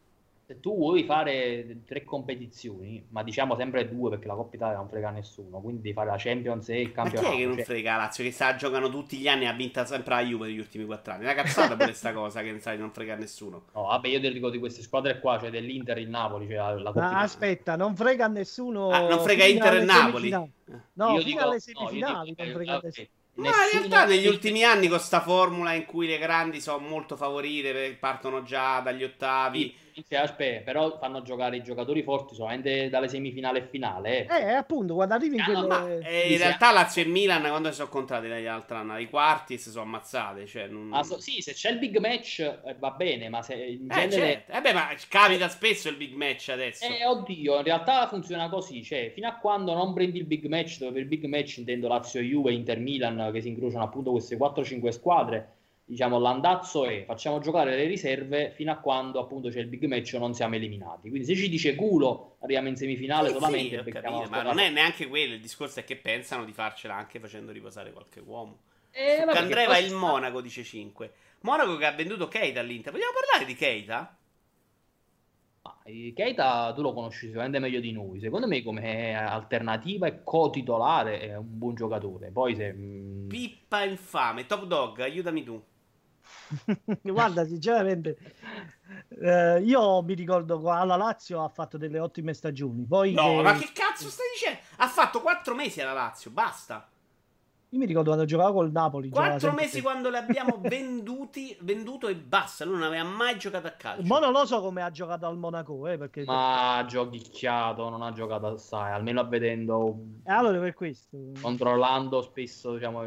Se 0.46 0.60
tu 0.60 0.76
vuoi 0.76 1.04
fare 1.04 1.80
tre 1.86 2.04
competizioni, 2.04 3.06
ma 3.10 3.22
diciamo 3.22 3.56
sempre 3.56 3.88
due 3.88 4.10
perché 4.10 4.26
la 4.26 4.34
Coppa 4.34 4.56
Italia 4.56 4.76
non 4.76 4.88
frega 4.88 5.08
a 5.08 5.12
nessuno, 5.12 5.58
quindi 5.60 5.80
devi 5.80 5.94
fare 5.94 6.10
la 6.10 6.16
Champions 6.18 6.68
e 6.68 6.80
il 6.82 6.92
campionato. 6.92 7.28
Ma 7.28 7.34
chi 7.34 7.40
è 7.40 7.40
che 7.40 7.46
non 7.46 7.56
cioè... 7.56 7.64
frega 7.64 7.96
Lazio? 7.96 8.24
Che 8.24 8.30
sa, 8.30 8.54
giocano 8.54 8.90
tutti 8.90 9.16
gli 9.16 9.26
anni 9.26 9.44
e 9.44 9.46
ha 9.46 9.54
vinto 9.54 9.82
sempre 9.86 10.14
la 10.14 10.20
Juve 10.22 10.48
negli 10.48 10.58
ultimi 10.58 10.84
quattro 10.84 11.14
anni. 11.14 11.22
È 11.22 11.32
una 11.32 11.42
cazzata 11.42 11.72
pure 11.72 11.86
questa 11.86 12.12
cosa 12.12 12.42
che 12.42 12.58
sai, 12.58 12.76
non 12.76 12.92
frega 12.92 13.14
a 13.14 13.16
nessuno. 13.16 13.64
No, 13.72 13.84
vabbè, 13.84 14.08
io 14.08 14.20
ti 14.20 14.32
dico 14.32 14.50
di 14.50 14.58
queste 14.58 14.82
squadre 14.82 15.18
qua, 15.18 15.38
cioè 15.38 15.48
dell'Inter 15.48 15.96
il 15.96 16.10
Napoli, 16.10 16.46
cioè 16.46 16.56
la, 16.56 16.74
la 16.74 16.92
Coppa 16.92 17.10
ah, 17.10 17.20
Aspetta, 17.20 17.76
non 17.76 17.96
frega 17.96 18.26
a 18.26 18.28
nessuno. 18.28 18.90
Ah, 18.90 19.08
non 19.08 19.20
frega 19.20 19.46
Inter 19.46 19.76
e 19.76 19.84
Napoli. 19.84 20.28
No, 20.28 20.50
io 20.64 21.20
fino 21.20 21.22
dico, 21.22 21.40
alle 21.40 21.60
semifinali 21.60 22.34
no, 22.36 22.44
non 22.44 22.52
frega 22.52 22.74
a 22.74 22.80
nessuno. 22.82 23.06
Ma 23.36 23.48
in 23.48 23.78
realtà 23.78 24.04
negli 24.04 24.28
ultimi 24.28 24.62
anni 24.62 24.88
con 24.88 25.00
sta 25.00 25.20
formula 25.20 25.72
in 25.72 25.86
cui 25.86 26.06
le 26.06 26.18
grandi 26.18 26.60
sono 26.60 26.86
molto 26.86 27.16
favorite, 27.16 27.96
partono 27.98 28.42
già 28.42 28.80
dagli 28.80 29.02
ottavi. 29.02 29.60
Sì, 29.60 29.83
aspetta, 30.16 30.64
però 30.64 30.98
fanno 30.98 31.22
giocare 31.22 31.56
i 31.56 31.62
giocatori 31.62 32.02
forti 32.02 32.34
solamente 32.34 32.88
dalle 32.88 33.08
semifinali 33.08 33.58
e 33.58 33.66
finale. 33.68 34.26
Eh, 34.26 34.42
eh 34.42 34.52
appunto, 34.52 34.94
quando 34.94 35.14
arrivi 35.14 35.36
in 35.36 35.40
ah, 35.40 35.44
quelle... 35.44 35.66
No, 35.66 35.88
eh, 36.00 36.32
in 36.32 36.38
realtà 36.38 36.72
Lazio 36.72 37.02
e 37.02 37.06
Milan 37.06 37.42
quando 37.42 37.68
si 37.68 37.74
sono 37.74 37.88
incontrati 37.88 38.28
l'altro 38.28 38.76
anno, 38.76 38.94
ai 38.94 39.08
quarti 39.08 39.58
si 39.58 39.70
sono 39.70 39.84
ammazzate. 39.84 40.46
Cioè 40.46 40.66
non... 40.66 40.90
ah, 40.92 41.02
so, 41.02 41.20
sì, 41.20 41.40
se 41.40 41.52
c'è 41.52 41.70
il 41.70 41.78
big 41.78 41.98
match 41.98 42.40
eh, 42.40 42.74
va 42.78 42.90
bene, 42.90 43.28
ma 43.28 43.42
se 43.42 43.54
in 43.54 43.90
eh, 43.90 44.08
genere... 44.08 44.44
Eh 44.48 44.60
beh, 44.60 44.72
ma 44.72 44.88
capita 45.08 45.48
spesso 45.48 45.88
il 45.88 45.96
big 45.96 46.14
match 46.14 46.48
adesso. 46.48 46.84
Eh, 46.84 47.04
oddio, 47.06 47.56
in 47.56 47.62
realtà 47.62 48.08
funziona 48.08 48.48
così, 48.48 48.82
cioè 48.82 49.12
fino 49.14 49.28
a 49.28 49.36
quando 49.36 49.74
non 49.74 49.92
prendi 49.92 50.18
il 50.18 50.24
big 50.24 50.46
match, 50.46 50.78
dove 50.78 50.92
per 50.92 51.02
il 51.02 51.08
big 51.08 51.24
match 51.24 51.58
intendo 51.58 51.88
Lazio 51.88 52.20
Juve, 52.20 52.52
Inter 52.52 52.78
Milan, 52.78 53.30
che 53.32 53.40
si 53.40 53.48
incrociano 53.48 53.84
appunto 53.84 54.10
queste 54.10 54.36
4-5 54.36 54.88
squadre 54.88 55.48
diciamo 55.86 56.18
l'andazzo 56.18 56.86
è 56.86 57.04
facciamo 57.04 57.40
giocare 57.40 57.76
le 57.76 57.84
riserve 57.84 58.52
fino 58.54 58.72
a 58.72 58.76
quando 58.76 59.20
appunto 59.20 59.50
c'è 59.50 59.60
il 59.60 59.66
big 59.66 59.84
match 59.84 60.14
non 60.14 60.32
siamo 60.32 60.54
eliminati 60.54 61.10
quindi 61.10 61.26
se 61.26 61.36
ci 61.36 61.48
dice 61.50 61.74
culo 61.74 62.36
arriviamo 62.40 62.68
in 62.68 62.76
semifinale 62.76 63.28
sì, 63.28 63.34
solamente 63.34 63.82
sì, 63.84 63.90
capito, 63.90 64.28
ma 64.30 64.42
non 64.42 64.58
è 64.58 64.70
neanche 64.70 65.06
quello 65.06 65.34
il 65.34 65.40
discorso 65.40 65.80
è 65.80 65.84
che 65.84 65.96
pensano 65.96 66.44
di 66.46 66.52
farcela 66.52 66.94
anche 66.94 67.20
facendo 67.20 67.52
riposare 67.52 67.92
qualche 67.92 68.20
uomo 68.20 68.60
eh, 68.90 69.24
Candreva 69.26 69.76
il 69.76 69.92
Monaco 69.92 70.40
dice 70.40 70.62
5 70.62 71.12
Monaco 71.40 71.76
che 71.76 71.84
ha 71.84 71.92
venduto 71.92 72.28
Keita 72.28 72.60
all'Inter 72.60 72.90
vogliamo 72.92 73.12
parlare 73.12 73.44
di 73.44 73.54
Keita? 73.54 74.16
Keita 76.14 76.72
tu 76.74 76.80
lo 76.80 76.94
conosci 76.94 77.26
sicuramente 77.26 77.58
meglio 77.58 77.80
di 77.80 77.92
noi. 77.92 78.18
Secondo 78.18 78.46
me, 78.46 78.62
come 78.62 79.14
alternativa 79.14 80.06
e 80.06 80.22
co-titolare 80.22 81.20
è 81.20 81.36
un 81.36 81.58
buon 81.58 81.74
giocatore. 81.74 82.30
Poi 82.30 82.54
se. 82.54 82.72
Mm, 82.72 83.28
Pippa 83.28 83.84
infame, 83.84 84.46
top 84.46 84.64
dog, 84.64 85.00
aiutami 85.00 85.44
tu. 85.44 85.62
Guarda, 87.02 87.44
sinceramente, 87.46 88.16
eh, 89.20 89.60
io 89.62 90.02
mi 90.02 90.14
ricordo 90.14 90.70
alla 90.70 90.96
Lazio 90.96 91.42
ha 91.42 91.48
fatto 91.48 91.78
delle 91.78 91.98
ottime 91.98 92.34
stagioni. 92.34 92.84
Poi 92.84 93.12
no, 93.12 93.36
che... 93.36 93.42
ma 93.42 93.54
che 93.54 93.70
cazzo 93.72 94.08
stai 94.08 94.26
dicendo? 94.32 94.58
Ha 94.76 94.88
fatto 94.88 95.20
quattro 95.20 95.54
mesi 95.54 95.80
alla 95.80 95.92
Lazio, 95.92 96.30
basta. 96.30 96.88
Io 97.74 97.80
mi 97.80 97.86
ricordo 97.86 98.10
quando 98.10 98.24
giocava 98.24 98.52
col 98.52 98.70
Napoli. 98.70 99.08
Quattro 99.08 99.50
mesi 99.50 99.82
quando 99.82 100.08
li 100.08 100.16
abbiamo 100.16 100.58
venduti, 100.62 101.56
venduto 101.62 102.06
e 102.06 102.14
basta. 102.14 102.64
Lui 102.64 102.74
non 102.74 102.84
aveva 102.84 103.02
mai 103.02 103.36
giocato 103.36 103.66
a 103.66 103.70
calcio. 103.70 104.06
Ma 104.06 104.20
non 104.20 104.30
lo 104.30 104.46
so 104.46 104.60
come 104.60 104.80
ha 104.80 104.92
giocato 104.92 105.26
al 105.26 105.36
Monaco. 105.36 105.88
Eh, 105.88 105.98
perché... 105.98 106.22
Ma 106.22 106.76
ha 106.76 106.84
giochicchiato, 106.84 107.88
non 107.88 108.02
ha 108.02 108.12
giocato 108.12 108.46
assai. 108.46 108.92
Almeno 108.92 109.26
vedendo. 109.26 109.98
E 110.24 110.30
allora 110.30 110.60
per 110.60 110.72
questo. 110.74 111.18
Controllando 111.40 112.22
spesso, 112.22 112.74
diciamo, 112.74 113.02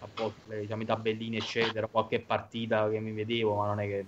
a 0.00 0.08
volte 0.14 0.60
diciamo, 0.60 0.82
i 0.82 0.86
tabellini, 0.86 1.36
eccetera. 1.36 1.86
Qualche 1.86 2.20
partita 2.20 2.88
che 2.90 3.00
mi 3.00 3.12
vedevo, 3.12 3.54
ma 3.54 3.66
non 3.66 3.80
è 3.80 3.86
che 3.86 4.04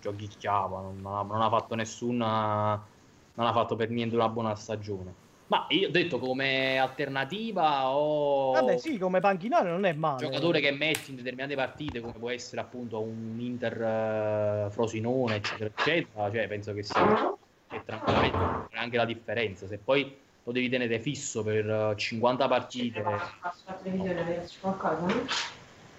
giochicchiava. 0.00 0.80
Non, 0.80 0.98
non, 1.00 1.14
ha, 1.16 1.22
non 1.22 1.42
ha 1.42 1.48
fatto 1.48 1.74
nessuna. 1.74 2.86
Non 3.32 3.46
ha 3.46 3.52
fatto 3.52 3.76
per 3.76 3.90
niente 3.90 4.14
una 4.14 4.28
buona 4.28 4.54
stagione. 4.54 5.14
Ma 5.50 5.66
io 5.70 5.88
ho 5.88 5.90
detto 5.90 6.20
come 6.20 6.78
alternativa 6.78 7.88
o... 7.88 8.52
Vabbè 8.52 8.76
sì, 8.76 8.98
come 8.98 9.18
panchinare 9.18 9.68
non 9.68 9.84
è 9.84 9.92
male. 9.92 10.24
Giocatore 10.24 10.60
che 10.60 10.70
metti 10.70 11.10
in 11.10 11.16
determinate 11.16 11.56
partite 11.56 12.00
come 12.00 12.12
può 12.12 12.30
essere 12.30 12.60
appunto 12.60 13.00
un 13.00 13.36
Inter 13.40 14.66
uh, 14.66 14.70
Frosinone 14.70 15.36
eccetera 15.36 15.70
eccetera, 15.74 16.30
cioè 16.30 16.46
penso 16.46 16.72
che 16.72 16.84
sia 16.84 17.36
che 17.66 17.82
tranquillamente 17.84 18.76
anche 18.76 18.96
la 18.96 19.04
differenza. 19.04 19.66
Se 19.66 19.78
poi 19.78 20.16
lo 20.44 20.52
devi 20.52 20.68
tenere 20.68 20.98
fisso 20.98 21.42
per 21.42 21.94
50 21.96 22.48
partite... 22.48 23.00
Passo 23.00 23.62
la 23.66 23.72
televisione, 23.74 24.22
vederci 24.22 24.56
qualcosa, 24.60 25.00
no? 25.00 25.26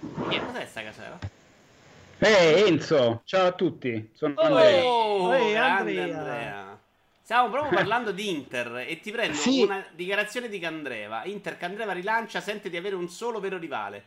Cos'è 0.10 0.66
sta 0.66 0.84
casella? 0.84 1.20
Eh 2.18 2.64
Enzo, 2.68 3.22
ciao 3.26 3.48
a 3.48 3.52
tutti, 3.52 4.12
sono 4.14 4.34
oh, 4.38 4.42
Andrea. 4.42 4.84
Oh, 4.86 5.34
hey, 5.34 5.56
Andrea. 5.56 6.04
Andrea. 6.04 6.80
Stiamo 7.24 7.50
proprio 7.50 7.72
parlando 7.72 8.12
di 8.12 8.30
Inter 8.30 8.86
e 8.88 9.00
ti 9.00 9.12
prendo 9.12 9.38
sì. 9.38 9.62
una 9.62 9.86
dichiarazione 9.94 10.50
di 10.50 10.60
Candreva. 10.60 11.24
Inter 11.26 11.58
Candreva 11.58 11.94
rilancia, 11.94 12.42
sente 12.42 12.70
di 12.70 12.78
avere 12.78 12.96
un 12.96 13.10
solo 13.10 13.40
vero 13.40 13.58
rivale. 13.58 14.04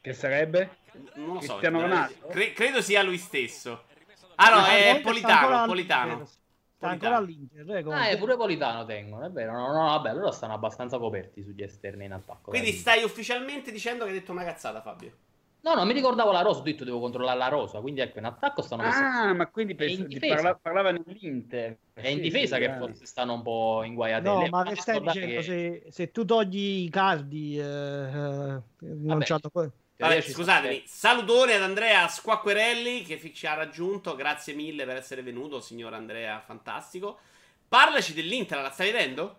Che 0.00 0.12
sarebbe? 0.12 0.78
Non 1.14 1.34
lo 1.34 1.40
so. 1.40 1.56
Cre- 1.56 2.52
credo 2.52 2.82
sia 2.82 3.02
lui 3.02 3.18
stesso. 3.18 3.84
Ah 4.34 4.50
no, 4.50 4.64
è 4.66 5.00
Politano. 5.02 5.66
Politano. 5.66 6.28
Sta 6.76 6.88
ancora 6.88 7.16
all'Inter. 7.16 7.70
Eh, 7.70 7.84
ah, 7.90 8.08
è 8.08 8.18
pure 8.18 8.36
Politano 8.36 8.84
tengono, 8.84 9.24
è 9.24 9.30
vero. 9.30 9.52
No, 9.52 9.72
no, 9.72 9.84
vabbè, 9.84 10.12
loro 10.12 10.30
stanno 10.30 10.52
abbastanza 10.52 10.98
coperti 10.98 11.42
sugli 11.42 11.62
esterni 11.62 12.04
in 12.04 12.12
attacco. 12.12 12.50
Quindi 12.50 12.72
stai 12.72 13.02
ufficialmente 13.02 13.72
dicendo 13.72 14.04
che 14.04 14.10
hai 14.10 14.18
detto 14.18 14.32
una 14.32 14.44
cazzata, 14.44 14.82
Fabio? 14.82 15.12
No, 15.62 15.74
no, 15.74 15.84
mi 15.86 15.94
ricordavo 15.94 16.30
la 16.30 16.42
rosa, 16.42 16.60
ho 16.60 16.62
detto 16.62 16.84
devo 16.84 17.00
controllare 17.00 17.38
la 17.38 17.48
rosa, 17.48 17.80
quindi 17.80 18.00
ecco, 18.00 18.18
in 18.18 18.26
attacco 18.26 18.62
stanno... 18.62 18.82
Ah, 18.82 19.32
ma 19.32 19.48
quindi 19.48 19.74
penso, 19.74 20.06
parla, 20.28 20.54
parlava 20.54 20.92
nell'Inter. 20.92 21.76
È 21.94 22.06
in 22.06 22.20
difesa 22.20 22.58
che 22.58 22.76
forse 22.78 23.06
stanno 23.06 23.32
un 23.32 23.42
po' 23.42 23.82
inguaiatelle. 23.82 24.44
No, 24.44 24.48
ma 24.48 24.62
che 24.64 24.76
stai 24.76 25.00
dicendo? 25.00 25.34
Che... 25.34 25.42
Se, 25.42 25.84
se, 25.88 26.10
tu 26.12 26.24
togli 26.24 26.84
i 26.84 26.90
cardi, 26.90 27.58
eh, 27.58 27.64
eh 27.64 28.62
non 28.80 29.18
c'ha... 29.22 29.40
Vabbè, 29.98 30.20
scusatemi, 30.20 30.82
salutone 30.86 31.54
ad 31.54 31.62
Andrea 31.62 32.06
Squacquerelli 32.06 33.02
che 33.02 33.32
ci 33.32 33.46
ha 33.46 33.54
raggiunto, 33.54 34.14
grazie 34.14 34.52
mille 34.52 34.84
per 34.84 34.96
essere 34.96 35.22
venuto, 35.22 35.60
signor 35.60 35.94
Andrea, 35.94 36.38
fantastico. 36.40 37.18
Parlaci 37.66 38.12
dell'Inter, 38.12 38.60
la 38.60 38.70
stai 38.70 38.92
vedendo? 38.92 39.38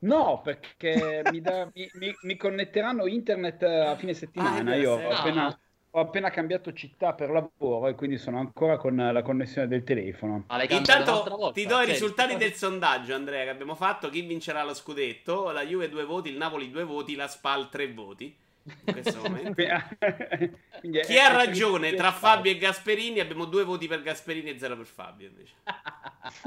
No, 0.00 0.40
perché 0.42 1.22
mi, 1.30 1.40
da, 1.40 1.68
mi, 1.74 1.90
mi, 1.94 2.14
mi, 2.22 2.36
connetteranno 2.36 3.06
internet 3.06 3.62
a 3.62 3.96
fine 3.96 4.12
settimana. 4.12 4.72
Ah, 4.72 4.76
Io 4.76 4.92
ho 4.92 5.10
appena, 5.10 5.58
ho 5.90 6.00
appena, 6.00 6.30
cambiato 6.30 6.72
città 6.74 7.14
per 7.14 7.30
lavoro 7.30 7.88
e 7.88 7.94
quindi 7.94 8.18
sono 8.18 8.38
ancora 8.38 8.76
con 8.76 8.96
la 8.96 9.22
connessione 9.22 9.68
del 9.68 9.84
telefono. 9.84 10.44
Intanto 10.68 11.50
ti 11.52 11.64
do 11.64 11.80
i 11.80 11.86
risultati 11.86 12.36
del 12.36 12.52
sondaggio, 12.52 13.14
Andrea, 13.14 13.44
che 13.44 13.50
abbiamo 13.50 13.74
fatto. 13.74 14.10
Chi 14.10 14.20
vincerà 14.20 14.64
lo 14.64 14.74
scudetto? 14.74 15.50
La 15.50 15.64
Juve 15.64 15.88
due 15.88 16.04
voti, 16.04 16.28
il 16.28 16.36
Napoli 16.36 16.70
due 16.70 16.84
voti, 16.84 17.14
la 17.14 17.26
Spal 17.26 17.70
tre 17.70 17.90
voti. 17.92 18.36
In 18.84 18.92
questo 18.92 19.20
momento. 19.22 19.62
Chi 21.06 21.18
ha 21.18 21.32
ragione 21.32 21.94
tra 21.94 22.12
Fabio 22.12 22.50
e 22.50 22.58
Gasperini? 22.58 23.20
Abbiamo 23.20 23.44
due 23.44 23.64
voti 23.64 23.86
per 23.86 24.02
Gasperini 24.02 24.50
e 24.50 24.58
zero 24.58 24.76
per 24.76 24.86
Fabio. 24.86 25.28
Invece. 25.28 25.54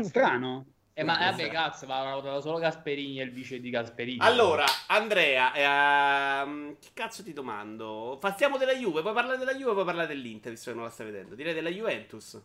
Strano. 0.02 0.66
Eh, 0.96 1.04
ma 1.04 1.18
vabbè, 1.18 1.50
cazzo, 1.50 1.88
ma 1.88 2.14
votato 2.14 2.40
solo 2.40 2.60
Gasperini 2.60 3.20
e 3.20 3.24
il 3.24 3.32
vice 3.32 3.60
di 3.60 3.72
Gasperini. 3.72 4.20
Allora, 4.20 4.64
Andrea, 4.88 6.44
ehm, 6.44 6.76
che 6.80 6.90
cazzo 6.94 7.24
ti 7.24 7.34
domando? 7.34 8.18
Passiamo 8.22 8.58
della 8.58 8.76
Juve, 8.76 9.02
puoi 9.02 9.14
parlare 9.14 9.40
della 9.40 9.56
Juve, 9.56 9.74
puoi 9.74 9.86
parlare 9.86 10.08
dell'Inter, 10.08 10.52
visto 10.52 10.70
che 10.70 10.76
non 10.76 10.86
la 10.86 10.92
stai 10.92 11.08
vedendo. 11.08 11.34
Direi 11.34 11.56
della 11.56 11.72
Juventus. 11.72 12.40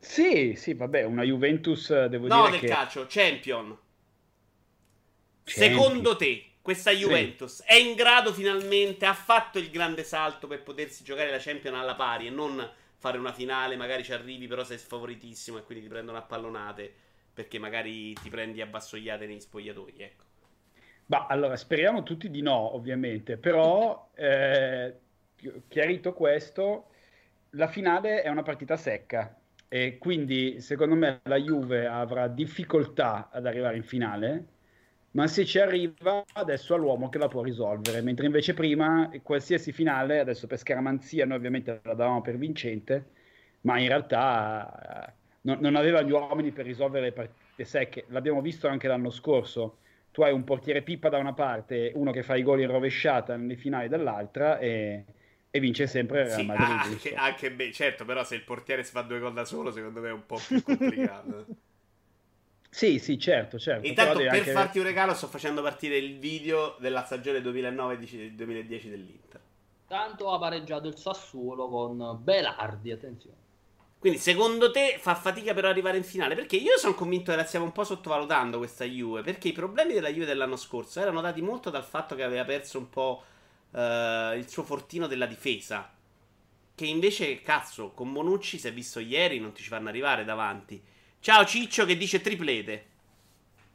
Sì, 0.00 0.54
sì, 0.56 0.74
vabbè, 0.74 1.04
una 1.04 1.22
Juventus, 1.22 2.06
devo 2.06 2.26
no, 2.26 2.46
dire 2.46 2.50
del 2.50 2.60
che... 2.60 2.66
calcio, 2.66 3.06
Champion. 3.08 3.78
Champion. 5.44 5.78
Secondo 5.78 6.16
te, 6.16 6.47
questa 6.68 6.90
Juventus 6.90 7.62
sì. 7.62 7.62
è 7.64 7.76
in 7.76 7.94
grado 7.94 8.30
finalmente, 8.30 9.06
ha 9.06 9.14
fatto 9.14 9.58
il 9.58 9.70
grande 9.70 10.04
salto 10.04 10.46
per 10.46 10.62
potersi 10.62 11.02
giocare 11.02 11.30
la 11.30 11.38
Champion 11.38 11.74
alla 11.74 11.94
pari 11.94 12.26
e 12.26 12.30
non 12.30 12.62
fare 12.98 13.16
una 13.16 13.32
finale, 13.32 13.74
magari 13.74 14.04
ci 14.04 14.12
arrivi, 14.12 14.46
però 14.46 14.62
sei 14.64 14.76
sfavoritissimo 14.76 15.56
e 15.56 15.62
quindi 15.62 15.84
ti 15.84 15.90
prendono 15.90 16.18
a 16.18 16.20
pallonate 16.20 16.92
perché 17.32 17.58
magari 17.58 18.12
ti 18.12 18.28
prendi 18.28 18.60
a 18.60 18.66
bassoiate 18.66 19.26
nei 19.26 19.40
spogliatoi, 19.40 19.94
ecco. 19.96 20.24
Bah, 21.06 21.24
allora, 21.30 21.56
speriamo 21.56 22.02
tutti 22.02 22.28
di 22.28 22.42
no, 22.42 22.74
ovviamente, 22.74 23.38
però 23.38 24.10
eh, 24.14 24.94
chiarito 25.68 26.12
questo, 26.12 26.88
la 27.52 27.68
finale 27.68 28.20
è 28.20 28.28
una 28.28 28.42
partita 28.42 28.76
secca 28.76 29.34
e 29.68 29.96
quindi 29.96 30.60
secondo 30.60 30.96
me 30.96 31.20
la 31.22 31.36
Juve 31.36 31.86
avrà 31.86 32.28
difficoltà 32.28 33.30
ad 33.32 33.46
arrivare 33.46 33.78
in 33.78 33.84
finale, 33.84 34.44
ma 35.12 35.26
se 35.26 35.44
ci 35.44 35.58
arriva 35.58 36.24
adesso 36.34 36.74
ha 36.74 36.76
l'uomo 36.76 37.08
che 37.08 37.18
la 37.18 37.28
può 37.28 37.42
risolvere, 37.42 38.00
mentre 38.02 38.26
invece 38.26 38.54
prima 38.54 39.10
qualsiasi 39.22 39.72
finale, 39.72 40.20
adesso 40.20 40.46
per 40.46 40.58
scaramanzia 40.58 41.24
noi 41.26 41.36
ovviamente 41.38 41.80
la 41.82 41.94
davamo 41.94 42.20
per 42.22 42.36
vincente, 42.36 43.10
ma 43.62 43.78
in 43.80 43.88
realtà 43.88 45.12
non, 45.42 45.58
non 45.60 45.74
aveva 45.76 46.02
gli 46.02 46.10
uomini 46.10 46.52
per 46.52 46.66
risolvere 46.66 47.06
le 47.06 47.12
partite 47.12 47.64
secche. 47.64 48.04
L'abbiamo 48.08 48.40
visto 48.40 48.68
anche 48.68 48.86
l'anno 48.88 49.10
scorso. 49.10 49.78
Tu 50.10 50.22
hai 50.22 50.32
un 50.32 50.44
portiere 50.44 50.82
pippa 50.82 51.08
da 51.08 51.18
una 51.18 51.32
parte, 51.34 51.92
uno 51.94 52.10
che 52.12 52.22
fa 52.22 52.36
i 52.36 52.42
gol 52.42 52.60
in 52.60 52.70
rovesciata 52.70 53.36
nelle 53.36 53.56
finali 53.56 53.88
dall'altra 53.88 54.58
e 54.58 55.04
e 55.50 55.60
vince 55.60 55.86
sempre 55.86 56.24
Real 56.24 56.44
Sì, 56.44 56.44
Madrid. 56.44 56.80
anche, 56.82 57.14
anche 57.14 57.52
beh, 57.52 57.72
certo, 57.72 58.04
però 58.04 58.22
se 58.24 58.34
il 58.34 58.44
portiere 58.44 58.84
si 58.84 58.92
fa 58.92 59.02
due 59.02 59.18
gol 59.18 59.32
da 59.32 59.44
solo, 59.44 59.70
secondo 59.70 60.00
me 60.00 60.08
è 60.08 60.12
un 60.12 60.26
po' 60.26 60.44
più 60.44 60.62
complicato. 60.62 61.52
Sì, 62.70 62.98
sì, 62.98 63.18
certo, 63.18 63.58
certo. 63.58 63.86
Intanto, 63.86 64.18
per 64.18 64.28
anche- 64.28 64.52
farti 64.52 64.78
un 64.78 64.84
regalo, 64.84 65.14
sto 65.14 65.26
facendo 65.26 65.62
partire 65.62 65.96
il 65.96 66.18
video 66.18 66.76
della 66.78 67.04
stagione 67.04 67.40
2009-2010 67.40 68.90
dell'Inter. 68.90 69.40
Tanto 69.86 70.30
ha 70.30 70.38
pareggiato 70.38 70.86
il 70.86 70.96
Sassuolo 70.96 71.68
con 71.68 72.18
Belardi, 72.22 72.92
attenzione. 72.92 73.36
Quindi, 73.98 74.18
secondo 74.18 74.70
te 74.70 74.96
fa 75.00 75.14
fatica 75.16 75.54
però 75.54 75.68
arrivare 75.68 75.96
in 75.96 76.04
finale? 76.04 76.36
Perché 76.36 76.56
io 76.56 76.76
sono 76.76 76.94
convinto 76.94 77.32
che 77.32 77.36
la 77.36 77.44
stiamo 77.44 77.64
un 77.64 77.72
po' 77.72 77.82
sottovalutando 77.84 78.58
questa 78.58 78.84
Juve. 78.84 79.22
Perché 79.22 79.48
i 79.48 79.52
problemi 79.52 79.92
della 79.92 80.10
Juve 80.10 80.26
dell'anno 80.26 80.56
scorso 80.56 81.00
erano 81.00 81.20
dati 81.20 81.40
molto 81.42 81.70
dal 81.70 81.84
fatto 81.84 82.14
che 82.14 82.22
aveva 82.22 82.44
perso 82.44 82.78
un 82.78 82.88
po' 82.90 83.24
eh, 83.72 84.34
il 84.36 84.48
suo 84.48 84.62
fortino 84.62 85.06
della 85.08 85.26
difesa. 85.26 85.90
Che 86.74 86.86
invece, 86.86 87.42
cazzo, 87.42 87.90
con 87.90 88.12
Bonucci 88.12 88.58
si 88.58 88.68
è 88.68 88.72
visto 88.72 89.00
ieri, 89.00 89.40
non 89.40 89.52
ti 89.52 89.62
ci 89.62 89.68
fanno 89.68 89.88
arrivare 89.88 90.24
davanti. 90.24 90.80
Ciao 91.20 91.44
Ciccio 91.44 91.84
che 91.84 91.96
dice 91.96 92.20
triplete. 92.20 92.86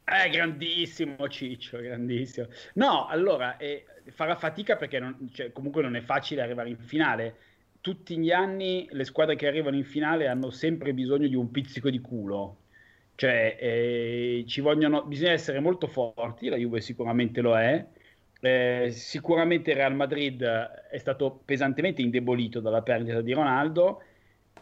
Eh, 0.06 0.28
grandissimo 0.28 1.28
Ciccio, 1.28 1.78
grandissimo. 1.80 2.46
No, 2.74 3.06
allora, 3.06 3.56
eh, 3.56 3.84
farà 4.12 4.36
fatica 4.36 4.76
perché 4.76 4.98
non- 4.98 5.30
cioè, 5.32 5.50
comunque 5.52 5.80
non 5.82 5.96
è 5.96 6.02
facile 6.02 6.42
arrivare 6.42 6.68
in 6.68 6.78
finale. 6.78 7.38
Tutti 7.80 8.18
gli 8.18 8.30
anni 8.30 8.86
le 8.90 9.04
squadre 9.04 9.34
che 9.36 9.46
arrivano 9.46 9.76
in 9.76 9.84
finale 9.84 10.28
hanno 10.28 10.50
sempre 10.50 10.92
bisogno 10.92 11.26
di 11.28 11.34
un 11.34 11.50
pizzico 11.50 11.88
di 11.90 12.00
culo. 12.00 12.58
Cioè, 13.14 13.56
eh, 13.60 14.44
vogliono, 14.60 15.04
bisogna 15.04 15.32
essere 15.32 15.60
molto 15.60 15.86
forti, 15.86 16.48
la 16.48 16.56
Juve 16.56 16.80
sicuramente 16.80 17.40
lo 17.40 17.56
è. 17.58 17.86
Eh, 18.40 18.90
sicuramente 18.90 19.70
il 19.70 19.76
Real 19.76 19.94
Madrid 19.94 20.42
è 20.42 20.98
stato 20.98 21.40
pesantemente 21.44 22.02
indebolito 22.02 22.60
dalla 22.60 22.82
perdita 22.82 23.22
di 23.22 23.32
Ronaldo. 23.32 24.02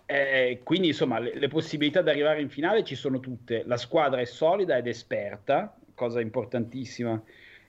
Eh, 0.07 0.61
quindi, 0.65 0.89
insomma, 0.89 1.19
le, 1.19 1.35
le 1.35 1.49
possibilità 1.49 2.03
di 2.03 2.11
arrivare 2.11 2.41
in 2.41 2.51
finale 2.51 2.85
ci 2.85 2.95
sono 2.95 3.21
tutte. 3.21 3.63
La 3.67 3.77
squadra 3.77 4.21
è 4.21 4.25
solida 4.25 4.77
ed 4.77 4.87
esperta, 4.87 5.75
cosa 5.95 6.21
importantissima 6.21 7.21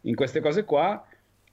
in 0.02 0.16
queste 0.16 0.40
cose 0.42 0.64
qua. 0.66 1.06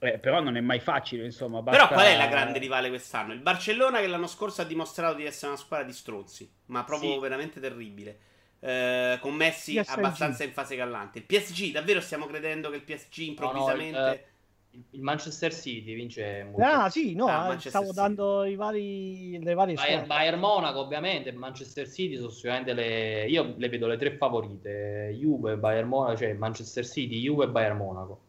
Eh, 0.03 0.19
però 0.19 0.41
non 0.41 0.57
è 0.57 0.61
mai 0.61 0.81
facile, 0.81 1.25
insomma. 1.25 1.63
Però 1.63 1.77
basta- 1.77 1.95
qual 1.95 2.07
è 2.07 2.17
la 2.17 2.27
grande 2.27 2.59
rivale 2.59 2.89
quest'anno? 2.89 3.35
Il 3.35 3.41
Barcellona 3.41 4.01
che 4.01 4.07
l'anno 4.07 4.27
scorso 4.27 4.63
ha 4.63 4.65
dimostrato 4.65 5.15
di 5.17 5.27
essere 5.27 5.49
una 5.53 5.61
squadra 5.61 5.85
di 5.85 5.93
stronzi, 5.93 6.51
ma 6.67 6.85
proprio 6.85 7.13
Sì. 7.13 7.19
veramente 7.21 7.61
terribile. 7.61 8.19
Eh, 8.61 9.19
con 9.21 9.35
Messi 9.35 9.75
PSG. 9.75 9.99
abbastanza 9.99 10.45
in 10.45 10.53
fase 10.53 10.77
gallante. 10.77 11.19
Il 11.19 11.25
PSG, 11.25 11.71
davvero 11.71 12.01
stiamo 12.01 12.27
credendo 12.27 12.71
che 12.71 12.77
il 12.77 12.83
PSG 12.83 13.19
No, 13.19 13.25
no, 13.25 13.31
improvvisamente... 13.31 13.99
il, 13.99 14.07
eh, 14.07 14.25
il- 14.73 15.01
Manchester 15.03 15.53
City 15.53 15.95
vince 15.95 16.45
molto. 16.45 16.63
Ah, 16.63 16.89
sì, 16.91 17.15
no, 17.15 17.27
Ah, 17.27 17.53
eh, 17.53 17.59
stavo 17.61 17.87
City. 17.87 17.97
dando 17.97 18.45
i 18.45 18.55
vari, 18.55 19.43
le 19.43 19.55
varie 19.55 19.75
Bayern. 19.75 20.07
Bayern 20.07 20.39
Monaco, 20.39 20.81
ovviamente, 20.81 21.33
Manchester 21.33 21.89
City 21.89 22.17
sono 22.17 22.31
sicuramente 22.31 22.73
le. 22.73 23.27
Io 23.27 23.55
le 23.57 23.69
vedo 23.69 23.87
le 23.87 23.97
tre 23.97 24.17
favorite: 24.17 25.15
Juve, 25.19 25.57
Bayern 25.57 25.89
Monaco, 25.89 26.17
cioè 26.19 26.33
Manchester 26.35 26.87
City, 26.87 27.21
Juve 27.21 27.45
e 27.45 27.49
Bayern 27.49 27.77
Monaco. 27.77 28.21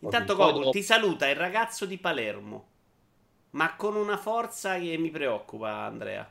Intanto 0.00 0.34
dopo- 0.34 0.70
ti 0.70 0.82
saluta 0.82 1.28
il 1.28 1.36
ragazzo 1.36 1.84
di 1.86 1.98
Palermo, 1.98 2.66
ma 3.50 3.74
con 3.76 3.96
una 3.96 4.16
forza 4.16 4.78
che 4.78 4.96
mi 4.98 5.10
preoccupa, 5.10 5.70
Andrea. 5.70 6.30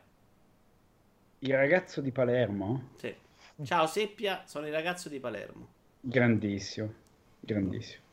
Il 1.40 1.54
ragazzo 1.54 2.02
di 2.02 2.12
Palermo? 2.12 2.90
Sì. 2.96 3.14
Ciao 3.64 3.88
Seppia, 3.88 4.44
sono 4.46 4.68
il 4.68 4.72
ragazzo 4.74 5.10
di 5.10 5.20
Palermo. 5.20 5.68
Grandissimo, 6.00 6.94
grandissimo. 7.40 8.04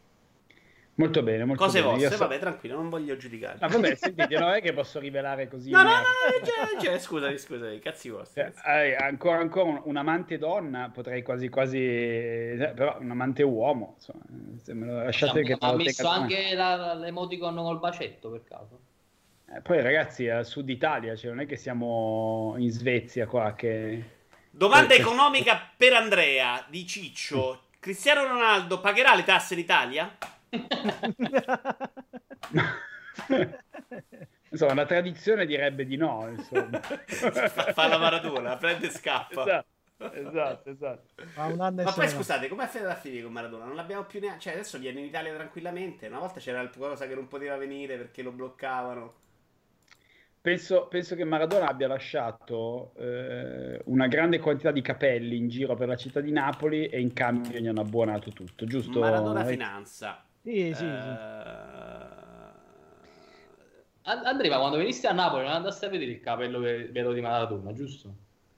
Molto 0.96 1.24
bene, 1.24 1.44
molto 1.44 1.64
Cose 1.64 1.80
bene. 1.80 1.92
Vostre, 1.94 2.10
so- 2.12 2.18
vabbè, 2.18 2.38
tranquillo, 2.38 2.76
non 2.76 2.88
voglio 2.88 3.16
giudicare. 3.16 3.56
Ah, 3.58 3.66
vabbè, 3.66 3.96
sentite, 3.96 4.38
non 4.38 4.50
è 4.52 4.60
che 4.62 4.72
posso 4.72 5.00
rivelare 5.00 5.48
così. 5.48 5.70
No, 5.70 5.82
no, 5.82 5.88
no, 5.88 5.96
no, 5.96 6.46
cioè, 6.46 6.80
cioè, 6.84 6.98
scusami, 7.00 7.36
scusami, 7.36 7.78
cazzi 7.80 8.10
vostri. 8.10 8.42
Cioè, 8.42 8.52
eh, 8.86 8.94
ancora, 8.94 9.38
ancora 9.38 9.70
un, 9.70 9.80
un 9.84 9.96
amante 9.96 10.38
donna, 10.38 10.90
potrei 10.94 11.22
quasi 11.22 11.48
quasi, 11.48 11.78
eh, 11.78 12.72
però 12.76 12.96
un 13.00 13.10
amante 13.10 13.42
uomo, 13.42 13.94
insomma, 13.96 14.22
se 14.62 14.72
me 14.74 14.86
lo 14.86 15.02
lasciate 15.02 15.42
che 15.42 15.56
ma 15.58 15.68
ha 15.68 15.74
messo 15.74 16.06
anche 16.06 16.54
la- 16.54 16.94
l'emoticon 16.94 17.56
col 17.56 17.80
bacetto 17.80 18.30
per 18.30 18.44
caso. 18.44 18.78
Eh, 19.52 19.60
poi 19.62 19.82
ragazzi, 19.82 20.28
al 20.28 20.46
sud 20.46 20.68
Italia, 20.68 21.16
cioè 21.16 21.30
non 21.30 21.40
è 21.40 21.46
che 21.46 21.56
siamo 21.56 22.54
in 22.58 22.70
Svezia 22.70 23.26
qua 23.26 23.52
che... 23.54 24.02
Domanda 24.48 24.94
Eh, 24.94 24.98
economica 25.00 25.60
per 25.76 25.92
Andrea 25.94 26.64
di 26.68 26.86
Ciccio. 26.86 27.62
Cristiano 27.80 28.26
Ronaldo 28.28 28.78
pagherà 28.80 29.14
le 29.16 29.24
tasse 29.24 29.54
in 29.54 29.60
Italia? 29.60 30.16
insomma, 34.50 34.74
la 34.74 34.86
tradizione 34.86 35.46
direbbe 35.46 35.86
di 35.86 35.96
no, 35.96 36.28
insomma. 36.28 36.80
fa, 36.80 37.72
fa 37.72 37.88
la 37.88 37.98
maratona, 37.98 38.56
prende 38.56 38.86
e 38.86 38.90
scappa. 38.90 39.42
Esatto, 39.42 40.12
esatto, 40.12 40.70
esatto. 40.70 41.12
Ma 41.36 41.46
un 41.46 41.60
anno 41.60 41.82
Ma 41.82 41.92
poi 41.92 42.08
scusate, 42.08 42.48
com'è 42.48 42.66
finita 42.66 42.92
a 42.92 42.96
finire 42.96 43.22
con 43.22 43.32
Maradona? 43.32 43.64
Non 43.64 43.76
l'abbiamo 43.76 44.04
più 44.04 44.20
neanche. 44.20 44.40
Cioè, 44.40 44.52
adesso 44.54 44.78
viene 44.78 45.00
in 45.00 45.06
Italia 45.06 45.34
tranquillamente. 45.34 46.06
Una 46.08 46.18
volta 46.18 46.40
c'era 46.40 46.58
qualcosa 46.58 47.06
che 47.06 47.14
non 47.14 47.28
poteva 47.28 47.56
venire 47.56 47.96
perché 47.96 48.22
lo 48.22 48.32
bloccavano. 48.32 49.14
Penso, 50.40 50.88
penso 50.88 51.16
che 51.16 51.24
Maradona 51.24 51.68
abbia 51.68 51.88
lasciato 51.88 52.92
eh, 52.98 53.80
una 53.86 54.06
grande 54.08 54.38
quantità 54.40 54.72
di 54.72 54.82
capelli 54.82 55.36
in 55.36 55.48
giro 55.48 55.74
per 55.74 55.88
la 55.88 55.96
città 55.96 56.20
di 56.20 56.32
Napoli 56.32 56.86
e 56.86 57.00
in 57.00 57.14
cambio 57.14 57.58
gli 57.58 57.66
hanno 57.66 57.80
abbuonato 57.80 58.30
tutto, 58.30 58.66
giusto? 58.66 59.00
Maradona 59.00 59.40
Eh, 59.40 59.46
finanza. 59.46 60.22
Sì, 60.44 60.72
sì, 60.74 60.74
sì. 60.74 60.84
Eh, 60.84 62.22
An- 64.06 64.26
Andrea, 64.26 64.50
ma 64.50 64.58
quando 64.58 64.76
veniste 64.76 65.06
a 65.06 65.12
Napoli 65.12 65.44
non 65.44 65.52
andasti 65.54 65.86
a 65.86 65.88
vedere 65.88 66.10
il 66.10 66.20
capello 66.20 66.58
ve- 66.58 66.88
vero 66.90 67.12
di 67.14 67.22
Maradona, 67.22 67.72
giusto? 67.72 68.14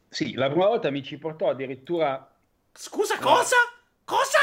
Sì, 0.08 0.34
la 0.34 0.48
prima 0.48 0.66
volta 0.66 0.90
mi 0.90 1.04
ci 1.04 1.18
portò 1.18 1.50
addirittura... 1.50 2.28
Scusa, 2.72 3.18
cosa? 3.18 3.54
Cosa? 4.04 4.38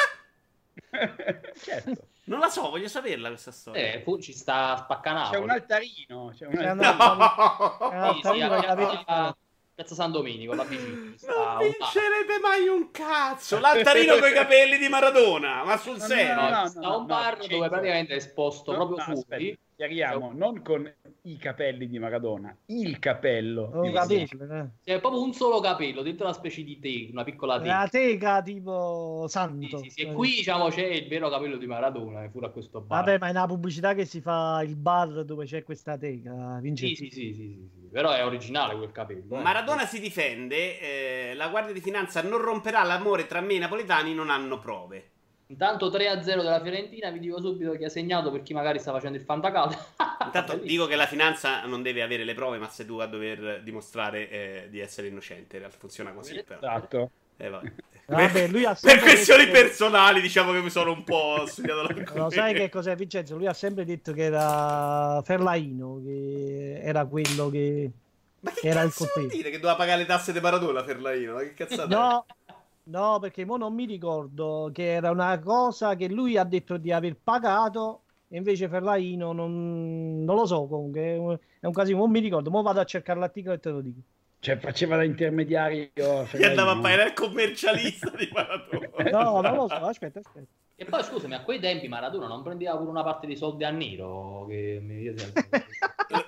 certo, 1.61 2.07
Non 2.25 2.39
la 2.39 2.47
so, 2.49 2.69
voglio 2.69 2.87
saperla 2.87 3.27
questa 3.27 3.51
storia. 3.51 3.81
Eh, 3.95 4.01
fu- 4.03 4.19
ci 4.21 4.31
sta 4.31 4.77
spaccanavo. 4.77 5.31
c'è 5.31 5.37
un 5.39 5.49
altarino. 5.49 6.31
C'è 6.33 6.45
un 6.45 6.53
C'è 6.53 6.71
un 6.71 6.79
altarino. 6.79 7.15
No! 7.17 7.91
Eh, 7.91 7.95
Altarino 7.95 8.53
a 8.53 8.75
con 8.75 8.81
i 8.91 9.03
piazza, 9.73 9.95
San 9.95 10.11
Domenico, 10.11 10.53
la 10.53 10.63
vicino. 10.65 10.95
ci 11.17 11.17
sta 11.17 11.33
Non 11.33 11.57
vincerete 11.57 12.39
mai 12.41 12.67
un 12.67 12.91
cazzo. 12.91 13.59
L'altarino 13.59 14.17
con 14.17 14.29
i 14.29 14.33
capelli 14.33 14.77
di 14.77 14.87
Maradona. 14.89 15.63
Ma 15.63 15.77
sul 15.77 15.97
No, 15.97 16.07
no, 16.07 16.07
serio? 16.07 16.35
No, 16.35 16.49
no, 16.49 16.67
sta 16.67 16.79
no, 16.81 16.95
un 16.95 17.01
no, 17.01 17.05
bar 17.05 17.37
dove 17.47 17.69
praticamente 17.69 18.13
è 18.13 18.17
esposto 18.17 18.71
No, 18.71 18.77
proprio 18.87 18.97
no, 18.97 19.21
fuori. 19.25 19.57
Chiariamo, 19.87 20.31
non 20.33 20.61
con 20.61 20.91
i 21.23 21.37
capelli 21.37 21.87
di 21.87 21.99
Maradona, 21.99 22.55
il 22.67 22.99
capello. 22.99 23.69
Sì, 23.83 23.89
Maradona. 23.91 24.25
capello, 24.25 24.53
eh. 24.63 24.69
C'è 24.83 24.99
proprio 24.99 25.21
un 25.23 25.33
solo 25.33 25.59
capello 25.59 26.01
dentro 26.01 26.25
una 26.25 26.33
specie 26.33 26.63
di 26.63 26.79
teca, 26.79 27.11
una 27.11 27.23
piccola 27.23 27.59
teca. 27.59 27.79
La 27.81 27.87
teca 27.87 28.41
tipo 28.41 29.23
Sì, 29.27 29.31
santo. 29.31 29.77
sì, 29.77 29.89
sì. 29.89 30.01
E 30.01 30.13
qui 30.13 30.29
diciamo 30.29 30.69
c'è 30.69 30.85
il 30.85 31.07
vero 31.07 31.29
capello 31.29 31.57
di 31.57 31.65
Maradona, 31.65 32.23
è 32.23 32.29
pure 32.29 32.47
a 32.47 32.49
questo 32.49 32.81
bar. 32.81 33.03
Vabbè, 33.03 33.17
ma 33.19 33.27
è 33.27 33.31
una 33.31 33.45
pubblicità 33.47 33.93
che 33.93 34.05
si 34.05 34.21
fa 34.21 34.61
il 34.63 34.75
bar 34.75 35.23
dove 35.23 35.45
c'è 35.45 35.63
questa 35.63 35.97
teca, 35.97 36.55
Sì, 36.55 36.61
Vincenzo. 36.61 36.95
sì, 36.95 37.09
sì, 37.09 37.33
sì, 37.33 37.33
sì, 37.33 37.69
sì. 37.73 37.87
Però 37.91 38.11
è 38.11 38.25
originale 38.25 38.75
quel 38.75 38.91
capello. 38.91 39.37
eh. 39.37 39.41
Maradona 39.41 39.85
si 39.85 39.99
difende. 39.99 40.79
eh, 40.79 41.33
la 41.35 41.47
Guardia 41.49 41.73
di 41.73 41.81
Finanza 41.81 42.21
non 42.23 42.41
romperà 42.41 42.83
l'amore 42.83 43.27
tra 43.27 43.39
me 43.41 43.53
e 43.53 43.55
i 43.55 43.59
napoletani. 43.59 44.13
Non 44.13 44.29
hanno 44.29 44.59
prove. 44.59 45.11
Intanto 45.53 45.89
3-0 45.89 46.23
della 46.23 46.59
Fiorentina, 46.61 47.11
vi 47.11 47.19
dico 47.19 47.39
subito 47.39 47.73
chi 47.73 47.83
ha 47.83 47.89
segnato 47.89 48.31
per 48.31 48.41
chi 48.41 48.53
magari 48.55 48.79
sta 48.79 48.91
facendo 48.91 49.19
il 49.19 49.23
fantacalcio. 49.23 49.77
Intanto 50.25 50.55
dico 50.57 50.87
che 50.87 50.95
la 50.95 51.05
finanza 51.05 51.63
non 51.65 51.83
deve 51.83 52.01
avere 52.01 52.23
le 52.23 52.33
prove, 52.33 52.57
ma 52.57 52.67
sei 52.69 52.87
tu 52.87 52.97
a 52.97 53.05
dover 53.05 53.61
dimostrare 53.63 54.29
eh, 54.29 54.67
di 54.71 54.79
essere 54.79 55.07
innocente. 55.07 55.55
In 55.57 55.59
realtà 55.61 55.77
funziona 55.77 56.11
così. 56.11 56.43
Però. 56.43 56.59
Esatto. 56.59 57.11
Eh, 57.37 57.49
vabbè. 57.49 57.71
Vabbè, 58.05 58.47
lui 58.47 58.65
ha 58.65 58.75
per 58.79 58.99
questioni 58.99 59.45
detto- 59.45 59.59
personali, 59.59 60.21
diciamo 60.21 60.51
che 60.51 60.61
mi 60.61 60.69
sono 60.71 60.91
un 60.91 61.03
po' 61.03 61.45
studiato 61.45 61.83
l'argomento. 61.83 62.17
Lo 62.17 62.29
sai 62.31 62.55
che 62.55 62.69
cos'è 62.69 62.95
Vincenzo? 62.95 63.37
Lui 63.37 63.45
ha 63.47 63.53
sempre 63.53 63.85
detto 63.85 64.11
che 64.11 64.23
era 64.23 65.21
Ferlaino, 65.23 66.01
che 66.03 66.79
era 66.81 67.05
quello 67.05 67.49
che... 67.51 67.91
Ma 68.39 68.51
che 68.51 68.67
Era 68.67 68.81
il 68.81 68.93
colpevole. 68.93 69.33
dire 69.33 69.49
che 69.51 69.55
doveva 69.57 69.75
pagare 69.75 69.99
le 69.99 70.05
tasse 70.05 70.33
di 70.33 70.39
Maradona 70.41 70.83
Ferlaino? 70.83 71.35
Ma 71.35 71.39
che 71.41 71.53
cazzata 71.53 72.25
è? 72.27 72.42
No, 72.85 73.17
perché 73.19 73.45
mo 73.45 73.55
non 73.55 73.73
mi 73.73 73.85
ricordo 73.85 74.69
che 74.73 74.91
era 74.91 75.09
una 75.09 75.39
cosa 75.39 75.95
che 75.95 76.09
lui 76.09 76.37
ha 76.37 76.43
detto 76.43 76.77
di 76.77 76.91
aver 76.91 77.15
pagato 77.15 78.01
e 78.27 78.37
invece 78.37 78.67
Ferlaino 78.67 79.31
non, 79.31 80.23
non 80.23 80.35
lo 80.35 80.45
so 80.45 80.65
comunque, 80.65 81.01
è 81.01 81.17
un, 81.17 81.37
è 81.59 81.65
un 81.65 81.71
casino, 81.71 81.99
non 81.99 82.11
mi 82.11 82.19
ricordo, 82.19 82.49
mo 82.49 82.61
vado 82.61 82.79
a 82.79 82.85
cercare 82.85 83.19
l'articolo 83.19 83.55
e 83.55 83.59
te 83.59 83.69
lo 83.69 83.79
dico. 83.79 83.99
Cioè, 84.39 84.57
faceva 84.57 84.97
da 84.97 85.05
intermediario. 85.05 85.91
Che 85.93 86.45
andava 86.45 86.71
a 86.71 86.79
pagare 86.79 87.05
il 87.05 87.13
commercialista 87.13 88.09
di 88.09 88.29
Maradona. 88.33 88.89
No, 89.09 89.39
non 89.39 89.55
lo 89.55 89.67
so, 89.69 89.75
aspetta, 89.75 90.19
aspetta. 90.19 90.47
E 90.75 90.83
poi 90.83 91.03
scusami, 91.03 91.35
a 91.35 91.43
quei 91.43 91.59
tempi 91.59 91.87
Maradona 91.87 92.27
non 92.27 92.43
prendeva 92.43 92.75
pure 92.75 92.89
una 92.89 93.03
parte 93.03 93.27
dei 93.27 93.37
soldi 93.37 93.63
a 93.63 93.69
nero. 93.69 94.45
Che 94.49 94.79
mi 94.81 94.95
io 94.95 95.13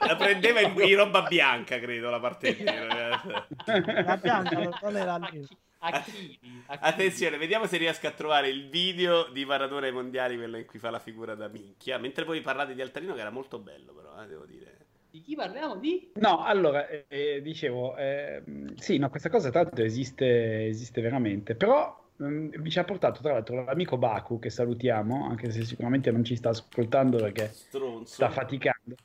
La 0.07 0.15
prendeva 0.15 0.61
in, 0.61 0.73
in 0.79 0.95
roba 0.95 1.23
bianca, 1.23 1.77
credo, 1.79 2.09
la 2.09 2.19
parte 2.21 2.55
nera. 2.57 3.21
La 3.65 4.17
bianca 4.17 4.71
non 4.81 4.95
era 4.95 5.15
a, 5.15 5.17
nero. 5.17 5.47
Chi, 5.89 5.95
a 5.95 6.01
chi? 6.01 6.39
A 6.67 6.77
chi? 6.77 6.83
Attenzione, 6.83 7.37
vediamo 7.37 7.65
se 7.65 7.77
riesco 7.77 8.07
a 8.07 8.11
trovare 8.11 8.49
il 8.49 8.69
video 8.69 9.29
di 9.31 9.45
Maradona 9.45 9.85
ai 9.85 9.91
mondiali, 9.91 10.37
quello 10.37 10.57
in 10.57 10.65
cui 10.65 10.79
fa 10.79 10.89
la 10.89 10.99
figura 10.99 11.35
da 11.35 11.47
minchia. 11.47 11.97
Mentre 11.97 12.23
voi 12.23 12.41
parlate 12.41 12.73
di 12.73 12.81
Altarino, 12.81 13.13
che 13.13 13.21
era 13.21 13.29
molto 13.29 13.59
bello, 13.59 13.93
però, 13.93 14.21
eh, 14.21 14.27
devo 14.27 14.45
dire. 14.45 14.85
Di 15.15 15.21
chi 15.21 15.35
parliamo? 15.35 15.77
Di? 15.77 16.11
No, 16.15 16.43
allora, 16.43 16.89
eh, 16.89 17.05
eh 17.07 17.41
dicevo, 17.41 17.95
eh, 17.95 18.43
sì, 18.75 18.97
no, 18.97 19.09
questa 19.09 19.29
cosa 19.29 19.49
tra 19.49 19.61
l'altro 19.61 19.85
esiste, 19.85 20.67
esiste 20.67 20.99
veramente, 20.99 21.55
però 21.55 21.97
mm, 22.21 22.49
mi 22.57 22.69
ci 22.69 22.79
ha 22.79 22.83
portato 22.83 23.21
tra 23.21 23.31
l'altro 23.31 23.63
l'amico 23.63 23.97
Baku, 23.97 24.39
che 24.39 24.49
salutiamo, 24.49 25.25
anche 25.29 25.51
se 25.51 25.63
sicuramente 25.63 26.11
non 26.11 26.25
ci 26.25 26.35
sta 26.35 26.49
ascoltando 26.49 27.17
perché 27.17 27.47
Stronzo. 27.47 28.13
sta 28.13 28.29
faticando. 28.29 28.95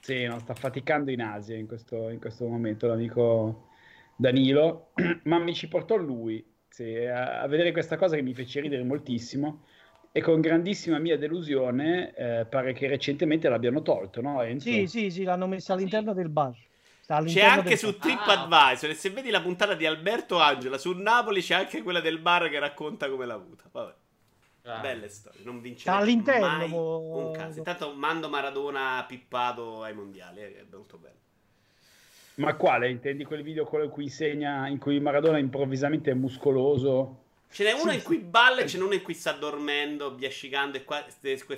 Sì, 0.00 0.24
no, 0.26 0.38
sta 0.40 0.52
faticando 0.52 1.10
in 1.10 1.22
Asia 1.22 1.56
in 1.56 1.66
questo, 1.66 2.10
in 2.10 2.20
questo 2.20 2.46
momento, 2.46 2.86
l'amico 2.86 3.65
Danilo, 4.16 4.92
ma 5.24 5.38
mi 5.38 5.54
ci 5.54 5.68
portò 5.68 5.96
lui, 5.96 6.44
sì, 6.68 6.96
a, 6.96 7.42
a 7.42 7.46
vedere 7.46 7.72
questa 7.72 7.96
cosa 7.96 8.16
che 8.16 8.22
mi 8.22 8.34
fece 8.34 8.60
ridere 8.60 8.82
moltissimo 8.82 9.64
e 10.12 10.22
con 10.22 10.40
grandissima 10.40 10.98
mia 10.98 11.18
delusione 11.18 12.14
eh, 12.14 12.46
pare 12.46 12.72
che 12.72 12.88
recentemente 12.88 13.50
l'abbiano 13.50 13.82
tolto, 13.82 14.22
no 14.22 14.40
Enzo? 14.40 14.68
Sì, 14.68 14.86
sì, 14.86 15.10
sì, 15.10 15.24
l'hanno 15.24 15.46
messo 15.46 15.74
all'interno 15.74 16.12
sì. 16.12 16.18
del 16.18 16.30
bar. 16.30 16.56
C'è 17.06 17.42
anche 17.42 17.76
su 17.76 17.98
TripAdvisor 17.98 18.88
ah. 18.88 18.92
e 18.92 18.96
se 18.96 19.10
vedi 19.10 19.30
la 19.30 19.40
puntata 19.40 19.74
di 19.74 19.86
Alberto 19.86 20.40
Angela 20.40 20.76
su 20.76 20.92
Napoli 20.92 21.40
c'è 21.40 21.54
anche 21.54 21.82
quella 21.82 22.00
del 22.00 22.18
bar 22.18 22.48
che 22.48 22.58
racconta 22.58 23.08
come 23.08 23.26
l'ha 23.26 23.34
avuta. 23.34 23.64
Vabbè. 23.70 23.94
Ah. 24.62 24.80
Belle 24.80 25.08
storie, 25.08 25.44
non 25.44 25.60
vince 25.60 25.88
all'interno 25.88 26.46
mai 26.46 26.70
un 26.72 27.32
caso. 27.32 27.58
Intanto 27.58 27.92
mando 27.94 28.28
Maradona 28.28 29.04
pippato 29.06 29.82
ai 29.84 29.94
mondiali, 29.94 30.40
eh, 30.40 30.60
è 30.60 30.64
molto 30.68 30.96
bello. 30.96 31.20
Ma 32.36 32.54
quale? 32.54 32.90
Intendi 32.90 33.24
quel 33.24 33.42
video 33.42 33.68
in 33.82 33.90
cui 33.90 34.08
segna, 34.08 34.68
in 34.68 34.78
cui 34.78 35.00
Maradona 35.00 35.38
improvvisamente 35.38 36.10
è 36.10 36.14
muscoloso? 36.14 37.24
Ce 37.48 37.64
n'è 37.64 37.72
uno 37.72 37.90
sì, 37.90 37.96
in 37.96 38.02
cui 38.02 38.18
balla 38.18 38.60
e 38.60 38.66
ce 38.66 38.76
n'è 38.76 38.84
uno 38.84 38.92
in 38.92 39.02
cui 39.02 39.14
sta 39.14 39.32
dormendo, 39.32 40.10
biascicando 40.10 40.76
e 40.76 40.84
qua 40.84 41.04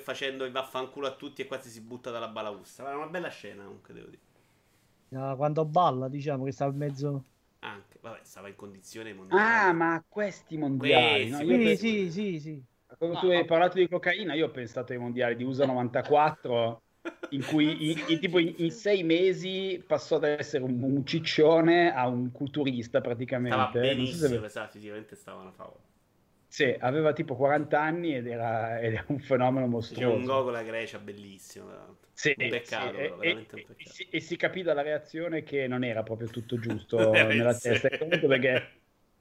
facendo 0.00 0.44
il 0.44 0.52
vaffanculo 0.52 1.06
a 1.06 1.12
tutti 1.12 1.42
e 1.42 1.46
quasi 1.46 1.70
si 1.70 1.80
butta 1.80 2.10
dalla 2.10 2.28
balaustra. 2.28 2.86
Era 2.86 2.96
una 2.96 3.06
bella 3.06 3.28
scena 3.28 3.64
comunque, 3.64 3.94
devo 3.94 4.06
dire. 4.06 4.22
No, 5.09 5.36
quando 5.36 5.64
balla, 5.64 6.09
diciamo 6.09 6.44
che 6.44 6.52
sta 6.52 6.66
in 6.66 6.76
mezzo... 6.76 7.24
Anche, 7.60 7.98
vabbè, 8.00 8.20
stava 8.22 8.46
in 8.46 8.55
condizione 8.55 9.12
mondiale. 9.12 9.42
Ah, 9.42 9.72
ma 9.72 10.05
questi 10.06 10.56
mondiali, 10.56 11.28
questi, 11.28 11.44
no? 11.44 11.50
Sì, 11.50 11.64
penso... 11.64 11.76
sì, 11.76 12.10
sì, 12.10 12.40
sì. 12.40 12.62
Quando 12.96 13.16
no, 13.16 13.20
tu 13.22 13.30
hai 13.30 13.44
parlato 13.44 13.78
di 13.78 13.88
cocaina, 13.88 14.34
io 14.34 14.46
ho 14.46 14.50
pensato 14.50 14.92
ai 14.92 14.98
mondiali 14.98 15.34
di 15.34 15.42
USA 15.42 15.66
94 15.66 16.82
in 17.30 17.44
cui 17.44 17.90
in, 17.93 18.05
in, 18.09 18.18
tipo 18.18 18.39
in, 18.39 18.55
in, 18.56 18.70
sei 18.70 19.02
mesi 19.02 19.82
passò 19.86 20.18
da 20.18 20.28
essere 20.28 20.64
un, 20.64 20.82
un, 20.82 21.05
ciccione 21.05 21.94
a 21.94 22.06
un 22.06 22.30
culturista 22.32 23.01
praticamente. 23.01 23.56
Stava 23.56 23.70
benissimo, 23.70 24.40
so 24.40 24.48
se... 24.48 24.68
fisicamente 24.70 25.14
stava 25.14 25.40
una 25.40 25.52
favola. 25.52 25.80
Sì, 26.47 26.74
aveva 26.78 27.12
tipo 27.12 27.36
40 27.36 27.80
anni 27.80 28.16
ed 28.16 28.26
era, 28.26 28.80
ed 28.80 28.94
era 28.94 29.05
un 29.09 29.20
fenomeno 29.20 29.66
mostruoso. 29.66 30.14
C'è 30.14 30.18
un 30.18 30.24
gol 30.24 30.44
con 30.44 30.52
la 30.52 30.62
Grecia 30.62 30.98
bellissimo. 30.98 31.98
Sì, 32.12 32.35
un 32.36 32.48
peccato, 32.48 32.97
sì, 32.97 33.02
e, 33.02 33.32
un 33.32 33.47
peccato. 33.47 33.74
E, 33.76 33.85
si, 33.85 34.09
e, 34.10 34.20
si, 34.20 34.36
capì 34.36 34.62
dalla 34.62 34.82
reazione 34.82 35.43
che 35.43 35.68
non 35.68 35.85
era 35.85 36.02
proprio 36.02 36.28
tutto 36.28 36.59
giusto 36.59 37.10
nella 37.12 37.55
testa. 37.55 37.89
Perché... 37.89 38.70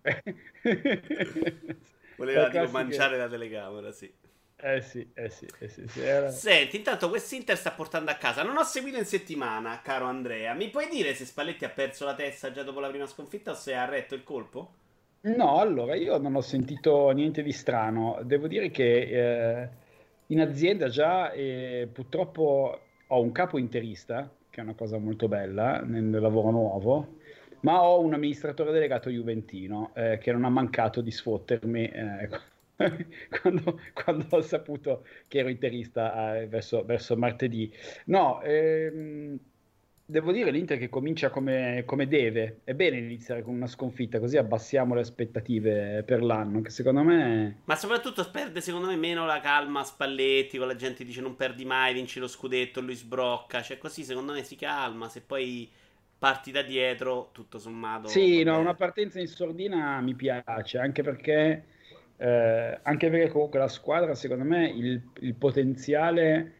Voleva 2.17 2.49
tipo 2.49 2.69
mangiare 2.71 3.11
che... 3.11 3.17
la 3.17 3.27
telecamera, 3.27 3.91
sì. 3.91 4.11
Eh 4.59 4.81
sì, 4.81 5.07
eh 5.13 5.29
sì, 5.29 5.47
eh 5.59 5.67
sì, 5.67 5.87
sì 5.87 6.01
era... 6.01 6.31
Senti, 6.31 6.77
intanto 6.77 7.09
quest'Inter 7.09 7.55
sta 7.55 7.71
portando 7.71 8.09
a 8.09 8.15
casa. 8.15 8.41
Non 8.41 8.57
ho 8.57 8.63
seguito 8.63 8.97
in 8.97 9.05
settimana, 9.05 9.81
caro 9.83 10.05
Andrea. 10.05 10.53
Mi 10.53 10.69
puoi 10.69 10.87
dire 10.89 11.13
se 11.13 11.25
Spalletti 11.25 11.63
ha 11.63 11.69
perso 11.69 12.05
la 12.05 12.15
testa 12.15 12.51
già 12.51 12.63
dopo 12.63 12.79
la 12.79 12.89
prima 12.89 13.05
sconfitta 13.05 13.51
o 13.51 13.53
se 13.53 13.75
ha 13.75 13.85
retto 13.85 14.15
il 14.15 14.23
colpo? 14.23 14.73
No, 15.21 15.59
allora 15.59 15.95
io 15.95 16.17
non 16.17 16.35
ho 16.35 16.41
sentito 16.41 17.09
niente 17.11 17.43
di 17.43 17.51
strano. 17.51 18.19
Devo 18.23 18.47
dire 18.47 18.71
che 18.71 19.61
eh, 19.61 19.69
in 20.27 20.41
azienda 20.41 20.89
già 20.89 21.31
eh, 21.31 21.87
purtroppo 21.91 22.79
ho 23.05 23.21
un 23.21 23.31
capo 23.31 23.59
interista, 23.59 24.27
che 24.49 24.59
è 24.59 24.63
una 24.63 24.73
cosa 24.73 24.97
molto 24.97 25.27
bella 25.27 25.81
nel 25.81 26.09
lavoro 26.09 26.49
nuovo, 26.49 27.17
ma 27.59 27.83
ho 27.83 27.99
un 27.99 28.13
amministratore 28.13 28.71
delegato 28.71 29.11
juventino 29.11 29.91
eh, 29.93 30.17
che 30.19 30.31
non 30.31 30.45
ha 30.45 30.49
mancato 30.49 31.01
di 31.01 31.11
sfottermi 31.11 31.85
eh, 31.85 32.29
quando, 33.41 33.79
quando, 33.93 34.25
ho 34.29 34.41
saputo 34.41 35.05
che 35.27 35.39
ero 35.39 35.49
interista 35.49 36.37
eh, 36.37 36.47
verso, 36.47 36.85
verso, 36.85 37.17
martedì. 37.17 37.71
No, 38.05 38.41
ehm, 38.43 39.37
devo 40.05 40.31
dire 40.31 40.51
l'Inter 40.51 40.77
che 40.77 40.89
comincia 40.89 41.29
come, 41.29 41.83
come, 41.85 42.07
deve. 42.07 42.61
È 42.63 42.73
bene 42.73 42.97
iniziare 42.97 43.41
con 43.41 43.55
una 43.55 43.67
sconfitta, 43.67 44.19
così 44.19 44.37
abbassiamo 44.37 44.93
le 44.93 45.01
aspettative 45.01 46.03
per 46.03 46.21
l'anno. 46.21 46.61
Che 46.61 46.69
secondo 46.69 47.01
me. 47.01 47.61
Ma 47.65 47.75
soprattutto 47.75 48.29
perde, 48.29 48.61
secondo 48.61 48.87
me, 48.87 48.95
meno 48.95 49.25
la 49.25 49.39
calma 49.39 49.79
a 49.79 49.83
Spalletti. 49.83 50.57
Con 50.57 50.67
la 50.67 50.75
gente 50.75 51.03
dice 51.03 51.21
non 51.21 51.35
perdi 51.35 51.65
mai, 51.65 51.93
vinci 51.93 52.19
lo 52.19 52.27
scudetto, 52.27 52.79
lui 52.79 52.95
sbrocca. 52.95 53.61
Cioè, 53.63 53.79
così 53.79 54.03
secondo 54.03 54.33
me 54.33 54.43
si 54.43 54.55
calma. 54.55 55.09
Se 55.09 55.21
poi 55.21 55.67
parti 56.19 56.51
da 56.51 56.61
dietro, 56.61 57.29
tutto 57.31 57.57
sommato. 57.57 58.07
Sì, 58.07 58.43
no, 58.43 58.59
una 58.59 58.75
partenza 58.75 59.19
in 59.19 59.27
sordina 59.27 59.99
mi 60.01 60.13
piace, 60.13 60.77
anche 60.77 61.01
perché. 61.01 61.75
Eh, 62.17 62.79
anche 62.81 63.09
perché 63.09 63.29
comunque 63.29 63.59
la 63.59 63.67
squadra, 63.67 64.15
secondo 64.15 64.43
me, 64.43 64.67
il, 64.67 65.01
il 65.21 65.35
potenziale, 65.35 66.53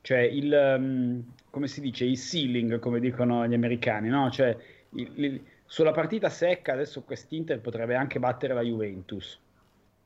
cioè 0.00 0.20
il, 0.20 0.76
um, 0.78 1.24
come 1.50 1.66
si 1.66 1.80
dice, 1.80 2.04
il 2.04 2.16
ceiling, 2.16 2.78
come 2.78 3.00
dicono 3.00 3.46
gli 3.46 3.54
americani, 3.54 4.08
no? 4.08 4.30
Cioè, 4.30 4.56
il, 4.90 5.12
il, 5.16 5.44
sulla 5.66 5.92
partita 5.92 6.28
secca 6.28 6.72
adesso 6.72 7.02
quest'Inter 7.02 7.60
potrebbe 7.60 7.94
anche 7.94 8.18
battere 8.18 8.54
la 8.54 8.62
Juventus, 8.62 9.40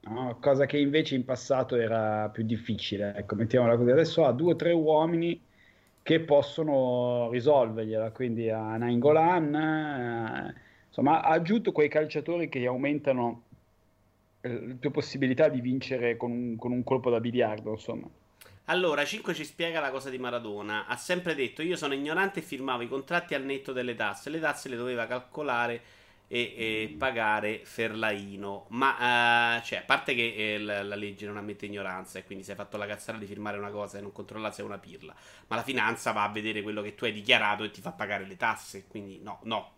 no? 0.02 0.38
cosa 0.40 0.64
che 0.66 0.78
invece 0.78 1.14
in 1.14 1.24
passato 1.24 1.76
era 1.76 2.28
più 2.30 2.44
difficile. 2.44 3.14
Ecco, 3.16 3.34
mettiamola 3.34 3.76
così. 3.76 3.90
Adesso 3.90 4.24
ha 4.24 4.32
due 4.32 4.52
o 4.52 4.56
tre 4.56 4.72
uomini 4.72 5.40
che 6.02 6.20
possono 6.20 7.28
risolvergliela, 7.32 8.12
quindi 8.12 8.48
a 8.48 8.76
Nainggolan, 8.76 9.54
eh, 9.54 10.54
insomma, 10.86 11.20
ha 11.20 11.30
aggiunto 11.30 11.72
quei 11.72 11.88
calciatori 11.88 12.48
che 12.48 12.64
aumentano 12.64 13.45
eh, 14.46 14.78
tue 14.78 14.90
possibilità 14.90 15.48
di 15.48 15.60
vincere 15.60 16.16
con 16.16 16.30
un, 16.30 16.56
con 16.56 16.72
un 16.72 16.82
colpo 16.84 17.10
da 17.10 17.20
biliardo, 17.20 17.70
insomma. 17.70 18.08
Allora, 18.68 19.04
5 19.04 19.32
ci 19.34 19.44
spiega 19.44 19.80
la 19.80 19.90
cosa 19.90 20.10
di 20.10 20.18
Maradona. 20.18 20.86
Ha 20.86 20.96
sempre 20.96 21.34
detto: 21.34 21.62
Io 21.62 21.76
sono 21.76 21.94
ignorante 21.94 22.40
e 22.40 22.42
firmavo 22.42 22.82
i 22.82 22.88
contratti 22.88 23.34
al 23.34 23.44
netto 23.44 23.72
delle 23.72 23.94
tasse. 23.94 24.30
Le 24.30 24.40
tasse 24.40 24.68
le 24.68 24.76
doveva 24.76 25.06
calcolare 25.06 25.82
e, 26.28 26.54
e 26.56 26.94
pagare 26.98 27.60
Ferlaino. 27.64 28.66
Ma, 28.70 29.58
uh, 29.58 29.62
cioè, 29.62 29.78
a 29.78 29.82
parte 29.82 30.14
che 30.14 30.34
eh, 30.36 30.58
la, 30.58 30.82
la, 30.82 30.96
legge 30.96 31.26
non 31.26 31.36
ammette 31.36 31.66
ignoranza, 31.66 32.18
e 32.18 32.24
quindi 32.24 32.42
se 32.42 32.52
hai 32.52 32.56
fatto 32.56 32.76
la 32.76 32.86
cazzata 32.86 33.18
di 33.18 33.26
firmare 33.26 33.58
una 33.58 33.70
cosa 33.70 33.98
e 33.98 34.00
non 34.00 34.12
controlla 34.12 34.50
se 34.50 34.62
è 34.62 34.64
una 34.64 34.78
pirla. 34.78 35.14
Ma 35.46 35.56
la 35.56 35.62
finanza 35.62 36.12
va 36.12 36.24
a 36.24 36.28
vedere 36.28 36.62
quello 36.62 36.82
che 36.82 36.94
tu 36.94 37.04
hai 37.04 37.12
dichiarato 37.12 37.62
e 37.64 37.70
ti 37.70 37.80
fa 37.80 37.92
pagare 37.92 38.26
le 38.26 38.36
tasse. 38.36 38.86
Quindi, 38.86 39.20
no, 39.22 39.40
no. 39.44 39.74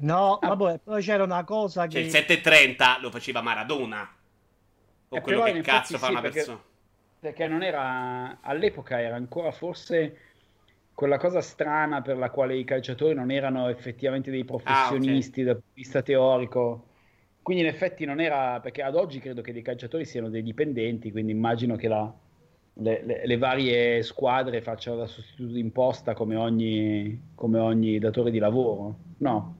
No, 0.00 0.38
ah. 0.38 0.54
vabbè, 0.54 0.78
poi 0.78 1.02
c'era 1.02 1.24
una 1.24 1.44
cosa 1.44 1.86
che. 1.86 2.08
Cioè, 2.08 2.20
il 2.20 2.26
7,30 2.26 3.00
lo 3.00 3.10
faceva 3.10 3.40
Maradona. 3.42 4.08
O 5.10 5.16
eh, 5.16 5.20
quello 5.20 5.42
che 5.42 5.60
cazzo 5.60 5.98
fa 5.98 6.06
sì, 6.06 6.12
una 6.12 6.20
perché... 6.20 6.36
persona 6.36 6.62
perché 7.20 7.48
non 7.48 7.62
era 7.62 8.38
all'epoca 8.40 9.00
era 9.00 9.16
ancora 9.16 9.50
forse 9.50 10.16
quella 10.94 11.18
cosa 11.18 11.40
strana 11.40 12.02
per 12.02 12.16
la 12.16 12.30
quale 12.30 12.56
i 12.56 12.64
calciatori 12.64 13.14
non 13.14 13.30
erano 13.30 13.68
effettivamente 13.68 14.30
dei 14.30 14.44
professionisti 14.44 15.40
ah, 15.40 15.42
okay. 15.42 15.44
dal 15.44 15.54
punto 15.54 15.68
di 15.74 15.80
vista 15.80 16.02
teorico. 16.02 16.86
Quindi 17.40 17.62
in 17.62 17.68
effetti 17.68 18.04
non 18.04 18.20
era, 18.20 18.58
perché 18.60 18.82
ad 18.82 18.96
oggi 18.96 19.20
credo 19.20 19.40
che 19.40 19.52
dei 19.52 19.62
calciatori 19.62 20.04
siano 20.04 20.28
dei 20.28 20.42
dipendenti, 20.42 21.12
quindi 21.12 21.30
immagino 21.30 21.76
che 21.76 21.86
la, 21.86 22.12
le, 22.74 23.02
le, 23.04 23.26
le, 23.26 23.38
varie 23.38 24.02
squadre 24.02 24.60
facciano 24.60 24.96
da 24.96 25.06
sostituto 25.06 25.52
d'imposta 25.52 26.14
come 26.14 26.34
ogni, 26.34 27.30
come 27.32 27.60
ogni 27.60 28.00
datore 28.00 28.32
di 28.32 28.38
lavoro. 28.40 28.96
No, 29.18 29.56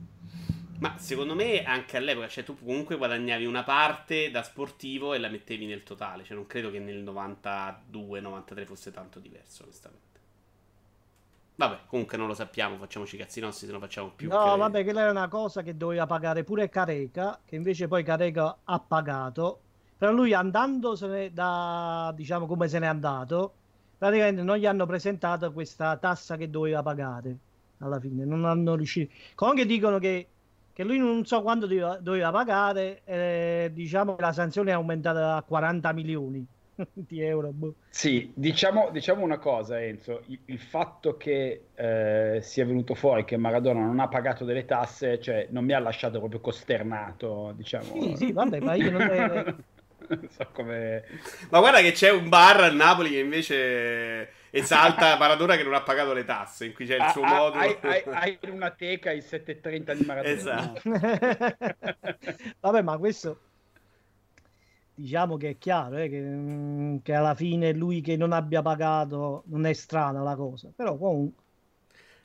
ma 0.78 0.96
secondo 0.98 1.34
me 1.34 1.64
anche 1.64 1.96
all'epoca, 1.96 2.28
cioè 2.28 2.44
tu 2.44 2.56
comunque 2.56 2.96
guadagnavi 2.96 3.44
una 3.44 3.64
parte 3.64 4.30
da 4.30 4.42
sportivo 4.42 5.12
e 5.14 5.18
la 5.18 5.28
mettevi 5.28 5.66
nel 5.66 5.82
totale, 5.82 6.24
cioè 6.24 6.36
non 6.36 6.46
credo 6.46 6.70
che 6.70 6.78
nel 6.78 7.02
92-93 7.02 8.64
fosse 8.64 8.90
tanto 8.92 9.18
diverso, 9.18 9.64
onestamente. 9.64 10.06
Vabbè, 11.56 11.78
comunque 11.86 12.16
non 12.16 12.28
lo 12.28 12.34
sappiamo, 12.34 12.76
facciamoci 12.76 13.16
i 13.16 13.18
cazzi 13.18 13.40
nostri 13.40 13.66
se 13.66 13.72
non 13.72 13.80
facciamo 13.80 14.12
più. 14.14 14.28
No, 14.28 14.52
che... 14.52 14.58
vabbè, 14.58 14.84
quella 14.84 15.00
era 15.00 15.10
una 15.10 15.26
cosa 15.26 15.62
che 15.62 15.76
doveva 15.76 16.06
pagare 16.06 16.44
pure 16.44 16.68
Careca, 16.68 17.40
che 17.44 17.56
invece 17.56 17.88
poi 17.88 18.04
Careca 18.04 18.58
ha 18.62 18.78
pagato. 18.78 19.60
Però 19.98 20.12
lui 20.12 20.32
andandosene 20.32 21.32
da, 21.32 22.12
diciamo, 22.14 22.46
come 22.46 22.68
se 22.68 22.78
n'è 22.78 22.86
andato, 22.86 23.52
praticamente 23.98 24.42
non 24.42 24.56
gli 24.56 24.66
hanno 24.66 24.86
presentato 24.86 25.52
questa 25.52 25.96
tassa 25.96 26.36
che 26.36 26.48
doveva 26.48 26.80
pagare 26.84 27.36
alla 27.78 27.98
fine. 27.98 28.24
Non 28.24 28.44
hanno 28.44 28.76
riuscito. 28.76 29.12
Comunque 29.34 29.66
dicono 29.66 29.98
che 29.98 30.28
che 30.78 30.84
lui 30.84 30.98
non 30.98 31.26
so 31.26 31.42
quanto 31.42 31.66
doveva, 31.66 31.98
doveva 32.00 32.30
pagare, 32.30 33.00
eh, 33.04 33.70
diciamo 33.74 34.14
che 34.14 34.22
la 34.22 34.32
sanzione 34.32 34.70
è 34.70 34.74
aumentata 34.74 35.34
a 35.34 35.42
40 35.42 35.92
milioni 35.92 36.46
di 36.92 37.20
euro. 37.20 37.50
Boh. 37.50 37.74
Sì, 37.88 38.30
diciamo, 38.32 38.90
diciamo, 38.92 39.24
una 39.24 39.38
cosa 39.38 39.82
Enzo, 39.82 40.22
il, 40.26 40.38
il 40.44 40.60
fatto 40.60 41.16
che 41.16 41.64
eh, 41.74 42.38
sia 42.42 42.64
venuto 42.64 42.94
fuori 42.94 43.24
che 43.24 43.36
Maradona 43.36 43.80
non 43.80 43.98
ha 43.98 44.06
pagato 44.06 44.44
delle 44.44 44.66
tasse, 44.66 45.20
cioè 45.20 45.48
non 45.50 45.64
mi 45.64 45.72
ha 45.72 45.80
lasciato 45.80 46.20
proprio 46.20 46.38
costernato, 46.38 47.52
diciamo. 47.56 48.00
Sì, 48.00 48.14
sì, 48.14 48.32
vabbè, 48.32 48.60
ma 48.60 48.74
io 48.74 48.92
non... 48.92 49.00
È... 49.00 49.54
non 50.06 50.28
so 50.30 50.46
come... 50.52 51.02
Ma 51.50 51.58
guarda 51.58 51.80
che 51.80 51.90
c'è 51.90 52.12
un 52.12 52.28
bar 52.28 52.60
a 52.60 52.70
Napoli 52.70 53.10
che 53.10 53.18
invece 53.18 54.28
esalta 54.50 55.16
Maradona 55.16 55.56
che 55.56 55.62
non 55.62 55.74
ha 55.74 55.82
pagato 55.82 56.12
le 56.12 56.24
tasse, 56.24 56.66
in 56.66 56.72
cui 56.74 56.86
c'è 56.86 56.96
il 56.96 57.06
suo 57.06 57.24
Ah, 57.24 57.28
ah, 57.36 57.40
modulo. 57.40 57.60
Hai, 57.60 57.78
hai- 57.82 58.08
hai 58.10 58.38
una 58.50 58.70
teca 58.70 59.10
il 59.12 59.22
7.30 59.24 59.94
di 59.94 60.04
Maradona. 60.04 60.34
Esatto. 60.34 60.82
Vabbè, 62.60 62.82
ma 62.82 62.98
questo 62.98 63.42
diciamo 64.94 65.36
che 65.36 65.50
è 65.50 65.58
chiaro 65.58 65.96
eh, 65.96 66.08
che, 66.08 66.20
mm, 66.20 66.96
che 67.02 67.14
alla 67.14 67.34
fine 67.34 67.72
lui 67.72 68.00
che 68.00 68.16
non 68.16 68.32
abbia 68.32 68.62
pagato 68.62 69.44
non 69.46 69.64
è 69.66 69.72
strana 69.72 70.22
la 70.22 70.34
cosa, 70.36 70.70
però 70.74 70.96
comunque 70.98 71.44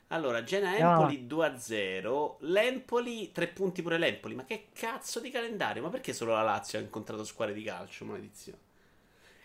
Allora, 0.08 0.42
Genoa 0.42 0.76
Empoli 0.78 1.26
2-0. 1.26 2.38
L'Empoli, 2.40 3.32
tre 3.32 3.48
punti 3.48 3.82
pure 3.82 3.98
l'Empoli. 3.98 4.34
Ma 4.34 4.44
che 4.46 4.68
cazzo 4.72 5.20
di 5.20 5.30
calendario? 5.30 5.82
Ma 5.82 5.90
perché 5.90 6.12
solo 6.14 6.32
la 6.32 6.40
Lazio 6.42 6.78
ha 6.78 6.82
incontrato 6.82 7.22
squadre 7.24 7.54
di 7.54 7.62
calcio? 7.62 8.04
Maledizione. 8.06 8.63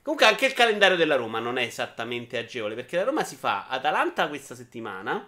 Comunque 0.01 0.27
anche 0.27 0.45
il 0.45 0.53
calendario 0.53 0.97
della 0.97 1.15
Roma 1.15 1.39
non 1.39 1.57
è 1.57 1.63
esattamente 1.63 2.37
agevole, 2.37 2.75
perché 2.75 2.97
la 2.97 3.03
Roma 3.03 3.23
si 3.23 3.35
fa 3.35 3.67
Atalanta 3.67 4.27
questa 4.27 4.55
settimana 4.55 5.27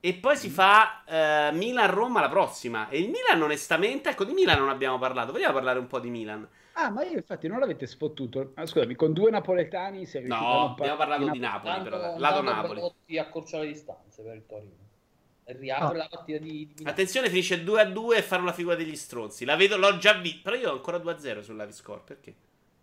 e 0.00 0.14
poi 0.14 0.36
si 0.36 0.48
fa 0.48 1.02
eh, 1.04 1.50
Milan-Roma 1.52 2.20
la 2.20 2.28
prossima. 2.28 2.88
E 2.88 2.98
il 2.98 3.10
Milan 3.10 3.42
onestamente, 3.42 4.10
ecco 4.10 4.24
di 4.24 4.32
Milan 4.32 4.58
non 4.58 4.68
abbiamo 4.68 4.98
parlato, 4.98 5.32
vogliamo 5.32 5.54
parlare 5.54 5.78
un 5.78 5.88
po' 5.88 5.98
di 5.98 6.08
Milan? 6.08 6.48
Ah, 6.74 6.90
ma 6.90 7.02
io 7.02 7.16
infatti 7.16 7.48
non 7.48 7.58
l'avete 7.58 7.86
sfottuto. 7.86 8.52
Ah, 8.54 8.64
scusami, 8.64 8.94
con 8.94 9.12
due 9.12 9.30
napoletani 9.30 10.06
sei 10.06 10.22
riuscito 10.22 10.46
a 10.46 10.52
No, 10.52 10.58
non 10.60 10.70
abbiamo 10.70 10.96
parlato 10.96 11.28
di 11.30 11.38
Napoli, 11.40 11.74
Tanto, 11.74 11.90
però, 11.90 12.18
lato 12.18 12.34
tanto 12.34 12.42
Napoli. 12.42 12.74
Belotti 12.74 13.18
accorcia 13.18 13.58
le 13.58 13.66
distanze 13.66 14.22
per 14.22 14.36
il 14.36 14.46
Torino. 14.46 14.86
Riapre 15.44 15.96
la 15.96 16.06
partita 16.08 16.38
di, 16.38 16.70
di. 16.72 16.84
Attenzione, 16.84 17.28
finisce 17.28 17.64
2-2 17.64 18.16
e 18.16 18.22
fanno 18.22 18.44
la 18.44 18.52
figura 18.52 18.76
degli 18.76 18.94
stronzi. 18.94 19.44
La 19.44 19.56
vedo, 19.56 19.76
l'ho 19.76 19.96
già 19.96 20.12
vista, 20.12 20.40
però 20.44 20.56
io 20.56 20.70
ho 20.70 20.74
ancora 20.74 20.98
2-0 20.98 21.40
sul 21.40 21.56
live 21.56 21.72
score, 21.72 22.02
perché? 22.04 22.34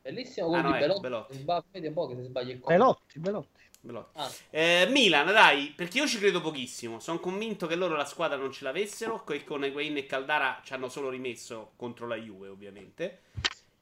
Bellissimo 0.06 0.46
Ah, 0.48 0.50
gol 0.50 0.62
no, 0.62 0.72
di 0.74 0.78
Belotti. 0.80 1.00
Belotti. 1.02 1.34
Sbaglia- 1.38 1.64
Vedi 1.72 1.88
un 1.88 1.94
po' 1.94 2.08
che 2.08 2.16
si 2.16 2.22
sbaglia 2.22 2.52
il 2.54 2.60
colpo. 2.60 2.72
Belotti, 2.72 3.20
Belotti. 3.20 3.64
Veloce. 3.82 4.08
Ah, 4.14 4.32
Eh, 4.52 4.88
Milan, 4.92 5.26
dai, 5.28 5.74
perché 5.76 5.98
io 6.00 6.08
ci 6.08 6.18
credo 6.20 6.42
pochissimo. 6.42 7.00
Sono 7.00 7.20
convinto 7.20 7.66
che 7.68 7.76
loro 7.76 7.96
la 7.96 8.06
squadra 8.06 8.38
non 8.38 8.52
ce 8.52 8.64
l'avessero. 8.64 9.24
Que- 9.24 9.44
Con 9.44 9.64
Higuain 9.64 9.98
e 9.98 10.06
Caldara 10.06 10.60
ci 10.64 10.74
hanno 10.74 10.90
solo 10.90 11.10
rimesso 11.10 11.72
contro 11.76 12.08
la 12.08 12.16
Juve, 12.16 12.48
ovviamente. 12.50 13.22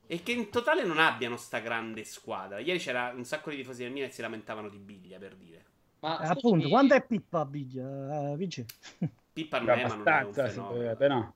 E 0.07 0.21
che 0.23 0.31
in 0.33 0.49
totale 0.49 0.83
non 0.83 0.97
abbiano 0.99 1.35
sta 1.37 1.59
grande 1.59 2.03
squadra. 2.05 2.59
Ieri 2.59 2.79
c'era 2.79 3.11
un 3.15 3.23
sacco 3.25 3.49
di 3.49 3.57
tifosi 3.57 3.83
del 3.83 3.91
Milan 3.91 4.07
che 4.09 4.15
si 4.15 4.21
lamentavano 4.21 4.69
di 4.69 4.77
Biglia, 4.77 5.17
per 5.17 5.35
dire. 5.35 5.63
ma 5.99 6.21
Eh, 6.21 6.27
appunto, 6.27 6.67
quanto 6.67 6.93
è 6.95 7.05
Pippa 7.05 7.45
Biglia? 7.45 8.31
Eh, 8.31 8.35
Vince? 8.35 8.65
Pippa 9.31 9.59
non 9.59 9.69
è, 9.69 9.81
ma 9.83 9.87
non 9.87 9.89
è 9.89 10.01
un 10.01 10.07
abbastanza, 10.07 10.47
sì, 10.47 10.53
fenomeno. 10.53 11.35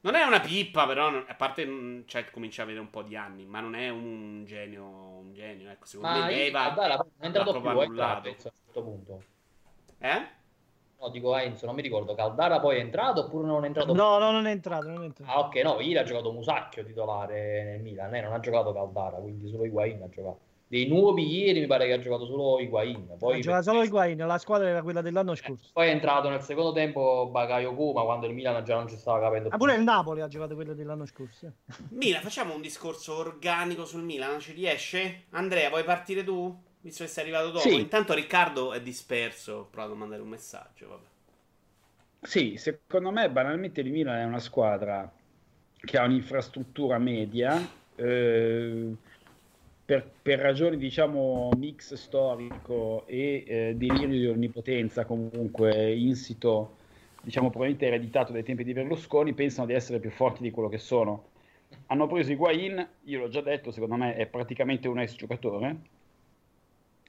Eh. 0.00 0.10
Non 0.10 0.14
è 0.14 0.22
una 0.24 0.40
pippa, 0.40 0.86
però, 0.86 1.10
non- 1.10 1.24
a 1.26 1.34
parte, 1.34 1.66
mm, 1.66 2.00
cioè, 2.06 2.30
comincia 2.30 2.62
a 2.62 2.64
avere 2.64 2.80
un 2.80 2.90
po' 2.90 3.02
di 3.02 3.16
anni, 3.16 3.44
ma 3.46 3.60
non 3.60 3.74
è 3.74 3.88
un 3.88 4.44
genio, 4.46 4.84
un 4.84 5.32
genio, 5.32 5.70
ecco, 5.70 5.86
secondo 5.86 6.16
ma 6.18 6.24
me 6.26 6.32
io- 6.32 6.44
Neva 6.44 6.62
Caldara 6.62 6.96
non 6.96 7.06
è 7.18 7.26
entrato 7.26 7.52
l'ha 7.52 7.52
più 7.52 7.60
proprio 7.62 7.82
è 7.82 7.86
entrato 7.86 8.10
annullato. 8.10 8.28
Enzo, 8.28 8.48
a 8.48 8.52
un 8.54 8.64
certo 8.64 8.82
punto. 8.82 9.22
Eh? 9.98 10.36
No, 11.00 11.08
dico 11.10 11.36
Enzo, 11.36 11.66
non 11.66 11.74
mi 11.76 11.82
ricordo. 11.82 12.14
Caldara 12.14 12.58
poi 12.58 12.76
è 12.78 12.80
entrato 12.80 13.24
oppure 13.24 13.46
non 13.46 13.62
è 13.64 13.66
entrato 13.66 13.92
più? 13.92 14.00
No, 14.00 14.18
no, 14.18 14.30
non 14.32 14.46
è 14.46 14.50
entrato, 14.50 14.88
non 14.88 15.02
è 15.02 15.04
entrato. 15.06 15.30
Ah, 15.30 15.38
ok, 15.40 15.54
no, 15.56 15.80
ieri 15.80 15.98
ha 15.98 16.02
giocato 16.04 16.32
Musacchio 16.32 16.84
titolare 16.84 17.64
nel 17.64 17.80
Milan, 17.80 18.14
eh, 18.14 18.20
non 18.20 18.32
ha 18.32 18.40
giocato 18.40 18.72
Caldara, 18.72 19.16
quindi 19.18 19.48
solo 19.48 19.64
Higuain 19.64 20.02
ha 20.02 20.08
giocato. 20.08 20.46
Dei 20.70 20.86
nuovi 20.86 21.26
ieri 21.26 21.60
mi 21.60 21.66
pare 21.66 21.86
che 21.86 21.94
ha 21.94 21.98
giocato 21.98 22.26
solo 22.26 22.60
Higuain. 22.60 23.16
Poi, 23.18 23.38
Ha 23.38 23.40
giocato 23.40 23.62
solo 23.62 23.82
Higuain, 23.82 24.18
la 24.18 24.36
squadra 24.36 24.68
era 24.68 24.82
quella 24.82 25.00
dell'anno 25.00 25.34
scorso. 25.34 25.70
poi 25.72 25.88
è 25.88 25.90
entrato 25.92 26.28
nel 26.28 26.42
secondo 26.42 26.72
tempo 26.72 27.26
Bakayoko, 27.30 27.92
ma 27.94 28.02
quando 28.02 28.26
il 28.26 28.34
Milan 28.34 28.62
già 28.64 28.74
non 28.76 28.86
ci 28.86 28.96
stava 28.96 29.18
capendo 29.18 29.48
Ah, 29.48 29.50
più. 29.52 29.58
pure 29.60 29.76
il 29.76 29.82
Napoli 29.82 30.20
ha 30.20 30.28
giocato 30.28 30.54
quella 30.54 30.74
dell'anno 30.74 31.06
scorso. 31.06 31.46
eh. 31.46 31.52
Milan, 31.92 32.20
facciamo 32.20 32.54
un 32.54 32.60
discorso 32.60 33.16
organico 33.16 33.86
sul 33.86 34.02
Milan, 34.02 34.40
ci 34.40 34.52
riesce? 34.52 35.24
Andrea, 35.30 35.70
vuoi 35.70 35.84
partire 35.84 36.22
tu? 36.22 36.54
Visto 36.80 37.02
che 37.02 37.08
sei 37.08 37.24
arrivato 37.24 37.46
dopo. 37.50 37.60
Sì. 37.60 37.74
Intanto 37.80 38.12
Riccardo 38.12 38.72
è 38.74 38.80
disperso, 38.82 39.52
ho 39.54 39.64
provato 39.70 39.94
a 39.94 39.96
mandare 39.96 40.20
un 40.20 40.28
messaggio, 40.28 40.88
vabbè. 40.88 41.06
Sì, 42.20 42.56
secondo 42.58 43.10
me 43.10 43.30
banalmente 43.30 43.80
il 43.80 43.90
Milan 43.90 44.18
è 44.18 44.24
una 44.24 44.38
squadra 44.38 45.10
che 45.80 45.96
ha 45.98 46.04
un'infrastruttura 46.04 46.98
media 46.98 47.56
eh, 47.94 48.90
per, 49.88 50.06
per 50.20 50.38
ragioni 50.38 50.76
diciamo 50.76 51.48
mix 51.56 51.94
storico 51.94 53.06
e 53.06 53.44
eh, 53.46 53.74
delirio 53.74 54.06
di 54.06 54.26
onnipotenza 54.26 55.06
comunque 55.06 55.94
insito 55.94 56.76
diciamo 57.22 57.48
probabilmente 57.48 57.86
ereditato 57.86 58.32
dai 58.32 58.42
tempi 58.42 58.64
di 58.64 58.74
Berlusconi 58.74 59.32
pensano 59.32 59.66
di 59.66 59.72
essere 59.72 59.98
più 59.98 60.10
forti 60.10 60.42
di 60.42 60.50
quello 60.50 60.68
che 60.68 60.76
sono 60.76 61.30
hanno 61.86 62.06
preso 62.06 62.30
Higuain, 62.30 62.86
io 63.04 63.18
l'ho 63.18 63.28
già 63.28 63.40
detto 63.40 63.70
secondo 63.70 63.94
me 63.94 64.14
è 64.14 64.26
praticamente 64.26 64.88
un 64.88 65.00
ex 65.00 65.14
giocatore 65.14 65.76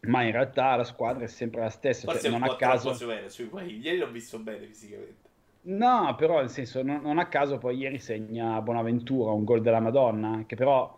ma 0.04 0.24
in 0.24 0.32
realtà 0.32 0.78
la 0.78 0.86
squadra 0.86 1.26
è 1.26 1.28
sempre 1.28 1.60
la 1.60 1.70
stessa 1.70 2.10
cioè, 2.18 2.30
non 2.30 2.44
a 2.44 2.56
caso 2.56 2.94
severo 2.94 3.28
sui 3.28 3.48
guai. 3.48 3.78
Ieri 3.78 3.98
l'ho 3.98 4.10
visto 4.10 4.40
bene 4.40 4.66
fisicamente. 4.68 5.28
No, 5.64 6.16
però 6.18 6.40
nel 6.40 6.50
senso, 6.50 6.82
non, 6.82 7.02
non 7.02 7.18
a 7.18 7.28
caso 7.28 7.58
poi 7.58 7.76
ieri 7.76 8.00
segna 8.00 8.62
Bonaventura 8.62 9.32
un 9.32 9.44
gol 9.44 9.62
della 9.62 9.82
Madonna, 9.82 10.46
che 10.48 10.56
però, 10.56 10.98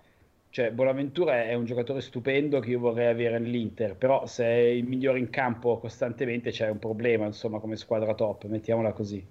cioè, 0.51 0.71
Bonaventura 0.71 1.43
è 1.43 1.55
un 1.55 1.65
giocatore 1.65 2.01
stupendo 2.01 2.59
che 2.59 2.69
io 2.69 2.79
vorrei 2.79 3.07
avere 3.07 3.39
nell'Inter, 3.39 3.95
però 3.95 4.27
se 4.27 4.45
è 4.45 4.53
il 4.57 4.85
migliore 4.85 5.17
in 5.17 5.31
campo 5.31 5.79
costantemente 5.79 6.51
c'è 6.51 6.69
un 6.69 6.77
problema, 6.79 7.25
insomma, 7.25 7.59
come 7.59 7.75
squadra 7.75 8.13
top, 8.13 8.45
mettiamola 8.45 8.93
così. 8.93 9.25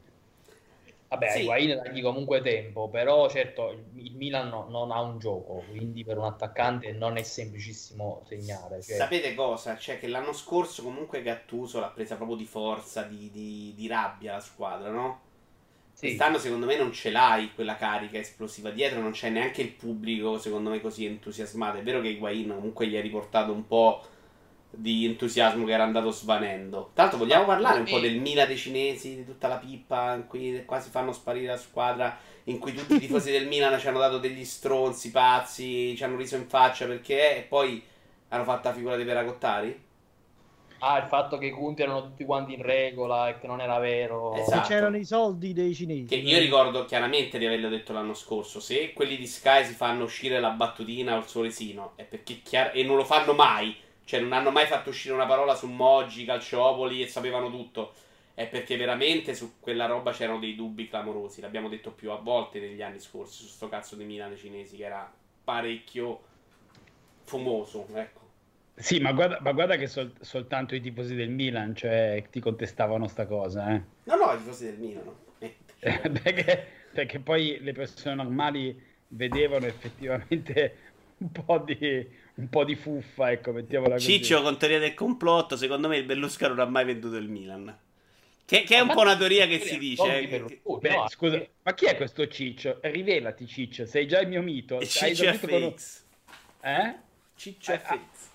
Vabbè, 1.09 1.29
Sì. 1.29 1.41
Higuain 1.41 1.81
dagli 1.83 2.03
comunque 2.03 2.41
tempo, 2.41 2.89
però 2.89 3.29
certo 3.29 3.71
il, 3.73 3.85
il 3.97 4.15
Milan 4.17 4.49
no- 4.49 4.69
non 4.69 4.93
ha 4.93 5.01
un 5.01 5.19
gioco, 5.19 5.65
quindi 5.69 6.05
per 6.05 6.17
un 6.19 6.25
attaccante 6.25 6.93
non 6.93 7.17
è 7.17 7.23
semplicissimo 7.25 8.23
segnare. 8.27 8.81
Cioè, 8.81 8.95
Sapete 8.97 9.35
cosa? 9.35 9.77
Cioè 9.77 9.99
che 9.99 10.07
l'anno 10.07 10.33
scorso 10.33 10.83
comunque 10.85 11.23
Gattuso 11.23 11.81
l'ha 11.81 11.89
presa 11.91 12.15
proprio 12.17 12.37
di 12.37 12.47
forza, 12.47 13.03
di, 13.03 13.29
di- 13.31 13.73
di 13.75 13.87
rabbia 13.89 14.35
la 14.35 14.41
squadra, 14.41 14.91
no? 14.91 15.21
Sì. 16.01 16.07
Quest'anno 16.07 16.39
secondo 16.39 16.65
me 16.65 16.79
non 16.79 16.93
ce 16.93 17.11
l'hai 17.11 17.53
quella 17.55 17.77
carica 17.77 18.17
esplosiva 18.17 18.71
dietro, 18.71 19.03
non 19.03 19.11
c'è 19.11 19.29
neanche 19.29 19.61
il 19.61 19.69
pubblico 19.69 20.39
secondo 20.39 20.71
me 20.71 20.81
così 20.81 21.05
entusiasmato. 21.05 21.77
È 21.77 21.83
vero 21.83 22.01
che 22.01 22.09
Higuain 22.09 22.49
comunque 22.55 22.87
gli 22.87 22.97
ha 22.97 23.03
riportato 23.03 23.53
un 23.53 23.67
po' 23.67 24.03
di 24.71 25.05
entusiasmo 25.05 25.67
che 25.67 25.73
era 25.73 25.83
andato 25.83 26.11
svanendo. 26.11 26.93
Tanto 26.95 27.19
vogliamo 27.19 27.45
parlare 27.45 27.81
un 27.81 27.85
po' 27.85 27.99
del 27.99 28.19
Milan 28.19 28.47
dei 28.47 28.57
cinesi, 28.57 29.15
di 29.15 29.27
tutta 29.27 29.49
la 29.49 29.59
pippa 29.59 30.15
in 30.15 30.27
cui 30.27 30.63
quasi 30.65 30.89
fanno 30.89 31.13
sparire 31.13 31.49
la 31.49 31.59
squadra, 31.59 32.17
in 32.45 32.59
cui 32.59 32.73
tutti 32.73 32.95
i 32.95 32.99
tifosi 33.01 33.31
del 33.31 33.47
Milan 33.47 33.79
ci 33.79 33.87
hanno 33.87 33.99
dato 33.99 34.17
degli 34.17 34.45
stronzi 34.47 35.11
pazzi, 35.11 35.95
ci 35.95 36.03
hanno 36.03 36.17
riso 36.17 36.37
in 36.37 36.49
faccia 36.49 36.87
perché 36.87 37.37
e 37.37 37.43
poi 37.43 37.83
hanno 38.29 38.45
fatto 38.45 38.69
la 38.69 38.75
figura 38.75 38.97
dei 38.97 39.05
peracottari? 39.05 39.89
Ah, 40.83 40.99
il 40.99 41.09
fatto 41.09 41.37
che 41.37 41.47
i 41.47 41.51
conti 41.51 41.83
erano 41.83 42.03
tutti 42.03 42.25
quanti 42.25 42.55
in 42.55 42.63
regola 42.63 43.29
e 43.29 43.39
che 43.39 43.47
non 43.47 43.61
era 43.61 43.79
vero. 43.79 44.35
Esatto. 44.35 44.67
C'erano 44.67 44.97
i 44.97 45.05
soldi 45.05 45.53
dei 45.53 45.75
cinesi. 45.75 46.07
Che 46.07 46.17
io 46.17 46.39
ricordo 46.39 46.87
chiaramente 46.87 47.39
di 47.39 47.47
averlo 47.47 47.69
detto 47.69 47.93
l'anno 47.93 48.15
scorso. 48.15 48.61
Se 48.61 48.93
quelli 48.93 49.17
di 49.17 49.27
Sky 49.27 49.65
si 49.65 49.75
fanno 49.75 50.05
uscire 50.05 50.41
la 50.41 50.51
battutina 50.51 51.15
o 51.15 51.19
il 51.19 51.27
soresino, 51.27 51.93
è 51.97 52.05
perché 52.05 52.41
chiar- 52.43 52.75
e 52.75 52.83
non 52.83 52.97
lo 52.97 53.05
fanno 53.05 53.35
mai. 53.35 53.77
Cioè, 54.05 54.21
non 54.21 54.33
hanno 54.33 54.51
mai 54.51 54.67
fatto 54.67 54.89
uscire 54.89 55.15
una 55.15 55.27
parola 55.27 55.55
su 55.55 55.67
Moggi, 55.69 56.25
Calciopoli 56.25 57.03
e 57.03 57.07
sapevano 57.07 57.51
tutto. 57.51 57.93
È 58.33 58.47
perché 58.47 58.77
veramente 58.77 59.35
su 59.35 59.61
quella 59.61 59.85
roba 59.85 60.13
c'erano 60.13 60.39
dei 60.39 60.55
dubbi 60.55 60.89
clamorosi. 60.89 61.43
L'abbiamo 61.43 61.69
detto 61.69 61.91
più 61.91 62.11
a 62.11 62.17
volte 62.17 62.59
negli 62.59 62.81
anni 62.81 63.01
scorsi 63.01 63.43
su 63.43 63.49
sto 63.49 63.69
cazzo 63.69 63.97
di 63.97 64.05
Milan 64.05 64.35
cinesi 64.35 64.77
che 64.77 64.85
era 64.85 65.13
parecchio 65.45 66.21
fumoso. 67.25 67.87
Ecco. 67.93 68.21
Sì, 68.81 68.99
ma 68.99 69.13
guarda, 69.13 69.39
ma 69.41 69.53
guarda 69.53 69.77
che 69.77 69.87
sol- 69.87 70.13
soltanto 70.21 70.75
i 70.75 70.81
tifosi 70.81 71.15
del 71.15 71.29
Milan, 71.31 71.75
cioè, 71.77 72.25
ti 72.31 72.41
contestavano 72.41 73.07
sta 73.09 73.27
cosa, 73.27 73.75
eh. 73.75 73.83
No, 74.05 74.17
no, 74.17 74.33
i 74.33 74.37
tifosi 74.39 74.65
del 74.65 74.79
Milan. 74.79 75.05
no. 75.05 75.19
Perché, 76.23 76.67
perché 76.93 77.21
poi 77.21 77.59
le 77.63 77.73
persone 77.73 78.15
normali 78.15 78.79
vedevano 79.09 79.65
effettivamente 79.67 80.77
un 81.19 81.31
po' 81.33 81.59
di, 81.59 82.07
un 82.35 82.49
po' 82.51 82.65
di 82.65 82.75
fuffa, 82.75 83.31
ecco, 83.31 83.53
mettiamola 83.53 83.95
così. 83.95 84.13
Ciccio 84.19 84.43
con 84.43 84.59
teoria 84.59 84.79
del 84.79 84.93
complotto, 84.93 85.57
secondo 85.57 85.89
me 85.89 85.97
il 85.97 86.05
Berlusconi 86.05 86.55
non 86.55 86.67
ha 86.67 86.71
mai 86.71 86.85
venduto 86.85 87.17
il 87.17 87.29
Milan. 87.31 87.75
Che, 88.45 88.63
che 88.65 88.77
è 88.77 88.81
un 88.81 88.89
po' 88.89 89.01
una 89.01 89.17
teoria 89.17 89.47
che 89.47 89.59
si 89.61 89.79
dice. 89.79 90.21
Eh, 90.21 90.27
Berlusconi, 90.29 90.81
Beh, 90.81 90.95
no, 90.97 91.09
scusa, 91.09 91.37
eh, 91.37 91.51
ma 91.63 91.73
chi 91.73 91.87
è 91.87 91.97
questo 91.97 92.27
Ciccio? 92.27 92.79
Rivelati, 92.83 93.47
Ciccio, 93.47 93.87
sei 93.87 94.07
già 94.07 94.21
il 94.21 94.29
mio 94.29 94.43
mito. 94.43 94.81
Ciccio 94.85 95.07
esordito 95.07 95.47
con- 95.47 95.73
FX. 95.73 96.05
Eh? 96.63 96.95
Ciccio 97.37 97.73
Eh, 97.73 97.79
FX. 97.79 98.29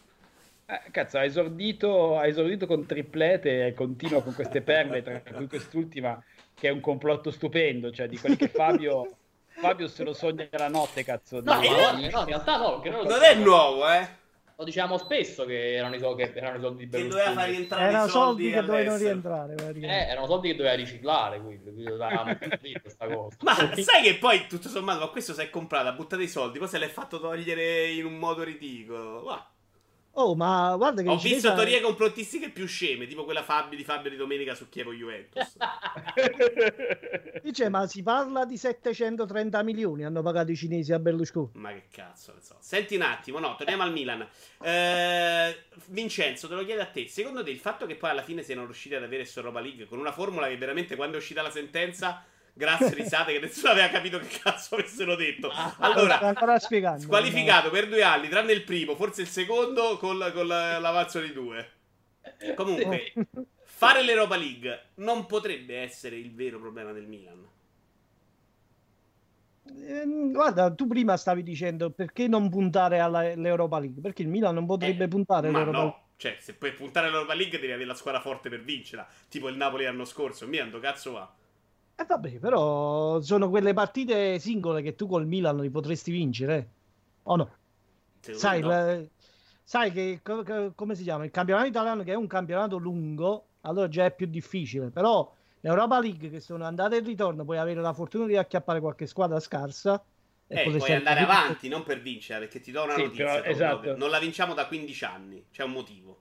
Eh, 0.68 0.90
cazzo, 0.92 1.18
ha 1.20 1.24
esordito, 1.24 2.18
ha 2.18 2.26
esordito 2.26 2.66
con 2.66 2.86
triplete 2.88 3.68
e 3.68 3.74
continua 3.74 4.24
con 4.24 4.34
queste 4.34 4.62
perle, 4.62 5.04
tra 5.04 5.22
cui 5.34 5.48
quest'ultima 5.48 6.22
che 6.56 6.70
è 6.70 6.72
un 6.72 6.80
complotto 6.80 7.30
stupendo, 7.32 7.92
cioè 7.92 8.08
di 8.08 8.18
quelli 8.18 8.36
che 8.36 8.48
Fabio, 8.48 9.18
Fabio 9.48 9.88
se 9.88 10.04
lo 10.04 10.14
sogna 10.14 10.48
la 10.52 10.68
notte, 10.70 11.04
cazzo. 11.04 11.42
No, 11.42 11.60
di- 11.60 11.70
no, 11.70 11.92
no, 11.92 12.00
in 12.00 12.26
realtà 12.26 12.58
no, 12.58 12.82
lo 12.84 13.04
Non 13.04 13.22
è 13.22 13.36
nuovo, 13.36 13.88
eh. 13.92 14.08
lo 14.56 14.64
dicevamo 14.64 14.98
spesso 14.98 15.46
che 15.46 15.76
erano 15.76 15.96
i 15.96 16.00
soldi, 16.00 16.24
che 16.32 16.38
erano 16.40 16.58
i 16.58 16.62
soldi 16.62 16.86
di 16.86 16.90
Che 16.90 16.98
Berlusconi. 16.98 17.24
doveva 17.26 17.42
far 17.42 17.50
rientrare 17.50 17.84
Erano 17.84 18.06
i 18.06 18.10
soldi, 18.10 18.44
soldi 18.44 18.52
che 18.52 18.62
dovevano 18.66 18.98
rientrare. 18.98 19.56
Eh, 19.82 19.88
erano 20.10 20.26
soldi 20.26 20.48
che 20.48 20.56
doveva 20.56 20.76
riciclare, 20.76 21.42
quindi, 21.42 21.64
quindi 21.64 21.84
dovevamo 21.84 22.38
questa 22.82 23.08
cosa. 23.08 23.38
Ma 23.42 23.54
sai 23.54 24.02
che 24.02 24.18
poi 24.18 24.48
tutto 24.48 24.68
sommato, 24.70 25.00
ma 25.02 25.08
questo 25.10 25.34
si 25.34 25.42
è 25.42 25.50
comprato, 25.52 25.90
ha 25.90 25.94
buttato 25.94 26.24
i 26.24 26.28
soldi, 26.28 26.58
poi 26.58 26.68
se 26.70 26.80
l'è 26.80 26.88
fatto 26.88 27.20
togliere 27.20 27.92
in 27.92 28.06
un 28.06 28.18
modo 28.18 28.42
ridicolo. 28.44 29.22
Guarda. 29.22 29.54
Oh, 30.18 30.34
ma 30.34 30.74
guarda 30.78 31.02
che 31.02 31.10
Ho 31.10 31.14
visto 31.16 31.28
cinese- 31.28 31.54
teorie 31.54 31.82
complottistiche 31.82 32.50
più 32.50 32.66
sceme, 32.68 33.06
tipo 33.06 33.26
quella 33.26 33.44
Fabio 33.44 33.78
di 33.78 33.84
Fabio 33.84 34.10
di 34.10 34.16
domenica 34.16 34.56
su 34.56 34.70
Chievo 34.70 34.94
Juventus. 34.94 35.58
Dice, 37.44 37.70
ma 37.70 37.86
si 37.86 38.02
parla 38.02 38.46
di 38.46 38.58
730 38.58 39.62
milioni 39.64 40.06
hanno 40.06 40.22
pagato 40.22 40.52
i 40.52 40.56
cinesi 40.56 40.94
a 40.94 41.00
Berlusconi. 41.00 41.50
Ma 41.56 41.72
che 41.74 41.84
cazzo 41.92 42.34
ne 42.34 42.42
so. 42.42 42.56
Senti 42.60 42.96
un 42.96 43.02
attimo, 43.02 43.40
no, 43.40 43.56
torniamo 43.58 43.84
al 43.84 43.92
Milan. 43.92 44.26
Eh, 44.62 45.64
Vincenzo, 45.88 46.48
te 46.48 46.56
lo 46.56 46.64
chiedo 46.64 46.82
a 46.82 46.86
te. 46.86 47.08
Secondo 47.08 47.44
te 47.44 47.50
il 47.52 47.60
fatto 47.60 47.86
che 47.86 47.96
poi 47.96 48.10
alla 48.12 48.24
fine 48.24 48.42
siano 48.42 48.64
riusciti 48.64 48.96
ad 48.96 49.04
avere 49.04 49.26
su 49.26 49.40
Europa 49.40 49.60
League 49.60 49.86
con 49.86 50.00
una 50.00 50.14
formula 50.14 50.48
che 50.48 50.58
veramente 50.58 50.96
quando 50.96 51.18
è 51.18 51.20
uscita 51.20 51.42
la 51.42 51.52
sentenza, 51.52 52.24
grazie 52.56 52.90
risate 52.96 53.34
che 53.34 53.40
nessuno 53.40 53.72
aveva 53.74 53.90
capito 53.90 54.18
che 54.20 54.40
cazzo 54.42 54.76
avessero 54.76 55.16
detto. 55.16 55.52
Sto 55.52 55.76
Allora, 55.80 56.20
ancora 56.22 56.58
spiegando. 56.58 57.02
squalificato 57.02 57.70
per 57.70 57.88
due 57.88 58.02
anni, 58.02 58.28
tranne 58.30 58.54
il 58.54 58.64
primo, 58.64 58.96
forse 58.96 59.22
il 59.22 59.28
secondo 59.28 59.98
con, 59.98 60.18
con 60.34 60.48
la- 60.48 60.80
l'avanzo 60.80 61.20
di 61.20 61.32
due. 61.34 61.70
Comunque, 62.56 63.14
fare 63.64 64.02
l'Europa 64.04 64.36
League 64.36 64.86
non 64.96 65.26
potrebbe 65.28 65.78
essere 65.82 66.16
il 66.16 66.34
vero 66.34 66.60
problema 66.60 66.92
del 66.92 67.06
Milan. 67.06 67.48
Ehm, 69.88 70.32
Guarda, 70.32 70.72
tu 70.74 70.88
prima 70.88 71.18
stavi 71.18 71.44
dicendo 71.44 71.90
perché 71.90 72.28
non 72.28 72.50
puntare 72.50 73.00
all'Europa 73.00 73.80
League? 73.80 74.02
Perché 74.02 74.22
il 74.22 74.28
Milan 74.28 74.54
non 74.54 74.66
potrebbe 74.66 75.06
Eh, 75.06 75.08
puntare 75.08 75.48
all'Europa 75.50 75.78
League. 75.78 75.98
no, 75.98 76.04
cioè, 76.18 76.38
se 76.40 76.54
puoi 76.54 76.74
puntare 76.74 77.08
all'Europa 77.08 77.34
League 77.34 77.60
devi 77.60 77.72
avere 77.72 77.88
la 77.88 77.96
squadra 77.96 78.22
forte 78.22 78.50
per 78.50 78.62
vincerla. 78.64 79.08
Tipo 79.28 79.50
il 79.50 79.58
Napoli 79.58 79.84
l'anno 79.86 80.06
scorso. 80.06 80.44
Il 80.44 80.52
Milan, 80.52 80.70
dove 80.70 80.86
cazzo 80.88 81.12
va? 81.14 81.34
Eh 81.98 82.06
vabbè, 82.06 82.40
però 82.40 83.22
sono 83.22 83.50
quelle 83.50 83.74
partite 83.74 84.38
singole 84.40 84.82
che 84.82 84.96
tu 84.96 85.08
col 85.08 85.26
Milan 85.26 85.58
li 85.58 85.70
potresti 85.70 86.12
vincere. 86.12 86.70
O 87.24 87.36
no? 87.38 87.50
Sai, 88.20 88.60
no. 88.62 88.68
la- 88.68 89.02
sai 89.64 89.92
che 89.92 90.20
co- 90.22 90.44
co- 90.44 90.74
come 90.76 90.96
si 90.96 91.04
chiama? 91.04 91.24
Il 91.26 91.32
campionato 91.32 91.68
italiano 91.68 92.04
che 92.04 92.12
è 92.12 92.16
un 92.16 92.28
campionato 92.28 92.78
lungo, 92.78 93.46
allora 93.62 93.88
già 93.88 94.06
è 94.06 94.14
più 94.14 94.26
difficile, 94.28 94.90
però 94.90 95.32
l'Europa 95.62 96.00
League 96.00 96.30
che 96.30 96.40
sono 96.42 96.66
andate 96.66 96.98
e 96.98 97.00
ritorno, 97.00 97.46
puoi 97.46 97.58
avere 97.58 97.82
la 97.82 97.94
fortuna 97.94 98.26
di 98.26 98.36
acchiappare 98.36 98.80
qualche 98.82 99.08
squadra 99.08 99.40
scarsa 99.40 100.04
e 100.48 100.56
Eh, 100.62 100.64
puoi 100.64 100.92
andare 100.94 101.20
vincere. 101.22 101.24
avanti, 101.24 101.68
non 101.70 101.84
per 101.84 102.02
vincere, 102.02 102.40
perché 102.42 102.60
ti 102.60 102.72
do 102.72 102.84
una 102.84 102.94
Sì, 102.94 103.04
notizia. 103.04 103.26
però- 103.26 103.44
esatto. 103.46 103.96
Non 103.96 104.10
la 104.10 104.20
vinciamo 104.20 104.54
da 104.54 104.68
15 104.68 105.06
anni. 105.06 105.46
C'è 105.52 105.64
un 105.64 105.72
motivo. 105.72 106.20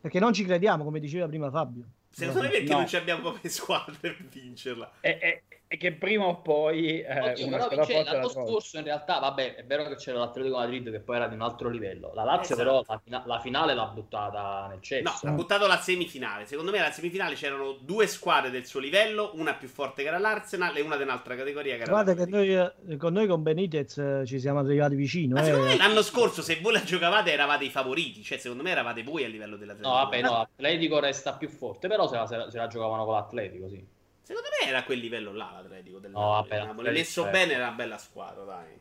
Perché 0.00 0.20
non 0.20 0.32
ci 0.32 0.44
crediamo, 0.44 0.84
come 0.84 1.00
diceva 1.00 1.26
prima 1.26 1.50
Fabio. 1.50 1.84
Secondo 2.16 2.42
me 2.42 2.48
perché 2.48 2.70
No. 2.70 2.78
non 2.78 2.88
ci 2.88 2.96
abbiamo 2.96 3.20
proprio 3.20 3.50
squadre 3.52 3.94
per 4.00 4.16
vincerla. 4.24 4.90
E, 5.00 5.18
e- 5.20 5.42
e 5.68 5.76
che 5.78 5.92
prima 5.92 6.26
o 6.26 6.40
poi 6.42 7.00
eh, 7.00 7.30
Oddio, 7.32 7.46
una 7.48 7.66
però 7.66 7.84
la 7.88 8.02
l'anno 8.12 8.28
scorso 8.28 8.78
in 8.78 8.84
realtà, 8.84 9.18
vabbè, 9.18 9.56
è 9.56 9.64
vero 9.64 9.84
che 9.88 9.96
c'era 9.96 10.18
l'Atletico 10.20 10.56
Madrid 10.58 10.90
che 10.92 11.00
poi 11.00 11.16
era 11.16 11.26
di 11.26 11.34
un 11.34 11.40
altro 11.42 11.68
livello. 11.68 12.12
La 12.14 12.22
Lazio 12.22 12.54
Esatto. 12.54 12.84
però 12.84 13.00
la, 13.04 13.22
la 13.26 13.40
finale 13.40 13.74
l'ha 13.74 13.86
buttata 13.86 14.66
nel 14.68 14.76
No, 14.76 14.82
cesso. 14.82 15.26
ha 15.26 15.30
buttato 15.32 15.66
la 15.66 15.76
semifinale. 15.78 16.46
Secondo 16.46 16.70
me 16.70 16.78
alla 16.78 16.92
semifinale 16.92 17.34
c'erano 17.34 17.72
due 17.80 18.06
squadre 18.06 18.50
del 18.50 18.64
suo 18.64 18.78
livello, 18.78 19.32
una 19.34 19.54
più 19.54 19.66
forte 19.66 20.02
che 20.02 20.08
era 20.08 20.18
l'Arsenal 20.18 20.76
e 20.76 20.80
una 20.82 20.96
di 20.96 21.02
un'altra 21.02 21.34
categoria 21.34 21.74
che 21.76 21.82
era 21.82 21.90
Guarda 21.90 22.14
che 22.14 22.26
noi, 22.26 22.96
con 22.96 23.12
noi 23.12 23.26
con 23.26 23.42
Benitez 23.42 23.98
eh, 23.98 24.22
ci 24.24 24.38
siamo 24.38 24.60
arrivati 24.60 24.94
vicino. 24.94 25.34
Ma 25.34 25.40
eh. 25.40 25.44
secondo 25.46 25.66
me 25.66 25.76
l'anno 25.76 26.02
scorso, 26.02 26.42
se 26.42 26.60
voi 26.62 26.74
la 26.74 26.84
giocavate, 26.84 27.32
eravate 27.32 27.64
i 27.64 27.70
favoriti. 27.70 28.22
Cioè, 28.22 28.38
secondo 28.38 28.62
me 28.62 28.70
eravate 28.70 29.02
voi 29.02 29.24
a 29.24 29.28
livello 29.28 29.56
dell'Atletico. 29.56 29.94
No, 29.94 30.02
vabbè, 30.04 30.20
no, 30.20 30.30
l'Atletico 30.30 31.00
resta 31.00 31.32
più 31.34 31.48
forte, 31.48 31.88
però 31.88 32.08
la, 32.08 32.26
se 32.26 32.36
la- 32.36 32.50
se 32.50 32.56
la 32.56 32.66
giocavano 32.68 33.04
con 33.04 33.14
l'Atletico, 33.14 33.68
sì. 33.68 33.94
Secondo 34.26 34.48
me 34.60 34.68
era 34.68 34.82
quel 34.82 34.98
livello 34.98 35.32
là 35.32 35.52
l'Atletico 35.54 36.00
del 36.00 36.10
No, 36.10 36.18
Napoli. 36.32 36.48
vabbè, 36.48 36.64
Napoli 36.66 36.90
messo 36.90 37.26
è- 37.26 37.30
bene 37.30 37.52
era 37.52 37.68
una 37.68 37.76
bella 37.76 37.96
squadra, 37.96 38.42
dai. 38.42 38.80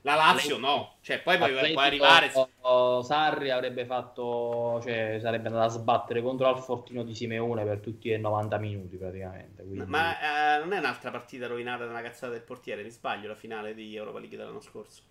La 0.00 0.14
Lazio 0.14 0.56
no. 0.56 0.94
Cioè, 1.02 1.20
poi 1.20 1.36
puoi, 1.36 1.74
arrivare... 1.74 2.32
oh, 2.60 3.02
Sarri 3.02 3.50
avrebbe 3.50 3.84
fatto, 3.84 4.80
cioè 4.82 5.18
sarebbe 5.20 5.48
andato 5.48 5.66
a 5.66 5.68
sbattere 5.68 6.22
contro 6.22 6.48
il 6.48 6.62
Fortino 6.62 7.02
di 7.02 7.14
Simeone 7.14 7.62
per 7.64 7.80
tutti 7.80 8.10
i 8.10 8.18
90 8.18 8.56
minuti 8.56 8.96
praticamente. 8.96 9.62
quindi- 9.64 9.84
Ma 9.84 10.54
eh, 10.56 10.58
non 10.60 10.72
è 10.72 10.78
un'altra 10.78 11.10
partita 11.10 11.46
rovinata 11.46 11.84
da 11.84 11.90
una 11.90 12.00
cazzata 12.00 12.32
del 12.32 12.40
portiere, 12.42 12.82
mi 12.82 12.90
sbaglio, 12.90 13.28
la 13.28 13.34
finale 13.34 13.74
di 13.74 13.94
Europa 13.96 14.18
League 14.20 14.38
dell'anno 14.38 14.60
scorso. 14.60 15.02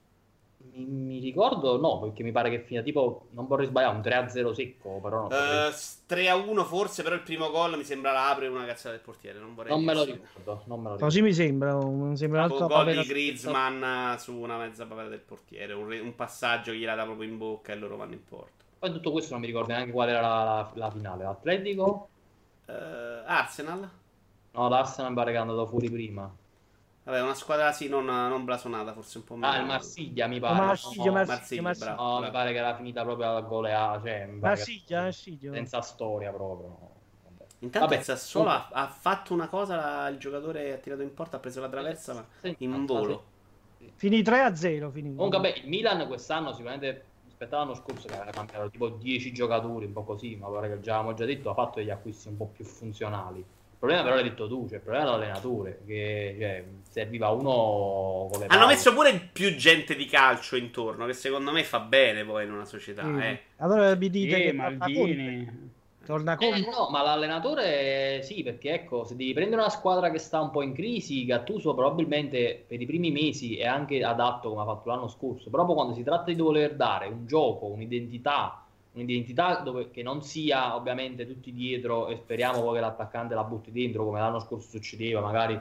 Mi, 0.72 0.86
mi 0.86 1.20
ricordo, 1.20 1.80
no, 1.80 2.00
perché 2.00 2.24
mi 2.24 2.32
pare 2.32 2.50
che 2.50 2.60
fino 2.60 2.82
tipo, 2.84 3.28
non 3.32 3.48
vorrei 3.48 3.68
sbagliare, 3.68 3.96
un 3.96 4.02
3-0 4.02 4.52
secco, 4.54 5.00
però 5.02 5.22
no, 5.24 5.30
Eh, 5.30 5.74
3 6.06 6.30
a 6.30 6.36
1 6.36 6.64
forse, 6.66 7.04
però 7.04 7.16
il 7.16 7.22
primo 7.22 7.50
gol 7.52 7.78
mi 7.78 7.84
sembra 7.84 8.12
la 8.12 8.30
apre 8.30 8.48
una 8.48 8.66
cazzata 8.66 8.92
del 8.92 9.00
portiere, 9.00 9.40
non 9.40 9.56
vorrei 9.56 9.72
non 9.74 9.84
me 9.84 9.94
lo 9.94 10.04
ricordo. 10.04 10.64
Non 10.66 10.80
me 10.82 10.90
lo 10.90 10.96
ricordo. 10.96 11.06
Così 11.06 11.22
mi 11.22 11.34
sembra, 11.34 11.76
un, 11.76 12.16
sembra 12.16 12.44
altro 12.44 12.68
gol 12.68 12.86
di 12.92 13.04
Griezmann 13.06 13.84
eh, 13.84 14.20
su 14.20 14.34
una 14.34 14.58
mezza 14.58 14.86
papera 14.86 15.08
del 15.08 15.20
portiere, 15.20 15.74
un, 15.74 15.88
re- 15.88 16.00
un 16.00 16.16
passaggio 16.16 16.72
che 16.72 16.78
gli 16.78 16.86
dà 16.86 17.04
proprio 17.04 17.30
in 17.30 17.38
bocca 17.38 17.72
e 17.72 17.76
loro 17.76 17.98
vanno 17.98 18.14
in 18.14 18.24
porto. 18.24 18.64
Poi 18.80 18.92
tutto 18.92 19.12
questo 19.12 19.32
non 19.32 19.42
mi 19.42 19.48
ricordo 19.48 19.72
neanche 19.72 19.92
qual 19.92 20.10
era 20.10 20.22
la, 20.22 20.44
la- 20.44 20.72
la 20.76 20.92
finale. 20.92 21.24
L'Atletico? 21.24 22.10
Eh, 22.68 22.74
Arsenal? 23.26 23.90
No, 24.54 24.70
l'Arsenal 24.70 25.12
mi 25.12 25.16
pare 25.18 25.32
che 25.32 25.38
è 25.38 25.42
andato 25.42 25.66
fuori 25.68 25.90
prima. 25.90 26.34
Vabbè, 27.06 27.22
una 27.22 27.36
squadra 27.36 27.72
sì, 27.72 27.88
non, 27.88 28.04
non 28.06 28.44
blasonata, 28.46 28.92
forse 28.92 29.20
un 29.20 29.24
po' 29.26 29.36
meno. 29.36 29.54
Ah, 29.54 29.60
il 29.60 29.66
Marsiglia 29.66 30.26
mi 30.26 30.40
pare. 30.40 30.66
Marsiglia, 30.66 31.06
no, 31.06 31.12
Marsiglia, 31.12 31.62
Marsiglia, 31.62 31.62
Marsiglia. 31.62 31.96
no, 31.96 32.20
mi 32.20 32.32
pare 32.32 32.52
che 32.52 32.58
era 32.58 32.76
finita 32.76 33.04
proprio 33.04 33.36
a 33.36 33.42
goleata. 33.42 34.02
Cioè, 34.02 34.26
mi 34.26 34.40
pare 34.40 34.54
che- 34.56 34.60
Marsiglia, 34.60 35.02
Marsiglia. 35.02 35.54
Senza 35.54 35.82
storia 35.82 36.32
proprio. 36.32 36.94
Intanto 37.60 37.88
Vabbè, 37.88 38.00
il 38.00 38.04
Sassuolo 38.06 38.50
ha, 38.50 38.70
ha 38.72 38.88
fatto 38.88 39.34
una 39.34 39.48
cosa, 39.48 39.76
la- 39.76 40.08
il 40.10 40.18
giocatore 40.18 40.74
ha 40.74 40.78
tirato 40.78 41.04
in 41.04 41.14
porta, 41.14 41.38
ha 41.38 41.40
preso 41.40 41.62
la 41.62 41.70
traversa, 41.70 42.14
ma 42.14 42.28
Sì, 42.42 42.56
in 42.60 42.74
sì. 42.74 42.86
volo. 42.86 43.24
Finì 43.96 44.22
3 44.24 44.42
a 44.42 44.56
0. 44.56 44.90
Finì. 44.92 45.14
Comunque, 45.16 45.38
vabbè, 45.40 45.58
il 45.60 45.68
Milan 45.68 46.08
quest'anno 46.08 46.52
sicuramente 46.54 47.06
rispetto 47.24 47.56
all'anno 47.56 47.76
scorso 47.76 48.08
che 48.08 48.16
aveva 48.16 48.32
cambiato 48.32 48.70
tipo 48.70 48.90
10 48.90 49.32
giocatori, 49.32 49.86
un 49.86 49.94
po' 49.94 50.04
così, 50.04 50.36
ma 50.36 50.48
pare 50.50 50.70
che 50.70 50.80
già 50.82 50.96
avevamo 50.96 51.16
già 51.16 51.26
detto, 51.26 51.50
ha 51.50 51.54
fatto 51.54 51.80
degli 51.80 51.90
acquisti 51.92 52.28
un 52.28 52.38
po' 52.38 52.48
più 52.48 52.66
funzionali. 52.66 53.46
Il 53.78 53.82
problema 53.92 54.04
però 54.04 54.16
l'hai 54.16 54.24
detto 54.24 54.48
tu, 54.48 54.66
cioè 54.68 54.78
il 54.78 54.84
problema 54.84 55.06
è 55.06 55.10
l'allenatore, 55.12 55.82
che 55.86 56.36
cioè, 56.40 56.64
serviva 56.90 57.30
uno 57.30 58.30
con 58.32 58.40
le 58.40 58.46
Hanno 58.48 58.62
palle. 58.62 58.74
messo 58.74 58.94
pure 58.94 59.30
più 59.32 59.54
gente 59.56 59.96
di 59.96 60.06
calcio 60.06 60.56
intorno, 60.56 61.06
che 61.06 61.14
secondo 61.14 61.52
me 61.52 61.64
fa 61.64 61.80
bene 61.82 62.24
poi 62.26 62.46
in 62.46 62.52
una 62.52 62.66
società. 62.66 63.04
Sì. 63.04 63.22
Eh. 63.22 63.40
Allora 63.58 63.94
vi 63.96 64.10
dite 64.10 64.36
Sì, 64.36 64.42
che 64.42 64.56
torna 64.56 64.78
Conte. 64.78 64.94
Maldini. 65.00 65.74
Torna 66.06 66.34
Eh, 66.34 66.38
Conte. 66.38 66.70
no, 66.70 66.88
ma 66.90 67.02
l'allenatore 67.04 68.22
sì, 68.24 68.44
perché 68.44 68.74
ecco, 68.74 69.04
se 69.04 69.16
devi 69.16 69.34
prendere 69.34 69.62
una 69.62 69.70
squadra 69.70 70.10
che 70.10 70.20
sta 70.20 70.40
un 70.42 70.52
po' 70.52 70.62
in 70.64 70.74
crisi, 70.74 71.26
Gattuso 71.26 71.74
probabilmente 71.76 72.64
per 72.68 72.80
i 72.82 72.86
primi 72.86 73.12
mesi 73.12 73.58
è 73.58 73.66
anche 73.68 74.02
adatto 74.04 74.50
come 74.50 74.62
ha 74.62 74.66
fatto 74.66 74.90
l'anno 74.90 75.08
scorso, 75.10 75.50
però 75.50 75.66
poi 75.66 75.76
quando 75.76 75.94
si 75.94 76.04
tratta 76.04 76.32
di 76.32 76.40
voler 76.42 76.76
dare 76.76 77.08
un 77.08 77.26
gioco, 77.28 77.66
un'identità, 77.68 78.65
un'identità 78.96 79.58
dove, 79.62 79.92
che 79.92 80.02
non 80.04 80.22
sia 80.24 80.76
ovviamente 80.76 81.26
tutti 81.28 81.52
dietro 81.54 82.08
e 82.08 82.18
speriamo 82.18 82.62
poi 82.62 82.76
che 82.76 82.80
l'attaccante 82.82 83.36
la 83.36 83.44
butti 83.44 83.72
dentro 83.72 84.06
come 84.06 84.20
l'anno 84.20 84.40
scorso 84.40 84.70
succedeva, 84.70 85.22
magari 85.22 85.60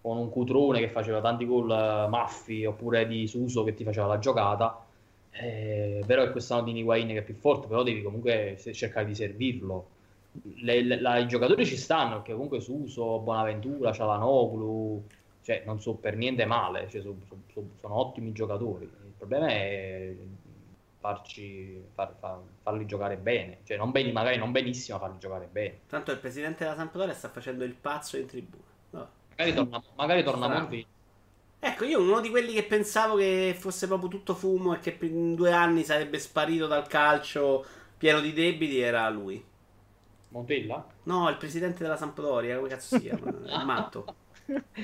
con 0.00 0.16
un 0.16 0.30
Cutrone 0.30 0.80
che 0.80 0.88
faceva 0.88 1.20
tanti 1.20 1.44
gol 1.46 1.70
eh, 1.70 2.08
maffi 2.08 2.64
oppure 2.64 3.06
di 3.06 3.26
Suso 3.26 3.64
che 3.64 3.74
ti 3.74 3.84
faceva 3.84 4.06
la 4.06 4.18
giocata. 4.18 4.84
Eh, 5.32 6.00
è 6.00 6.04
vero 6.04 6.24
che 6.24 6.30
quest'anno 6.32 6.62
di 6.64 6.76
Higuain 6.78 7.08
che 7.08 7.18
è 7.18 7.22
più 7.22 7.34
forte, 7.34 7.66
però 7.68 7.82
devi 7.82 8.02
comunque 8.02 8.56
cercare 8.72 9.06
di 9.06 9.14
servirlo. 9.14 9.90
Le- 10.62 10.82
le- 10.82 11.00
la- 11.00 11.18
I 11.18 11.26
giocatori 11.26 11.66
ci 11.66 11.76
stanno, 11.76 12.16
perché 12.16 12.32
comunque 12.32 12.60
Suso, 12.60 13.18
Bonaventura, 13.20 13.92
Cialanoglu, 13.92 15.04
cioè 15.42 15.62
non 15.66 15.80
so 15.80 15.94
per 15.96 16.16
niente 16.16 16.44
male, 16.46 16.88
cioè, 16.88 17.00
so- 17.02 17.16
so- 17.26 17.42
so- 17.52 17.70
sono 17.80 17.96
ottimi 17.98 18.32
giocatori. 18.32 18.84
Il 18.84 19.12
problema 19.16 19.48
è 19.48 20.14
farci, 21.00 21.82
far- 21.94 22.14
far- 22.18 22.42
farli 22.62 22.86
giocare 22.86 23.16
bene, 23.16 23.60
cioè 23.64 23.76
non 23.76 23.90
bene, 23.90 24.12
magari 24.12 24.36
non 24.36 24.52
benissimo, 24.52 24.98
farli 24.98 25.18
giocare 25.18 25.48
bene. 25.50 25.80
Tanto 25.88 26.12
il 26.12 26.18
presidente 26.18 26.64
della 26.64 26.76
Sampdoria 26.76 27.14
sta 27.14 27.28
facendo 27.30 27.64
il 27.64 27.74
pazzo 27.74 28.16
in 28.18 28.26
tribuna. 28.26 28.62
No. 28.90 29.08
Magari 29.36 29.54
torna, 29.54 29.82
magari 29.96 30.22
torna. 30.22 30.48
Monti. 30.48 30.86
Ecco, 31.62 31.84
io 31.84 32.00
uno 32.00 32.20
di 32.20 32.30
quelli 32.30 32.52
che 32.52 32.64
pensavo 32.64 33.16
che 33.16 33.54
fosse 33.58 33.86
proprio 33.86 34.08
tutto 34.08 34.34
fumo 34.34 34.74
e 34.74 34.78
che 34.78 34.96
in 35.02 35.34
due 35.34 35.52
anni 35.52 35.84
sarebbe 35.84 36.18
sparito 36.18 36.66
dal 36.66 36.86
calcio 36.86 37.64
pieno 37.98 38.20
di 38.20 38.32
debiti 38.32 38.80
era 38.80 39.08
lui. 39.10 39.42
Montella? 40.28 40.86
No, 41.04 41.28
il 41.28 41.36
presidente 41.36 41.82
della 41.82 41.96
Sampdoria, 41.96 42.56
come 42.56 42.68
cazzo 42.68 42.96
si 42.96 43.02
chiama? 43.02 43.30
Matto. 43.64 44.14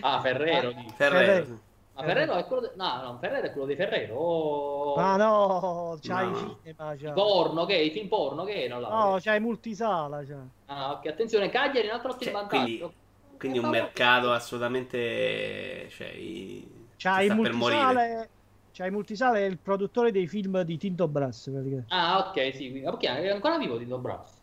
Ah, 0.01 0.21
Ferrero. 0.21 0.73
Ferrero. 0.97 0.97
Ferrero. 0.97 1.61
Ma 1.97 2.03
Ferrero 2.03 2.35
è 2.35 2.45
quello 2.45 2.61
de- 2.63 2.73
no, 2.77 3.03
no, 3.03 3.19
Ferrero 3.19 3.47
è 3.47 3.53
quello 3.53 3.67
di 3.67 3.75
Ferrero. 3.75 4.15
Oh... 4.17 4.97
Ma 4.97 5.17
no, 5.17 5.99
c'hai 6.01 6.31
No. 6.31 6.37
i 6.37 6.57
cinema, 6.63 6.95
c'ha. 6.97 7.13
Porno, 7.13 7.65
che? 7.65 7.75
I 7.77 7.91
film 7.91 8.09
porno, 8.09 8.45
che 8.45 8.69
là? 8.69 8.79
No, 8.79 9.17
c'hai 9.21 9.41
multisala, 9.41 10.23
c'ha. 10.25 10.43
Ah, 10.67 10.93
ok, 10.93 11.07
attenzione, 11.07 11.49
Cagliari, 11.49 11.87
un 11.89 11.95
altro 11.95 12.11
Cioè, 12.19 12.29
ottimo 12.35 12.47
quindi- 12.47 12.79
vantaggio. 12.79 13.05
Quindi 13.39 13.59
un 13.59 13.69
mercato 13.69 14.33
assolutamente... 14.33 15.89
Cioè, 15.91 16.09
i- 16.09 16.69
C'hai 16.97 17.27
il 17.27 17.33
sta 17.33 17.43
per 17.43 17.53
morire. 17.53 17.79
multisale, 17.83 18.29
Cioè, 18.73 18.91
Multisala 18.91 19.39
è 19.39 19.43
il 19.45 19.59
produttore 19.59 20.11
dei 20.13 20.27
film 20.27 20.61
di 20.63 20.77
Tinto 20.77 21.09
Brass. 21.09 21.51
Ah, 21.89 22.29
ok, 22.29 22.55
sì. 22.55 22.69
Perché 22.85 23.09
è 23.09 23.29
ancora 23.29 23.57
vivo 23.59 23.79
Tinto 23.79 23.99
Brass? 23.99 24.35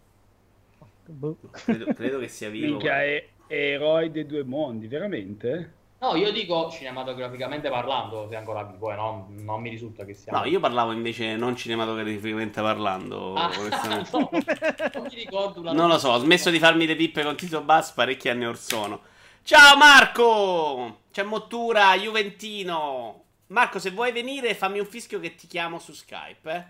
Boh. 1.05 1.37
Credo, 1.51 1.85
credo, 1.93 2.19
che 2.19 2.27
sia 2.27 2.49
vivo. 2.49 2.67
Minchia, 2.67 3.03
è, 3.03 3.27
è 3.47 3.53
eroe 3.53 4.09
dei 4.09 4.25
due 4.25 4.43
mondi, 4.43 4.87
veramente? 4.87 5.73
No, 6.03 6.17
io 6.17 6.33
dico 6.33 6.69
cinematograficamente 6.69 7.69
parlando, 7.69 8.27
se 8.27 8.35
ancora 8.35 8.63
vivo, 8.63 8.91
eh, 8.91 8.95
no? 8.95 9.27
non 9.29 9.61
mi 9.61 9.69
risulta 9.69 10.03
che 10.03 10.13
sia. 10.13 10.33
No, 10.33 10.43
io 10.43 10.59
parlavo 10.59 10.91
invece 10.91 11.37
non 11.37 11.55
cinematograficamente 11.55 12.61
parlando. 12.61 13.33
Ah, 13.35 13.49
no, 14.11 14.19
non 14.21 14.29
mi 14.33 15.15
ricordo. 15.15 15.61
Una 15.61 15.71
non 15.71 15.87
lo 15.87 15.97
so, 15.97 16.09
ho 16.09 16.17
smesso 16.17 16.49
di 16.49 16.59
farmi 16.59 16.85
le 16.85 16.97
pippe 16.97 17.23
con 17.23 17.37
Tito 17.37 17.61
Bass 17.61 17.91
parecchi 17.91 18.27
anni 18.27 18.45
or 18.45 18.57
sono. 18.57 18.99
Ciao 19.43 19.77
Marco! 19.77 21.03
C'è 21.09 21.23
Mottura, 21.23 21.95
Juventino. 21.95 23.23
Marco, 23.47 23.79
se 23.79 23.91
vuoi 23.91 24.11
venire, 24.11 24.55
fammi 24.55 24.79
un 24.79 24.85
fischio 24.85 25.21
che 25.21 25.35
ti 25.35 25.47
chiamo 25.47 25.79
su 25.79 25.93
Skype, 25.93 26.51
eh? 26.51 26.65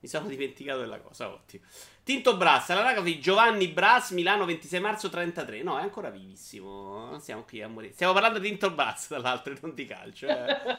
Mi 0.00 0.08
sono 0.08 0.26
dimenticato 0.28 0.80
della 0.80 0.98
cosa, 0.98 1.28
ottimo. 1.28 1.62
Tinto 2.10 2.36
Brass, 2.36 2.70
all'anagrafe 2.70 3.20
Giovanni 3.20 3.68
Brass, 3.68 4.10
Milano 4.10 4.44
26 4.44 4.80
marzo 4.80 5.08
33. 5.08 5.62
No, 5.62 5.78
è 5.78 5.82
ancora 5.82 6.10
vivissimo. 6.10 7.16
Siamo 7.20 7.44
qui 7.44 7.62
a 7.62 7.68
morire. 7.68 7.92
Stiamo 7.92 8.12
parlando 8.12 8.40
di 8.40 8.48
Tinto 8.48 8.72
Brass, 8.72 9.06
tra 9.06 9.18
l'altro, 9.18 9.52
e 9.52 9.58
non 9.62 9.74
di 9.74 9.86
calcio. 9.86 10.26
Eh. 10.26 10.78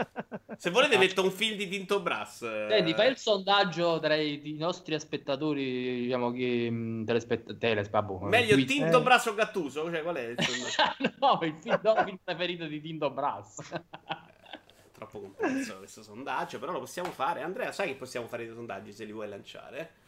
Se 0.56 0.70
volete 0.70 0.96
metto 0.96 1.22
un 1.22 1.32
film 1.32 1.58
di 1.58 1.68
Tinto 1.68 2.00
Brass. 2.00 2.38
Senti, 2.68 2.94
fai 2.94 3.10
il 3.10 3.18
sondaggio 3.18 4.00
tra 4.00 4.14
i, 4.14 4.40
i 4.42 4.54
nostri 4.54 4.98
spettatori, 4.98 6.04
diciamo 6.04 6.30
che... 6.30 6.68
Mm, 6.70 7.04
telespett- 7.04 7.58
telesp- 7.58 8.22
Meglio 8.22 8.54
qui. 8.54 8.64
Tinto 8.64 9.00
eh. 9.00 9.02
Brass 9.02 9.26
o 9.26 9.34
Gattuso? 9.34 9.90
Cioè, 9.90 10.00
qual 10.00 10.16
è 10.16 10.28
il 10.28 10.36
no, 11.20 11.38
il 11.42 11.56
film, 11.60 11.78
no, 11.82 11.92
il 11.92 12.04
film 12.04 12.18
preferito 12.24 12.64
di 12.64 12.80
Tinto 12.80 13.10
Brass. 13.10 13.58
Troppo 14.92 15.20
complesso 15.20 15.76
questo 15.76 16.02
sondaggio, 16.02 16.58
però 16.58 16.72
lo 16.72 16.80
possiamo 16.80 17.10
fare. 17.10 17.42
Andrea, 17.42 17.70
sai 17.70 17.88
che 17.88 17.96
possiamo 17.96 18.26
fare 18.28 18.46
dei 18.46 18.54
sondaggi 18.54 18.94
se 18.94 19.04
li 19.04 19.12
vuoi 19.12 19.28
lanciare? 19.28 19.99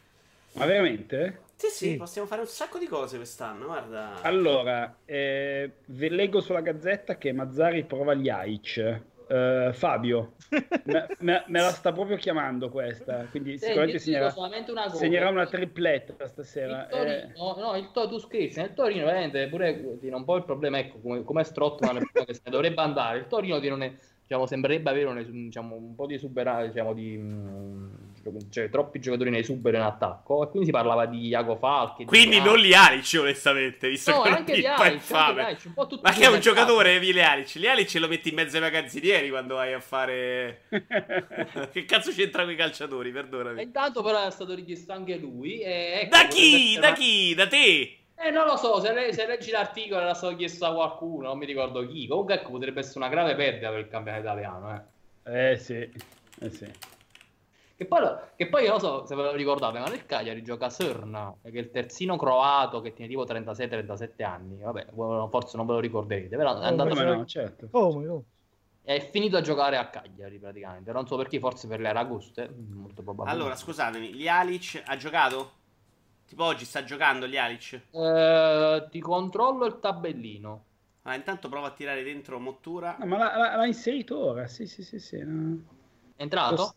Ma 0.53 0.65
veramente? 0.65 1.41
Sì, 1.55 1.67
sì, 1.67 1.89
sì, 1.91 1.95
possiamo 1.95 2.27
fare 2.27 2.41
un 2.41 2.47
sacco 2.47 2.77
di 2.77 2.87
cose 2.87 3.17
quest'anno, 3.17 3.65
guarda. 3.65 4.21
Allora, 4.21 4.97
eh, 5.05 5.71
ve 5.85 6.09
leggo 6.09 6.41
sulla 6.41 6.61
gazzetta 6.61 7.17
che 7.17 7.31
Mazzari 7.31 7.85
prova 7.85 8.13
gli 8.13 8.29
AIC. 8.29 9.01
Uh, 9.25 9.71
Fabio, 9.71 10.33
me, 10.83 11.07
me, 11.19 11.43
me, 11.47 11.61
la 11.61 11.71
sta 11.71 11.93
proprio 11.93 12.17
chiamando 12.17 12.69
questa, 12.69 13.25
quindi 13.31 13.57
sì, 13.57 13.67
sicuramente 13.67 13.97
segnerà, 13.97 14.33
una 14.35 14.89
segnerà 14.89 15.29
una 15.29 15.47
tripletta 15.47 16.27
stasera. 16.27 16.83
Il 16.83 16.89
Torino, 16.89 17.15
eh. 17.15 17.61
no, 17.61 17.75
il 17.77 17.89
to, 17.93 18.07
tu 18.09 18.19
scrivi, 18.19 18.53
il 18.61 18.73
Torino 18.75 19.05
veramente 19.05 19.47
pure 19.47 19.97
tiene 19.99 20.17
un 20.17 20.25
po' 20.25 20.35
il 20.35 20.43
problema, 20.43 20.77
ecco, 20.77 20.99
come, 20.99 21.23
come 21.23 21.43
Strottman 21.45 22.03
che 22.13 22.39
dovrebbe 22.43 22.81
andare, 22.81 23.19
il 23.19 23.27
Torino 23.27 23.61
tiene 23.61 23.97
diciamo, 24.21 24.45
sembrerebbe 24.45 24.89
avere 24.89 25.07
un, 25.07 25.23
diciamo, 25.45 25.75
un 25.75 25.95
po' 25.95 26.05
di 26.05 26.15
esuberato, 26.15 26.67
diciamo, 26.67 26.93
di... 26.93 27.17
Mh, 27.17 28.02
cioè, 28.49 28.69
troppi 28.69 28.99
giocatori 28.99 29.29
nei 29.29 29.43
super 29.43 29.73
in 29.73 29.81
attacco 29.81 30.43
e 30.43 30.49
quindi 30.49 30.67
si 30.67 30.71
parlava 30.71 31.05
di 31.05 31.27
Iago 31.27 31.55
Falchi 31.55 32.05
quindi 32.05 32.39
non 32.39 32.57
li 32.57 32.73
Alic 32.73 33.17
onestamente 33.19 33.89
visto 33.89 34.11
no, 34.11 34.21
che 34.21 34.29
anche 34.29 34.53
di 34.55 34.65
Alic, 34.65 35.11
Alic, 35.11 35.71
ma 36.01 36.11
che 36.11 36.23
è 36.23 36.27
un 36.27 36.39
giocatore 36.39 36.99
Vile 36.99 37.23
Alic 37.23 37.55
li 37.55 37.67
Alic 37.67 37.93
lo 37.95 38.07
metti 38.07 38.29
in 38.29 38.35
mezzo 38.35 38.55
ai 38.55 38.61
magazzinieri 38.61 39.29
quando 39.29 39.55
vai 39.55 39.73
a 39.73 39.79
fare 39.79 40.63
che 41.71 41.85
cazzo 41.85 42.11
c'entra 42.11 42.43
con 42.43 42.53
i 42.53 42.55
calciatori 42.55 43.11
perdonami 43.11 43.59
e 43.59 43.63
intanto 43.63 44.01
però 44.01 44.25
è 44.25 44.31
stato 44.31 44.53
richiesto 44.53 44.93
anche 44.93 45.17
lui 45.17 45.61
ecco, 45.61 46.15
da 46.15 46.27
chi? 46.27 46.77
da 46.79 46.93
chi? 46.93 47.33
da 47.35 47.47
te? 47.47 47.97
Eh, 48.15 48.29
non 48.29 48.45
lo 48.45 48.55
so, 48.55 48.79
se, 48.79 48.93
le, 48.93 49.11
se 49.11 49.25
leggi 49.25 49.51
l'articolo 49.51 50.01
era 50.01 50.13
stato 50.13 50.35
chiesto 50.35 50.65
a 50.65 50.73
qualcuno, 50.73 51.27
non 51.27 51.37
mi 51.37 51.45
ricordo 51.45 51.85
chi. 51.85 52.07
Comunque, 52.07 52.35
ecco, 52.35 52.51
potrebbe 52.51 52.79
essere 52.79 52.99
una 52.99 53.09
grave 53.09 53.35
perdita 53.35 53.69
per 53.69 53.79
il 53.79 53.87
campionato 53.89 54.23
italiano. 54.23 54.87
Eh, 55.25 55.51
eh 55.51 55.57
sì, 55.57 55.73
eh 56.39 56.49
sì. 56.49 56.71
Che 57.75 57.85
poi, 57.85 58.01
che 58.35 58.47
poi 58.49 58.67
non 58.67 58.79
so 58.79 59.05
se 59.05 59.15
ve 59.15 59.23
lo 59.23 59.31
ricordate, 59.33 59.79
ma 59.79 59.87
nel 59.87 60.05
Cagliari 60.05 60.43
gioca 60.43 60.69
Serna, 60.69 61.35
che 61.41 61.49
è 61.49 61.57
il 61.57 61.71
terzino 61.71 62.15
croato 62.17 62.81
che 62.81 62.93
tiene 62.93 63.09
tipo 63.09 63.23
36-37 63.25 64.23
anni. 64.23 64.57
Vabbè, 64.61 64.87
forse 65.29 65.57
non 65.57 65.65
ve 65.65 65.73
lo 65.73 65.79
ricorderete, 65.79 66.37
però 66.37 66.59
è 66.59 66.65
andato 66.65 66.93
oh, 66.93 67.03
no, 67.03 67.25
certo. 67.25 67.67
oh, 67.71 68.07
oh. 68.07 68.23
È 68.83 69.09
finito 69.11 69.37
a 69.37 69.41
giocare 69.41 69.77
a 69.77 69.87
Cagliari 69.87 70.37
praticamente. 70.37 70.91
Non 70.91 71.07
so 71.07 71.15
perché, 71.15 71.39
forse 71.39 71.67
per 71.67 71.79
le 71.79 71.87
Aragoste. 71.87 72.53
Molto 72.69 73.01
probabilmente. 73.01 73.41
Allora, 73.41 73.55
scusatemi, 73.55 74.13
Lialic 74.13 74.83
ha 74.85 74.97
giocato? 74.97 75.51
Tipo 76.27 76.43
oggi 76.43 76.65
sta 76.65 76.83
giocando 76.83 77.25
Lialic? 77.25 77.81
Eh, 77.89 78.87
ti 78.91 78.99
controllo 78.99 79.65
il 79.65 79.79
tabellino. 79.79 80.65
Ah, 81.03 81.15
intanto 81.15 81.49
prova 81.49 81.67
a 81.67 81.71
tirare 81.71 82.03
dentro 82.03 82.39
Mottura. 82.39 82.97
No, 82.99 83.05
ma 83.05 83.17
l'ha, 83.17 83.55
l'ha, 83.55 83.65
inserito 83.65 84.17
ora, 84.17 84.47
sì, 84.47 84.67
sì, 84.67 84.83
sì. 84.83 84.99
sì 84.99 85.21
no. 85.23 85.63
È 86.15 86.21
entrato? 86.21 86.75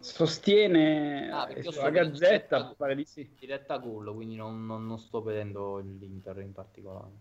Sostiene 0.00 1.30
ah, 1.30 1.48
la 1.48 1.90
Gazzetta 1.90 2.74
pare 2.76 2.94
di 2.94 3.04
sì. 3.04 3.28
diretta 3.38 3.78
gol 3.78 4.14
quindi 4.14 4.36
non, 4.36 4.64
non, 4.64 4.86
non, 4.86 4.98
sto 4.98 5.22
vedendo 5.22 5.78
l'Inter 5.78 6.38
in 6.38 6.52
particolare. 6.52 7.12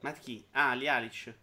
Ma 0.00 0.12
chi? 0.12 0.44
ah 0.52 0.74
Lialic 0.74 1.34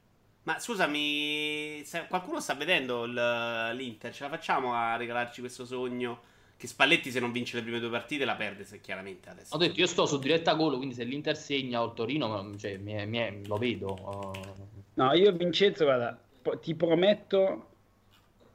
ma 0.44 0.60
scusami 0.60 1.84
qualcuno 2.08 2.40
sta 2.40 2.54
vedendo 2.54 3.06
l'Inter 3.06 4.14
ce 4.14 4.24
la 4.24 4.30
facciamo 4.30 4.74
a 4.74 4.96
regalarci 4.96 5.40
questo 5.40 5.66
sogno? 5.66 6.34
Che 6.58 6.68
Spalletti 6.68 7.12
se 7.12 7.20
non 7.20 7.34
vince 7.34 7.58
le 7.58 7.64
prime 7.64 7.82
due 7.82 7.90
partite 7.90 8.24
la 8.24 8.36
perde 8.36 8.64
se 8.64 8.80
chiaramente 8.80 9.30
adesso. 9.30 9.54
Ho 9.54 9.58
detto 9.58 9.78
io 9.78 9.88
sto 9.88 10.06
su 10.06 10.20
diretta 10.20 10.54
gol 10.54 10.78
quindi 10.78 10.96
se 10.96 11.04
l'Inter 11.04 11.36
segna 11.36 11.82
o 11.82 11.88
il 11.88 11.94
Torino 11.94 12.56
cioè, 12.58 12.78
mi, 12.78 13.06
mi, 13.08 13.46
lo 13.46 13.58
vedo 13.58 13.94
uh... 13.94 14.32
no 14.94 15.14
io 15.14 15.32
Vincenzo 15.34 15.84
guarda 15.84 16.18
ti 16.62 16.76
prometto 16.76 17.75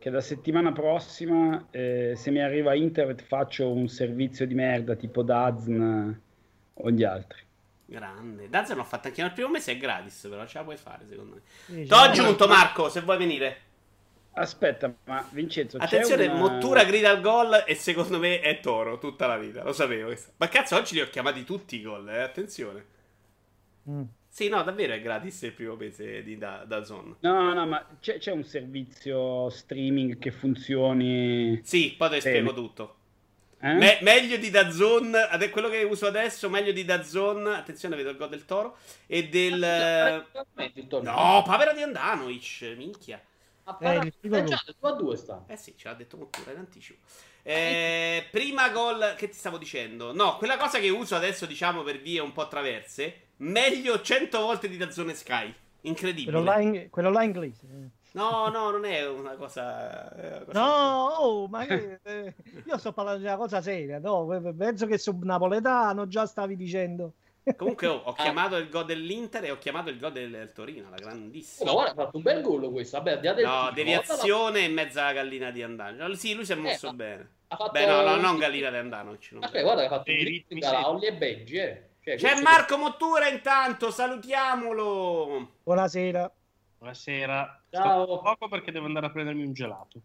che 0.01 0.09
da 0.09 0.23
settimana 0.23 0.73
prossima, 0.73 1.67
eh, 1.71 2.15
se 2.17 2.31
mi 2.31 2.41
arriva 2.41 2.75
internet, 2.75 3.23
faccio 3.23 3.71
un 3.71 3.87
servizio 3.87 4.47
di 4.47 4.55
merda 4.55 4.95
tipo 4.95 5.23
Dazn 5.23 6.11
o 6.73 6.91
gli 6.91 7.05
altri. 7.05 7.43
Grande. 7.85 8.49
Dazn 8.49 8.77
l'ho 8.77 8.85
fatto 8.85 9.09
anche 9.09 9.21
nel 9.21 9.33
primo 9.33 9.51
mese, 9.51 9.73
è 9.73 9.77
gratis, 9.77 10.27
però 10.31 10.47
ce 10.47 10.57
la 10.57 10.65
puoi 10.65 10.79
fare 10.79 11.05
secondo 11.07 11.39
me. 11.67 11.85
T'ho 11.85 11.97
aggiunto 11.97 12.49
Marco, 12.49 12.89
se 12.89 13.03
vuoi 13.03 13.19
venire. 13.19 13.57
Aspetta, 14.33 14.91
ma 15.05 15.23
Vincenzo, 15.33 15.77
Attenzione, 15.77 16.29
una... 16.29 16.35
Mottura 16.35 16.85
grida 16.85 17.11
al 17.11 17.21
gol 17.21 17.65
e 17.67 17.75
secondo 17.75 18.19
me 18.19 18.41
è 18.41 18.59
Toro 18.61 18.97
tutta 18.97 19.27
la 19.27 19.37
vita, 19.37 19.63
lo 19.63 19.75
sapevo. 19.75 20.17
Ma 20.39 20.49
cazzo, 20.49 20.77
oggi 20.77 20.95
li 20.95 21.03
ho 21.03 21.11
chiamati 21.11 21.45
tutti 21.45 21.77
i 21.77 21.83
gol, 21.83 22.09
eh? 22.09 22.23
attenzione. 22.23 22.85
Mm. 23.91 24.03
Sì, 24.33 24.49
no, 24.49 24.63
davvero 24.63 24.93
è 24.95 25.03
gratis 25.03 25.43
il 25.43 25.53
primo 25.53 25.75
mese 25.75 26.23
di 26.23 26.39
da, 26.39 26.65
da 26.65 26.85
Zone. 26.85 27.17
No, 27.21 27.53
no, 27.53 27.67
ma 27.67 27.85
c'è, 27.99 28.19
c'è, 28.19 28.31
un 28.31 28.45
servizio 28.45 29.51
streaming 29.51 30.19
che 30.19 30.31
funzioni. 30.31 31.61
Sì, 31.65 31.95
poi 31.99 32.11
ti 32.11 32.21
spiego 32.21 32.55
tutto. 32.55 32.95
Eh? 33.61 33.75
Me- 33.75 33.99
meglio 34.03 34.37
di 34.37 34.49
Dazon, 34.49 35.15
quello 35.51 35.69
che 35.69 35.83
uso 35.83 36.07
adesso, 36.07 36.49
meglio 36.49 36.71
di 36.71 36.85
Dazon. 36.85 37.45
Attenzione, 37.49 37.97
vedo 37.97 38.11
il 38.11 38.17
gol 38.17 38.29
del 38.29 38.45
toro. 38.45 38.77
E 39.07 39.29
del. 39.29 40.25
No, 41.03 41.43
Pavera 41.45 41.73
di 41.73 41.83
Andanovic, 41.83 42.73
minchia. 42.77 43.21
Ah, 43.65 43.77
eh, 43.81 44.13
eh, 44.21 44.45
già, 44.45 44.63
2 44.79 44.89
a 44.89 44.93
2 44.93 45.17
sta. 45.17 45.45
Eh 45.49 45.57
sì, 45.57 45.75
ce 45.77 45.89
l'ha 45.89 45.95
detto 45.95 46.17
Mottura 46.17 46.53
in 46.53 46.59
anticipo. 46.59 47.01
Eh, 47.43 48.27
prima 48.31 48.71
gol 48.71 49.15
che 49.17 49.29
ti 49.29 49.37
stavo 49.37 49.59
dicendo. 49.59 50.15
No, 50.15 50.37
quella 50.37 50.57
cosa 50.57 50.79
che 50.79 50.89
uso 50.89 51.17
adesso, 51.17 51.47
diciamo, 51.47 51.83
per 51.83 52.01
vie 52.01 52.21
un 52.21 52.33
po' 52.33 52.47
traverse 52.47 53.29
meglio 53.41 54.01
100 54.01 54.41
volte 54.41 54.69
di 54.69 54.77
Dazzone 54.77 55.15
Sky. 55.15 55.55
Incredibile. 55.83 56.33
Quello 56.33 56.45
là, 56.45 56.61
in, 56.61 56.91
quello 56.91 57.11
là 57.11 57.23
inglese. 57.23 57.67
No, 58.13 58.49
no, 58.49 58.71
non 58.71 58.85
è 58.85 59.07
una 59.07 59.35
cosa. 59.35 60.13
È 60.15 60.27
una 60.27 60.45
cosa 60.45 60.61
no, 60.61 61.07
oh, 61.19 61.49
ma 61.49 61.65
che, 61.65 62.01
eh, 62.03 62.35
io 62.67 62.79
sto 62.79 62.93
parlando 62.93 63.21
di 63.21 63.27
una 63.27 63.37
cosa 63.37 63.63
seria. 63.63 63.99
No, 63.99 64.27
penso 64.57 64.87
che 64.87 64.99
su 64.99 65.17
napoletano 65.23 66.09
già 66.09 66.27
stavi 66.27 66.57
dicendo. 66.57 67.15
Comunque 67.57 67.87
oh, 67.87 68.03
ho 68.05 68.13
chiamato 68.19 68.57
il 68.57 68.69
gol 68.69 68.85
dell'Inter 68.85 69.45
e 69.45 69.51
ho 69.51 69.59
chiamato 69.59 69.91
il 69.91 69.99
gol 69.99 70.13
del 70.13 70.51
Torino, 70.53 70.91
la 70.91 70.97
grandissima. 70.97 71.71
Oh, 71.71 71.75
guarda, 71.75 71.93
ha 71.93 72.05
fatto 72.05 72.17
un 72.17 72.23
bel 72.23 72.43
gol 72.43 72.71
questo. 72.71 73.01
Vabbè, 73.01 73.21
no, 73.23 73.35
tipo, 73.35 73.71
deviazione 73.75 74.61
la... 74.61 74.67
e 74.67 74.69
mezza 74.69 75.13
gallina 75.13 75.51
di 75.51 75.63
Andano. 75.63 76.15
Sì, 76.15 76.35
lui 76.35 76.45
si 76.45 76.53
è 76.53 76.57
eh, 76.57 76.59
mosso 76.59 76.89
eh, 76.89 76.93
bene. 76.93 77.31
Fatto... 77.47 77.71
Beh, 77.71 77.87
no, 77.87 78.03
no, 78.03 78.17
non 78.17 78.39
gallina 78.39 78.71
di 78.71 78.77
Andano. 78.77 79.13
Aspetta, 79.13 79.63
guarda 79.63 79.85
ha 79.85 79.89
fatto 79.89 80.11
un 80.11 80.19
ritmo 80.19 80.59
da 80.59 80.91
Olli 80.91 81.07
e 81.07 81.15
Benji, 81.15 81.57
eh. 81.57 81.90
Cioè, 82.03 82.17
C'è 82.17 82.41
Marco 82.41 82.79
Mottura 82.79 83.29
intanto, 83.29 83.91
salutiamolo. 83.91 85.51
Buonasera. 85.63 86.33
Buonasera. 86.79 87.63
Ciao. 87.69 88.05
Sto 88.05 88.21
poco 88.23 88.49
perché 88.49 88.73
devo 88.73 88.87
andare 88.87 89.07
a 89.07 89.11
prendermi 89.11 89.45
un 89.45 89.53
gelato. 89.53 90.01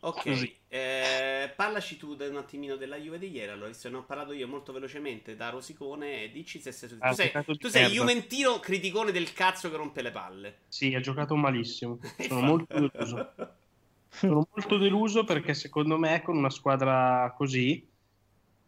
Ok, 0.00 0.26
eh, 0.68 1.50
parlaci 1.56 1.96
tu 1.96 2.14
un 2.18 2.36
attimino 2.36 2.76
della 2.76 2.96
Juve 2.96 3.18
di 3.18 3.30
ieri. 3.30 3.50
Allora, 3.50 3.68
visto 3.68 3.88
ne 3.88 3.96
ho 3.96 4.02
parlato 4.02 4.32
io 4.32 4.46
molto 4.46 4.74
velocemente 4.74 5.34
da 5.34 5.48
Rosicone. 5.48 6.30
Dici 6.30 6.60
se 6.60 6.72
sei, 6.72 6.90
ah, 6.98 7.08
tu 7.08 7.14
sei, 7.14 7.32
tu 7.58 7.68
sei 7.68 7.90
Juventino 7.90 8.60
criticone 8.60 9.10
del 9.10 9.32
cazzo 9.32 9.70
che 9.70 9.76
rompe 9.76 10.02
le 10.02 10.10
palle. 10.10 10.58
Sì, 10.68 10.94
ha 10.94 11.00
giocato 11.00 11.34
malissimo. 11.36 12.00
Sono 12.20 12.40
molto 12.40 12.74
deluso. 12.78 13.32
Sono 14.14 14.46
molto 14.54 14.76
deluso 14.76 15.24
perché 15.24 15.54
secondo 15.54 15.96
me 15.96 16.20
con 16.20 16.36
una 16.36 16.50
squadra 16.50 17.32
così 17.34 17.92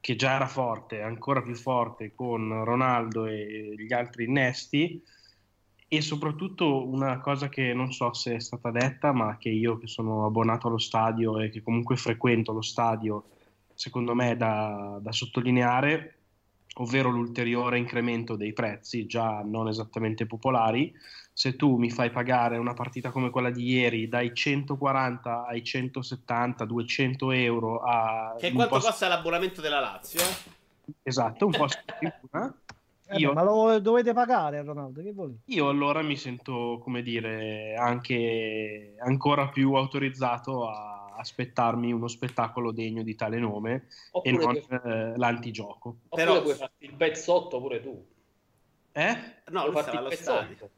che 0.06 0.14
già 0.14 0.36
era 0.36 0.46
forte, 0.46 1.02
ancora 1.02 1.42
più 1.42 1.56
forte 1.56 2.14
con 2.14 2.62
Ronaldo 2.62 3.26
e 3.26 3.74
gli 3.76 3.92
altri 3.92 4.26
innesti, 4.26 5.02
e 5.88 6.00
soprattutto 6.00 6.86
una 6.86 7.18
cosa 7.18 7.48
che 7.48 7.74
non 7.74 7.92
so 7.92 8.12
se 8.12 8.36
è 8.36 8.38
stata 8.38 8.70
detta, 8.70 9.10
ma 9.10 9.36
che 9.36 9.48
io 9.48 9.78
che 9.78 9.88
sono 9.88 10.24
abbonato 10.24 10.68
allo 10.68 10.78
stadio 10.78 11.40
e 11.40 11.50
che 11.50 11.60
comunque 11.60 11.96
frequento 11.96 12.52
lo 12.52 12.62
stadio, 12.62 13.24
secondo 13.74 14.14
me 14.14 14.30
è 14.30 14.36
da, 14.36 15.00
da 15.02 15.10
sottolineare, 15.10 16.18
ovvero 16.74 17.10
l'ulteriore 17.10 17.76
incremento 17.76 18.36
dei 18.36 18.52
prezzi, 18.52 19.06
già 19.06 19.42
non 19.44 19.66
esattamente 19.66 20.24
popolari. 20.24 20.94
Se 21.36 21.54
tu 21.54 21.76
mi 21.76 21.90
fai 21.90 22.08
pagare 22.08 22.56
una 22.56 22.72
partita 22.72 23.10
come 23.10 23.28
quella 23.28 23.50
di 23.50 23.68
ieri 23.68 24.08
dai 24.08 24.34
140 24.34 25.44
ai 25.44 25.62
170, 25.62 26.64
200 26.64 27.30
euro 27.32 27.80
a... 27.80 28.34
Che 28.38 28.52
quanto 28.52 28.78
costa 28.78 29.06
l'abbonamento 29.06 29.60
della 29.60 29.78
Lazio? 29.78 30.22
Esatto, 31.02 31.44
un 31.44 31.52
po' 31.52 31.68
scrivuna. 31.68 32.56
Eh 33.08 33.18
io... 33.18 33.34
ma 33.34 33.42
lo 33.42 33.78
dovete 33.80 34.14
pagare 34.14 34.62
Ronaldo, 34.62 35.02
che 35.02 35.12
volete? 35.12 35.40
Io 35.52 35.68
allora 35.68 36.00
mi 36.00 36.16
sento, 36.16 36.80
come 36.82 37.02
dire, 37.02 37.74
anche 37.74 38.94
ancora 39.00 39.48
più 39.48 39.74
autorizzato 39.74 40.66
a 40.70 41.16
aspettarmi 41.18 41.92
uno 41.92 42.08
spettacolo 42.08 42.72
degno 42.72 43.02
di 43.02 43.14
tale 43.14 43.38
nome 43.38 43.88
Oppure 44.12 44.34
e 44.34 44.38
non 44.38 44.64
puoi... 44.66 44.80
eh, 44.90 45.16
l'antigioco. 45.18 45.96
Oppure 46.08 46.24
Però 46.24 46.40
puoi 46.40 46.54
farti 46.54 46.86
il 46.86 46.94
pezzotto 46.94 47.60
pure 47.60 47.82
tu. 47.82 48.06
Eh? 48.92 49.18
No, 49.50 49.66
lui 49.66 49.82
sarà 49.82 49.98
allo 49.98 50.10
stadio. 50.12 50.70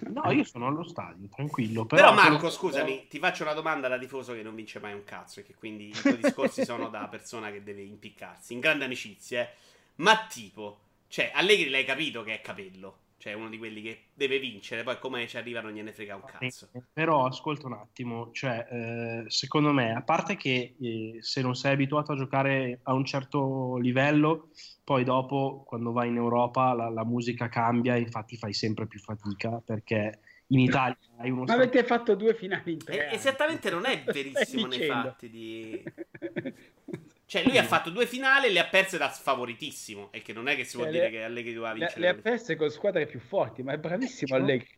No, 0.00 0.30
io 0.30 0.44
sono 0.44 0.66
allo 0.66 0.84
stadio, 0.84 1.28
tranquillo. 1.28 1.84
Però, 1.84 2.12
però 2.12 2.14
Marco, 2.14 2.50
scusami, 2.50 3.06
ti 3.08 3.18
faccio 3.18 3.42
una 3.42 3.52
domanda 3.52 3.88
da 3.88 3.98
tifoso 3.98 4.32
che 4.32 4.42
non 4.42 4.54
vince 4.54 4.78
mai 4.80 4.92
un 4.92 5.04
cazzo 5.04 5.40
e 5.40 5.42
che 5.42 5.54
quindi 5.54 5.88
i 5.88 5.92
tuoi 5.92 6.18
discorsi 6.18 6.64
sono 6.64 6.88
da 6.88 7.06
persona 7.08 7.50
che 7.50 7.62
deve 7.62 7.82
impiccarsi, 7.82 8.52
in 8.52 8.60
grande 8.60 8.84
amicizia, 8.84 9.42
eh. 9.42 9.50
Ma 9.96 10.26
tipo, 10.26 10.80
cioè, 11.08 11.30
Allegri 11.34 11.68
l'hai 11.68 11.84
capito 11.84 12.22
che 12.22 12.34
è 12.34 12.40
capello. 12.40 12.98
Cioè, 13.22 13.34
uno 13.34 13.48
di 13.48 13.56
quelli 13.56 13.82
che 13.82 14.06
deve 14.14 14.40
vincere, 14.40 14.82
poi 14.82 14.98
come 14.98 15.28
ci 15.28 15.36
arriva 15.36 15.60
non 15.60 15.70
gliene 15.70 15.92
frega 15.92 16.16
un 16.16 16.24
cazzo. 16.24 16.68
Però 16.92 17.24
ascolta 17.24 17.68
un 17.68 17.74
attimo, 17.74 18.32
cioè, 18.32 18.66
eh, 18.68 19.30
secondo 19.30 19.70
me, 19.70 19.94
a 19.94 20.02
parte 20.02 20.34
che 20.34 20.74
eh, 20.76 21.18
se 21.20 21.40
non 21.40 21.54
sei 21.54 21.74
abituato 21.74 22.10
a 22.10 22.16
giocare 22.16 22.80
a 22.82 22.92
un 22.92 23.04
certo 23.04 23.76
livello, 23.76 24.48
poi 24.82 25.04
dopo, 25.04 25.62
quando 25.64 25.92
vai 25.92 26.08
in 26.08 26.16
Europa, 26.16 26.72
la, 26.72 26.88
la 26.88 27.04
musica 27.04 27.48
cambia, 27.48 27.94
infatti 27.94 28.36
fai 28.36 28.54
sempre 28.54 28.88
più 28.88 28.98
fatica, 28.98 29.62
perché 29.64 30.18
in 30.48 30.58
Italia 30.58 30.98
hai 31.18 31.30
uno... 31.30 31.44
Ma 31.44 31.54
avete 31.54 31.84
fatto 31.84 32.16
due 32.16 32.34
finali 32.34 32.72
in 32.72 32.78
tre. 32.78 33.12
Esattamente, 33.12 33.70
non 33.70 33.86
è 33.86 34.02
verissimo 34.10 34.66
nei 34.66 34.84
fatti 34.84 35.30
di... 35.30 35.80
Cioè, 37.32 37.44
lui 37.44 37.56
ha 37.56 37.64
fatto 37.64 37.88
due 37.88 38.06
finali 38.06 38.48
e 38.48 38.50
le 38.50 38.60
ha 38.60 38.66
perse 38.66 38.98
da 38.98 39.08
sfavoritissimo. 39.08 40.10
E 40.12 40.20
che 40.20 40.34
non 40.34 40.48
è 40.48 40.54
che 40.54 40.64
si 40.64 40.72
cioè, 40.72 40.82
vuol 40.82 40.92
le, 40.92 40.98
dire 40.98 41.10
che 41.10 41.24
Allegri 41.24 41.54
doveva 41.54 41.72
vincere. 41.72 42.00
Le, 42.00 42.12
le 42.12 42.18
ha 42.18 42.20
perse 42.20 42.56
con 42.56 42.68
squadre 42.68 43.06
più 43.06 43.20
forti, 43.20 43.62
ma 43.62 43.72
è 43.72 43.78
bravissimo 43.78 44.36
Allegri. 44.36 44.68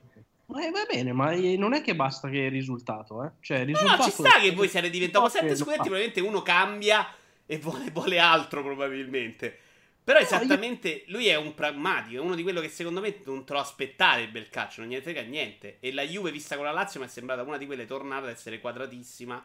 Ma 0.46 0.60
va 0.70 0.84
bene, 0.88 1.12
ma 1.12 1.34
non 1.34 1.74
è 1.74 1.82
che 1.82 1.96
basta 1.96 2.28
che 2.28 2.38
il 2.38 2.52
risultato, 2.52 3.24
eh? 3.24 3.30
Cioè, 3.40 3.58
il 3.58 3.66
risultato... 3.66 3.96
No, 3.96 4.04
no, 4.04 4.04
ci 4.04 4.10
sta 4.12 4.38
che 4.38 4.52
voi 4.52 4.68
siete 4.68 4.88
diventati 4.88 5.30
sette 5.30 5.56
scudetti, 5.56 5.80
probabilmente 5.80 6.20
uno 6.20 6.42
cambia 6.42 7.08
e 7.44 7.58
vuole, 7.58 7.90
vuole 7.90 8.20
altro, 8.20 8.62
probabilmente. 8.62 9.58
Però 10.04 10.20
esattamente 10.20 11.02
lui 11.08 11.26
è 11.26 11.34
un 11.34 11.54
pragmatico, 11.54 12.20
è 12.20 12.24
uno 12.24 12.36
di 12.36 12.44
quello 12.44 12.60
che 12.60 12.68
secondo 12.68 13.00
me 13.00 13.16
non 13.24 13.44
te 13.44 13.52
lo 13.52 13.58
aspettare 13.58 14.22
il 14.22 14.30
bel 14.30 14.48
calcio, 14.48 14.82
non 14.82 14.90
gliene 14.90 15.02
frega 15.02 15.22
niente. 15.22 15.78
E 15.80 15.92
la 15.92 16.02
Juve 16.04 16.30
vista 16.30 16.54
con 16.54 16.66
la 16.66 16.70
Lazio 16.70 17.00
mi 17.00 17.06
è 17.06 17.08
sembrata 17.08 17.42
una 17.42 17.56
di 17.56 17.66
quelle 17.66 17.84
tornate 17.84 18.26
ad 18.26 18.32
essere 18.32 18.60
quadratissima 18.60 19.44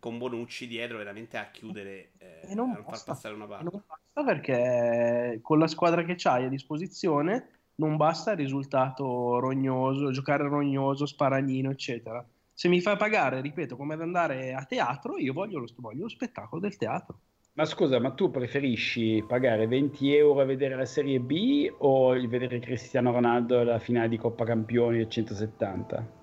con 0.00 0.18
Bonucci 0.18 0.66
dietro 0.66 0.96
veramente 0.96 1.36
a 1.36 1.50
chiudere 1.50 2.12
eh, 2.18 2.40
e 2.50 2.54
non 2.54 2.70
a 2.70 2.82
far 2.82 3.04
passare 3.04 3.34
una 3.34 3.46
parte. 3.46 3.68
Non 3.70 3.82
basta 3.86 4.24
perché 4.24 5.38
con 5.42 5.58
la 5.58 5.68
squadra 5.68 6.02
che 6.02 6.14
c'hai 6.16 6.46
a 6.46 6.48
disposizione 6.48 7.60
non 7.76 7.96
basta 7.96 8.32
il 8.32 8.38
risultato 8.38 9.38
rognoso, 9.38 10.10
giocare 10.10 10.44
rognoso, 10.44 11.06
sparagnino, 11.06 11.70
eccetera. 11.70 12.26
Se 12.52 12.68
mi 12.68 12.80
fai 12.80 12.96
pagare, 12.96 13.40
ripeto, 13.40 13.76
come 13.76 13.94
ad 13.94 14.02
andare 14.02 14.52
a 14.52 14.64
teatro, 14.64 15.16
io 15.16 15.32
voglio 15.32 15.60
lo, 15.60 15.66
voglio 15.76 16.02
lo 16.02 16.08
spettacolo 16.08 16.60
del 16.60 16.76
teatro. 16.76 17.18
Ma 17.54 17.64
scusa, 17.64 17.98
ma 17.98 18.12
tu 18.12 18.30
preferisci 18.30 19.24
pagare 19.26 19.66
20 19.66 20.14
euro 20.14 20.40
a 20.40 20.44
vedere 20.44 20.76
la 20.76 20.84
Serie 20.84 21.20
B 21.20 21.72
o 21.78 22.10
vedere 22.28 22.58
Cristiano 22.58 23.12
Ronaldo 23.12 23.60
alla 23.60 23.78
finale 23.78 24.08
di 24.08 24.18
Coppa 24.18 24.44
Campioni 24.44 24.98
del 24.98 25.08
170? 25.08 26.19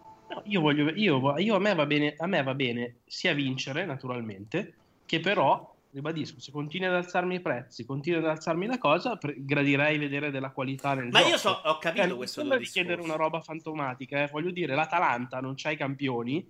Io 0.47 0.61
voglio, 0.61 0.89
io, 0.93 1.37
io 1.37 1.55
a, 1.55 1.59
me 1.59 1.75
va 1.75 1.85
bene, 1.85 2.15
a 2.17 2.27
me 2.27 2.43
va 2.43 2.53
bene 2.53 2.97
sia 3.05 3.33
vincere, 3.33 3.85
naturalmente, 3.85 4.73
che 5.05 5.19
però, 5.19 5.75
ribadisco, 5.91 6.39
se 6.39 6.51
continui 6.51 6.87
ad 6.87 6.95
alzarmi 6.95 7.35
i 7.35 7.39
prezzi, 7.39 7.85
continui 7.85 8.19
ad 8.19 8.27
alzarmi 8.27 8.65
la 8.65 8.77
cosa, 8.77 9.15
pre- 9.15 9.35
gradirei 9.37 9.97
vedere 9.97 10.31
della 10.31 10.51
qualità 10.51 10.93
nel 10.93 11.09
Ma 11.09 11.19
gioco. 11.19 11.29
io 11.31 11.37
so, 11.37 11.61
ho 11.63 11.77
capito 11.77 12.13
eh, 12.13 12.15
questo. 12.15 12.43
Non 12.43 12.59
chiedere 12.59 13.01
una 13.01 13.15
roba 13.15 13.41
fantomatica, 13.41 14.23
eh. 14.23 14.29
voglio 14.31 14.51
dire, 14.51 14.75
l'Atalanta 14.75 15.39
non 15.39 15.53
c'ha 15.55 15.71
i 15.71 15.77
campioni, 15.77 16.45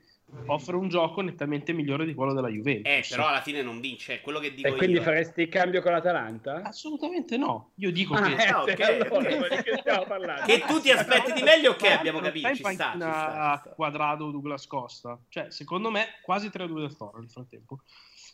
offre 0.47 0.75
un 0.75 0.89
gioco 0.89 1.21
nettamente 1.21 1.71
migliore 1.73 2.05
di 2.05 2.13
quello 2.13 2.33
della 2.33 2.49
Juventus. 2.49 2.91
Eh, 2.91 3.05
però 3.09 3.27
alla 3.27 3.41
fine 3.41 3.61
non 3.61 3.79
vince, 3.79 4.21
quello 4.21 4.39
che 4.39 4.53
dico 4.53 4.67
E 4.67 4.73
quindi 4.73 4.97
io. 4.97 5.01
faresti 5.01 5.41
il 5.41 5.49
cambio 5.49 5.81
con 5.81 5.91
l'Atalanta? 5.93 6.63
Assolutamente 6.63 7.37
no. 7.37 7.71
Io 7.75 7.91
dico 7.91 8.13
ah, 8.13 8.21
che... 8.21 8.35
Eh, 8.35 8.47
ah, 8.47 8.61
okay. 8.63 8.99
allora, 10.07 10.41
che, 10.41 10.59
che 10.59 10.65
tu 10.65 10.79
ti 10.81 10.91
aspetti 10.91 11.31
di 11.31 11.43
meglio, 11.43 11.71
ok, 11.71 11.83
abbiamo 11.83 12.19
capito. 12.19 12.47
Ci 12.49 12.55
sta, 12.55 12.91
ci 12.91 12.97
sta, 12.97 13.73
Quadrado 13.75 14.31
Douglas 14.31 14.67
Costa. 14.67 15.17
Cioè, 15.29 15.49
secondo 15.49 15.89
me, 15.89 16.19
quasi 16.21 16.47
3-2 16.47 16.79
del 16.79 16.95
Toro 16.97 17.19
nel 17.19 17.29
frattempo. 17.29 17.79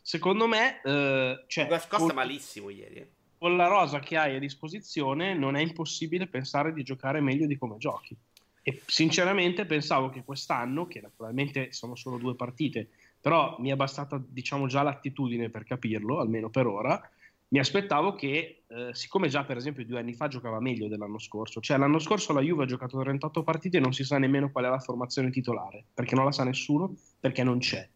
Secondo 0.01 0.47
me... 0.47 0.81
Eh, 0.83 1.43
cioè, 1.47 1.63
Douglas 1.63 1.87
Costa 1.87 2.07
con... 2.07 2.15
malissimo 2.15 2.69
ieri. 2.69 2.95
Eh. 2.95 3.09
Con 3.37 3.55
la 3.55 3.67
rosa 3.67 3.99
che 3.99 4.17
hai 4.17 4.35
a 4.35 4.39
disposizione 4.39 5.33
non 5.33 5.55
è 5.55 5.61
impossibile 5.61 6.27
pensare 6.27 6.73
di 6.73 6.81
giocare 6.81 7.19
meglio 7.19 7.45
di 7.45 7.57
come 7.57 7.77
giochi. 7.77 8.17
E 8.65 8.81
sinceramente 8.87 9.65
pensavo 9.65 10.09
che 10.09 10.23
quest'anno, 10.23 10.87
che 10.87 11.01
naturalmente 11.01 11.73
sono 11.73 11.95
solo 11.95 12.17
due 12.17 12.35
partite, 12.35 12.89
però 13.19 13.57
mi 13.59 13.69
è 13.69 13.75
bastata 13.75 14.23
diciamo 14.25 14.67
già 14.67 14.83
l'attitudine 14.83 15.49
per 15.49 15.65
capirlo, 15.65 16.19
almeno 16.19 16.49
per 16.49 16.65
ora, 16.65 17.11
mi 17.49 17.59
aspettavo 17.59 18.15
che, 18.15 18.63
eh, 18.67 18.89
siccome 18.93 19.27
già 19.27 19.43
per 19.43 19.57
esempio 19.57 19.85
due 19.85 19.99
anni 19.99 20.13
fa 20.13 20.27
giocava 20.27 20.59
meglio 20.59 20.87
dell'anno 20.87 21.19
scorso, 21.19 21.59
cioè 21.59 21.77
l'anno 21.77 21.99
scorso 21.99 22.33
la 22.33 22.41
Juve 22.41 22.63
ha 22.63 22.67
giocato 22.67 22.99
38 22.99 23.43
partite 23.43 23.77
e 23.77 23.79
non 23.79 23.93
si 23.93 24.03
sa 24.03 24.17
nemmeno 24.17 24.49
qual 24.49 24.65
è 24.65 24.69
la 24.69 24.79
formazione 24.79 25.29
titolare, 25.29 25.85
perché 25.93 26.15
non 26.15 26.25
la 26.25 26.31
sa 26.31 26.43
nessuno, 26.43 26.95
perché 27.19 27.43
non 27.43 27.59
c'è. 27.59 27.87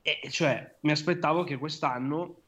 E 0.00 0.30
cioè 0.30 0.76
mi 0.82 0.92
aspettavo 0.92 1.44
che 1.44 1.56
quest'anno 1.56 2.43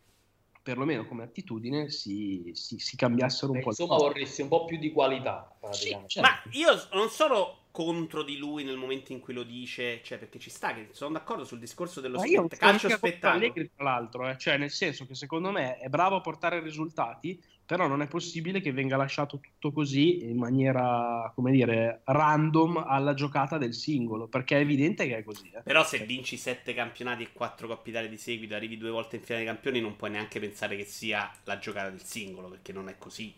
perlomeno 0.67 1.07
come 1.07 1.23
attitudine 1.23 1.91
si, 1.91 2.51
si, 2.55 2.81
si 2.81 2.97
cambiassero 2.97 3.53
un 3.53 3.59
Beh, 3.59 3.63
po'. 3.63 3.69
Insomma, 3.69 3.95
vorresti 3.99 4.43
un 4.43 4.49
po' 4.49 4.65
più 4.65 4.79
di 4.79 4.91
qualità. 4.91 5.57
Sì, 5.71 5.97
certo. 6.07 6.21
Ma 6.29 6.51
io 6.51 6.71
non 6.93 7.09
sono 7.09 7.67
contro 7.71 8.25
di 8.25 8.37
lui 8.37 8.65
nel 8.65 8.77
momento 8.77 9.13
in 9.13 9.21
cui 9.21 9.33
lo 9.33 9.45
dice, 9.45 10.03
cioè 10.03 10.19
perché 10.19 10.41
ci 10.41 10.51
sta, 10.51 10.75
che 10.75 10.89
sono 10.91 11.13
d'accordo 11.13 11.45
sul 11.45 11.61
discorso 11.61 12.01
dello 12.01 12.19
spett- 12.19 12.57
calcio 12.57 12.89
spettacolo. 12.89 13.45
Allegri, 13.45 13.71
tra 13.77 13.85
l'altro, 13.85 14.29
eh. 14.29 14.37
cioè 14.39 14.57
nel 14.57 14.73
senso 14.73 15.07
che 15.07 15.15
secondo 15.15 15.53
me 15.53 15.77
è 15.79 15.89
bravo 15.89 16.17
a 16.17 16.21
portare 16.21 16.59
risultati, 16.59 17.41
però 17.67 17.89
non 17.89 18.01
è 18.01 18.07
possibile 18.07 18.61
che 18.61 18.73
venga 18.73 18.97
lasciato 18.97 19.41
tutto 19.41 19.73
così 19.73 20.25
in 20.25 20.37
maniera, 20.37 21.31
come 21.35 21.51
dire, 21.51 22.01
random 22.05 22.85
alla 22.87 23.13
giocata 23.13 23.59
del 23.59 23.75
singolo, 23.75 24.29
perché 24.29 24.57
è 24.57 24.61
evidente 24.61 25.07
che 25.09 25.19
è 25.19 25.25
così. 25.25 25.51
Eh. 25.53 25.63
Però 25.63 25.85
se 25.85 25.99
vinci 25.99 26.37
sette 26.37 26.73
campionati 26.75 27.25
e 27.25 27.33
quattro 27.33 27.67
coppitali 27.67 28.09
di 28.09 28.17
seguito, 28.17 28.55
arrivi 28.55 28.79
due 28.79 28.91
volte 28.91 29.17
in 29.17 29.23
finale 29.23 29.45
dei 29.45 29.53
campioni, 29.53 29.81
non 29.81 29.97
puoi 29.97 30.11
neanche 30.11 30.39
pensare 30.39 30.77
che 30.77 30.85
sia 30.85 31.29
la 31.45 31.59
giocata 31.59 31.91
del 31.91 32.03
singolo, 32.03 32.49
perché 32.49 32.73
non 32.73 32.89
è 32.89 32.95
così. 32.97 33.35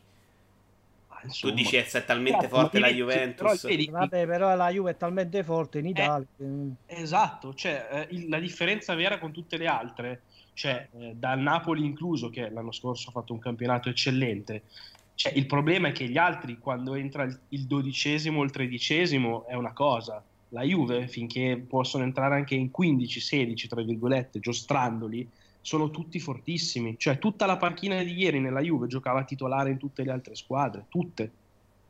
Insomma, 1.24 1.52
tu 1.52 1.58
dici 1.58 1.76
è 1.76 2.04
talmente 2.04 2.42
certo, 2.42 2.56
forte 2.56 2.78
la 2.78 2.88
Juventus. 2.88 3.60
Però, 3.60 3.68
vedi, 3.68 3.88
Vabbè, 3.90 4.26
però 4.26 4.54
la 4.54 4.70
Juve 4.70 4.92
è 4.92 4.96
talmente 4.96 5.42
forte 5.42 5.78
in 5.78 5.86
eh, 5.86 5.90
Italia. 5.90 6.26
Eh, 6.36 7.02
esatto, 7.02 7.54
cioè, 7.54 7.88
eh, 7.90 8.14
il, 8.14 8.28
la 8.28 8.38
differenza 8.38 8.94
vera 8.94 9.18
con 9.18 9.32
tutte 9.32 9.56
le 9.56 9.66
altre, 9.66 10.22
cioè 10.58 10.88
eh, 10.98 11.14
dal 11.14 11.38
Napoli 11.38 11.84
incluso, 11.84 12.30
che 12.30 12.50
l'anno 12.50 12.72
scorso 12.72 13.10
ha 13.10 13.12
fatto 13.12 13.32
un 13.32 13.38
campionato 13.38 13.88
eccellente, 13.88 14.64
cioè, 15.14 15.32
il 15.32 15.46
problema 15.46 15.88
è 15.88 15.92
che 15.92 16.08
gli 16.08 16.16
altri, 16.16 16.58
quando 16.58 16.94
entra 16.94 17.22
il, 17.22 17.66
dodicesimo 17.66 18.40
o 18.40 18.42
il 18.42 18.50
tredicesimo, 18.50 19.46
è 19.46 19.54
una 19.54 19.72
cosa. 19.72 20.20
La 20.48 20.62
Juve, 20.62 21.06
finché 21.06 21.64
possono 21.64 22.02
entrare 22.02 22.34
anche 22.34 22.56
in 22.56 22.70
15-16, 22.76 23.68
tra 23.68 23.82
virgolette, 23.82 24.40
giostrandoli, 24.40 25.28
sono 25.60 25.90
tutti 25.90 26.18
fortissimi. 26.18 26.96
Cioè, 26.98 27.18
tutta 27.18 27.46
la 27.46 27.56
panchina 27.56 28.02
di 28.02 28.14
ieri 28.14 28.40
nella 28.40 28.60
Juve 28.60 28.88
giocava 28.88 29.22
titolare 29.22 29.70
in 29.70 29.76
tutte 29.76 30.02
le 30.02 30.10
altre 30.10 30.34
squadre, 30.34 30.86
tutte. 30.88 31.30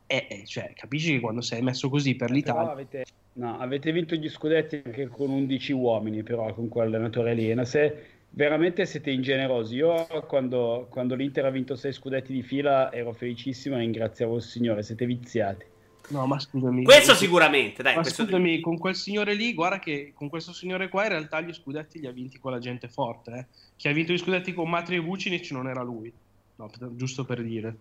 E, 0.06 0.26
eh, 0.28 0.42
cioè, 0.44 0.72
capisci 0.74 1.12
che 1.12 1.20
quando 1.20 1.40
sei 1.40 1.62
messo 1.62 1.88
così 1.88 2.16
per 2.16 2.30
l'Italia... 2.30 2.70
Avete, 2.70 3.04
no, 3.34 3.58
avete 3.58 3.92
vinto 3.92 4.14
gli 4.14 4.28
scudetti 4.28 4.82
anche 4.84 5.08
con 5.08 5.30
11 5.30 5.72
uomini, 5.72 6.22
però, 6.22 6.52
con 6.52 6.68
quell'allenatore 6.68 7.32
lì. 7.32 7.66
Se 7.66 8.17
veramente 8.30 8.86
siete 8.86 9.10
ingenerosi. 9.10 9.76
Io 9.76 10.06
quando, 10.26 10.86
quando 10.90 11.14
l'Inter 11.14 11.44
ha 11.44 11.50
vinto 11.50 11.76
6 11.76 11.92
scudetti 11.92 12.32
di 12.32 12.42
fila 12.42 12.92
ero 12.92 13.12
felicissimo 13.12 13.76
e 13.76 13.80
ringraziavo 13.80 14.36
il 14.36 14.42
Signore, 14.42 14.82
siete 14.82 15.06
viziati. 15.06 15.64
No, 16.08 16.26
ma 16.26 16.38
scusami. 16.38 16.84
Questo 16.84 17.14
sicuramente, 17.14 17.82
dai. 17.82 17.94
Ma 17.94 18.04
scusami, 18.04 18.56
di... 18.56 18.60
con 18.60 18.78
quel 18.78 18.94
signore 18.94 19.34
lì, 19.34 19.52
guarda 19.52 19.78
che 19.78 20.12
con 20.14 20.28
questo 20.28 20.52
signore 20.52 20.88
qua 20.88 21.02
in 21.02 21.10
realtà 21.10 21.40
gli 21.40 21.52
scudetti 21.52 22.00
li 22.00 22.06
ha 22.06 22.12
vinti 22.12 22.38
con 22.38 22.50
la 22.50 22.58
gente 22.58 22.88
forte. 22.88 23.30
Eh. 23.32 23.46
Chi 23.76 23.88
ha 23.88 23.92
vinto 23.92 24.12
gli 24.12 24.18
scudetti 24.18 24.54
con 24.54 24.70
Matri 24.70 24.96
e 24.96 25.00
Vucinic 25.00 25.50
non 25.50 25.68
era 25.68 25.82
lui. 25.82 26.10
No, 26.56 26.70
giusto 26.92 27.24
per 27.24 27.42
dire. 27.42 27.76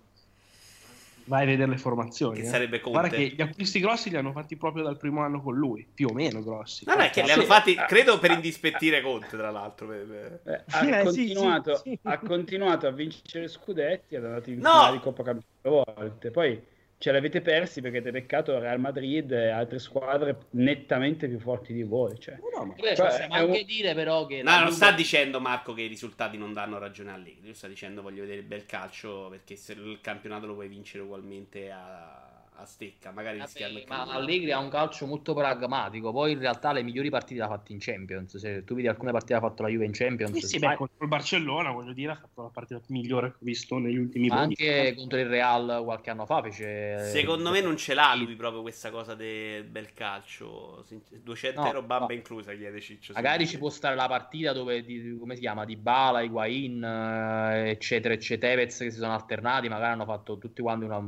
Vai 1.27 1.43
a 1.43 1.45
vedere 1.45 1.69
le 1.69 1.77
formazioni. 1.77 2.39
Che 2.39 2.45
eh. 2.45 2.49
sarebbe 2.49 2.79
Conte. 2.79 2.99
Guarda 2.99 3.15
che 3.15 3.27
gli 3.27 3.41
acquisti 3.41 3.79
grossi 3.79 4.09
li 4.09 4.17
hanno 4.17 4.31
fatti 4.31 4.55
proprio 4.55 4.83
dal 4.83 4.97
primo 4.97 5.21
anno 5.21 5.41
con 5.41 5.55
lui, 5.55 5.87
più 5.93 6.07
o 6.09 6.13
meno 6.13 6.41
grossi. 6.43 6.85
No, 6.85 6.95
no, 6.95 7.01
è 7.01 7.09
che 7.09 7.23
li 7.23 7.31
hanno 7.31 7.43
fatti, 7.43 7.75
credo, 7.75 8.19
per 8.19 8.31
indispettire 8.31 9.01
Conte, 9.01 9.37
tra 9.37 9.51
l'altro. 9.51 9.91
Eh, 9.93 10.39
ha, 10.45 10.85
Eh, 10.87 11.11
sì, 11.11 11.33
continuato, 11.33 11.75
sì, 11.75 11.89
sì. 11.91 11.99
ha 12.03 12.17
continuato 12.19 12.87
a 12.87 12.91
vincere 12.91 13.47
scudetti, 13.47 14.15
è 14.15 14.17
andato 14.17 14.49
in 14.49 14.59
No! 14.59 14.69
finale 14.69 14.91
di 14.97 15.03
Coppa 15.03 15.23
Campioni 15.23 15.55
due 15.61 15.83
volte. 15.85 16.31
Poi 16.31 16.61
ce 16.99 17.11
l'avete 17.11 17.41
persi 17.41 17.79
perché 17.81 17.97
avete 17.97 18.11
beccato 18.11 18.57
Real 18.57 18.79
Madrid 18.79 19.31
e 19.31 19.49
altre 19.49 19.77
squadre 19.79 20.35
nettamente 20.51 21.27
più 21.27 21.39
forti 21.39 21.71
di 21.73 21.83
voi. 21.83 22.19
Cioè. 22.19 22.37
No, 22.55 22.65
ma- 22.65 22.73
Beh, 22.73 22.95
Cioè, 22.95 23.07
possiamo 23.07 23.35
è 23.35 23.39
un- 23.41 23.49
anche 23.49 23.63
dire 23.65 23.93
però 23.93 24.25
che 24.25 24.41
No, 24.41 24.51
non 24.51 24.59
Juve- 24.65 24.71
sta 24.75 24.91
dicendo 24.91 25.39
Marco 25.39 25.73
che 25.73 25.83
i 25.83 25.87
risultati 25.87 26.37
non 26.37 26.53
danno 26.53 26.79
ragione 26.79 27.11
a. 27.11 27.17
Lui 27.17 27.53
sta 27.53 27.67
dicendo 27.67 28.01
voglio 28.01 28.21
vedere 28.21 28.39
il 28.39 28.45
bel 28.47 28.65
calcio 28.65 29.27
perché 29.29 29.55
se 29.55 29.73
il 29.73 29.99
campionato 30.01 30.47
lo 30.47 30.53
puoi 30.55 30.67
vincere 30.67 31.03
ugualmente 31.03 31.69
a, 31.69 32.26
a 32.59 32.65
stecca, 32.65 33.11
magari 33.11 33.37
Vabbè, 33.37 33.49
rischiando 33.49 33.77
anche 33.79 33.89
ma. 33.89 34.13
Allegri 34.13 34.51
ha 34.51 34.59
un 34.59 34.69
calcio 34.69 35.05
molto 35.05 35.33
pragmatico. 35.33 36.11
Poi 36.11 36.31
in 36.31 36.39
realtà 36.39 36.71
le 36.71 36.81
migliori 36.83 37.09
partite 37.09 37.39
le 37.39 37.45
ha 37.45 37.49
fatte 37.49 37.71
in 37.71 37.77
Champions. 37.79 38.37
Se 38.37 38.63
tu 38.63 38.73
vedi 38.75 38.87
alcune 38.87 39.11
partite 39.11 39.33
che 39.33 39.39
ha 39.39 39.47
fatto 39.47 39.61
la 39.63 39.69
Juve 39.69 39.85
in 39.85 39.91
Champions, 39.91 40.37
Sì, 40.37 40.47
sì, 40.47 40.59
beh, 40.59 40.75
contro 40.75 41.03
il 41.03 41.07
Barcellona, 41.07 41.71
voglio 41.71 41.93
dire, 41.93 42.13
ha 42.13 42.15
fatto 42.15 42.41
la 42.41 42.49
partita 42.49 42.81
migliore 42.87 43.29
che 43.29 43.35
ho 43.35 43.39
visto 43.41 43.77
negli 43.77 43.97
ultimi 43.97 44.29
anni. 44.29 44.55
anche 44.59 44.93
contro 44.95 45.19
il 45.19 45.27
Real 45.27 45.81
qualche 45.83 46.09
anno 46.09 46.25
fa 46.25 46.41
fece. 46.41 47.09
Secondo 47.11 47.51
me 47.51 47.61
non 47.61 47.77
ce 47.77 47.93
l'ha 47.93 48.13
lui 48.15 48.35
proprio 48.35 48.61
questa 48.61 48.89
cosa 48.89 49.13
del 49.13 49.63
bel 49.63 49.93
calcio. 49.93 50.83
Sin- 50.87 51.01
200 51.23 51.61
No, 51.61 51.67
euro 51.67 51.81
bamba 51.83 52.07
no. 52.07 52.13
inclusa, 52.13 52.53
chiede 52.53 52.79
Ciccio. 52.81 53.13
Magari 53.13 53.45
sì. 53.45 53.51
ci 53.53 53.57
può 53.59 53.69
stare 53.69 53.95
la 53.95 54.07
partita 54.07 54.51
dove 54.53 54.83
di- 54.83 55.15
come 55.19 55.35
si 55.35 55.41
chiama 55.41 55.63
Di 55.65 55.75
Bala, 55.75 56.21
Higuain, 56.21 56.83
eh, 56.83 57.69
eccetera, 57.69 58.13
eccetera, 58.13 58.53
Tevez 58.55 58.77
che 58.77 58.91
si 58.91 58.97
sono 58.97 59.13
alternati, 59.13 59.67
magari 59.69 59.93
hanno 59.93 60.05
fatto 60.05 60.37
tutti 60.37 60.61
quanti 60.61 60.85
una, 60.85 61.03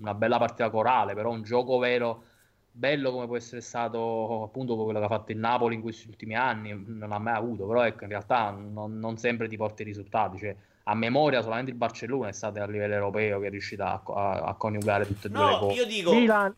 una 0.00 0.14
bella 0.14 0.38
partita 0.38 0.70
corale, 0.70 1.14
però 1.14 1.30
un 1.30 1.42
gioco 1.42 1.78
vero 1.78 2.24
bello 2.72 3.10
come 3.10 3.26
può 3.26 3.36
essere 3.36 3.60
stato 3.60 4.44
appunto 4.44 4.76
quello 4.76 4.98
che 5.00 5.04
ha 5.04 5.08
fatto 5.08 5.32
il 5.32 5.38
Napoli 5.38 5.74
in 5.74 5.80
questi 5.82 6.06
ultimi 6.08 6.36
anni, 6.36 6.72
non 6.86 7.12
ha 7.12 7.18
mai 7.18 7.34
avuto, 7.34 7.66
però 7.66 7.84
ecco, 7.84 8.04
in 8.04 8.10
realtà 8.10 8.50
non, 8.50 8.98
non 8.98 9.16
sempre 9.16 9.48
ti 9.48 9.56
porta 9.56 9.82
i 9.82 9.86
risultati, 9.86 10.38
cioè 10.38 10.54
a 10.84 10.94
memoria 10.94 11.42
solamente 11.42 11.70
il 11.72 11.76
Barcellona 11.76 12.28
è 12.28 12.32
stato 12.32 12.60
a 12.60 12.66
livello 12.66 12.94
europeo 12.94 13.40
che 13.40 13.48
è 13.48 13.50
riuscito 13.50 13.82
a, 13.82 14.00
a- 14.06 14.40
a 14.42 14.54
coniugare 14.54 15.06
tutte 15.06 15.26
e 15.26 15.30
due 15.30 15.44
le 15.44 15.50
No, 15.50 15.58
cose. 15.58 15.74
io 15.74 15.86
dico 15.86 16.12
Milan. 16.14 16.54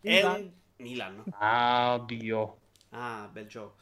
è 0.00 0.10
Milan. 0.10 0.40
un 0.40 0.50
Milan. 0.76 1.24
Ah, 1.38 1.94
oddio. 1.94 2.56
Ah, 2.90 3.28
bel 3.32 3.46
gioco. 3.46 3.74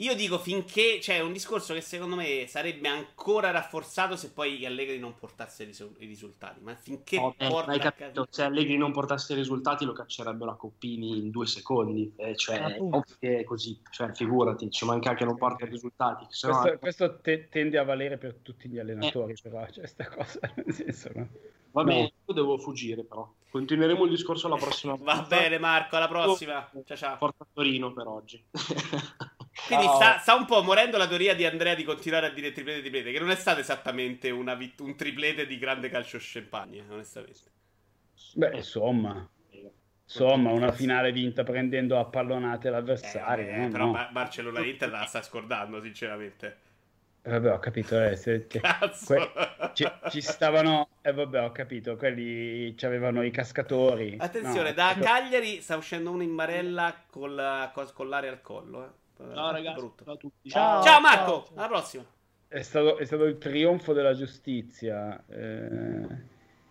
Io 0.00 0.14
dico 0.14 0.38
finché 0.38 0.98
c'è 1.00 1.18
un 1.18 1.32
discorso 1.32 1.74
che 1.74 1.80
secondo 1.80 2.14
me 2.14 2.44
sarebbe 2.46 2.86
ancora 2.86 3.50
rafforzato 3.50 4.14
se 4.14 4.30
poi 4.30 4.64
Allegri 4.64 4.96
non 5.00 5.14
portasse 5.14 5.64
i 5.64 5.66
risu- 5.66 5.96
i 5.98 6.06
risultati. 6.06 6.60
Ma 6.60 6.76
finché 6.76 7.18
No, 7.18 7.34
eh, 7.36 7.48
porta 7.48 7.72
hai 7.72 7.80
capito, 7.80 8.24
se 8.30 8.44
Allegri 8.44 8.76
non 8.76 8.92
portasse 8.92 9.32
i 9.32 9.36
risultati 9.36 9.84
lo 9.84 9.92
caccerebbero 9.92 10.52
a 10.52 10.56
Coppini 10.56 11.18
in 11.18 11.30
due 11.30 11.46
secondi. 11.48 12.12
Eh, 12.14 12.36
cioè, 12.36 12.76
che 13.18 13.38
è 13.40 13.44
così, 13.44 13.80
cioè, 13.90 14.12
figurati, 14.12 14.70
ci 14.70 14.84
manca 14.84 15.14
che 15.14 15.24
non 15.24 15.36
porta 15.36 15.64
i 15.64 15.68
risultati. 15.68 16.26
Se 16.28 16.46
no- 16.46 16.60
Questo, 16.60 16.78
questo 16.78 17.18
te- 17.20 17.48
tende 17.48 17.76
a 17.78 17.82
valere 17.82 18.18
per 18.18 18.36
tutti 18.36 18.68
gli 18.68 18.78
allenatori, 18.78 19.34
però, 19.42 19.68
cioè, 19.68 19.84
sta 19.88 20.06
cosa, 20.08 20.38
nel 20.64 20.74
senso, 20.74 21.10
no? 21.12 21.28
Va 21.72 21.82
No. 21.82 21.88
bene, 21.88 22.12
io 22.24 22.34
devo 22.34 22.56
fuggire 22.58 23.02
però. 23.02 23.28
Continueremo 23.50 24.04
il 24.04 24.10
discorso 24.10 24.46
la 24.46 24.56
prossima 24.56 24.94
Va 24.94 25.14
volta. 25.16 25.36
bene, 25.36 25.58
Marco, 25.58 25.96
alla 25.96 26.06
prossima. 26.08 26.70
Ciao, 26.84 26.96
ciao. 26.96 27.16
Forza 27.16 27.44
Torino 27.52 27.92
per 27.92 28.06
oggi. 28.06 28.44
Quindi 29.66 29.86
sta, 29.86 30.18
sta 30.18 30.34
un 30.34 30.46
po' 30.46 30.62
morendo 30.62 30.96
la 30.96 31.06
teoria 31.06 31.34
di 31.34 31.44
Andrea 31.44 31.74
di 31.74 31.84
continuare 31.84 32.26
a 32.26 32.30
dire 32.30 32.52
triplete 32.52 32.80
triplete, 32.80 33.12
che 33.12 33.18
non 33.18 33.30
è 33.30 33.34
stato 33.36 33.60
esattamente 33.60 34.30
una 34.30 34.54
vit- 34.54 34.80
un 34.80 34.96
triplete 34.96 35.46
di 35.46 35.58
grande 35.58 35.88
calcio 35.90 36.18
champagne, 36.20 36.84
onestamente. 36.88 37.50
Beh, 38.34 38.56
insomma, 38.56 39.28
insomma, 40.04 40.50
una 40.52 40.72
finale 40.72 41.12
vinta 41.12 41.42
prendendo 41.44 41.98
a 41.98 42.04
pallonate 42.06 42.70
l'avversario. 42.70 43.46
Eh, 43.46 43.56
no? 43.56 43.68
però 43.68 43.84
No. 43.86 43.92
Bar- 43.92 44.12
Barcellona-Inter 44.12 44.90
la 44.90 45.04
sta 45.06 45.22
scordando, 45.22 45.80
sinceramente. 45.82 46.58
Eh, 47.22 47.30
Vabbè, 47.30 47.52
ho 47.52 47.58
capito, 47.58 48.00
eh, 48.02 48.16
se- 48.16 48.46
che- 48.48 48.60
que- 48.60 49.32
ci, 49.74 49.84
ci 50.10 50.20
stavano, 50.20 50.88
e 51.02 51.12
vabbè, 51.12 51.42
ho 51.44 51.52
capito, 51.52 51.96
quelli 51.96 52.74
avevano 52.82 53.22
i 53.22 53.30
cascatori. 53.30 54.16
Attenzione, 54.18 54.70
No, 54.70 54.74
da 54.74 54.90
ecco. 54.92 55.00
Cagliari 55.00 55.60
sta 55.60 55.76
uscendo 55.76 56.10
uno 56.10 56.22
in 56.22 56.34
barella 56.34 57.04
con, 57.10 57.34
la, 57.34 57.70
cos- 57.74 57.92
con 57.92 58.08
l'aria 58.08 58.30
al 58.30 58.40
collo. 58.40 58.84
eh. 58.84 58.88
Ciao 59.18 59.50
ragazzi, 59.50 59.80
Brutto. 59.80 60.04
ciao 60.04 60.14
a 60.14 60.16
tutti. 60.16 60.48
Ciao. 60.48 60.82
Ciao 60.82 61.00
Marco, 61.00 61.44
ciao, 61.46 61.56
alla 61.56 61.66
prossima. 61.66 62.04
È 62.46 62.62
stato, 62.62 62.96
è 62.98 63.04
stato 63.04 63.24
il 63.24 63.36
trionfo 63.36 63.92
della 63.92 64.14
giustizia 64.14 65.22
eh, 65.28 66.06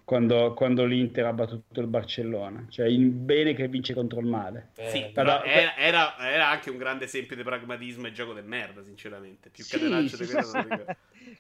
quando, 0.06 0.54
quando 0.54 0.86
l'Inter 0.86 1.26
ha 1.26 1.34
battuto 1.34 1.82
il 1.82 1.88
Barcellona, 1.88 2.66
cioè 2.70 2.88
il 2.88 3.10
bene 3.10 3.54
che 3.54 3.68
vince 3.68 3.94
contro 3.94 4.20
il 4.22 4.26
male. 4.28 4.70
Eh, 4.76 4.90
sì, 4.90 5.06
però- 5.14 5.42
però 5.42 5.44
era, 5.44 5.76
era- 5.76 6.18
era 6.18 6.48
anche 6.50 6.70
un 6.70 6.78
grande 6.78 7.04
esempio 7.06 7.36
di 7.36 7.44
pragmatismo 7.44 8.08
e 8.08 8.12
gioco 8.14 8.34
del 8.34 8.46
merda, 8.46 8.82
sinceramente. 8.82 9.50
Più 9.50 9.64
Sì, 9.66 9.78
catenaccio 9.78 10.16
sì, 10.16 10.26
di 10.26 10.32
quello. 10.32 10.86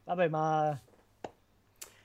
Vabbè, 0.03 0.27
ma 0.27 0.79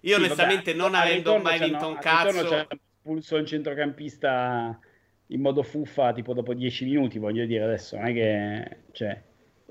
Io 0.00 0.14
Sì, 0.16 0.22
onestamente, 0.22 0.74
vabbè, 0.74 0.82
non 0.82 0.94
avendo 0.94 1.38
mai 1.38 1.58
vinto 1.58 1.88
un 1.88 1.98
cazzo... 1.98 2.44
c'hanno 2.48 2.66
espulso 2.70 3.36
un 3.36 3.46
centrocampista 3.46 4.78
in 5.32 5.40
modo 5.40 5.62
fuffa 5.62 6.12
tipo 6.12 6.32
dopo 6.34 6.54
10 6.54 6.84
minuti, 6.84 7.18
voglio 7.18 7.44
dire 7.46 7.64
adesso, 7.64 7.96
non 7.96 8.06
è 8.08 8.12
che... 8.12 8.76
Cioè, 8.92 9.22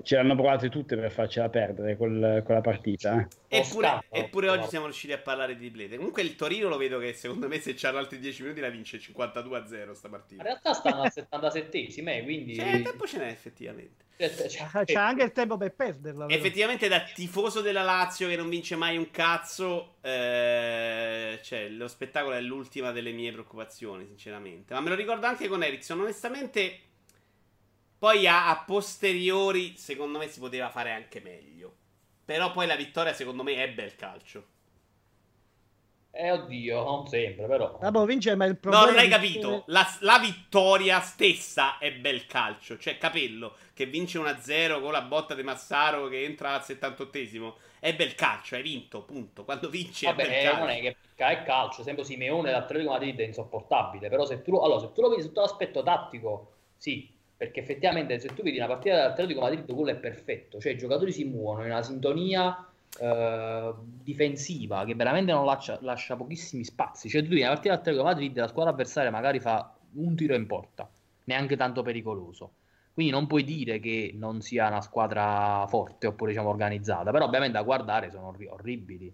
ce 0.04 0.16
l'hanno 0.16 0.34
provate 0.34 0.68
tutte 0.68 0.96
per 0.96 1.12
farcela 1.12 1.48
perdere 1.48 1.96
quel- 1.96 2.42
quella 2.44 2.60
partita. 2.60 3.20
eh. 3.48 3.58
Eppure, 3.60 3.86
scappo, 3.86 4.14
eppure 4.16 4.48
oggi 4.48 4.66
siamo 4.66 4.86
riusciti 4.86 5.12
a 5.12 5.18
parlare 5.18 5.54
di 5.54 5.60
triplete. 5.66 5.96
Comunque 5.96 6.22
il 6.22 6.34
Torino 6.34 6.68
lo 6.68 6.76
vedo 6.76 6.98
che 6.98 7.12
secondo 7.12 7.46
me 7.46 7.58
se 7.60 7.74
c'hanno 7.76 7.98
altri 7.98 8.18
10 8.18 8.42
minuti 8.42 8.60
la 8.60 8.68
vince 8.70 8.98
52 8.98 9.56
a 9.58 9.66
0 9.66 9.94
sta 9.94 10.06
In 10.08 10.12
partita. 10.12 10.42
realtà 10.42 10.72
stanno 10.72 11.02
al 11.02 11.12
77esimo, 11.14 12.08
eh, 12.08 12.22
quindi 12.24 12.56
Cioè, 12.56 12.82
tempo 12.82 13.06
ce 13.06 13.18
n'è 13.18 13.28
effettivamente. 13.28 14.04
Cioè, 14.30 14.48
cioè, 14.48 14.84
c'è 14.84 14.98
anche 14.98 15.22
il 15.24 15.32
tempo 15.32 15.56
per 15.56 15.74
perderla. 15.74 16.26
però. 16.26 16.38
Effettivamente 16.38 16.88
da 16.88 17.00
tifoso 17.02 17.60
della 17.60 17.82
Lazio 17.82 18.28
che 18.28 18.36
non 18.36 18.48
vince 18.48 18.76
mai 18.76 18.96
un 18.96 19.10
cazzo, 19.10 19.96
eh, 20.00 21.40
cioè 21.42 21.68
lo 21.68 21.88
spettacolo 21.88 22.34
è 22.34 22.40
l'ultima 22.40 22.92
delle 22.92 23.12
mie 23.12 23.32
preoccupazioni, 23.32 24.06
sinceramente. 24.06 24.74
Ma 24.74 24.80
me 24.80 24.90
lo 24.90 24.94
ricordo 24.94 25.26
anche 25.26 25.48
con 25.48 25.62
Ericsson, 25.62 26.00
onestamente. 26.00 26.80
Poi 27.98 28.26
a, 28.26 28.48
a 28.50 28.64
posteriori, 28.64 29.76
secondo 29.76 30.18
me 30.18 30.28
si 30.28 30.40
poteva 30.40 30.68
fare 30.70 30.92
anche 30.92 31.20
meglio. 31.20 31.76
Però 32.24 32.50
poi 32.52 32.66
la 32.66 32.76
vittoria, 32.76 33.12
secondo 33.14 33.42
me, 33.42 33.54
è 33.56 33.70
bel 33.72 33.94
calcio. 33.96 34.46
Eh, 36.14 36.30
oddio, 36.30 36.82
non 36.84 37.06
sempre, 37.06 37.46
però. 37.46 37.78
Vabbè, 37.80 38.04
vince, 38.04 38.34
ma 38.36 38.44
il 38.44 38.52
No, 38.52 38.58
problema 38.60 38.86
non 38.86 38.98
hai 38.98 39.08
capito. 39.08 39.64
La, 39.68 39.86
la 40.00 40.18
vittoria 40.18 41.00
stessa 41.00 41.78
è 41.78 41.92
bel 41.94 42.26
calcio. 42.26 42.78
Cioè, 42.78 42.98
Capello 42.98 43.56
che 43.84 43.90
vince 43.90 44.18
1-0 44.18 44.80
con 44.80 44.92
la 44.92 45.02
botta 45.02 45.34
di 45.34 45.42
Massaro 45.42 46.08
che 46.08 46.22
entra 46.24 46.54
al 46.54 46.62
78esimo. 46.62 47.54
È 47.80 47.94
bel 47.94 48.14
calcio, 48.14 48.54
hai 48.54 48.62
vinto, 48.62 49.02
punto. 49.02 49.44
Quando 49.44 49.68
vinci 49.68 50.06
è 50.06 50.14
bel 50.14 50.26
Vabbè, 50.26 50.42
calcio. 50.42 50.58
non 50.60 50.68
è 50.70 50.80
che 50.80 50.96
è 51.16 51.42
calcio, 51.42 51.80
esempio 51.80 52.04
Simeone 52.04 52.50
l'Atletico 52.50 52.90
Madrid 52.92 53.18
è 53.18 53.24
insopportabile, 53.24 54.08
però 54.08 54.24
se 54.24 54.42
tu, 54.42 54.52
lo- 54.52 54.62
allora, 54.62 54.80
se 54.80 54.92
tu 54.92 55.00
lo 55.00 55.08
vedi 55.08 55.22
sotto 55.22 55.40
l'aspetto 55.40 55.82
tattico, 55.82 56.52
sì, 56.76 57.08
perché 57.36 57.60
effettivamente 57.60 58.18
se 58.20 58.28
tu 58.34 58.42
vedi 58.42 58.56
una 58.58 58.66
partita 58.68 58.96
dell'Atletico 58.96 59.40
Madrid 59.40 59.72
quello 59.72 59.90
è 59.90 59.96
perfetto, 59.96 60.60
cioè 60.60 60.72
i 60.72 60.78
giocatori 60.78 61.12
si 61.12 61.24
muovono 61.24 61.64
in 61.64 61.70
una 61.72 61.82
sintonia 61.82 62.66
eh, 62.98 63.74
difensiva 64.02 64.84
che 64.84 64.94
veramente 64.94 65.32
non 65.32 65.44
lascia, 65.44 65.78
lascia 65.82 66.16
pochissimi 66.16 66.64
spazi, 66.64 67.08
cioè 67.08 67.22
tu 67.22 67.28
vedi 67.28 67.40
una 67.40 67.50
partita 67.50 67.74
dell'Atletico 67.74 68.04
Madrid 68.04 68.36
la 68.38 68.48
squadra 68.48 68.72
avversaria 68.72 69.10
magari 69.10 69.40
fa 69.40 69.74
un 69.94 70.14
tiro 70.16 70.34
in 70.34 70.46
porta, 70.46 70.88
neanche 71.24 71.56
tanto 71.56 71.82
pericoloso. 71.82 72.52
Quindi 72.94 73.12
non 73.12 73.26
puoi 73.26 73.42
dire 73.44 73.78
che 73.80 74.12
non 74.14 74.40
sia 74.42 74.68
una 74.68 74.82
squadra 74.82 75.64
forte 75.68 76.06
oppure 76.08 76.30
diciamo 76.32 76.50
organizzata, 76.50 77.10
però 77.10 77.24
ovviamente 77.24 77.56
da 77.56 77.62
guardare 77.62 78.10
sono 78.10 78.28
orri- 78.28 78.46
orribili. 78.48 79.12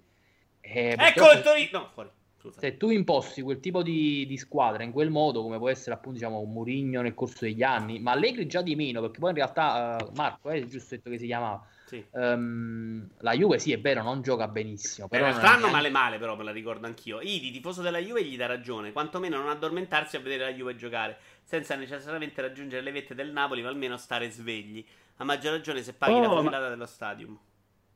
E 0.60 0.96
Ecco 0.98 1.30
il 1.32 1.42
Torino. 1.42 1.68
No, 1.78 1.90
fuori. 1.92 2.10
Scusa. 2.40 2.60
se 2.60 2.76
tu 2.76 2.90
imposti 2.90 3.42
quel 3.42 3.59
tipo 3.59 3.82
di, 3.82 4.24
di 4.24 4.36
squadra 4.36 4.84
in 4.84 4.92
quel 4.92 5.10
modo, 5.10 5.42
come 5.42 5.59
può 5.59 5.68
essere 5.68 5.96
appunto 5.96 6.18
diciamo, 6.18 6.38
un 6.38 6.52
Murigno 6.52 7.02
nel 7.02 7.12
corso 7.14 7.38
degli 7.44 7.64
anni, 7.64 7.98
ma 7.98 8.12
Allegri 8.12 8.46
già 8.46 8.62
di 8.62 8.76
meno, 8.76 9.00
perché 9.00 9.18
poi 9.18 9.30
in 9.30 9.36
realtà 9.36 9.96
eh, 9.98 10.06
Marco 10.14 10.48
è 10.50 10.64
giusto 10.66 10.94
detto 10.94 11.10
che 11.10 11.18
si 11.18 11.26
chiamava. 11.26 11.66
Sì. 11.86 12.05
ehm, 12.14 13.09
la 13.20 13.32
Juve 13.32 13.59
sì 13.59 13.72
è 13.72 13.80
vero, 13.80 14.02
non 14.02 14.22
gioca 14.22 14.46
benissimo, 14.46 15.09
Per 15.09 15.18
però 15.18 15.30
è 15.30 15.34
quest'anno 15.34 15.66
neanche- 15.66 15.76
male 15.76 15.90
male, 15.90 16.18
però 16.18 16.36
me 16.36 16.44
la 16.44 16.52
ricordo 16.52 16.86
anch'io. 16.86 17.20
Idi, 17.20 17.50
tifoso 17.50 17.82
della 17.82 17.98
Juve, 17.98 18.22
gli 18.24 18.36
dà 18.36 18.46
ragione. 18.46 18.92
Quantomeno 18.92 19.36
non 19.38 19.48
addormentarsi 19.48 20.14
a 20.16 20.20
vedere 20.20 20.44
la 20.44 20.52
Juve 20.56 20.76
giocare, 20.76 21.16
senza 21.48 21.76
necessariamente 21.76 22.42
raggiungere 22.42 22.82
le 22.82 22.92
vette 22.92 23.14
del 23.14 23.32
Napoli, 23.32 23.62
ma 23.62 23.70
almeno 23.70 23.96
stare 23.96 24.28
svegli. 24.28 24.84
A 25.16 25.24
maggior 25.24 25.52
ragione 25.52 25.80
se 25.82 25.94
paghi 25.94 26.12
Oh, 26.12 26.20
la 26.20 26.28
ma- 26.28 26.34
fucilata 26.36 26.68
dello 26.68 26.84
stadium. 26.84 27.38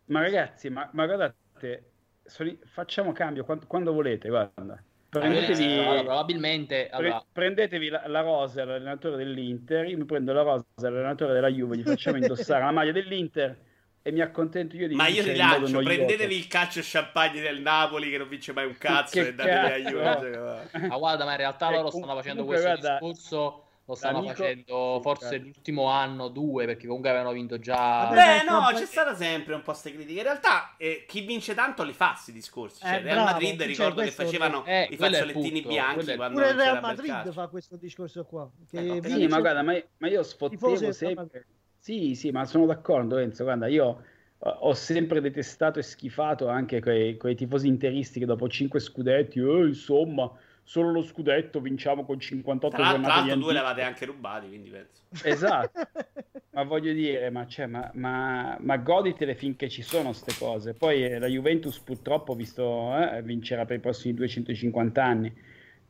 Ma 0.07 0.21
ragazzi, 0.23 0.71
ma, 0.71 0.89
ma 0.95 1.05
guardate, 1.05 1.91
sono 2.25 2.49
i- 2.49 2.59
facciamo 2.65 3.13
cambio 3.13 3.45
quando, 3.45 3.67
quando 3.67 3.93
volete, 3.93 4.31
guarda. 4.31 4.83
Prendetevi, 5.11 5.65
Eh, 5.65 5.79
allora, 5.79 6.03
probabilmente 6.03 6.87
pre- 6.95 6.97
allora, 6.97 7.27
prendetevi 7.31 7.89
la, 7.91 8.07
la 8.09 8.21
rosa 8.23 8.63
all'allenatore 8.63 9.17
dell'Inter, 9.19 9.85
io 9.87 9.99
mi 9.99 10.07
prendo 10.07 10.33
la 10.33 10.41
rosa 10.41 10.65
all'allenatore 10.77 11.35
della 11.35 11.49
Juve, 11.49 11.77
gli 11.77 11.83
facciamo 11.83 12.17
indossare 12.57 12.65
la 12.65 12.71
maglia 12.71 12.93
dell'Inter 12.93 13.55
e 14.03 14.11
mi 14.13 14.21
accontento 14.21 14.77
io 14.77 14.89
di 14.89 14.95
Ma 14.95 15.07
io 15.07 15.23
vincere 15.23 15.39
in 15.39 15.47
modo 15.47 15.67
rilancio, 15.67 15.89
prendetevi 15.89 16.37
il 16.37 16.47
calcio 16.49 16.81
champagne 16.83 17.41
del 17.41 17.61
Napoli 17.61 18.11
che 18.11 18.19
non 18.19 18.29
vince 18.29 18.53
mai 18.53 18.67
un 18.67 18.77
cazzo 18.77 19.21
Che 19.21 19.29
e 19.29 19.35
datevi 19.35 19.83
cazzo? 19.85 19.99
aiuto. 19.99 20.69
cioè, 20.73 20.87
Ma 20.89 20.97
guarda, 20.99 21.25
ma 21.25 21.31
in 21.31 21.37
realtà 21.37 21.69
Eh, 21.69 21.73
loro 21.77 21.89
com- 21.91 22.03
stanno 22.03 22.17
facendo 22.17 22.43
comunque, 22.45 22.63
questo 22.65 22.81
guarda, 22.89 23.07
discorso, 23.07 23.65
lo 23.85 23.95
stanno 23.95 24.15
l'amico- 24.19 24.35
facendo 24.35 24.95
sì, 24.97 25.03
forse 25.03 25.29
certo. 25.29 25.45
l'ultimo 25.45 25.85
anno, 25.87 26.29
due, 26.29 26.67
perché 26.67 26.87
comunque 26.87 27.11
avevano 27.11 27.33
vinto 27.33 27.59
già... 27.59 28.09
Beh, 28.11 28.43
no, 28.49 28.71
c'è 28.75 28.87
stata 28.87 29.15
sempre 29.15 29.55
un 29.55 29.61
po' 29.63 29.71
queste 29.71 29.93
critiche. 29.93 30.19
In 30.19 30.25
realtà, 30.25 30.75
eh, 30.79 31.05
chi 31.07 31.21
vince 31.21 31.55
tanto 31.55 31.83
li 31.85 31.93
fa 31.93 32.11
questi 32.11 32.33
discorsi. 32.33 32.81
Cioè, 32.81 32.91
Eh, 32.95 33.01
Real 33.03 33.15
bravo, 33.17 33.31
Madrid, 33.33 33.59
cioè, 33.59 33.67
ricordo 33.69 33.95
che 33.95 34.03
questo- 34.03 34.25
facevano 34.25 34.65
Eh, 34.65 34.89
i 34.91 34.97
fazzolettini 34.97 35.63
bianchi 35.63 36.15
quando 36.17 36.41
Pure 36.41 36.53
Real 36.55 36.81
Madrid 36.81 37.33
fa 37.33 37.47
questo 37.49 37.77
discorso 37.77 38.25
qua. 38.25 38.51
Che 38.69 38.79
Ecco, 38.79 38.93
appena 38.95 39.07
Sì, 39.09 39.13
vince- 39.15 39.29
ma 39.29 39.41
guarda, 39.41 39.63
ma, 39.63 39.81
ma 39.99 40.09
io 40.09 40.23
sfottevo 40.25 40.93
sempre. 40.93 41.47
Sì, 41.83 42.15
sì, 42.15 42.31
ma 42.31 42.45
sono 42.45 42.65
d'accordo, 42.65 43.19
Enzo. 43.19 43.43
Guarda, 43.43 43.67
io 43.67 44.05
eh, 44.39 44.57
ho 44.61 44.73
sempre 44.73 45.21
detestato 45.21 45.81
e 45.81 45.83
schifato 45.83 46.47
anche 46.47 46.79
quei, 46.79 47.17
quei 47.17 47.35
tifosi 47.35 47.67
interisti 47.67 48.21
che 48.21 48.25
dopo 48.25 48.49
5 48.49 48.79
scudetti, 48.79 49.41
eh, 49.41 49.67
insomma, 49.67 50.31
solo 50.63 50.93
lo 50.93 51.03
scudetto 51.03 51.61
vinciamo 51.61 52.05
con 52.05 52.21
58 52.21 52.77
Tra, 52.77 52.85
tra 52.85 52.93
giornate 52.93 53.19
l'altro, 53.19 53.37
due 53.41 53.53
l'avete 53.53 53.83
anche 53.83 54.05
rubati, 54.05 54.47
quindi 54.47 54.71
penso. 54.71 55.03
Esatto, 55.29 55.81
ma 56.55 56.63
voglio 56.63 56.93
dire, 56.93 57.29
ma, 57.31 57.49
cioè, 57.49 57.67
ma, 57.67 57.91
ma, 57.95 58.57
ma 58.61 58.77
goditele 58.77 59.35
finché 59.35 59.69
ci 59.69 59.83
sono 59.83 60.11
queste 60.11 60.37
cose. 60.39 60.75
Poi 60.75 61.05
eh, 61.05 61.19
la 61.19 61.27
Juventus 61.27 61.81
purtroppo, 61.81 62.37
visto, 62.37 62.97
eh, 62.97 63.23
vincerà 63.23 63.65
per 63.65 63.79
i 63.79 63.81
prossimi 63.81 64.15
250 64.15 65.05
anni. 65.05 65.35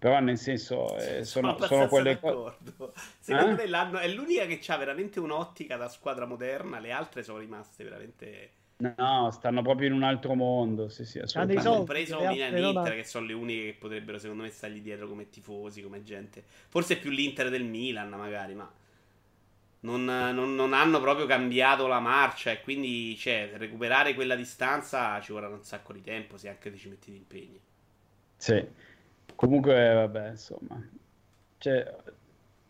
Però 0.03 0.19
nel 0.20 0.37
senso, 0.39 0.97
eh, 0.99 1.24
sono, 1.24 1.61
sono 1.61 1.87
abbastanza 1.87 1.89
quelle 1.89 2.19
cose... 2.19 2.45
d'accordo. 2.57 2.93
Secondo 3.20 3.55
Eh? 3.55 3.57
me 3.57 3.66
l'anno 3.66 3.99
è 3.99 4.09
l'unica 4.09 4.47
che 4.47 4.61
ha 4.73 4.77
veramente 4.77 5.20
un'ottica 5.20 5.77
da 5.77 5.89
squadra 5.89 6.24
moderna, 6.27 6.79
le 6.81 6.91
altre 6.93 7.23
sono 7.23 7.39
rimaste 7.39 7.85
veramente. 7.85 8.53
No, 8.83 9.31
stanno 9.31 9.62
proprio 9.62 9.87
in 9.89 9.95
un 9.95 10.03
altro 10.03 10.35
mondo. 10.35 10.89
Sì, 10.91 11.05
sì, 11.07 11.19
Hanno 11.35 11.47
assolutamente. 11.47 11.62
compreso 11.62 12.16
le 12.16 12.27
Milan 12.27 12.57
e 12.57 12.69
Inter, 12.70 12.95
hanno. 12.95 12.95
che 12.95 13.05
sono 13.05 13.27
le 13.27 13.33
uniche 13.35 13.65
che 13.73 13.74
potrebbero, 13.79 14.19
secondo 14.19 14.43
me, 14.45 14.51
stargli 14.51 14.81
dietro 14.81 15.09
come 15.09 15.29
tifosi, 15.31 15.83
come 15.83 16.03
gente. 16.03 16.43
Forse 16.69 16.97
più 16.99 17.11
l'Inter 17.11 17.49
del 17.51 17.65
Milan, 17.65 18.09
magari, 18.11 18.55
ma 18.55 18.70
non, 19.81 20.05
non- 20.05 20.55
non 20.55 20.73
hanno 20.73 20.99
proprio 21.01 21.27
cambiato 21.27 21.87
la 21.87 22.01
marcia. 22.01 22.51
E 22.53 22.61
quindi, 22.62 23.16
cioè, 23.19 23.53
recuperare 23.57 24.15
quella 24.15 24.35
distanza 24.37 25.20
ci 25.20 25.33
vorrà 25.33 25.49
un 25.49 25.62
sacco 25.65 25.93
di 25.93 26.01
tempo 26.03 26.37
se 26.39 26.49
anche 26.49 26.70
ti 26.73 26.79
ci 26.79 26.89
metti 26.89 27.11
di 27.11 27.16
impegni. 27.19 27.61
Sì. 28.39 28.66
Comunque, 29.34 29.94
vabbè, 29.94 30.30
insomma, 30.30 30.80
cioè, 31.59 31.96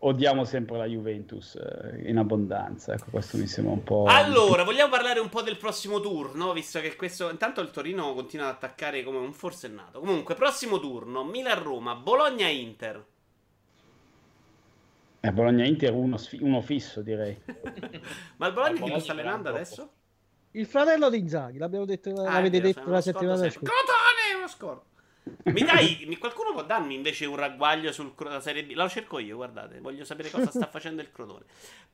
odiamo 0.05 0.45
sempre 0.45 0.77
la 0.79 0.87
Juventus 0.87 1.55
eh, 1.57 2.09
in 2.09 2.19
abbondanza. 2.19 2.95
Ecco, 2.95 3.11
questo 3.11 3.37
mi 3.37 3.47
sembra 3.47 3.73
un 3.73 3.83
po'. 3.83 4.05
Allora, 4.09 4.65
vogliamo 4.65 4.91
parlare 4.91 5.21
un 5.21 5.29
po' 5.29 5.43
del 5.43 5.57
prossimo 5.57 6.01
turno, 6.01 6.53
visto 6.53 6.81
che 6.81 6.97
questo 6.97 7.31
intanto 7.31 7.61
il 7.61 7.71
Torino 7.71 8.13
continua 8.15 8.49
ad 8.49 8.55
attaccare 8.55 9.03
come 9.03 9.19
un 9.19 9.33
forsennato. 9.33 10.01
Comunque, 10.01 10.35
prossimo 10.35 10.81
turno, 10.81 11.25
Milan-Roma, 11.25 11.95
Bologna-Inter. 11.95 13.07
Eh, 15.21 15.33
Bologna-Inter 15.33 15.93
uno, 15.93 16.17
sfi- 16.17 16.43
uno 16.43 16.61
fisso, 16.61 17.01
direi. 17.01 17.41
Ma 18.37 18.49
il 18.49 18.53
Bologna 18.53 18.73
chi 18.73 18.79
lo 18.81 18.85
Bologna 18.87 18.99
sta 18.99 19.13
allenando 19.13 19.49
adesso? 19.51 19.93
Il 20.55 20.67
fratello 20.67 21.09
di 21.09 21.19
Inzaghi, 21.19 21.59
l'abbiamo 21.59 21.85
detto, 21.85 22.11
Ah, 22.11 22.33
l'avete 22.35 22.61
vero, 22.61 22.73
detto 22.75 22.91
la 22.91 23.01
settimana 23.01 23.37
scorsa. 23.37 23.59
Crotone, 23.61 24.37
uno 24.37 24.49
scordo. 24.49 24.85
Mi 25.45 25.63
dai, 25.65 26.05
mi- 26.07 26.17
qualcuno 26.19 26.53
può 26.53 26.65
darmi 26.65 26.95
invece 26.95 27.27
un 27.27 27.37
ragguaglio 27.37 27.93
sulla 27.93 28.41
Serie 28.41 28.65
B? 28.65 28.73
Lo 28.73 28.89
cerco 28.89 29.19
io, 29.19 29.37
guardate, 29.37 29.81
voglio 29.81 30.05
sapere 30.05 30.31
cosa 30.31 30.51
sta 30.51 30.67
facendo 30.71 31.03
il 31.03 31.11
Crotone. 31.13 31.45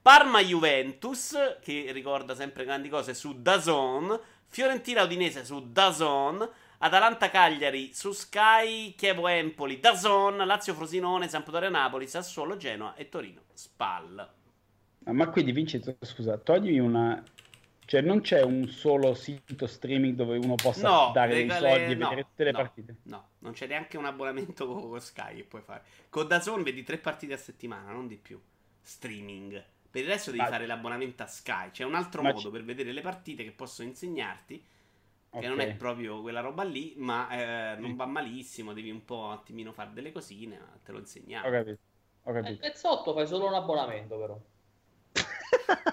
Parma-Juventus, 0.00 1.56
che 1.60 1.90
ricorda 1.92 2.34
sempre 2.34 2.64
grandi 2.64 2.88
cose, 2.88 3.14
su 3.14 3.40
Dazon. 3.40 4.18
Fiorentina-Udinese 4.46 5.44
su 5.44 5.70
Dazon. 5.70 6.48
Atalanta-Cagliari 6.78 7.92
su 7.92 8.12
Sky. 8.12 8.94
Chievo-Empoli, 8.94 9.80
Dazon. 9.80 10.36
Lazio-Frosinone, 10.38 11.28
Sampdoria-Napoli, 11.28 12.06
Sassuolo-Genoa 12.06 12.94
e 12.94 13.08
Torino-Spal. 13.08 14.30
Ah, 15.04 15.12
Ma 15.12 15.28
quindi, 15.30 15.52
Vincenzo, 15.52 15.96
scusa, 16.02 16.36
toglimi 16.38 16.78
una. 16.78 17.22
Cioè, 17.88 18.02
non 18.02 18.20
c'è 18.20 18.42
un 18.42 18.68
solo 18.68 19.14
sito 19.14 19.66
streaming 19.66 20.14
dove 20.14 20.36
uno 20.36 20.56
possa 20.56 20.86
No, 21.06 21.10
dare 21.10 21.32
dei 21.32 21.40
regale- 21.42 21.68
soldi 21.70 21.92
e 21.92 21.94
no, 21.94 22.08
vedere 22.10 22.22
tutte 22.28 22.44
le 22.44 22.50
no, 22.50 22.58
partite? 22.58 22.96
No, 23.04 23.28
non 23.38 23.52
c'è 23.54 23.66
neanche 23.66 23.96
un 23.96 24.04
abbonamento 24.04 24.66
con, 24.66 25.00
Sky 25.00 25.36
che 25.36 25.44
puoi 25.44 25.62
fare. 25.62 25.82
Con 26.10 26.26
Dazon 26.28 26.62
vedi 26.62 26.82
tre 26.82 26.98
partite 26.98 27.32
a 27.32 27.38
settimana, 27.38 27.90
non 27.90 28.06
di 28.06 28.16
più. 28.16 28.38
Streaming. 28.82 29.64
Per 29.90 30.02
il 30.02 30.06
resto 30.06 30.30
devi 30.30 30.42
Ma- 30.42 30.48
fare 30.50 30.66
l'abbonamento 30.66 31.22
a 31.22 31.26
Sky. 31.26 31.70
C'è 31.70 31.84
un 31.84 31.94
altro 31.94 32.20
Ma 32.20 32.32
modo 32.32 32.50
c- 32.50 32.52
per 32.52 32.62
vedere 32.62 32.92
le 32.92 33.00
partite 33.00 33.42
che 33.42 33.52
posso 33.52 33.82
insegnarti. 33.82 34.62
Che 35.30 35.38
Ok. 35.38 35.44
non 35.44 35.60
è 35.60 35.74
proprio 35.74 36.20
quella 36.20 36.40
roba 36.40 36.64
lì, 36.64 36.92
ma 36.98 37.28
eh, 37.30 37.76
non 37.80 37.96
va 37.96 38.04
malissimo. 38.04 38.74
Devi 38.74 38.90
un 38.90 39.02
po' 39.06 39.24
un 39.24 39.32
attimino 39.32 39.72
fare 39.72 39.92
delle 39.94 40.12
cosine, 40.12 40.58
te 40.84 40.92
lo 40.92 40.98
insegniamo. 40.98 41.48
Ho 41.48 41.50
capito. 41.50 41.78
Ho 42.24 42.30
Eh, 42.30 42.42
capito. 42.42 42.58
pezzotto 42.60 43.14
fai 43.14 43.26
solo 43.26 43.46
un 43.46 43.54
abbonamento 43.54 44.18
però. 44.18 44.38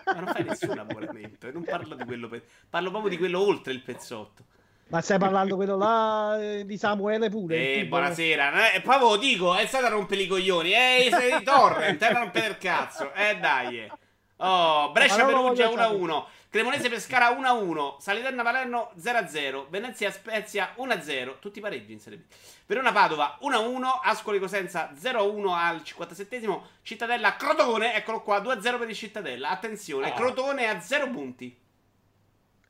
Ma 0.06 0.14
non 0.19 0.27
fai 0.27 0.44
nessun 0.44 0.77
abbonamento. 0.77 1.48
E 1.48 1.52
non 1.52 1.64
parlo 1.64 1.95
di 1.95 2.03
quello. 2.06 2.27
per- 2.27 2.44
Parlo 2.69 2.90
proprio 2.90 3.10
di 3.10 3.18
quello 3.18 3.40
oltre 3.41 3.73
il 3.73 3.82
pezzotto. 3.82 4.44
Ma 4.88 5.02
stai 5.02 5.18
parlando 5.18 5.56
quello 5.56 5.76
là 5.77 6.38
eh, 6.40 6.65
di 6.65 6.77
Samuele 6.77 7.30
pure? 7.30 7.56
Eh, 7.56 7.73
tipo- 7.82 7.88
buonasera. 7.98 8.73
Eh, 8.73 8.82
poi 8.82 8.98
ve 8.99 9.03
lo 9.06 9.18
dico, 9.18 9.56
è 9.56 9.65
stata 9.65 9.88
a 9.88 9.90
rompere 9.90 10.22
i 10.22 10.27
coglioni. 10.27 10.72
Eh, 10.73 11.07
sei 11.10 11.38
di 11.40 11.44
Torrent, 11.44 12.02
è 12.03 12.14
rompere 12.14 12.48
il 12.48 12.57
cazzo. 12.57 13.11
Eh, 13.14 13.38
dai. 13.40 13.80
eh. 13.80 13.91
Oh, 14.38 14.91
Brescia 14.91 15.26
Perugia 15.26 15.68
voglio 15.69 15.77
sapere. 15.77 15.98
1-1. 15.98 16.23
Cremonese 16.56 16.88
Pescara 16.88 17.38
1-1. 17.38 17.98
Saliterna 17.99 18.41
Palermo 18.41 18.91
0-0. 18.98 19.68
Venezia 19.68 20.10
Spezia 20.10 20.73
1-0. 20.77 21.40
Tutti 21.40 21.60
pareggi 21.60 21.91
in 21.91 21.99
Serie 21.99 22.19
B. 22.19 22.22
Verona 22.65 22.94
Padova 22.94 23.38
1-1. 23.41 23.84
Ascoli 24.02 24.40
Cosenza 24.40 24.94
0-1 24.98 25.49
al 25.49 25.82
57esimo. 25.82 26.61
Cittadella 26.82 27.36
Crotone, 27.36 27.94
eccolo 27.95 28.22
qua, 28.22 28.40
2-0 28.40 28.77
per 28.80 28.88
il 28.88 28.95
Cittadella. 28.95 29.49
Attenzione, 29.49 30.07
Ah. 30.07 30.14
Crotone 30.14 30.69
a 30.69 30.80
0 30.80 31.10
punti. 31.10 31.60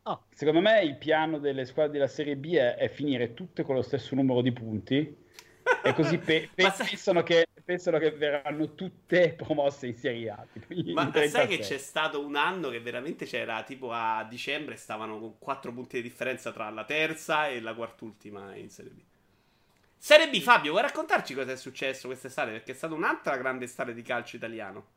Ah, 0.01 0.19
Secondo 0.33 0.61
me 0.61 0.81
il 0.81 0.95
piano 0.97 1.37
delle 1.37 1.65
squadre 1.65 1.91
della 1.91 2.07
Serie 2.07 2.35
B 2.37 2.55
è, 2.55 2.77
è 2.77 2.89
finire 2.89 3.35
tutte 3.35 3.61
con 3.61 3.75
lo 3.75 3.83
stesso 3.83 4.15
numero 4.15 4.41
di 4.41 4.51
punti 4.51 5.15
e 5.83 5.93
così 5.93 6.17
pe- 6.17 6.49
pensano, 6.55 7.21
che, 7.21 7.45
pensano 7.65 7.97
che 7.97 8.11
verranno 8.11 8.75
tutte 8.75 9.33
promosse 9.33 9.87
in 9.87 9.95
Serie 9.95 10.29
A. 10.29 10.45
Ma 10.93 11.11
sai 11.11 11.29
36. 11.31 11.47
che 11.47 11.57
c'è 11.57 11.77
stato 11.79 12.23
un 12.23 12.35
anno 12.35 12.69
che 12.69 12.79
veramente 12.79 13.25
c'era 13.25 13.63
tipo 13.63 13.91
a 13.91 14.25
dicembre 14.29 14.75
stavano 14.75 15.19
con 15.19 15.39
4 15.39 15.73
punti 15.73 15.97
di 15.97 16.03
differenza 16.03 16.51
tra 16.51 16.69
la 16.69 16.85
terza 16.85 17.47
e 17.47 17.59
la 17.59 17.73
quart'ultima 17.73 18.55
in 18.55 18.69
Serie 18.69 18.91
B. 18.91 19.01
Serie 19.97 20.29
B, 20.29 20.39
Fabio, 20.39 20.71
vuoi 20.71 20.83
raccontarci 20.83 21.33
cosa 21.33 21.51
è 21.51 21.57
successo 21.57 22.07
quest'estate? 22.07 22.51
Perché 22.51 22.73
è 22.73 22.75
stata 22.75 22.93
un'altra 22.93 23.35
grande 23.37 23.65
estate 23.65 23.95
di 23.95 24.03
calcio 24.03 24.35
italiano. 24.35 24.93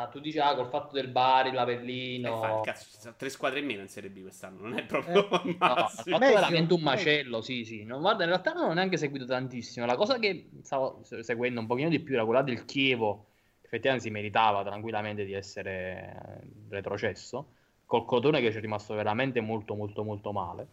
Ah, 0.00 0.06
tu 0.06 0.20
dici, 0.20 0.38
ah, 0.38 0.54
col 0.54 0.68
fatto 0.68 0.94
del 0.94 1.08
Bari, 1.08 1.48
E 1.48 1.52
fa, 1.52 1.56
l'Avellino... 1.56 2.60
cazzo, 2.62 2.84
ci 2.88 3.00
sono 3.00 3.14
tre 3.16 3.28
squadre 3.30 3.58
in 3.58 3.66
meno 3.66 3.80
in 3.82 3.88
Serie 3.88 4.10
B 4.10 4.22
quest'anno, 4.22 4.60
non 4.60 4.78
è 4.78 4.84
proprio 4.84 5.28
Eh. 5.28 5.28
No, 5.28 5.42
no, 5.42 5.48
il 5.50 5.56
massimo. 5.58 6.18
fatto 6.18 6.24
è 6.30 6.32
veramente 6.34 6.74
un 6.74 6.82
macello, 6.82 7.40
sì, 7.40 7.64
sì. 7.64 7.82
Non, 7.84 8.00
guarda, 8.00 8.22
in 8.22 8.28
realtà 8.30 8.52
non 8.52 8.70
ho 8.70 8.72
neanche 8.74 8.96
seguito 8.96 9.24
tantissimo. 9.24 9.86
La 9.86 9.96
cosa 9.96 10.18
che 10.20 10.50
stavo 10.62 11.00
se- 11.02 11.24
seguendo 11.24 11.58
un 11.58 11.66
pochino 11.66 11.88
di 11.88 11.98
più 11.98 12.14
era 12.14 12.24
quella 12.24 12.42
del 12.42 12.64
Chievo, 12.64 13.26
che 13.60 13.66
effettivamente 13.66 14.06
si 14.06 14.12
meritava 14.12 14.62
tranquillamente 14.62 15.24
di 15.24 15.32
essere 15.32 16.40
eh, 16.42 16.48
retrocesso, 16.68 17.46
col 17.84 18.04
Crotone 18.06 18.40
che 18.40 18.52
ci 18.52 18.58
è 18.58 18.60
rimasto 18.60 18.94
veramente 18.94 19.40
molto, 19.40 19.74
molto, 19.74 20.04
molto 20.04 20.30
male, 20.32 20.68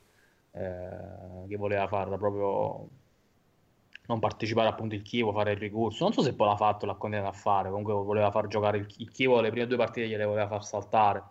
eh, 0.51 1.47
che 1.47 1.55
voleva 1.57 1.87
far 1.87 2.07
proprio 2.17 2.87
non 4.07 4.19
partecipare 4.19 4.67
appunto 4.69 4.95
il 4.95 5.01
Chievo, 5.01 5.31
fare 5.33 5.51
il 5.53 5.57
ricorso. 5.57 6.03
Non 6.03 6.13
so 6.13 6.21
se 6.21 6.33
poi 6.33 6.47
l'ha 6.47 6.55
fatto, 6.55 6.85
l'ha 6.85 6.95
continuato 6.95 7.29
a 7.29 7.33
fare, 7.37 7.69
comunque 7.69 7.93
voleva 7.93 8.31
far 8.31 8.47
giocare 8.47 8.77
il, 8.77 8.87
il 8.97 9.09
Chievo, 9.11 9.41
le 9.41 9.49
prime 9.51 9.67
due 9.67 9.77
partite 9.77 10.07
gliele 10.07 10.25
voleva 10.25 10.47
far 10.47 10.65
saltare. 10.65 11.23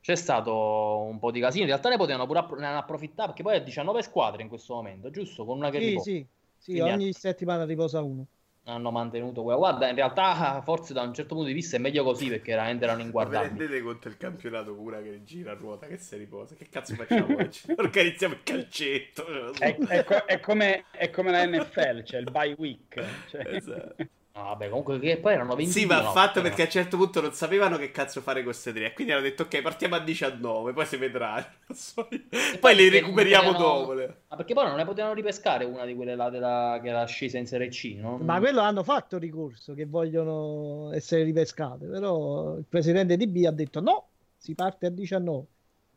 C'è 0.00 0.14
stato 0.14 1.02
un 1.04 1.18
po' 1.18 1.30
di 1.30 1.40
casino. 1.40 1.62
In 1.64 1.68
realtà 1.70 1.88
ne 1.90 1.96
potevano 1.96 2.26
pure 2.26 2.38
app- 2.40 2.52
ne 2.58 2.66
hanno 2.66 2.78
approfittato 2.78 3.28
perché 3.28 3.42
poi 3.42 3.56
è 3.56 3.62
19 3.62 4.02
squadre 4.02 4.42
in 4.42 4.48
questo 4.48 4.74
momento, 4.74 5.10
giusto? 5.10 5.44
Con 5.44 5.56
una 5.58 5.70
che 5.70 5.78
sì, 5.78 5.80
riposa. 5.80 6.10
sì, 6.10 6.26
sì, 6.58 6.78
ogni 6.80 7.12
settimana 7.12 7.64
riposa 7.64 8.02
uno. 8.02 8.26
Hanno 8.64 8.90
mantenuto 8.90 9.42
quella. 9.42 9.58
Guarda, 9.58 9.88
in 9.88 9.94
realtà 9.96 10.60
forse 10.62 10.92
da 10.92 11.02
un 11.02 11.12
certo 11.14 11.34
punto 11.34 11.48
di 11.48 11.54
vista 11.54 11.76
è 11.76 11.80
meglio 11.80 12.04
così 12.04 12.28
perché 12.28 12.52
veramente 12.52 12.84
erano 12.84 12.98
Ma 12.98 13.02
vi 13.04 13.08
inguardabili. 13.08 13.58
rendete 13.58 13.80
conto 13.82 14.08
il 14.08 14.16
campionato 14.16 14.74
pure 14.74 15.02
che 15.02 15.22
gira 15.24 15.52
a 15.52 15.54
ruota, 15.54 15.86
che 15.86 15.96
si 15.96 16.16
riposa? 16.16 16.54
Che 16.54 16.68
cazzo 16.70 16.94
facciamo 16.94 17.36
oggi? 17.36 17.62
Organizziamo 17.76 18.34
il 18.34 18.42
calcetto. 18.42 19.24
cioè. 19.54 19.76
È, 19.76 19.86
è 19.86 20.04
co- 20.04 20.24
è 20.24 20.40
come, 20.40 20.84
è 20.90 21.10
come 21.10 21.30
la 21.30 21.44
NFL, 21.46 22.02
cioè 22.04 22.20
il 22.20 22.30
bye 22.30 22.54
week. 22.58 23.04
cioè- 23.28 23.46
Esatto. 23.54 24.06
No, 24.32 24.42
vabbè, 24.44 24.68
comunque 24.68 24.98
che 25.00 25.16
poi 25.18 25.32
erano 25.34 25.56
20 25.56 25.72
Sì, 25.72 25.86
ma 25.86 25.98
ha 25.98 26.12
fatto 26.12 26.40
perché 26.40 26.62
a 26.62 26.64
un 26.66 26.70
certo 26.70 26.96
punto 26.96 27.20
non 27.20 27.32
sapevano 27.32 27.76
che 27.76 27.90
cazzo 27.90 28.20
fare 28.20 28.42
con 28.42 28.52
queste 28.52 28.72
tre. 28.72 28.92
Quindi 28.92 29.12
hanno 29.12 29.22
detto, 29.22 29.42
ok, 29.42 29.60
partiamo 29.60 29.96
a 29.96 30.00
19, 30.00 30.72
poi 30.72 30.86
si 30.86 30.96
vedrà. 30.96 31.34
Non 31.70 31.76
so 31.76 32.06
io. 32.10 32.20
Poi 32.60 32.74
le 32.76 32.88
recuperiamo 32.90 33.50
potevano- 33.52 33.78
dopo. 33.80 33.92
le- 33.92 34.14
Ma 34.28 34.36
perché 34.36 34.54
poi 34.54 34.66
non 34.66 34.76
ne 34.76 34.84
potevano 34.84 35.14
ripescare 35.14 35.64
una 35.64 35.84
di 35.84 35.94
quelle 35.94 36.14
là 36.14 36.30
della... 36.30 36.78
che 36.82 36.88
era 36.88 37.04
scesa 37.06 37.38
in 37.38 37.46
Serie 37.46 37.68
C, 37.68 37.96
no? 37.98 38.18
Ma 38.18 38.38
quello 38.38 38.60
hanno 38.60 38.82
fatto 38.84 39.18
ricorso 39.18 39.74
che 39.74 39.84
vogliono 39.86 40.92
essere 40.92 41.22
ripescate, 41.24 41.86
però 41.86 42.56
il 42.56 42.64
presidente 42.68 43.16
di 43.16 43.26
B 43.26 43.44
ha 43.46 43.52
detto 43.52 43.80
no, 43.80 44.06
si 44.36 44.54
parte 44.54 44.86
a 44.86 44.90
19. 44.90 45.44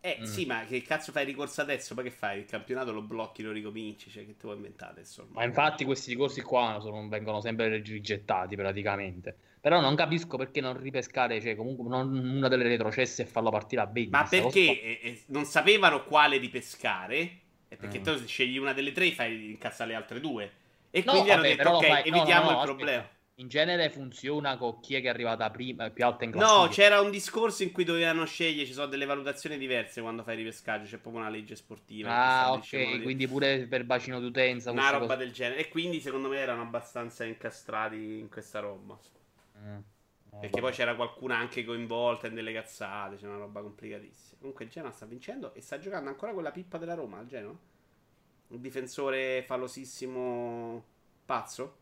Eh 0.05 0.17
Mm. 0.19 0.23
sì, 0.23 0.45
ma 0.45 0.65
che 0.65 0.81
cazzo 0.81 1.11
fai 1.13 1.23
ricorso 1.23 1.61
adesso? 1.61 1.95
Poi 1.95 2.03
che 2.03 2.11
fai? 2.11 2.39
Il 2.39 2.45
campionato 2.45 2.91
lo 2.91 3.01
blocchi, 3.01 3.41
lo 3.41 3.51
ricominci, 3.53 4.09
cioè 4.11 4.25
che 4.25 4.34
te 4.35 4.41
vuoi 4.43 4.57
inventare 4.57 4.91
adesso? 4.91 5.25
Ma 5.31 5.45
infatti 5.45 5.85
questi 5.85 6.09
ricorsi 6.11 6.41
qua 6.41 6.77
sono- 6.81 7.07
vengono 7.07 7.39
sempre 7.39 7.77
rigettati 7.81 8.55
praticamente. 8.57 9.35
Però 9.61 9.80
non 9.80 9.95
capisco 9.95 10.35
perché 10.35 10.59
non 10.59 10.77
ripescare, 10.77 11.39
cioè 11.39 11.55
comunque 11.55 11.88
non 11.88 12.13
una 12.17 12.49
delle 12.49 12.63
retrocesse 12.63 13.21
e 13.21 13.25
farla 13.25 13.49
partire 13.49 13.81
a 13.81 13.85
20. 13.85 14.09
Ma 14.09 14.25
perché 14.25 14.81
eh, 14.81 14.99
eh, 15.01 15.21
non 15.27 15.45
sapevano 15.45 16.03
quale 16.03 16.38
ripescare? 16.38 17.39
E 17.69 17.77
perché 17.77 17.99
Mm. 17.99 18.03
tu 18.03 18.17
se 18.17 18.27
scegli 18.27 18.57
una 18.57 18.73
delle 18.73 18.91
tre 18.91 19.09
fai 19.13 19.51
incazzare 19.51 19.91
le 19.91 19.95
altre 19.95 20.19
due. 20.19 20.51
E 20.91 21.01
No, 21.05 21.11
quindi 21.13 21.31
hanno 21.31 21.41
vabbè, 21.43 21.55
detto, 21.55 21.63
però 21.63 21.77
ok, 21.77 21.85
fai- 21.88 22.03
evitiamo 22.07 22.43
no, 22.43 22.51
no, 22.51 22.51
il 22.51 22.57
aspetta. 22.57 22.63
problema. 22.65 23.09
In 23.38 23.47
genere 23.47 23.89
funziona 23.89 24.57
con 24.57 24.80
chi 24.80 24.93
è 24.93 25.01
che 25.01 25.07
è 25.07 25.10
arrivata 25.10 25.49
prima, 25.49 25.89
più 25.89 26.05
alta 26.05 26.23
in 26.23 26.31
classifica. 26.31 26.61
No, 26.61 26.68
c'era 26.68 27.01
un 27.01 27.10
discorso 27.10 27.64
in 27.64 27.72
cui 27.72 27.84
dovevano 27.84 28.26
scegliere, 28.26 28.68
ci 28.68 28.73
sono 28.73 28.85
delle 28.85 29.05
valutazioni 29.05 29.57
diverse 29.57 30.01
quando 30.01 30.22
fai 30.22 30.35
ripescaggio, 30.35 30.85
c'è 30.85 30.97
proprio 30.97 31.23
una 31.23 31.31
legge 31.31 31.55
sportiva. 31.55 32.11
Ah, 32.11 32.51
ok, 32.51 33.01
quindi 33.01 33.27
pure 33.27 33.65
per 33.65 33.85
bacino 33.85 34.19
d'utenza. 34.19 34.69
Una 34.69 34.91
roba 34.91 35.07
cose- 35.07 35.18
del 35.18 35.31
genere. 35.31 35.61
E 35.61 35.69
quindi 35.69 35.99
secondo 35.99 36.30
me 36.30 36.38
erano 36.38 36.61
abbastanza 36.61 37.23
incastrati 37.23 38.19
in 38.19 38.30
questa 38.30 38.60
roba. 38.60 38.99
Mm. 39.57 39.80
Perché 40.30 40.49
vabbè. 40.49 40.61
poi 40.61 40.72
c'era 40.72 40.95
qualcuna 40.95 41.35
anche 41.35 41.65
coinvolta 41.65 42.27
in 42.27 42.35
delle 42.35 42.53
cazzate, 42.53 43.15
c'è 43.15 43.26
una 43.26 43.38
roba 43.38 43.61
complicatissima. 43.61 44.38
Comunque 44.39 44.65
il 44.65 44.72
Genoa 44.72 44.91
sta 44.91 45.07
vincendo 45.07 45.55
e 45.55 45.61
sta 45.61 45.80
giocando 45.80 46.10
ancora 46.10 46.34
quella 46.34 46.51
pippa 46.51 46.77
della 46.77 46.93
Roma, 46.93 47.19
il 47.22 47.27
Genoa? 47.27 47.55
Un 48.47 48.61
difensore 48.61 49.43
falosissimo 49.43 50.84
pazzo? 51.26 51.81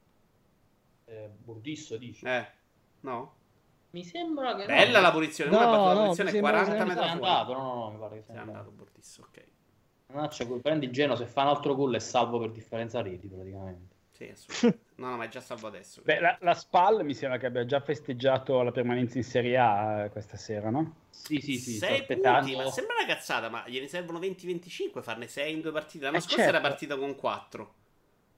Eh, 1.06 1.30
Burdisso 1.38 1.98
dici? 1.98 2.26
Eh, 2.26 2.48
no? 3.02 3.36
Mi 3.92 4.04
sembra 4.06 4.56
che... 4.56 4.66
Bella 4.66 5.00
no, 5.00 5.02
la 5.02 5.12
punizione, 5.12 5.52
No, 5.52 5.58
battuto 5.58 5.84
la 5.84 5.94
no, 5.94 6.00
punizione 6.02 6.32
mi 6.32 6.32
sembra 6.32 6.52
40 6.52 6.74
che 6.76 6.84
mi 6.84 6.88
metri 6.88 7.08
sei 7.08 7.10
fuori. 7.10 7.32
andato, 7.32 7.54
no, 7.54 7.64
no, 7.64 7.74
no, 7.86 7.92
mi 7.92 7.98
pare 8.00 8.16
che 8.18 8.24
Sei 8.24 8.36
sia 8.36 8.42
andato 8.42 8.58
andato. 8.60 8.72
Bortisso, 8.72 9.22
ok. 9.24 9.44
Mannaggia, 10.08 10.46
prendi 10.62 10.86
il 10.86 10.92
Geno, 10.92 11.16
se 11.16 11.26
fa 11.26 11.42
un 11.44 11.48
altro 11.50 11.76
gol 11.76 11.96
è 11.96 12.00
salvo 12.00 12.40
per 12.40 12.52
differenza 12.52 13.02
reti 13.02 13.28
praticamente. 13.28 13.96
Sì, 14.12 14.30
assolutamente. 14.30 14.90
No, 14.96 15.10
no, 15.10 15.18
ma 15.18 15.24
è 15.26 15.28
già 15.30 15.42
salvo 15.42 15.68
adesso. 15.68 16.02
Beh, 16.04 16.20
la, 16.20 16.38
la 16.42 16.54
SPAL 16.54 17.04
mi 17.04 17.14
sembra 17.16 17.38
che 17.40 17.48
abbia 17.48 17.66
già 17.66 17.80
festeggiato 17.80 18.62
la 18.62 18.72
permanenza 18.72 19.18
in 19.18 19.24
Serie 19.24 19.58
A 19.58 20.04
eh, 20.06 20.10
questa 20.12 20.38
sera, 20.38 20.70
no? 20.70 20.96
Sì, 21.10 21.40
sì, 21.42 21.58
sì, 21.58 21.80
sto 21.80 21.86
6 21.88 22.00
aspettando... 22.02 22.40
punti, 22.52 22.56
ma 22.56 22.72
sembra 22.72 22.96
una 22.98 23.06
cazzata, 23.14 23.50
ma 23.50 23.64
gliene 23.68 23.88
servono 23.88 24.20
20-25 24.20 25.02
farne 25.02 25.28
6 25.28 25.54
in 25.54 25.62
due 25.62 25.72
partite. 25.72 26.06
L'anno 26.06 26.18
Eh, 26.18 26.22
scorso 26.22 26.38
certo. 26.38 26.50
era 26.52 26.62
partito 26.62 26.98
con 26.98 27.16
4. 27.16 27.74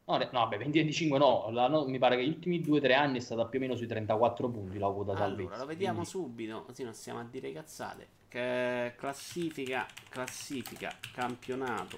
No, 0.06 0.18
no, 0.32 0.48
beh, 0.50 0.58
20-25 0.58 1.18
no, 1.18 1.50
l'anno- 1.52 1.86
mi 1.88 1.98
pare 1.98 2.18
che 2.18 2.26
gli 2.26 2.30
ultimi 2.30 2.60
2-3 2.62 2.94
anni 2.94 3.20
è 3.20 3.22
stata 3.22 3.46
più 3.46 3.60
o 3.60 3.62
meno 3.62 3.76
sui 3.76 3.88
34 3.88 4.50
punti 4.50 4.78
la 4.78 4.90
quota 4.90 5.16
salvezza. 5.16 5.44
Allora, 5.50 5.58
lo 5.62 5.66
vediamo 5.66 5.94
quindi- 6.02 6.10
subito, 6.10 6.64
così 6.64 6.84
non 6.84 6.94
stiamo 6.94 7.20
a 7.20 7.24
dire 7.24 7.52
cazzate. 7.54 8.08
Che- 8.28 8.94
classifica, 8.98 9.86
classifica, 10.10 10.94
campionato 11.14 11.98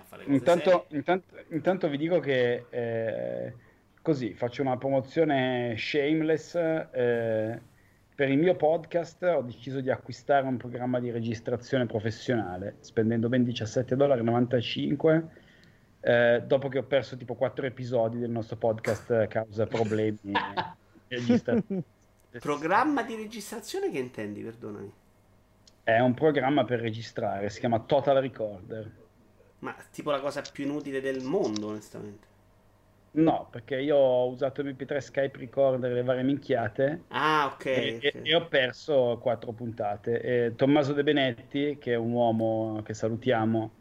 a 0.00 0.04
fare 0.04 0.24
cose 0.24 0.34
intanto, 0.34 0.86
intanto, 0.90 1.34
intanto 1.48 1.88
vi 1.88 1.96
dico 1.98 2.20
che 2.20 2.64
eh, 2.70 3.54
così 4.00 4.32
faccio 4.34 4.62
una 4.62 4.76
promozione 4.78 5.74
shameless. 5.76 6.54
eh, 6.54 7.60
per 8.20 8.28
il 8.28 8.36
mio 8.36 8.54
podcast 8.54 9.22
ho 9.22 9.40
deciso 9.40 9.80
di 9.80 9.90
acquistare 9.90 10.46
un 10.46 10.58
programma 10.58 11.00
di 11.00 11.10
registrazione 11.10 11.86
professionale 11.86 12.76
spendendo 12.80 13.30
ben 13.30 13.44
17,95 13.44 15.22
eh, 16.02 16.42
dopo 16.46 16.68
che 16.68 16.78
ho 16.78 16.82
perso 16.82 17.16
tipo 17.16 17.34
4 17.34 17.64
episodi 17.64 18.18
del 18.18 18.28
nostro 18.28 18.56
podcast 18.56 19.10
a 19.12 19.26
causa 19.26 19.66
problemi 19.66 20.32
Programma 22.38 23.02
di 23.04 23.14
registrazione 23.14 23.90
che 23.90 23.98
intendi, 23.98 24.42
perdonami? 24.42 24.92
È 25.82 25.98
un 25.98 26.14
programma 26.14 26.64
per 26.64 26.80
registrare, 26.80 27.50
si 27.50 27.60
chiama 27.60 27.80
Total 27.80 28.16
Recorder. 28.18 28.90
Ma 29.60 29.74
tipo 29.90 30.10
la 30.10 30.20
cosa 30.20 30.42
più 30.42 30.64
inutile 30.64 31.00
del 31.00 31.22
mondo, 31.22 31.68
onestamente. 31.68 32.26
No, 33.12 33.48
perché 33.50 33.80
io 33.80 33.96
ho 33.96 34.28
usato 34.30 34.62
MP3 34.62 35.00
Skype 35.00 35.36
Recorder 35.38 35.90
e 35.90 35.94
le 35.94 36.02
varie 36.04 36.22
minchiate 36.22 37.06
Ah, 37.10 37.46
ok. 37.54 37.66
e, 37.68 37.96
ok. 37.96 38.04
e- 38.04 38.20
e 38.22 38.34
ho 38.36 38.46
perso 38.48 39.18
quattro 39.20 39.52
puntate. 39.52 40.20
E 40.46 40.54
Tommaso 40.54 40.92
De 40.92 41.02
Benetti, 41.02 41.76
che 41.78 41.92
è 41.94 41.96
un 41.96 42.12
uomo 42.12 42.82
che 42.84 42.94
salutiamo, 42.94 43.79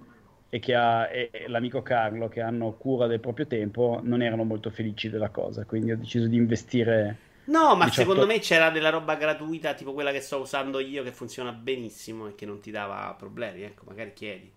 e, 0.49 0.59
che 0.59 0.75
ha, 0.75 1.07
e 1.09 1.45
l'amico 1.47 1.81
Carlo, 1.81 2.27
che 2.27 2.41
hanno 2.41 2.73
cura 2.73 3.07
del 3.07 3.19
proprio 3.19 3.47
tempo, 3.47 3.99
non 4.03 4.21
erano 4.21 4.43
molto 4.43 4.69
felici 4.71 5.09
della 5.09 5.29
cosa. 5.29 5.65
Quindi 5.65 5.91
ho 5.91 5.97
deciso 5.97 6.27
di 6.27 6.35
investire. 6.35 7.17
No, 7.45 7.75
ma 7.75 7.87
18 7.87 7.87
secondo 7.91 8.25
me 8.27 8.39
c'era 8.39 8.69
della 8.69 8.89
roba 8.89 9.15
gratuita, 9.15 9.73
tipo 9.73 9.93
quella 9.93 10.11
che 10.11 10.21
sto 10.21 10.37
usando 10.39 10.79
io, 10.79 11.03
che 11.03 11.11
funziona 11.11 11.51
benissimo 11.51 12.27
e 12.27 12.35
che 12.35 12.45
non 12.45 12.59
ti 12.61 12.69
dava 12.71 13.13
problemi. 13.17 13.63
Ecco, 13.63 13.83
magari 13.87 14.13
chiedi. 14.13 14.53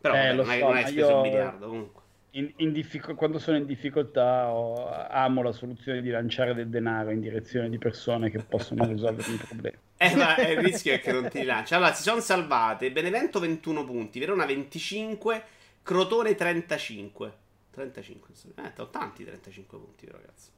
Però 0.00 0.16
Eh, 0.18 0.18
vabbè, 0.18 0.38
non, 0.38 0.48
hai, 0.48 0.64
so, 0.64 0.64
non 0.64 0.76
hai 0.76 0.86
speso 0.86 1.12
io- 1.12 1.14
un 1.14 1.20
miliardo 1.20 1.68
comunque. 1.68 2.03
In- 2.36 2.52
in 2.56 2.72
diffico- 2.72 3.14
quando 3.14 3.38
sono 3.38 3.56
in 3.56 3.64
difficoltà 3.64 4.50
ho- 4.52 4.88
amo 5.08 5.40
la 5.42 5.52
soluzione 5.52 6.02
di 6.02 6.10
lanciare 6.10 6.52
del 6.52 6.68
denaro 6.68 7.10
in 7.10 7.20
direzione 7.20 7.68
di 7.68 7.78
persone 7.78 8.28
che 8.28 8.40
possono 8.42 8.84
risolvermi 8.86 9.34
i 9.34 9.38
problemi. 9.38 9.76
Eh, 9.96 10.16
ma 10.16 10.36
il 10.38 10.58
rischio 10.58 10.94
è 10.94 11.00
che 11.00 11.12
non 11.12 11.28
ti 11.28 11.38
rilancia. 11.38 11.76
Allora, 11.76 11.92
si 11.92 12.02
sono 12.02 12.20
salvate 12.20 12.90
Benevento 12.90 13.38
21 13.38 13.84
punti, 13.84 14.18
Verona 14.18 14.44
25, 14.46 15.44
Crotone 15.82 16.34
35. 16.34 17.32
35, 17.70 18.28
eh, 18.56 18.72
ho 18.80 18.88
tanti 18.90 19.24
35 19.24 19.78
punti, 19.78 20.06
ragazzi. 20.10 20.50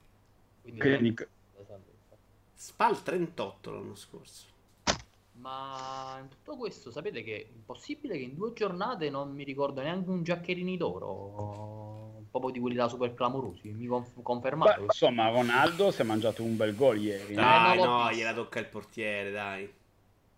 Quindi- 0.62 0.80
Quindi 0.80 1.14
Spal 2.54 3.02
38 3.02 3.70
l'anno 3.70 3.94
scorso. 3.94 4.46
Ma 5.38 6.18
in 6.20 6.28
tutto 6.28 6.56
questo 6.56 6.90
sapete 6.90 7.22
che 7.22 7.36
è 7.36 7.46
possibile 7.64 8.16
che 8.16 8.24
in 8.24 8.34
due 8.34 8.52
giornate 8.52 9.10
non 9.10 9.32
mi 9.32 9.44
ricordo 9.44 9.80
neanche 9.82 10.10
un 10.10 10.22
giaccherini 10.22 10.76
d'oro, 10.76 12.24
proprio 12.30 12.50
di 12.50 12.58
quelli 12.58 12.76
da 12.76 12.88
super 12.88 13.14
clamorosi, 13.14 13.70
mi 13.70 13.86
conf- 13.86 14.22
confermato. 14.22 14.78
Beh, 14.80 14.84
insomma, 14.86 15.28
Ronaldo 15.28 15.90
si 15.90 16.00
è 16.00 16.04
mangiato 16.04 16.42
un 16.42 16.56
bel 16.56 16.74
gol 16.74 16.98
ieri. 16.98 17.34
no? 17.34 17.42
Dai, 17.42 17.76
l'ho 17.76 17.84
no, 17.84 17.96
visto. 17.98 18.16
gliela 18.16 18.34
tocca 18.34 18.58
il 18.58 18.66
portiere, 18.66 19.30
dai. 19.30 19.72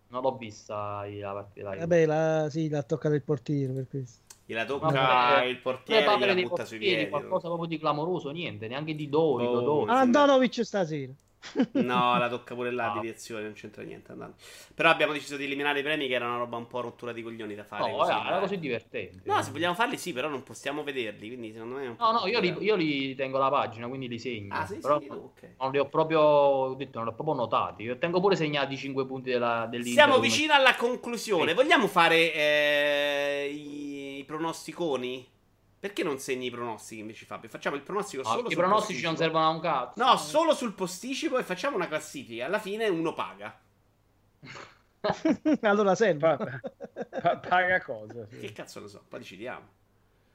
Non 0.09 0.21
l'ho 0.21 0.35
vista 0.37 1.05
la 1.07 1.33
partita. 1.33 1.75
Vabbè, 1.75 2.05
la, 2.05 2.47
sì, 2.49 2.67
l'ha 2.67 2.83
toccato 2.83 3.15
il 3.15 3.21
portiere 3.21 3.73
per 3.73 3.87
questo. 3.87 4.21
Gliela 4.45 4.63
No, 4.63 4.67
tocca 4.67 4.89
vabbè, 4.91 5.45
il 5.45 5.59
portiere, 5.59 6.17
gliela 6.17 6.33
butta 6.33 6.65
sui 6.65 6.77
portieri, 6.77 6.95
piedi. 6.95 7.09
qualcosa 7.09 7.47
proprio 7.47 7.67
di 7.67 7.77
clamoroso, 7.77 8.31
niente, 8.31 8.67
neanche 8.67 8.95
di 8.95 9.07
dorico, 9.07 9.51
Oh. 9.51 9.85
Andanovic 9.85 10.65
stasera. 10.65 11.13
No, 11.73 12.17
la 12.19 12.27
tocca 12.29 12.53
pure 12.53 12.71
là, 12.71 12.91
Ah. 12.91 12.93
deviazione, 12.95 13.43
non 13.43 13.53
c'entra 13.53 13.83
niente. 13.83 14.11
andando. 14.11 14.35
Però 14.75 14.89
abbiamo 14.89 15.13
deciso 15.13 15.37
di 15.37 15.45
eliminare 15.45 15.79
i 15.79 15.83
premi, 15.83 16.07
che 16.07 16.13
era 16.13 16.25
una 16.27 16.37
roba 16.37 16.57
un 16.57 16.67
po' 16.67 16.81
rottura 16.81 17.11
di 17.11 17.21
coglioni 17.23 17.55
da 17.55 17.63
fare. 17.63 17.89
No, 17.91 17.97
così, 17.97 18.11
era, 18.11 18.21
era 18.21 18.29
dai. 18.31 18.39
così 18.41 18.59
divertente. 18.59 19.21
No, 19.23 19.41
se 19.41 19.51
vogliamo 19.51 19.73
farli 19.73 19.97
sì, 19.97 20.13
però 20.13 20.27
non 20.27 20.43
possiamo 20.43 20.83
vederli, 20.83 21.27
quindi 21.27 21.51
secondo 21.53 21.75
me 21.75 21.95
No, 21.97 22.11
no, 22.11 22.27
io 22.27 22.39
li, 22.39 22.55
io 22.59 22.75
li 22.75 23.15
tengo 23.15 23.37
la 23.37 23.49
pagina, 23.49 23.87
quindi 23.87 24.07
li 24.07 24.19
segno. 24.19 24.53
Ah, 24.55 24.65
sì, 24.65 24.77
però 24.77 24.99
sì, 24.99 25.07
ok. 25.09 25.55
non 25.59 25.71
li 25.71 25.77
ho 25.79 25.85
proprio, 25.87 26.19
ho 26.21 26.73
detto, 26.75 26.97
non 26.99 27.07
li 27.07 27.11
ho 27.13 27.15
proprio 27.15 27.35
notati. 27.35 27.83
Io 27.83 27.97
tengo 27.97 28.19
pure 28.19 28.35
segnati 28.35 28.73
i 28.73 28.77
5 28.77 29.05
punti 29.05 29.29
della, 29.31 29.65
dell'Inter. 29.69 29.93
Siamo 30.05 30.19
vicini 30.19 30.51
alla 30.51 30.75
conclusione. 30.75 31.49
Sì. 31.49 31.55
Vogliamo 31.55 31.87
fare 31.87 32.33
eh, 32.33 33.49
i, 33.53 34.17
i 34.19 34.23
pronosticoni? 34.25 35.27
Perché 35.79 36.03
non 36.03 36.19
segni 36.19 36.47
i 36.47 36.51
pronostici 36.51 36.99
invece, 36.99 37.25
Fabio? 37.25 37.47
Facciamo 37.49 37.75
il 37.77 37.81
pronostico 37.83 38.21
No, 38.23 38.29
solo 38.29 38.47
I 38.47 38.51
sul 38.51 38.59
pronostici 38.59 39.01
non 39.03 39.13
posticipo. 39.13 39.23
servono 39.37 39.45
a 39.45 39.55
un 39.55 39.59
cazzo. 39.61 40.03
No, 40.03 40.17
solo 40.17 40.53
sul 40.53 40.73
posticipo 40.73 41.37
e 41.37 41.43
facciamo 41.43 41.75
una 41.77 41.87
classifica. 41.87 42.45
Alla 42.45 42.59
fine 42.59 42.87
uno 42.89 43.13
paga. 43.13 43.57
allora 45.61 45.95
serve. 45.95 46.35
Pa- 46.37 46.59
pa- 47.21 47.37
paga 47.37 47.81
cosa? 47.81 48.27
sì. 48.29 48.39
Che 48.39 48.51
cazzo 48.51 48.81
ne 48.81 48.87
so, 48.89 49.03
poi 49.07 49.19
decidiamo. 49.19 49.77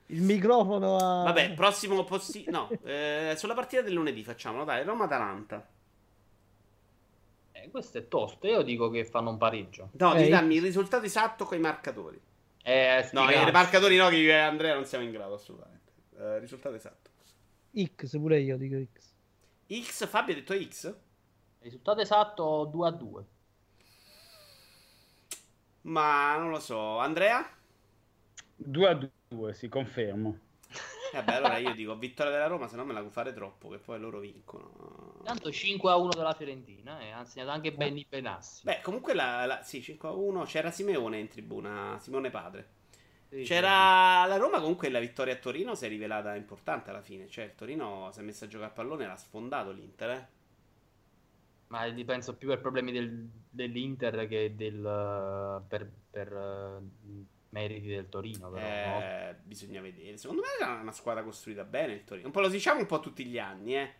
Il 0.06 0.22
microfono 0.22 0.96
a... 0.96 1.24
Vabbè, 1.24 1.52
prossimo 1.54 2.04
posti... 2.04 2.44
No, 2.48 2.70
eh, 2.82 3.34
sulla 3.36 3.54
partita 3.54 3.82
del 3.82 3.92
lunedì 3.94 4.22
facciamo, 4.24 4.64
dai, 4.64 4.84
Roma-Atalanta. 4.84 5.66
Eh, 7.52 7.70
questo 7.70 7.98
è 7.98 8.08
tosto. 8.08 8.46
Io 8.46 8.62
dico 8.62 8.90
che 8.90 9.04
fanno 9.04 9.30
un 9.30 9.38
pareggio. 9.38 9.90
No, 9.92 10.12
Eh, 10.14 10.18
devi 10.18 10.30
darmi 10.30 10.56
il 10.56 10.62
risultato 10.62 11.04
esatto 11.04 11.44
con 11.44 11.56
i 11.56 11.60
marcatori. 11.60 12.20
Eh, 12.66 13.08
No, 13.12 13.30
i 13.30 13.50
marcatori 13.52 13.96
no, 13.96 14.08
che 14.08 14.16
io 14.16 14.30
e 14.30 14.38
Andrea 14.38 14.74
non 14.74 14.86
siamo 14.86 15.04
in 15.04 15.10
grado 15.10 15.34
assolutamente. 15.34 15.92
Eh, 16.16 16.38
risultato 16.38 16.74
esatto. 16.74 17.10
X, 17.76 18.18
pure 18.18 18.40
io 18.40 18.56
dico 18.56 18.76
X. 18.92 19.12
X, 19.82 20.06
Fabio 20.08 20.32
ha 20.32 20.36
detto 20.36 20.54
X? 20.54 20.94
Risultato 21.60 22.00
esatto 22.00 22.64
2 22.72 22.88
a 22.88 22.90
2. 22.90 23.24
Ma 25.82 26.36
non 26.38 26.50
lo 26.50 26.58
so. 26.58 26.98
Andrea? 26.98 27.46
2 28.56 28.88
a 28.88 29.08
2, 29.28 29.54
sì, 29.54 29.68
confermo. 29.68 30.38
Vabbè, 31.14 31.34
allora 31.34 31.58
io 31.58 31.72
dico 31.74 31.96
vittoria 31.96 32.32
della 32.32 32.46
Roma, 32.46 32.66
se 32.66 32.76
no 32.76 32.84
me 32.84 32.92
la 32.92 33.08
fare 33.08 33.32
troppo, 33.32 33.68
che 33.68 33.78
poi 33.78 33.98
loro 34.00 34.18
vincono. 34.18 35.20
Tanto 35.22 35.50
5 35.50 35.90
a 35.90 35.96
1 35.96 36.10
della 36.10 36.34
Fiorentina, 36.34 36.98
e 37.00 37.06
eh, 37.06 37.10
ha 37.12 37.24
segnato 37.24 37.50
anche 37.50 37.72
Benny 37.72 38.04
Benassi. 38.08 38.62
Beh, 38.64 38.80
comunque 38.82 39.14
la, 39.14 39.46
la, 39.46 39.62
sì, 39.62 39.80
5 39.80 40.08
a 40.08 40.12
1 40.12 40.44
c'era 40.44 40.70
Simeone 40.70 41.18
in 41.18 41.28
tribuna, 41.28 41.98
Simone 42.00 42.30
Padre. 42.30 42.68
Sì, 43.28 43.42
C'era 43.42 44.26
la 44.26 44.36
Roma 44.36 44.60
comunque 44.60 44.88
la 44.90 45.00
vittoria 45.00 45.34
a 45.34 45.36
Torino 45.36 45.74
si 45.74 45.86
è 45.86 45.88
rivelata 45.88 46.34
importante 46.34 46.90
alla 46.90 47.02
fine, 47.02 47.28
cioè 47.28 47.44
il 47.44 47.54
Torino 47.54 48.10
si 48.12 48.20
è 48.20 48.22
messo 48.22 48.44
a 48.44 48.48
giocare 48.48 48.70
a 48.70 48.74
pallone 48.74 49.04
e 49.04 49.06
l'ha 49.06 49.16
sfondato 49.16 49.70
l'Inter, 49.72 50.10
eh. 50.10 50.26
Ma 51.68 51.92
penso 52.04 52.36
più 52.36 52.48
per 52.48 52.60
problemi 52.60 52.92
del- 52.92 53.28
dell'Inter 53.50 54.28
che 54.28 54.54
del, 54.54 55.62
per, 55.66 55.90
per, 56.10 56.32
eh, 56.32 57.24
meriti 57.54 57.86
del 57.86 58.08
Torino. 58.08 58.50
Però, 58.50 58.66
no? 58.66 59.00
Eh, 59.00 59.36
bisogna 59.44 59.80
vedere. 59.80 60.16
Secondo 60.16 60.42
me 60.42 60.48
era 60.60 60.80
una 60.80 60.92
squadra 60.92 61.22
costruita 61.22 61.62
bene 61.62 61.92
il 61.92 62.04
Torino. 62.04 62.26
Un 62.26 62.32
po' 62.32 62.40
lo 62.40 62.48
diciamo 62.48 62.80
un 62.80 62.86
po' 62.86 62.98
tutti 62.98 63.24
gli 63.24 63.38
anni, 63.38 63.76
eh. 63.76 63.94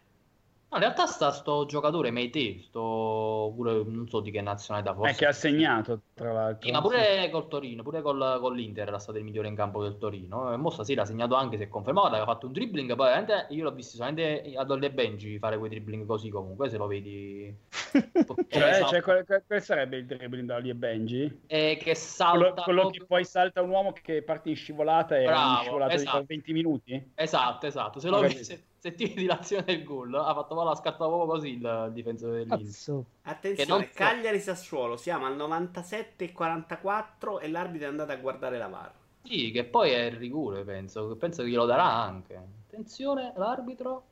No, 0.74 0.80
in 0.80 0.86
realtà 0.86 1.06
sta 1.06 1.30
sto 1.30 1.66
giocatore 1.66 2.10
Meite, 2.10 2.58
sto 2.62 3.52
pure 3.54 3.84
non 3.84 4.08
so 4.08 4.18
di 4.18 4.32
che 4.32 4.40
nazionalità 4.40 4.90
È 4.90 4.94
forse. 4.94 5.12
Eh, 5.12 5.16
che 5.16 5.26
ha 5.26 5.32
segnato, 5.32 6.00
tra 6.14 6.32
l'altro. 6.32 6.66
Sì, 6.66 6.72
ma 6.72 6.80
pure 6.80 7.30
col 7.30 7.46
Torino, 7.46 7.84
pure 7.84 8.02
col, 8.02 8.38
con 8.40 8.56
l'Inter 8.56 8.88
era 8.88 8.98
stato 8.98 9.18
il 9.18 9.24
migliore 9.24 9.46
in 9.46 9.54
campo 9.54 9.84
del 9.84 9.98
Torino. 9.98 10.52
E 10.52 10.56
mo 10.56 10.70
stasera 10.70 11.02
ha 11.02 11.04
segnato 11.04 11.36
anche, 11.36 11.58
si 11.58 11.62
è 11.62 11.68
confermato, 11.68 12.08
aveva 12.08 12.24
fatto 12.24 12.46
un 12.46 12.52
dribbling, 12.52 12.96
poi 12.96 13.06
veramente 13.06 13.46
io 13.50 13.62
l'ho 13.62 13.70
visto 13.70 13.94
solamente 13.94 14.52
ad 14.56 14.68
Olle 14.68 14.90
Benji 14.90 15.38
fare 15.38 15.58
quei 15.58 15.70
dribbling 15.70 16.06
così 16.06 16.28
comunque, 16.28 16.68
se 16.68 16.76
lo 16.76 16.86
vedi... 16.88 17.54
Cioè, 18.54 18.70
esatto. 18.70 18.88
cioè, 18.88 19.02
quel, 19.02 19.24
quel- 19.46 19.62
sarebbe 19.62 19.98
il 19.98 20.06
dribbling 20.06 20.46
da 20.48 20.58
e 20.58 20.74
Benji. 20.74 21.42
E 21.46 21.78
che 21.80 21.94
salta... 21.94 22.62
Quello, 22.62 22.62
quello 22.62 22.90
che 22.90 23.04
poi 23.06 23.24
salta 23.24 23.62
un 23.62 23.70
uomo 23.70 23.92
che 23.92 24.22
parte 24.22 24.48
in 24.48 24.56
scivolata 24.56 25.16
e 25.16 25.24
Bravo, 25.24 25.60
è 25.60 25.62
scivolato 25.62 25.94
esatto. 25.94 26.18
di 26.18 26.24
20 26.26 26.52
minuti. 26.52 27.10
Esatto, 27.14 27.66
esatto. 27.66 28.00
Se, 28.00 28.08
lo 28.08 28.18
vedi. 28.18 28.42
Se, 28.84 28.90
se 28.90 28.94
ti 28.94 29.06
vedi 29.06 29.24
l'azione 29.26 29.64
del 29.64 29.82
gol, 29.84 30.14
ha 30.14 30.34
fatto 30.34 30.54
la 30.62 30.74
scattata 30.74 31.06
proprio 31.06 31.26
così 31.26 31.48
il, 31.50 31.84
il 31.88 31.92
difensore 31.92 32.38
dell'Inter. 32.38 33.04
Attenzione, 33.22 33.86
so- 33.86 33.92
Cagliari 33.92 34.40
Sassuolo, 34.40 34.96
siamo 34.96 35.26
al 35.26 35.34
97 35.34 36.26
e 36.26 36.32
44 36.32 37.40
e 37.40 37.48
l'arbitro 37.48 37.86
è 37.86 37.90
andato 37.90 38.12
a 38.12 38.16
guardare 38.16 38.56
la 38.56 38.68
VAR. 38.68 38.92
Sì, 39.22 39.50
che 39.50 39.64
poi 39.64 39.90
è 39.90 40.04
il 40.04 40.16
rigore, 40.16 40.64
penso. 40.64 41.16
Penso 41.16 41.42
che 41.42 41.48
glielo 41.48 41.64
darà 41.66 41.90
anche. 42.02 42.36
Attenzione, 42.36 43.32
l'arbitro. 43.36 44.04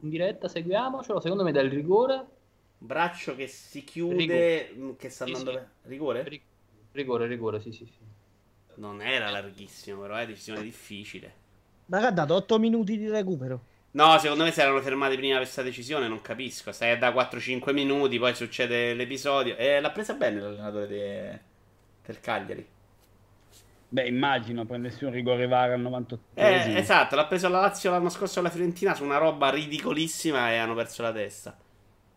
In 0.00 0.08
diretta, 0.10 0.48
seguiamocelo. 0.48 1.20
Secondo 1.20 1.42
me 1.44 1.50
dà 1.52 1.60
il 1.60 1.70
rigore. 1.70 2.26
Braccio 2.78 3.34
che 3.34 3.48
si 3.48 3.82
chiude, 3.82 4.70
mh, 4.72 4.96
che 4.96 5.08
sta 5.10 5.24
Sì, 5.24 5.30
andando 5.32 5.50
sì. 5.50 5.56
per- 5.56 5.70
rigore? 5.82 6.22
Ri- 6.28 6.42
Rigore, 6.92 7.26
rigore, 7.26 7.60
sì, 7.60 7.72
sì, 7.72 7.86
sì. 7.86 8.04
Non 8.76 9.02
era 9.02 9.30
larghissimo, 9.30 10.02
però 10.02 10.14
è 10.14 10.26
decisione 10.26 10.62
difficile. 10.62 11.34
Ma 11.86 11.98
che 12.00 12.06
ha 12.06 12.10
dato 12.12 12.34
8 12.34 12.58
minuti 12.58 12.98
di 12.98 13.08
recupero. 13.08 13.64
No, 13.94 14.18
secondo 14.18 14.42
me 14.44 14.50
si 14.50 14.60
erano 14.60 14.80
fermati 14.80 15.14
prima 15.16 15.34
per 15.34 15.42
questa 15.44 15.62
decisione, 15.62 16.08
non 16.08 16.20
capisco. 16.20 16.72
Stai 16.72 16.98
da 16.98 17.12
4-5 17.12 17.72
minuti, 17.72 18.18
poi 18.18 18.34
succede 18.34 18.92
l'episodio. 18.94 19.56
E 19.56 19.80
l'ha 19.80 19.90
presa 19.90 20.14
bene 20.14 20.40
l'allenatore 20.40 20.86
de- 20.88 21.40
del 22.04 22.20
Cagliari. 22.20 22.66
Beh, 23.88 24.08
immagino 24.08 24.64
prendessi 24.64 25.04
un 25.04 25.12
rigore 25.12 25.46
VAR 25.46 25.70
al 25.70 25.80
98 25.80 26.40
Eh, 26.40 26.74
esatto, 26.76 27.14
l'ha 27.14 27.26
preso 27.26 27.48
la 27.48 27.60
Lazio 27.60 27.90
l'anno 27.92 28.08
scorso 28.08 28.40
alla 28.40 28.50
Fiorentina 28.50 28.92
su 28.94 29.04
una 29.04 29.18
roba 29.18 29.50
ridicolissima 29.50 30.50
e 30.50 30.56
hanno 30.56 30.74
perso 30.74 31.02
la 31.02 31.12
testa. 31.12 31.56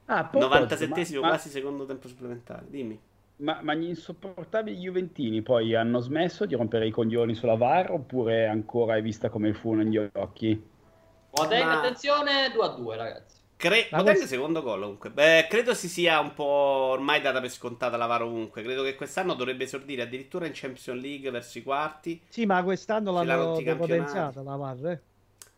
Ah, 0.05 0.25
proposito, 0.25 0.63
97esimo, 0.65 1.19
ma- 1.21 1.27
quasi 1.29 1.49
secondo 1.49 1.85
tempo 1.85 2.07
supplementare. 2.07 2.65
Dimmi. 2.67 2.99
Ma, 3.37 3.59
ma 3.61 3.73
gli 3.75 3.87
insopportabili 3.87 4.77
Juventini 4.77 5.41
poi 5.41 5.75
hanno 5.75 5.99
smesso 5.99 6.45
di 6.45 6.55
rompere 6.55 6.87
i 6.87 6.91
coglioni 6.91 7.35
sulla 7.35 7.55
VAR 7.55 7.91
oppure 7.91 8.47
ancora 8.47 8.93
hai 8.93 9.01
vista 9.01 9.29
come 9.29 9.49
il 9.49 9.55
fumo 9.55 9.75
negli 9.75 9.97
occhi? 10.13 10.59
Boateng, 11.37 11.63
Ma- 11.65 11.77
attenzione, 11.77 12.51
2 12.51 12.63
a 12.63 12.67
2, 12.69 12.95
ragazzi. 12.95 13.35
Cre- 13.57 13.87
Ma 13.91 14.03
questo- 14.03 14.27
secondo 14.27 14.61
gol 14.61 14.81
comunque. 14.81 15.09
Beh, 15.09 15.47
credo 15.49 15.73
si 15.73 15.87
sia 15.87 16.19
un 16.19 16.33
po' 16.33 16.43
ormai 16.43 17.21
data 17.21 17.39
per 17.41 17.49
scontata 17.49 17.97
la 17.97 18.05
VAR 18.05 18.21
ovunque. 18.23 18.61
Credo 18.61 18.83
che 18.83 18.95
quest'anno 18.95 19.33
dovrebbe 19.33 19.63
esordire 19.63 20.03
addirittura 20.03 20.45
in 20.45 20.51
Champions 20.53 21.01
League 21.01 21.31
verso 21.31 21.57
i 21.57 21.63
quarti. 21.63 22.21
Sì, 22.29 22.45
ma 22.45 22.61
quest'anno 22.63 23.11
l'hanno 23.11 23.59
depotenziata 23.59 24.41
la 24.43 24.55
VAR. 24.55 24.85
eh. 24.87 25.01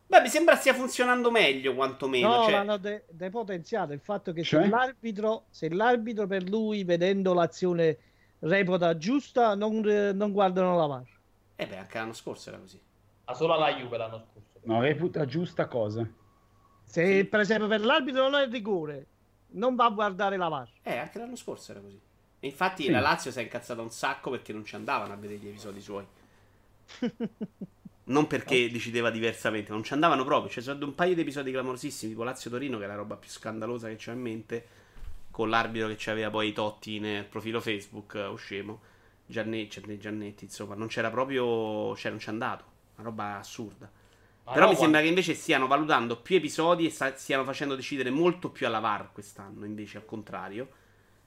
Beh, 0.07 0.21
mi 0.21 0.29
sembra 0.29 0.55
stia 0.55 0.73
funzionando 0.73 1.29
meglio 1.29 1.75
quantomeno. 1.75 2.27
No, 2.37 2.43
cioè- 2.43 2.51
l'hanno 2.53 2.77
de- 2.77 3.03
depotenziato. 3.09 3.91
Il 3.91 3.99
fatto 3.99 4.31
che 4.31 4.43
Cioè? 4.43 4.63
se, 4.63 4.69
l'arbitro, 4.69 5.43
se 5.49 5.69
l'arbitro 5.69 6.25
per 6.25 6.43
lui, 6.43 6.83
vedendo 6.85 7.33
l'azione, 7.33 7.97
reputa 8.39 8.97
giusta, 8.97 9.55
non, 9.55 9.81
non 9.81 10.31
guardano 10.31 10.77
la 10.77 10.85
VAR. 10.85 11.03
Eh 11.57 11.67
beh, 11.67 11.77
anche 11.77 11.97
l'anno 11.97 12.13
scorso 12.13 12.47
era 12.49 12.57
così. 12.59 12.79
Ma 13.25 13.33
solo 13.33 13.53
alla 13.53 13.73
Juve 13.73 13.97
l'anno 13.97 14.15
scorso. 14.31 14.47
No, 14.69 14.81
reputa 14.81 15.25
giusta 15.25 15.65
cosa. 15.67 16.07
Se 16.83 17.17
Sì. 17.17 17.25
per 17.25 17.39
esempio 17.39 17.67
per 17.67 17.81
l'arbitro 17.83 18.29
non 18.29 18.39
è 18.39 18.47
rigore, 18.47 19.05
non 19.53 19.73
va 19.75 19.85
a 19.85 19.89
guardare 19.89 20.37
la 20.37 20.47
VAR. 20.47 20.69
Eh, 20.83 20.95
anche 20.97 21.17
l'anno 21.17 21.35
scorso 21.35 21.71
era 21.71 21.81
così. 21.81 21.99
E 22.39 22.47
infatti 22.47 22.83
Sì. 22.83 22.91
la 22.91 22.99
Lazio 22.99 23.31
si 23.31 23.39
è 23.39 23.41
incazzata 23.41 23.81
un 23.81 23.89
sacco 23.89 24.29
perché 24.29 24.53
non 24.53 24.63
ci 24.63 24.75
andavano 24.75 25.11
a 25.11 25.15
vedere 25.15 25.39
gli 25.39 25.47
episodi 25.47 25.81
suoi. 25.81 26.05
Non 28.09 28.25
perché 28.25 28.71
decideva 28.71 29.11
diversamente, 29.11 29.71
non 29.71 29.83
ci 29.83 29.93
andavano 29.93 30.23
proprio. 30.23 30.51
Ci 30.51 30.61
sono 30.61 30.83
un 30.83 30.95
paio 30.95 31.13
di 31.13 31.21
episodi 31.21 31.51
clamorosissimi, 31.51 32.11
tipo 32.11 32.23
Lazio-Torino, 32.23 32.79
che 32.79 32.85
è 32.85 32.87
la 32.87 32.95
roba 32.95 33.15
più 33.15 33.29
scandalosa 33.29 33.87
che 33.87 34.09
ho 34.09 34.13
in 34.13 34.19
mente, 34.21 34.67
con 35.29 35.47
l'arbitro 35.49 35.93
che 35.93 36.09
aveva 36.09 36.31
poi 36.31 36.47
i 36.47 36.53
Totti 36.53 36.97
nel 36.99 37.25
profilo 37.25 37.59
Facebook, 37.61 38.15
eh, 38.15 38.23
o 38.23 38.35
scemo, 38.35 38.79
Giannetti, 39.27 39.79
cioè, 39.79 39.97
Giannetti, 39.99 40.45
insomma, 40.45 40.73
non 40.73 40.87
c'era 40.87 41.11
proprio, 41.11 41.95
cioè 41.97 42.09
non 42.09 42.19
ci 42.19 42.29
è 42.29 42.31
andato, 42.31 42.63
una 42.95 43.03
roba 43.09 43.37
assurda. 43.37 43.91
Però 44.53 44.67
mi 44.69 44.75
quando- 44.75 44.79
sembra 44.81 45.01
che 45.01 45.07
invece 45.07 45.33
stiano 45.33 45.67
valutando 45.67 46.17
più 46.17 46.35
episodi 46.37 46.85
e 46.85 46.89
sta- 46.89 47.15
stiano 47.15 47.43
facendo 47.43 47.75
decidere 47.75 48.09
molto 48.09 48.49
più 48.49 48.65
alla 48.65 48.79
VAR 48.79 49.11
quest'anno, 49.11 49.65
invece 49.65 49.97
al 49.97 50.05
contrario. 50.05 50.69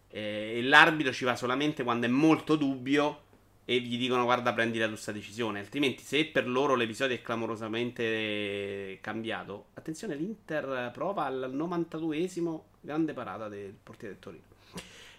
Eh, 0.08 0.58
e 0.58 0.62
l'arbitro 0.62 1.12
ci 1.12 1.24
va 1.24 1.34
solamente 1.36 1.82
quando 1.84 2.06
è 2.06 2.08
molto 2.08 2.56
dubbio 2.56 3.20
e 3.64 3.78
gli 3.80 3.96
dicono 3.96 4.24
guarda 4.24 4.52
prendi 4.52 4.78
la 4.78 4.88
giusta 4.88 5.12
decisione. 5.12 5.60
Altrimenti 5.60 6.02
se 6.02 6.26
per 6.26 6.48
loro 6.48 6.74
l'episodio 6.74 7.16
è 7.16 7.22
clamorosamente 7.22 8.98
cambiato, 9.00 9.66
attenzione 9.74 10.14
l'Inter 10.16 10.90
prova 10.92 11.24
al 11.24 11.50
92esimo 11.54 12.64
grande 12.80 13.12
parata 13.12 13.48
del 13.48 13.72
portiere 13.82 14.14
del 14.14 14.22
Torino. 14.22 14.44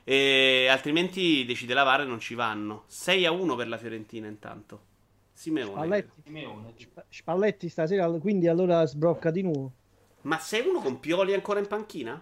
E 0.03 0.67
altrimenti 0.69 1.45
decide 1.45 1.73
la 1.73 1.84
VAR 1.84 2.01
e 2.01 2.05
non 2.05 2.19
ci 2.19 2.35
vanno. 2.35 2.84
6 2.88 3.25
a 3.25 3.31
1 3.31 3.55
per 3.55 3.67
la 3.69 3.77
Fiorentina 3.77 4.27
intanto. 4.27 4.91
Simeone. 5.34 5.72
Spalletti, 5.72 6.22
Simeone. 6.23 6.73
Spalletti 7.10 7.69
stasera, 7.69 8.10
quindi 8.19 8.47
allora 8.47 8.85
sbrocca 8.85 9.31
di 9.31 9.41
nuovo. 9.41 9.73
Ma 10.22 10.39
6 10.39 10.61
a 10.61 10.69
1 10.69 10.80
con 10.80 10.99
Pioli 10.99 11.34
ancora 11.34 11.60
in 11.60 11.68
panchina? 11.68 12.22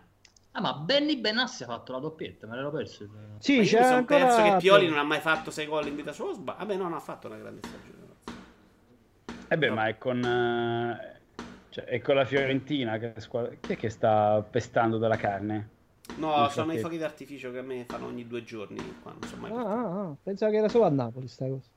Ah, 0.54 0.62
ma 0.62 0.74
Benny 0.74 1.18
Benassi 1.20 1.64
ha 1.64 1.68
fatto 1.68 1.92
la 1.94 2.00
doppietta, 2.00 2.48
me 2.48 2.56
l'ero 2.56 2.72
perso. 2.72 3.08
Sì, 3.40 3.58
Ma 3.58 3.64
io 3.64 3.70
c'è 3.70 3.78
mi 3.80 3.84
sono 3.84 3.98
ancora... 3.98 4.26
perso 4.26 4.44
che 4.44 4.58
Pioli 4.58 4.88
non 4.88 4.98
ha 4.98 5.04
mai 5.04 5.20
fatto 5.20 5.52
6 5.52 5.66
gol 5.66 5.88
in 5.88 5.96
vita 5.96 6.12
sua. 6.12 6.34
sba- 6.34 6.56
Vabbè, 6.58 6.76
no, 6.76 6.84
non 6.84 6.94
ha 6.94 7.00
fatto 7.00 7.28
una 7.28 7.38
grande 7.38 7.62
stagione. 7.66 8.00
Eh 9.50 9.58
beh, 9.58 9.70
ma 9.70 9.88
è 9.88 9.98
con, 9.98 10.24
eh, 10.24 11.22
cioè, 11.70 11.84
è 11.86 12.02
con 12.02 12.16
la 12.16 12.26
Fiorentina 12.26 12.98
che, 12.98 13.14
squadra- 13.18 13.54
chi 13.60 13.74
è 13.74 13.78
che 13.78 13.90
sta 13.90 14.42
pestando 14.50 14.98
della 14.98 15.18
carne? 15.18 15.70
No, 16.18 16.36
Non 16.36 16.50
sono 16.52 16.74
i 16.74 16.78
fuochi 16.78 16.98
d'artificio 16.98 17.52
che 17.52 17.58
a 17.60 17.64
me 17.64 17.86
fanno 17.86 18.06
ogni 18.06 18.28
due 18.28 18.44
giorni. 18.44 18.78
Qua, 19.02 19.12
non 19.12 19.24
so 19.28 19.36
mai 19.38 19.52
Ah, 19.52 19.62
ah, 19.62 20.02
ah, 20.12 20.18
pensavo 20.24 20.52
che 20.52 20.58
era 20.58 20.70
solo 20.70 20.86
a 20.86 20.90
Napoli 20.90 21.28
sta 21.28 21.48
cosa. 21.48 21.70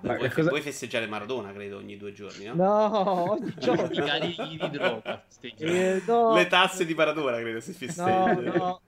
Vabbè, 0.00 0.16
vuoi, 0.16 0.30
cosa- 0.30 0.48
vuoi 0.50 0.60
festeggiare 0.62 1.06
Maradona, 1.06 1.52
credo, 1.52 1.76
ogni 1.78 1.96
due 1.96 2.12
giorni, 2.12 2.44
no? 2.46 2.54
No, 2.54 3.30
ogni 3.32 3.54
giorno. 3.58 3.88
Di 3.88 4.70
droga. 4.70 5.24
festeggiano. 5.26 5.72
Eh, 5.72 6.02
no, 6.06 6.34
Le 6.34 6.46
tasse 6.46 6.84
di 6.84 6.94
Maradona, 6.94 7.38
credo, 7.38 7.60
si 7.60 7.70
No, 7.70 7.76
festeggia. 7.76 8.32
no, 8.58 8.80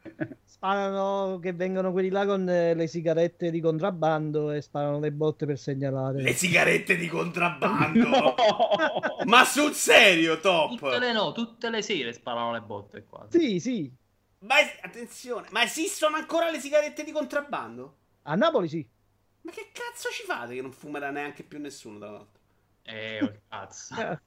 sparano 0.45 1.39
che 1.41 1.53
vengono 1.53 1.93
quelli 1.93 2.09
là 2.11 2.25
con 2.25 2.49
eh, 2.49 2.75
le 2.75 2.87
sigarette 2.87 3.51
di 3.51 3.61
contrabbando 3.61 4.51
e 4.51 4.61
sparano 4.63 4.99
le 5.01 5.13
botte 5.13 5.47
per 5.47 5.59
segnalare. 5.59 6.23
Le 6.23 6.33
sigarette 6.33 6.97
di 6.97 7.09
contrabbando. 7.09 8.09
No! 8.15 8.35
Ma 9.27 9.45
sul 9.45 9.73
serio, 9.73 10.35
Tutte 10.41 10.79
top. 10.79 10.99
le 10.99 11.13
no, 11.13 11.33
tutte 11.33 11.71
le 11.71 11.83
sere 11.83 12.13
sparano 12.13 12.53
le 12.53 12.61
botte 12.61 13.05
qua. 13.05 13.27
Sì, 13.31 13.59
sì, 13.61 13.91
Ma 14.41 14.61
es- 14.61 14.79
attenzione, 14.83 15.49
ma 15.51 15.63
esistono 15.63 16.17
ancora 16.17 16.51
le 16.51 16.61
sigarette 16.61 17.03
di 17.05 17.13
contrabbando? 17.13 17.97
a 18.27 18.35
Napoli 18.37 18.69
sì. 18.69 18.87
Ma 19.45 19.51
che 19.51 19.69
cazzo 19.73 20.09
ci 20.11 20.25
fate 20.25 20.55
che 20.55 20.63
non 20.63 20.73
fumerà 20.73 21.11
neanche 21.11 21.43
più 21.43 21.61
nessuno, 21.61 21.99
tra 21.99 22.11
l'altro? 22.11 22.41
Eh, 22.83 23.23
oh, 23.23 23.33
cazzo. 23.49 23.95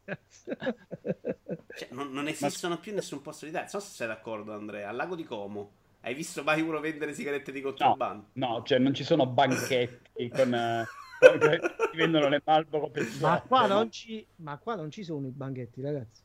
Cioè, 1.78 1.90
non, 1.92 2.12
non 2.12 2.28
esistono 2.28 2.80
più 2.80 2.90
in 2.90 2.98
nessun 2.98 3.22
posto 3.22 3.46
d'Italia. 3.46 3.70
Non 3.72 3.80
so 3.82 3.88
se 3.88 3.96
sei 3.96 4.08
d'accordo, 4.08 4.52
Andrea. 4.52 4.90
Al 4.90 4.96
lago 4.96 5.16
di 5.16 5.24
Como. 5.24 5.72
Hai 6.02 6.16
visto 6.16 6.42
mai 6.44 6.62
uno 6.62 6.80
vendere 6.80 7.14
sigarette 7.14 7.52
di 7.52 7.62
contrabbando? 7.62 8.30
No, 8.34 8.64
cioè 8.66 8.80
non 8.80 8.96
ci 8.96 9.04
sono 9.04 9.28
banchetti 9.28 10.30
con... 10.30 10.88
che 11.20 11.60
ti 11.92 11.98
vendono 11.98 12.30
le 12.30 12.42
Marlboro 12.44 12.90
per 12.90 13.08
Ma 13.20 13.42
qua, 13.42 13.68
no? 13.68 13.76
non 13.76 13.92
ci, 13.92 14.26
ma 14.38 14.58
qua 14.58 14.76
non 14.76 14.90
ci 14.90 15.04
sono 15.04 15.28
i 15.28 15.32
banchetti, 15.32 15.82
ragazzi. 15.82 16.22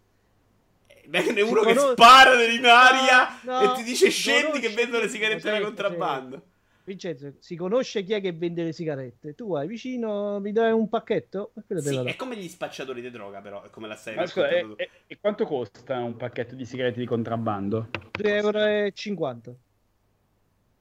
Eh, 0.87 1.05
Bene, 1.07 1.41
uno 1.43 1.61
che 1.61 1.75
conosco- 1.75 1.93
spara 1.93 2.43
in 2.45 2.65
aria 2.65 3.41
No, 3.43 3.61
e 3.61 3.77
ti 3.77 3.83
dice 3.83 4.07
no, 4.07 4.11
scendi 4.11 4.61
che 4.61 4.71
vendono 4.71 5.03
le 5.03 5.09
sigarette 5.11 5.43
di 5.43 5.49
certo, 5.49 5.65
contrabbando. 5.65 6.47
Vincenzo, 6.85 7.35
si 7.39 7.55
conosce 7.55 8.03
chi 8.03 8.13
è 8.13 8.21
che 8.21 8.33
vende 8.33 8.65
le 8.65 8.73
sigarette. 8.73 9.35
Tu 9.35 9.49
vai 9.49 9.67
vicino, 9.69 10.41
mi 10.41 10.53
dai 10.53 10.73
un 10.73 10.89
pacchetto? 10.89 11.53
Sì, 11.77 11.97
è 11.97 12.17
come 12.17 12.37
gli 12.37 12.49
spacciatori 12.49 13.01
di 13.01 13.11
droga, 13.11 13.41
però, 13.41 13.63
è 13.63 13.71
come 13.71 13.87
la 13.87 13.95
stai 13.95 14.17
Ma 14.17 14.27
scusa, 14.27 14.49
e, 14.49 14.51
raccontando 14.51 14.75
tu. 14.77 14.83
e- 15.07 15.19
quanto 15.21 15.45
costa 15.47 15.99
un 16.01 16.17
pacchetto 16.17 16.55
di 16.57 16.65
sigarette 16.65 16.99
di 16.99 17.07
contrabbando? 17.07 17.89
2,50 18.13 19.49
euro. 19.49 19.59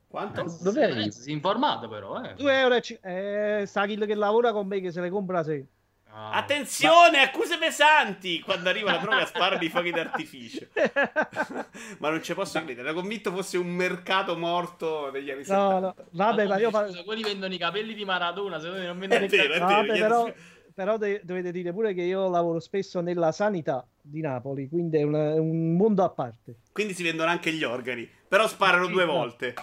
Quanto? 0.07 0.57
Dov'è 0.61 1.05
Eh? 1.05 1.11
Si 1.11 1.29
è 1.29 1.33
informato 1.33 1.87
però, 1.87 2.21
eh. 2.21 2.33
2 2.35 2.59
euro 2.59 2.75
e 2.75 2.81
ci- 2.81 2.99
eh, 3.01 3.63
sa 3.65 3.85
chi 3.85 3.95
che 3.95 4.15
lavora 4.15 4.51
con 4.51 4.67
me 4.67 4.81
che 4.81 4.91
se 4.91 4.99
le 5.01 5.09
compra 5.09 5.43
se. 5.43 5.65
Ah. 6.13 6.31
Attenzione, 6.31 7.21
accuse 7.21 7.57
pesanti! 7.57 8.41
Quando 8.41 8.67
arriva 8.67 8.91
la 8.91 8.97
droga 8.97 9.25
sparano 9.25 9.63
i 9.63 9.69
fuochi 9.69 9.91
d'artificio. 9.91 10.67
ma 11.99 12.09
non 12.09 12.21
ci 12.21 12.33
posso 12.33 12.61
credere, 12.63 12.89
ero 12.89 12.99
convinto 12.99 13.31
fosse 13.31 13.57
un 13.57 13.67
mercato 13.67 14.37
morto 14.37 15.09
negli 15.11 15.31
anni 15.31 15.43
No, 15.47 15.69
70. 15.69 15.79
no, 15.79 15.93
vabbè, 16.11 16.47
ma 16.47 16.57
io 16.57 16.69
Scusa, 16.69 16.81
parlo... 16.83 17.03
quelli 17.05 17.23
vendono 17.23 17.53
i 17.53 17.57
capelli 17.57 17.93
di 17.93 18.03
Maradona, 18.03 18.59
se 18.59 18.67
no 18.67 18.73
non 18.75 19.01
È 19.01 19.07
vendono 19.07 19.23
i 19.23 19.29
No, 19.29 19.47
vero. 19.47 19.65
vabbè, 19.65 19.99
però, 19.99 20.33
però 20.73 20.97
de- 20.97 21.21
dovete 21.23 21.51
dire 21.51 21.71
pure 21.71 21.93
che 21.93 22.01
io 22.01 22.29
lavoro 22.29 22.59
spesso 22.59 22.99
nella 22.99 23.31
sanità 23.31 23.87
di 24.01 24.19
Napoli, 24.19 24.67
quindi 24.67 24.97
è 24.97 25.01
è 25.01 25.37
un 25.37 25.75
mondo 25.75 26.03
a 26.03 26.09
parte. 26.09 26.57
Quindi 26.73 26.93
si 26.93 27.03
vendono 27.03 27.29
anche 27.29 27.53
gli 27.53 27.63
organi, 27.63 28.09
però 28.27 28.47
sparano 28.47 28.87
due 28.87 29.05
no. 29.05 29.13
volte. 29.13 29.53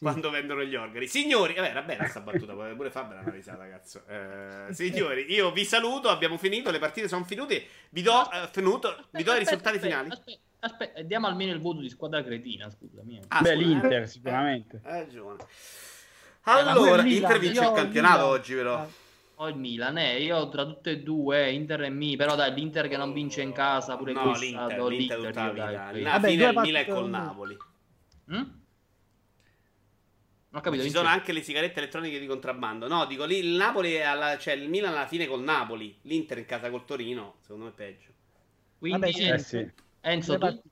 Sì. 0.00 0.06
Quando 0.06 0.30
vendono 0.30 0.64
gli 0.64 0.74
organi, 0.74 1.06
signori, 1.06 1.52
vabbè, 1.52 1.68
era 1.68 1.82
bella 1.82 2.06
sta 2.06 2.20
battuta. 2.20 2.54
poteva 2.54 2.74
Pure 2.74 2.90
Fabio 2.90 3.18
una 3.20 3.30
risata, 3.30 3.68
cazzo. 3.68 4.02
Eh, 4.08 4.72
signori, 4.72 5.30
io 5.30 5.52
vi 5.52 5.62
saluto. 5.66 6.08
Abbiamo 6.08 6.38
finito. 6.38 6.70
Le 6.70 6.78
partite 6.78 7.06
sono 7.06 7.22
finite. 7.24 7.66
Vi 7.90 8.00
do, 8.00 8.30
eh, 8.32 8.48
finito, 8.50 8.96
vi 9.10 9.22
do 9.22 9.34
i 9.34 9.38
risultati 9.40 9.78
finali. 9.78 10.08
Aspetta, 10.08 10.40
aspetta, 10.60 11.02
diamo 11.02 11.26
almeno 11.26 11.52
il 11.52 11.60
voto 11.60 11.80
di 11.80 11.90
squadra 11.90 12.24
cretina, 12.24 12.70
scusami. 12.70 13.18
eh. 13.18 13.22
Ah, 13.28 13.42
Beh, 13.42 13.52
scusa, 13.52 13.66
l'Inter, 13.66 14.02
eh, 14.02 14.06
sicuramente. 14.06 14.80
eh, 14.82 14.90
Hai 14.90 14.98
ragione. 15.00 15.44
Allora, 16.44 16.72
pure 16.72 16.90
il 16.96 17.02
Milan, 17.04 17.12
Inter 17.32 17.38
vince 17.38 17.64
il 17.64 17.72
campionato 17.72 18.16
Milan. 18.22 18.30
oggi, 18.38 18.54
però. 18.54 18.88
Ho 19.34 19.48
il 19.48 19.56
Milan, 19.56 19.98
eh, 19.98 20.22
io 20.22 20.48
tra 20.48 20.64
tutte 20.64 20.90
e 20.92 20.98
due, 21.02 21.50
Inter 21.50 21.82
e 21.82 21.90
Mi, 21.90 22.16
però 22.16 22.36
dai, 22.36 22.54
l'Inter 22.54 22.88
che 22.88 22.96
non 22.96 23.12
vince 23.12 23.42
in 23.42 23.52
casa, 23.52 23.96
pure 23.98 24.12
no, 24.14 24.22
questa, 24.22 24.44
l'Inter, 24.46 24.76
do 24.78 24.88
l'Inter 24.88 25.18
l'Inter 25.18 25.32
tutta 25.34 25.44
la 25.44 25.48
io, 25.48 25.54
dai, 25.54 25.68
vita. 25.68 25.90
qui. 25.90 26.00
Alla 26.00 26.10
Vabbè, 26.12 26.28
fine 26.28 26.36
due 26.42 26.48
il 26.52 26.58
Milan 26.60 26.80
è 26.80 26.84
partite 26.84 26.90
col 26.90 27.00
con- 27.02 27.10
Napoli. 27.10 27.56
Mm? 28.32 28.42
Non 30.50 30.60
ho 30.60 30.64
capito. 30.64 30.82
Ci 30.82 30.90
sono 30.90 31.08
anche 31.08 31.32
le 31.32 31.42
sigarette 31.42 31.78
elettroniche 31.78 32.18
di 32.18 32.26
contrabbando. 32.26 32.88
No, 32.88 33.06
dico 33.06 33.24
lì 33.24 33.38
il 33.38 33.54
Napoli 33.54 33.92
è 33.92 34.02
alla, 34.02 34.36
cioè 34.36 34.54
il 34.54 34.68
Milan 34.68 34.94
alla 34.94 35.06
fine 35.06 35.26
col 35.26 35.42
Napoli. 35.42 35.96
L'Inter 36.02 36.38
in 36.38 36.44
casa 36.44 36.70
col 36.70 36.84
Torino. 36.84 37.36
Secondo 37.40 37.66
me 37.66 37.70
è 37.70 37.74
peggio. 37.74 38.08
Quindi, 38.78 39.00
Vabbè, 39.00 39.12
sì. 39.12 39.28
Eh 39.28 39.38
sì. 39.38 39.70
Enzo, 40.00 40.32
tu, 40.34 40.38
partite. 40.40 40.68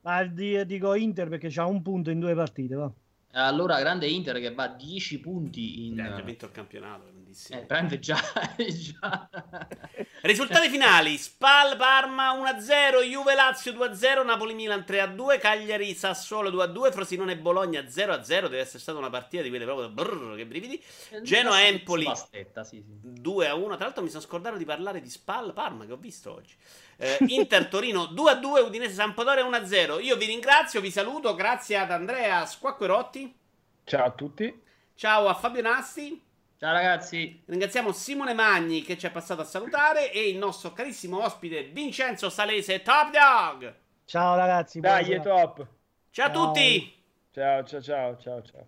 Ma 0.00 0.24
di- 0.24 0.66
dico 0.66 0.94
Inter 0.94 1.28
perché 1.28 1.48
c'ha 1.48 1.66
un 1.66 1.82
punto 1.82 2.10
in 2.10 2.18
due 2.18 2.34
partite, 2.34 2.74
va. 2.74 2.90
allora 3.32 3.78
grande 3.78 4.06
Inter 4.08 4.40
che 4.40 4.52
va 4.52 4.64
a 4.64 4.74
10 4.74 5.20
punti 5.20 5.86
in... 5.86 5.98
Eh, 5.98 6.06
ha 6.06 6.20
vinto 6.22 6.46
il 6.46 6.52
campionato, 6.52 7.10
grandissimo. 7.36 7.60
Eh, 7.60 7.64
prende 7.64 7.98
già, 7.98 8.18
già. 8.56 9.28
Risultati 10.22 10.68
finali: 10.68 11.18
Spal 11.18 11.76
Parma 11.76 12.32
1-0, 12.32 13.02
Juve 13.02 13.34
Lazio 13.34 13.72
2-0, 13.72 14.24
Napoli 14.24 14.54
Milan 14.54 14.84
3-2, 14.86 15.38
Cagliari 15.38 15.94
Sassuolo 15.94 16.50
2-2, 16.50 16.92
Frosinone 16.92 17.36
Bologna 17.36 17.82
0-0. 17.82 18.24
Deve 18.24 18.60
essere 18.60 18.78
stata 18.78 18.98
una 18.98 19.10
partita 19.10 19.42
di 19.42 19.50
quelle 19.50 19.64
proprio 19.64 19.90
brrr, 19.90 20.36
che 20.36 20.46
brividi. 20.46 20.82
Genoa 21.22 21.62
Empoli 21.64 22.04
Bastetta, 22.04 22.64
sì, 22.64 22.82
sì. 22.82 23.20
2-1. 23.20 23.76
Tra 23.76 23.84
l'altro 23.84 24.02
mi 24.02 24.08
sono 24.08 24.22
scordato 24.22 24.56
di 24.56 24.64
parlare 24.64 25.00
di 25.00 25.10
Spal 25.10 25.52
Parma 25.52 25.84
che 25.84 25.92
ho 25.92 25.98
visto 25.98 26.32
oggi. 26.32 26.54
Eh, 26.96 27.18
Inter 27.28 27.66
Torino 27.68 28.04
2-2, 28.04 28.64
Udinese 28.64 28.94
Sampdoria 28.94 29.44
1-0. 29.44 30.02
Io 30.02 30.16
vi 30.16 30.26
ringrazio, 30.26 30.80
vi 30.80 30.90
saluto. 30.90 31.34
Grazie 31.34 31.76
ad 31.76 31.90
Andrea 31.90 32.46
Squacquerotti. 32.46 33.34
Ciao 33.84 34.04
a 34.06 34.10
tutti. 34.10 34.62
Ciao 34.94 35.28
a 35.28 35.34
Fabio 35.34 35.60
Nasti. 35.62 36.25
Ciao 36.58 36.72
ragazzi. 36.72 37.42
Ringraziamo 37.46 37.92
Simone 37.92 38.32
Magni 38.32 38.82
che 38.82 38.96
ci 38.96 39.06
è 39.06 39.10
passato 39.10 39.42
a 39.42 39.44
salutare 39.44 40.10
e 40.10 40.28
il 40.28 40.38
nostro 40.38 40.72
carissimo 40.72 41.22
ospite 41.22 41.64
Vincenzo 41.64 42.30
Salese 42.30 42.80
Top 42.82 43.10
Dog. 43.10 43.74
Ciao 44.04 44.36
ragazzi. 44.36 44.80
Dai, 44.80 45.04
buona 45.04 45.20
è 45.20 45.20
top. 45.20 45.66
Ciao 46.10 46.26
a 46.26 46.32
Ciao. 46.32 46.46
tutti! 46.46 46.94
Ciao, 47.30 47.62
ciao, 47.64 47.82
ciao, 47.82 48.16
ciao, 48.16 48.42
ciao. 48.42 48.66